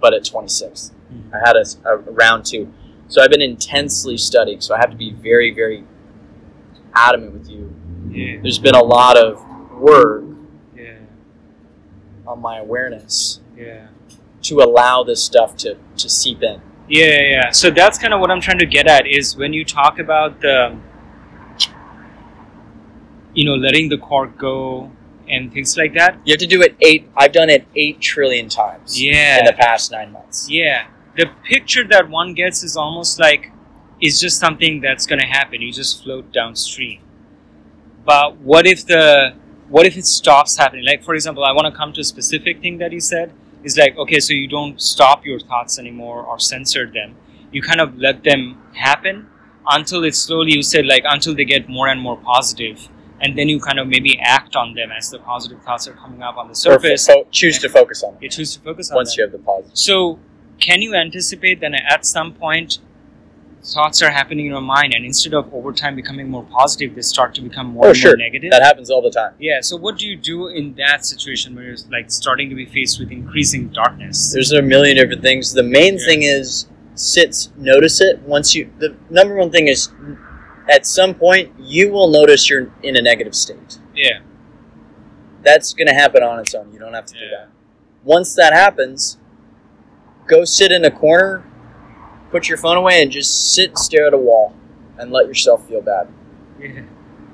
but 0.00 0.14
at 0.14 0.24
26. 0.24 0.92
mm. 1.12 1.34
I 1.34 1.38
had 1.46 1.56
a, 1.56 1.64
a 1.88 1.96
round 1.96 2.44
two, 2.44 2.72
so 3.08 3.22
I've 3.22 3.30
been 3.30 3.42
intensely 3.42 4.16
studying. 4.16 4.60
So 4.60 4.74
I 4.74 4.78
have 4.78 4.90
to 4.90 4.96
be 4.96 5.12
very, 5.12 5.52
very 5.52 5.84
adamant 6.94 7.32
with 7.34 7.48
you. 7.48 7.72
yeah, 8.10 8.40
There's 8.42 8.58
been 8.58 8.74
a 8.74 8.82
lot 8.82 9.16
of 9.16 9.40
work 9.82 10.24
yeah, 10.76 10.98
on 12.26 12.40
my 12.40 12.58
awareness 12.58 13.40
yeah. 13.56 13.88
to 14.42 14.60
allow 14.60 15.02
this 15.02 15.22
stuff 15.22 15.56
to, 15.58 15.76
to 15.96 16.08
seep 16.08 16.42
in. 16.42 16.60
Yeah, 16.88 17.20
yeah. 17.20 17.50
So 17.50 17.70
that's 17.70 17.98
kind 17.98 18.14
of 18.14 18.20
what 18.20 18.30
I'm 18.30 18.40
trying 18.40 18.58
to 18.58 18.66
get 18.66 18.86
at 18.86 19.06
is 19.06 19.36
when 19.36 19.52
you 19.52 19.64
talk 19.64 19.98
about 19.98 20.40
the, 20.40 20.76
you 23.34 23.44
know, 23.44 23.54
letting 23.54 23.88
the 23.88 23.98
cork 23.98 24.36
go 24.38 24.90
and 25.28 25.52
things 25.52 25.76
like 25.76 25.94
that. 25.94 26.18
You 26.24 26.32
have 26.32 26.40
to 26.40 26.46
do 26.46 26.60
it 26.62 26.76
eight. 26.80 27.08
I've 27.16 27.32
done 27.32 27.48
it 27.48 27.66
eight 27.74 28.00
trillion 28.00 28.48
times 28.48 29.00
Yeah. 29.00 29.38
in 29.38 29.44
the 29.46 29.52
past 29.52 29.90
nine 29.90 30.12
months. 30.12 30.48
Yeah. 30.50 30.86
The 31.16 31.26
picture 31.44 31.84
that 31.84 32.08
one 32.08 32.34
gets 32.34 32.62
is 32.62 32.76
almost 32.76 33.18
like 33.18 33.52
it's 34.00 34.20
just 34.20 34.38
something 34.38 34.80
that's 34.80 35.06
going 35.06 35.20
to 35.20 35.26
happen. 35.26 35.62
You 35.62 35.72
just 35.72 36.02
float 36.02 36.32
downstream. 36.32 37.00
But 38.04 38.38
what 38.38 38.66
if 38.66 38.84
the 38.84 39.34
what 39.72 39.86
if 39.86 39.96
it 39.96 40.06
stops 40.06 40.56
happening? 40.56 40.84
Like 40.84 41.02
for 41.02 41.14
example, 41.14 41.44
I 41.44 41.52
want 41.52 41.66
to 41.72 41.76
come 41.80 41.92
to 41.94 42.00
a 42.00 42.04
specific 42.04 42.60
thing 42.60 42.78
that 42.78 42.92
you 42.92 43.00
said 43.00 43.32
is 43.64 43.76
like 43.82 43.96
okay, 43.96 44.20
so 44.20 44.32
you 44.34 44.48
don't 44.48 44.80
stop 44.80 45.24
your 45.24 45.40
thoughts 45.40 45.78
anymore 45.78 46.22
or 46.22 46.38
censor 46.38 46.86
them. 46.98 47.16
You 47.52 47.62
kind 47.62 47.80
of 47.80 47.98
let 47.98 48.22
them 48.24 48.42
happen 48.74 49.26
until 49.66 50.04
it 50.04 50.14
slowly 50.14 50.52
you 50.54 50.62
said 50.62 50.86
like 50.86 51.04
until 51.06 51.34
they 51.34 51.44
get 51.44 51.68
more 51.68 51.88
and 51.88 52.00
more 52.00 52.16
positive 52.16 52.88
and 53.20 53.38
then 53.38 53.48
you 53.48 53.60
kind 53.60 53.78
of 53.78 53.86
maybe 53.86 54.18
act 54.20 54.56
on 54.56 54.74
them 54.74 54.90
as 54.90 55.10
the 55.10 55.18
positive 55.20 55.62
thoughts 55.62 55.86
are 55.86 55.92
coming 55.94 56.22
up 56.22 56.36
on 56.36 56.48
the 56.48 56.54
surface. 56.54 57.06
fo- 57.06 57.24
choose 57.30 57.58
to 57.60 57.68
focus 57.68 58.02
on 58.02 58.16
You 58.20 58.28
choose 58.28 58.56
to 58.56 58.60
focus 58.60 58.90
on 58.90 58.96
once 58.96 59.14
them. 59.14 59.16
you 59.18 59.22
have 59.24 59.32
the 59.32 59.38
positive. 59.38 59.78
So, 59.78 60.18
can 60.58 60.82
you 60.82 60.94
anticipate 60.94 61.60
that 61.60 61.72
at 61.74 62.04
some 62.04 62.32
point 62.34 62.78
thoughts 63.64 64.02
are 64.02 64.10
happening 64.10 64.46
in 64.46 64.52
your 64.52 64.60
mind, 64.60 64.92
and 64.94 65.04
instead 65.04 65.34
of 65.34 65.52
over 65.54 65.72
time 65.72 65.94
becoming 65.94 66.28
more 66.28 66.42
positive, 66.44 66.94
they 66.96 67.02
start 67.02 67.34
to 67.36 67.40
become 67.42 67.66
more 67.68 67.86
Oh, 67.86 67.88
and 67.90 67.96
sure. 67.96 68.10
more 68.10 68.16
negative? 68.16 68.50
That 68.50 68.62
happens 68.62 68.90
all 68.90 69.02
the 69.02 69.10
time. 69.10 69.34
yeah. 69.38 69.60
So, 69.60 69.76
what 69.76 69.98
do 69.98 70.06
you 70.06 70.16
do 70.16 70.48
in 70.48 70.74
that 70.74 71.04
situation 71.06 71.54
where 71.54 71.64
you're 71.64 71.76
like 71.90 72.10
starting 72.10 72.48
to 72.50 72.56
be 72.56 72.66
faced 72.66 72.98
with 72.98 73.10
increasing 73.12 73.68
darkness? 73.68 74.32
There's 74.32 74.52
a 74.52 74.62
million 74.62 74.96
different 74.96 75.22
things. 75.22 75.52
The 75.52 75.62
main 75.62 75.94
Yeah. 75.98 76.04
thing 76.06 76.22
is 76.22 76.66
sit, 76.94 77.48
notice 77.56 78.00
it. 78.00 78.20
Once 78.22 78.54
you, 78.54 78.70
the 78.78 78.94
number 79.10 79.34
one 79.36 79.50
thing 79.50 79.68
is, 79.68 79.90
at 80.68 80.84
some 80.86 81.14
point 81.14 81.52
you 81.58 81.90
will 81.92 82.08
notice 82.10 82.50
you're 82.50 82.70
in 82.82 82.96
a 82.96 83.02
negative 83.02 83.34
state. 83.34 83.78
Yeah. 83.94 84.20
That's 85.42 85.72
going 85.72 85.88
to 85.88 85.94
happen 85.94 86.22
on 86.22 86.38
its 86.38 86.54
own. 86.54 86.72
You 86.72 86.78
don't 86.78 86.94
have 86.94 87.06
to 87.06 87.14
do 87.14 87.28
that. 87.30 87.48
Once 88.04 88.34
that 88.34 88.52
happens, 88.52 89.18
go 90.26 90.44
sit 90.44 90.70
in 90.72 90.84
a 90.84 90.90
corner, 90.90 91.44
put 92.32 92.48
your 92.48 92.58
phone 92.58 92.76
away, 92.76 93.00
and 93.02 93.10
just 93.12 93.54
sit 93.54 93.68
and 93.68 93.78
stare 93.78 94.06
at 94.08 94.14
a 94.14 94.18
wall, 94.18 94.54
and 94.98 95.12
let 95.12 95.26
yourself 95.28 95.68
feel 95.68 95.80
bad. 95.82 96.08
yeah. 96.60 96.80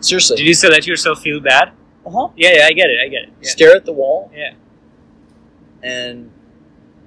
Seriously. 0.01 0.37
Did 0.37 0.47
you 0.47 0.55
say 0.55 0.69
let 0.69 0.87
yourself 0.87 1.21
feel 1.23 1.41
bad? 1.41 1.71
uh-huh. 2.07 2.29
Yeah, 2.37 2.53
yeah, 2.59 2.67
I 2.67 2.73
get 2.73 2.89
it. 2.91 2.99
I 3.05 3.09
get 3.09 3.23
it. 3.25 3.29
Yeah. 3.43 3.49
Stare 3.51 3.77
at 3.77 3.85
the 3.85 3.93
wall 3.93 4.31
Yeah. 4.35 4.53
and 5.83 6.31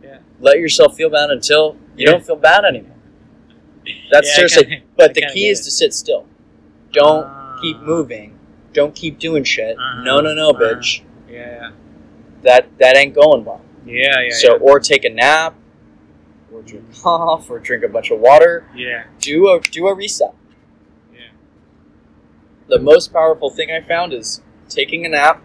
Yeah. 0.04 0.18
let 0.40 0.60
yourself 0.60 0.96
feel 0.96 1.10
bad 1.10 1.30
until 1.30 1.78
you 1.96 2.06
Yeah. 2.06 2.12
don't 2.12 2.26
feel 2.26 2.36
bad 2.36 2.66
anymore. 2.66 2.98
That's 4.12 4.28
Yeah, 4.30 4.36
seriously. 4.36 4.64
kinda- 4.66 4.86
but 4.96 5.10
I 5.12 5.14
the 5.14 5.22
key 5.34 5.48
is 5.50 5.62
it. 5.62 5.64
to 5.64 5.72
sit 5.72 5.94
still. 5.94 6.26
Don't 6.92 7.26
Ah. 7.26 7.58
keep 7.62 7.80
moving. 7.80 8.38
Don't 8.74 8.94
keep 8.94 9.18
doing 9.20 9.44
shit. 9.44 9.76
Uh-huh. 9.78 10.04
No, 10.04 10.20
no, 10.22 10.34
no, 10.34 10.50
Uh-huh. 10.52 10.62
bitch. 10.76 11.02
Yeah, 11.30 11.72
That 12.44 12.68
that 12.80 12.96
ain't 12.98 13.14
going 13.16 13.44
well. 13.46 13.62
yeah, 13.86 14.20
yeah, 14.22 14.30
so, 14.34 14.58
or 14.58 14.80
take 14.80 15.04
a 15.06 15.10
nap, 15.10 15.56
or 16.54 16.62
drink 16.62 16.86
off, 17.06 17.50
or 17.50 17.60
drink 17.60 17.84
a 17.84 17.88
bunch 17.88 18.12
of 18.12 18.20
water. 18.20 18.68
yeah, 18.76 19.06
Do 19.20 19.50
a 19.50 19.60
do 19.62 19.88
a 19.88 19.94
reset. 19.94 20.34
yeah, 21.14 21.20
The 22.68 22.80
most 22.80 23.12
powerful 23.14 23.50
thing 23.50 23.72
I 23.72 23.82
found 23.82 24.14
is 24.14 24.42
taking 24.70 25.06
a 25.06 25.10
nap. 25.10 25.42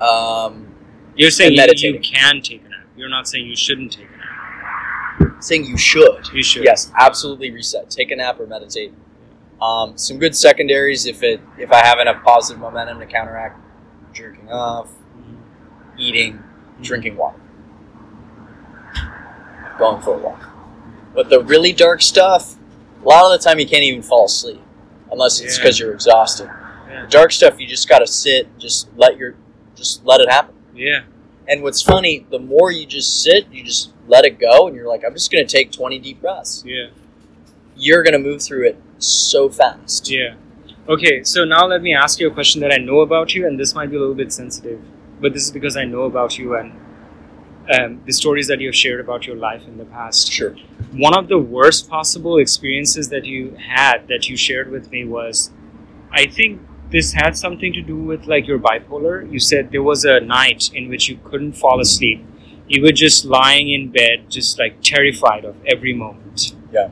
Um, 0.00 0.68
You're 1.14 1.30
saying 1.30 1.52
you, 1.54 1.62
you 1.92 2.00
can 2.00 2.40
take 2.40 2.64
a 2.64 2.68
nap. 2.68 2.86
You're 2.96 3.08
not 3.10 3.28
saying 3.28 3.46
you 3.46 3.56
shouldn't 3.56 3.92
take 3.92 4.06
a 4.06 5.22
nap. 5.24 5.42
saying 5.42 5.64
you 5.66 5.76
should. 5.76 6.28
You 6.32 6.42
should. 6.42 6.64
Yes, 6.64 6.90
absolutely 6.98 7.50
reset. 7.50 7.90
Take 7.90 8.10
a 8.10 8.16
nap 8.16 8.40
or 8.40 8.46
meditate. 8.46 8.92
Um, 9.60 9.98
some 9.98 10.18
good 10.18 10.34
secondaries 10.34 11.04
if 11.04 11.22
it 11.22 11.40
if 11.58 11.70
I 11.70 11.84
have 11.84 11.98
enough 11.98 12.22
positive 12.24 12.60
momentum 12.60 12.98
to 12.98 13.04
counteract 13.06 13.60
jerking 14.14 14.50
off, 14.50 14.88
Mhm. 14.88 15.36
eating, 15.98 16.42
drinking 16.80 17.16
water, 17.18 17.38
going 19.80 20.00
for 20.02 20.14
a 20.14 20.18
walk. 20.18 20.48
But 21.14 21.28
the 21.30 21.40
really 21.42 21.72
dark 21.72 22.02
stuff, 22.02 22.54
a 23.04 23.08
lot 23.08 23.24
of 23.34 23.40
the 23.40 23.42
time 23.44 23.58
you 23.58 23.66
can't 23.66 23.82
even 23.82 24.02
fall 24.02 24.26
asleep 24.26 24.60
unless 25.10 25.40
it's 25.40 25.56
Yeah. 25.56 25.62
because 25.64 25.80
you're 25.80 25.92
exhausted. 25.92 26.48
Yeah. 26.88 27.06
Dark 27.10 27.32
stuff 27.32 27.58
you 27.58 27.66
just 27.66 27.88
gotta 27.88 28.06
sit, 28.06 28.46
just 28.58 28.88
let 28.96 29.16
your 29.16 29.34
just 29.74 30.04
let 30.04 30.20
it 30.20 30.30
happen. 30.30 30.54
Yeah. 30.74 31.00
And 31.48 31.62
what's 31.62 31.80
funny, 31.82 32.26
the 32.30 32.38
more 32.38 32.70
you 32.70 32.86
just 32.86 33.22
sit, 33.22 33.46
you 33.50 33.64
just 33.64 33.90
let 34.06 34.24
it 34.24 34.38
go, 34.38 34.66
and 34.68 34.76
you're 34.76 34.86
like, 34.86 35.02
I'm 35.04 35.14
just 35.14 35.32
gonna 35.32 35.44
take 35.46 35.72
20 35.72 35.98
deep 35.98 36.20
breaths. 36.20 36.62
Yeah. 36.66 36.88
You're 37.76 38.02
gonna 38.02 38.18
move 38.18 38.42
through 38.42 38.68
it 38.68 38.80
so 38.98 39.48
fast. 39.48 40.10
Yeah. 40.10 40.34
Okay, 40.88 41.22
so 41.24 41.44
now 41.44 41.66
let 41.66 41.82
me 41.82 41.94
ask 41.94 42.20
you 42.20 42.28
a 42.28 42.30
question 42.30 42.60
that 42.60 42.72
I 42.72 42.76
know 42.76 43.00
about 43.00 43.34
you, 43.34 43.46
and 43.46 43.58
this 43.58 43.74
might 43.74 43.90
be 43.90 43.96
a 43.96 44.00
little 44.00 44.14
bit 44.14 44.32
sensitive, 44.32 44.80
but 45.20 45.32
this 45.32 45.44
is 45.44 45.50
because 45.50 45.76
I 45.76 45.84
know 45.84 46.02
about 46.02 46.36
you 46.38 46.54
and 46.56 46.72
um, 47.70 48.02
the 48.04 48.12
stories 48.12 48.48
that 48.48 48.60
you 48.60 48.68
have 48.68 48.74
shared 48.74 49.00
about 49.00 49.26
your 49.26 49.36
life 49.36 49.66
in 49.66 49.78
the 49.78 49.84
past. 49.84 50.32
Sure. 50.32 50.56
One 50.92 51.16
of 51.16 51.28
the 51.28 51.38
worst 51.38 51.88
possible 51.88 52.38
experiences 52.38 53.08
that 53.10 53.24
you 53.24 53.56
had 53.56 54.08
that 54.08 54.28
you 54.28 54.36
shared 54.36 54.70
with 54.70 54.90
me 54.90 55.04
was 55.04 55.50
I 56.10 56.26
think 56.26 56.60
this 56.90 57.12
had 57.12 57.36
something 57.36 57.72
to 57.72 57.82
do 57.82 57.96
with 57.96 58.26
like 58.26 58.48
your 58.48 58.58
bipolar. 58.58 59.30
You 59.30 59.38
said 59.38 59.70
there 59.70 59.82
was 59.82 60.04
a 60.04 60.18
night 60.20 60.70
in 60.74 60.88
which 60.88 61.08
you 61.08 61.20
couldn't 61.22 61.52
fall 61.52 61.80
asleep. 61.80 62.24
You 62.66 62.82
were 62.82 62.92
just 62.92 63.24
lying 63.24 63.70
in 63.70 63.90
bed, 63.90 64.28
just 64.28 64.58
like 64.58 64.82
terrified 64.82 65.44
of 65.44 65.56
every 65.66 65.92
moment. 65.92 66.54
Yeah. 66.72 66.90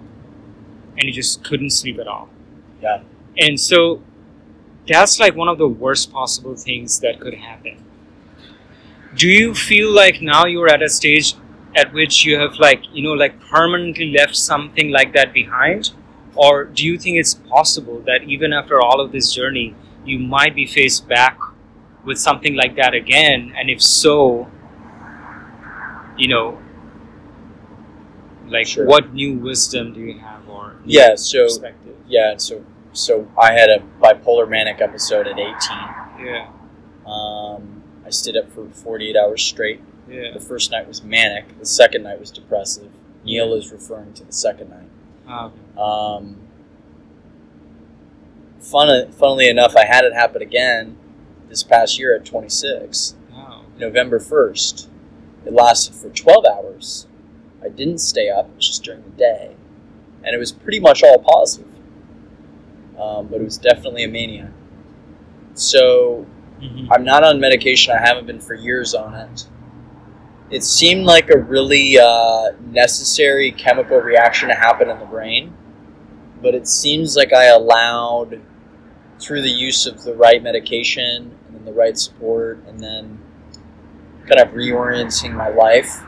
And 0.97 1.05
you 1.05 1.13
just 1.13 1.43
couldn't 1.45 1.71
sleep 1.71 1.99
at 1.99 2.07
all. 2.07 2.29
Yeah. 2.81 3.03
And 3.37 3.59
so 3.59 4.03
that's 4.87 5.19
like 5.19 5.35
one 5.35 5.49
of 5.49 5.59
the 5.59 5.69
worst 5.69 6.13
possible 6.13 6.55
things 6.57 7.01
that 7.01 7.21
could 7.21 7.35
happen. 7.35 7.85
Do 9.19 9.28
you 9.28 9.55
feel 9.55 9.90
like 9.93 10.23
now 10.23 10.47
you're 10.47 10.69
at 10.69 10.82
a 10.82 10.89
stage 10.89 11.35
at 11.77 11.93
which 11.93 12.24
you 12.24 12.39
have 12.39 12.55
like, 12.59 12.82
you 12.93 13.03
know, 13.03 13.12
like 13.12 13.39
permanently 13.40 14.12
left 14.12 14.36
something 14.36 14.90
like 14.90 15.12
that 15.15 15.32
behind? 15.32 15.90
or 16.40 16.65
do 16.65 16.86
you 16.86 16.97
think 16.97 17.16
it's 17.19 17.35
possible 17.35 17.99
that 18.07 18.23
even 18.23 18.53
after 18.53 18.81
all 18.81 19.01
of 19.01 19.11
this 19.11 19.32
journey, 19.32 19.74
you 20.05 20.20
might 20.20 20.55
be 20.55 20.65
faced 20.66 21.09
back 21.09 21.36
with 22.05 22.16
something 22.16 22.55
like 22.55 22.77
that 22.77 22.95
again? 22.95 23.53
And 23.59 23.69
if 23.69 23.82
so, 23.82 24.47
you 26.16 26.28
know, 26.28 26.59
like 28.49 28.69
Sure. 28.69 28.86
what 28.86 29.12
new 29.12 29.35
wisdom 29.35 29.93
do 29.95 30.01
you 30.01 30.19
have 30.20 30.49
or 30.49 30.77
Yeah, 30.85 31.16
so 31.16 31.43
perspective? 31.45 31.97
yeah, 32.09 32.36
so 32.36 32.65
so 32.93 33.27
I 33.36 33.53
had 33.53 33.69
a 33.69 33.82
bipolar 34.01 34.49
manic 34.49 34.81
episode 34.81 35.27
at 35.27 35.39
18. 35.40 35.78
Yeah, 36.24 36.49
Um, 37.07 37.78
I 38.09 38.10
stayed 38.10 38.39
up 38.39 38.51
for 38.51 38.66
48 38.70 39.16
hours 39.16 39.43
straight. 39.43 39.82
yeah. 40.09 40.30
The 40.32 40.40
first 40.40 40.70
night 40.70 40.89
was 40.89 41.02
manic. 41.02 41.59
The 41.59 41.66
second 41.66 42.05
night 42.05 42.18
was 42.18 42.30
depressive. 42.30 42.90
Neil 43.22 43.52
is 43.52 43.70
referring 43.70 44.14
to 44.14 44.24
the 44.24 44.32
second 44.32 44.70
night. 44.70 44.89
Ah, 45.28 45.51
Um, 45.76 46.39
fun, 48.60 49.12
funnily 49.12 49.48
enough, 49.51 49.76
I 49.76 49.85
had 49.85 50.05
it 50.06 50.14
happen 50.14 50.40
again 50.40 50.97
this 51.51 51.62
past 51.62 51.98
year 51.98 52.16
at 52.16 52.24
26, 52.24 53.14
wow. 53.30 53.64
November 53.78 54.18
1st. 54.18 54.86
It 55.44 55.52
lasted 55.52 55.94
for 55.94 56.09
12 56.09 56.44
hours. 56.47 57.06
I 57.62 57.68
didn't 57.68 57.98
stay 57.98 58.30
up, 58.30 58.48
it 58.48 58.56
was 58.56 58.68
just 58.68 58.85
during 58.85 59.02
the 59.02 59.10
day. 59.10 59.55
And 60.24 60.35
it 60.35 60.39
was 60.39 60.51
pretty 60.52 60.80
much 60.80 61.02
all 61.02 61.18
positive. 61.18 61.68
Um, 62.98 63.26
but 63.28 63.40
it 63.43 63.44
was 63.44 63.59
definitely 63.59 64.05
a 64.05 64.09
mania. 64.09 64.51
So 65.52 66.26
Mhm. 66.60 66.89
I'm 66.90 67.05
not 67.05 67.24
on 67.24 67.40
medication. 67.40 67.94
I 67.94 68.01
haven't 68.01 68.26
been 68.26 68.40
for 68.40 68.55
years 68.55 68.94
on 68.94 69.14
it. 69.14 69.47
It 70.51 70.64
seemed 70.64 71.05
like 71.05 71.30
a 71.30 71.39
really 71.39 71.98
uh, 71.98 72.52
necessary 72.70 73.52
chemical 73.52 73.98
reaction 73.98 74.48
to 74.48 74.55
happen 74.55 74.89
in 74.89 74.98
the 74.98 75.05
brain, 75.05 75.52
but 76.43 76.55
it 76.55 76.66
seems 76.68 77.16
like 77.16 77.32
I 77.32 77.47
allowed, 77.47 78.40
through 79.20 79.43
the 79.43 79.51
use 79.51 79.86
of 79.86 80.05
the 80.05 80.14
right 80.14 80.43
medication 80.43 81.32
and 81.47 81.56
then 81.56 81.64
the 81.64 81.72
right 81.72 81.98
support, 81.98 82.60
and 82.68 82.80
then 82.80 83.18
kind 84.26 84.40
of 84.40 84.48
reorienting 84.51 85.32
my 85.32 85.48
life, 85.48 86.02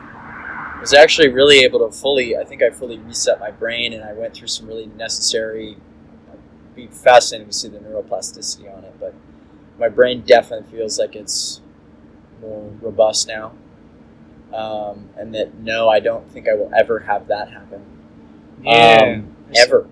was 0.79 0.93
actually 0.93 1.29
really 1.29 1.59
able 1.59 1.79
to 1.79 1.95
fully. 1.95 2.37
I 2.37 2.43
think 2.43 2.63
I 2.63 2.69
fully 2.71 2.97
reset 2.99 3.39
my 3.39 3.51
brain, 3.51 3.93
and 3.93 4.03
I 4.03 4.13
went 4.13 4.33
through 4.33 4.47
some 4.47 4.67
really 4.67 4.87
necessary. 4.87 5.77
Be 6.75 6.87
fascinating 6.87 7.49
to 7.49 7.53
see 7.53 7.67
the 7.67 7.79
neuroplasticity 7.79 8.75
on 8.75 8.83
it, 8.85 8.93
but 8.99 9.13
my 9.79 9.89
brain 9.89 10.21
definitely 10.21 10.69
feels 10.77 10.99
like 10.99 11.15
it's 11.15 11.61
more 12.41 12.69
robust 12.81 13.27
now. 13.27 13.53
Um, 14.53 15.09
and 15.17 15.33
that 15.33 15.55
no, 15.59 15.87
I 15.89 15.99
don't 15.99 16.29
think 16.29 16.47
I 16.49 16.53
will 16.53 16.71
ever 16.75 16.99
have 16.99 17.27
that 17.27 17.51
happen. 17.51 17.83
Yeah. 18.63 18.99
Um, 19.01 19.35
ever, 19.55 19.87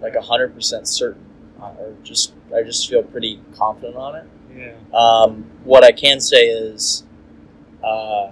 like 0.00 0.16
hundred 0.16 0.54
percent 0.54 0.88
certain, 0.88 1.24
or 1.60 1.94
just 2.02 2.32
I 2.54 2.62
just 2.62 2.88
feel 2.88 3.02
pretty 3.04 3.40
confident 3.56 3.96
on 3.96 4.16
it. 4.16 4.26
Yeah. 4.56 4.72
Um, 4.98 5.44
what 5.64 5.84
I 5.84 5.92
can 5.92 6.20
say 6.20 6.46
is, 6.48 7.04
uh, 7.82 8.30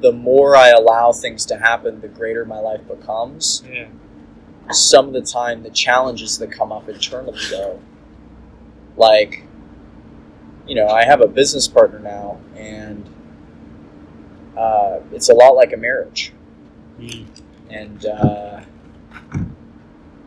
the 0.00 0.12
more 0.12 0.56
I 0.56 0.68
allow 0.70 1.12
things 1.12 1.44
to 1.46 1.56
happen, 1.58 2.00
the 2.00 2.08
greater 2.08 2.44
my 2.44 2.58
life 2.60 2.86
becomes 2.86 3.62
Yeah. 3.70 3.86
some 4.70 5.08
of 5.08 5.12
the 5.12 5.22
time 5.22 5.62
the 5.62 5.70
challenges 5.70 6.38
that 6.38 6.50
come 6.50 6.72
up 6.72 6.88
internally 6.88 7.38
though 7.50 7.80
like 8.96 9.44
you 10.66 10.74
know 10.74 10.88
i 10.88 11.04
have 11.04 11.20
a 11.20 11.26
business 11.26 11.66
partner 11.68 11.98
now 11.98 12.38
and 12.56 13.08
uh, 14.56 15.00
it's 15.12 15.28
a 15.30 15.34
lot 15.34 15.50
like 15.56 15.72
a 15.72 15.76
marriage 15.76 16.32
Mm. 17.00 17.26
and 17.70 18.06
uh, 18.06 18.60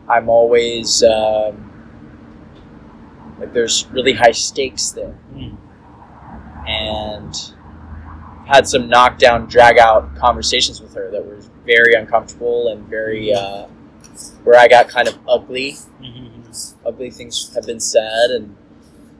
i'm 0.08 0.28
always 0.28 1.02
um, 1.02 1.64
like 3.40 3.52
there's 3.54 3.86
really 3.90 4.12
high 4.12 4.32
stakes 4.32 4.90
there 4.90 5.14
Mm. 5.34 5.56
and 6.68 7.54
had 8.46 8.68
some 8.68 8.88
knockdown 8.88 9.46
drag 9.46 9.78
out 9.78 10.14
conversations 10.16 10.80
with 10.80 10.94
her 10.94 11.10
that 11.10 11.24
were 11.24 11.38
very 11.64 11.94
uncomfortable 11.94 12.68
and 12.72 12.86
very 12.86 13.32
uh, 13.32 13.66
where 14.44 14.58
i 14.58 14.68
got 14.68 14.88
kind 14.88 15.08
of 15.08 15.18
ugly 15.26 15.76
Mhm. 16.02 16.37
Ugly 16.86 17.10
things 17.10 17.52
have 17.54 17.66
been 17.66 17.80
said 17.80 18.30
and 18.30 18.56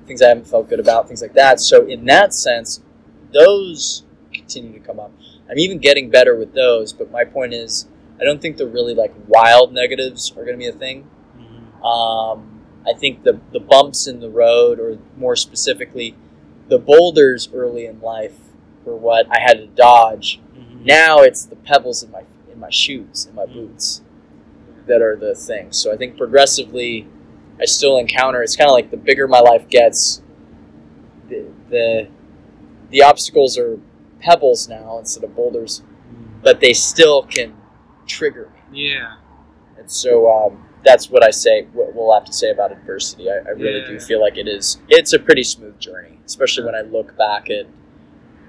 things 0.06 0.22
I 0.22 0.28
haven't 0.28 0.46
felt 0.46 0.68
good 0.68 0.80
about, 0.80 1.06
things 1.08 1.22
like 1.22 1.34
that. 1.34 1.60
So 1.60 1.86
in 1.86 2.04
that 2.06 2.32
sense, 2.34 2.80
those 3.32 4.04
continue 4.32 4.72
to 4.72 4.80
come 4.80 4.98
up. 4.98 5.12
I'm 5.50 5.58
even 5.58 5.78
getting 5.78 6.10
better 6.10 6.34
with 6.36 6.52
those, 6.54 6.92
but 6.92 7.10
my 7.10 7.24
point 7.24 7.54
is, 7.54 7.86
I 8.20 8.24
don't 8.24 8.40
think 8.40 8.56
the 8.56 8.66
really 8.66 8.94
like 8.94 9.14
wild 9.26 9.72
negatives 9.72 10.30
are 10.32 10.44
going 10.44 10.52
to 10.52 10.56
be 10.58 10.66
a 10.66 10.72
thing. 10.72 11.08
Mhm. 11.38 11.84
Um, 11.84 12.62
I 12.86 12.92
think 12.94 13.22
the 13.22 13.40
the 13.52 13.60
bumps 13.60 14.06
in 14.06 14.20
the 14.20 14.30
road, 14.30 14.80
or 14.80 14.98
more 15.16 15.36
specifically, 15.36 16.14
the 16.68 16.78
boulders 16.78 17.48
early 17.52 17.86
in 17.86 18.00
life, 18.00 18.38
were 18.84 18.96
what 18.96 19.26
I 19.30 19.40
had 19.40 19.58
to 19.58 19.66
dodge. 19.66 20.40
Mhm. 20.56 20.84
Now 20.86 21.18
it's 21.20 21.44
the 21.44 21.56
pebbles 21.56 22.02
in 22.02 22.10
my 22.10 22.22
in 22.52 22.58
my 22.58 22.70
shoes, 22.70 23.26
in 23.28 23.34
my 23.34 23.44
Mm. 23.46 23.52
boots 23.54 24.02
that 24.86 25.00
are 25.02 25.16
the 25.16 25.34
thing. 25.34 25.68
So 25.70 25.92
I 25.92 25.96
think 25.96 26.16
progressively, 26.16 27.06
I 27.60 27.64
still 27.64 27.98
encounter. 27.98 28.42
It's 28.42 28.56
kind 28.56 28.68
of 28.70 28.74
like 28.74 28.90
the 28.90 28.96
bigger 28.96 29.26
my 29.28 29.40
life 29.40 29.68
gets, 29.68 30.22
the 31.28 31.46
the, 31.70 32.08
the 32.90 33.02
obstacles 33.02 33.58
are 33.58 33.78
pebbles 34.20 34.68
now 34.68 34.98
instead 34.98 35.24
of 35.24 35.34
boulders, 35.36 35.82
Mm. 36.12 36.42
but 36.42 36.60
they 36.60 36.72
still 36.72 37.22
can 37.24 37.54
trigger 38.06 38.50
me. 38.70 38.86
Yeah. 38.94 39.16
And 39.76 39.90
so 39.90 40.30
um, 40.30 40.64
that's 40.84 41.10
what 41.10 41.22
I 41.22 41.30
say. 41.30 41.64
What 41.72 41.94
we'll 41.94 42.14
have 42.14 42.24
to 42.24 42.32
say 42.32 42.50
about 42.50 42.72
adversity. 42.72 43.28
I, 43.30 43.34
I 43.46 43.50
really 43.50 43.84
do 43.86 44.00
feel 44.00 44.20
like 44.20 44.36
it 44.38 44.48
is. 44.48 44.78
It's 44.88 45.12
a 45.12 45.18
pretty 45.18 45.42
smooth 45.42 45.78
journey, 45.78 46.18
especially 46.24 46.64
when 46.64 46.74
I 46.74 46.80
look 46.80 47.16
back 47.18 47.50
at 47.50 47.66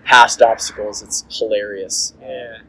past 0.06 0.42
obstacles. 0.42 1.02
It's 1.04 1.26
hilarious. 1.38 2.14
Yeah. 2.22 2.60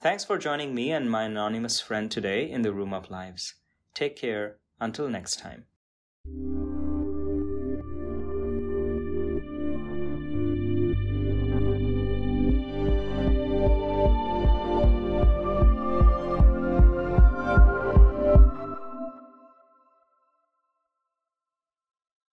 Thanks 0.00 0.24
for 0.24 0.38
joining 0.38 0.74
me 0.74 0.90
and 0.92 1.10
my 1.10 1.24
anonymous 1.24 1.78
friend 1.80 2.10
today 2.10 2.50
in 2.50 2.62
the 2.62 2.72
Room 2.72 2.94
of 2.94 3.10
Lives. 3.10 3.54
Take 3.94 4.16
care. 4.16 4.56
Until 4.80 5.08
next 5.08 5.38
time. 5.38 5.66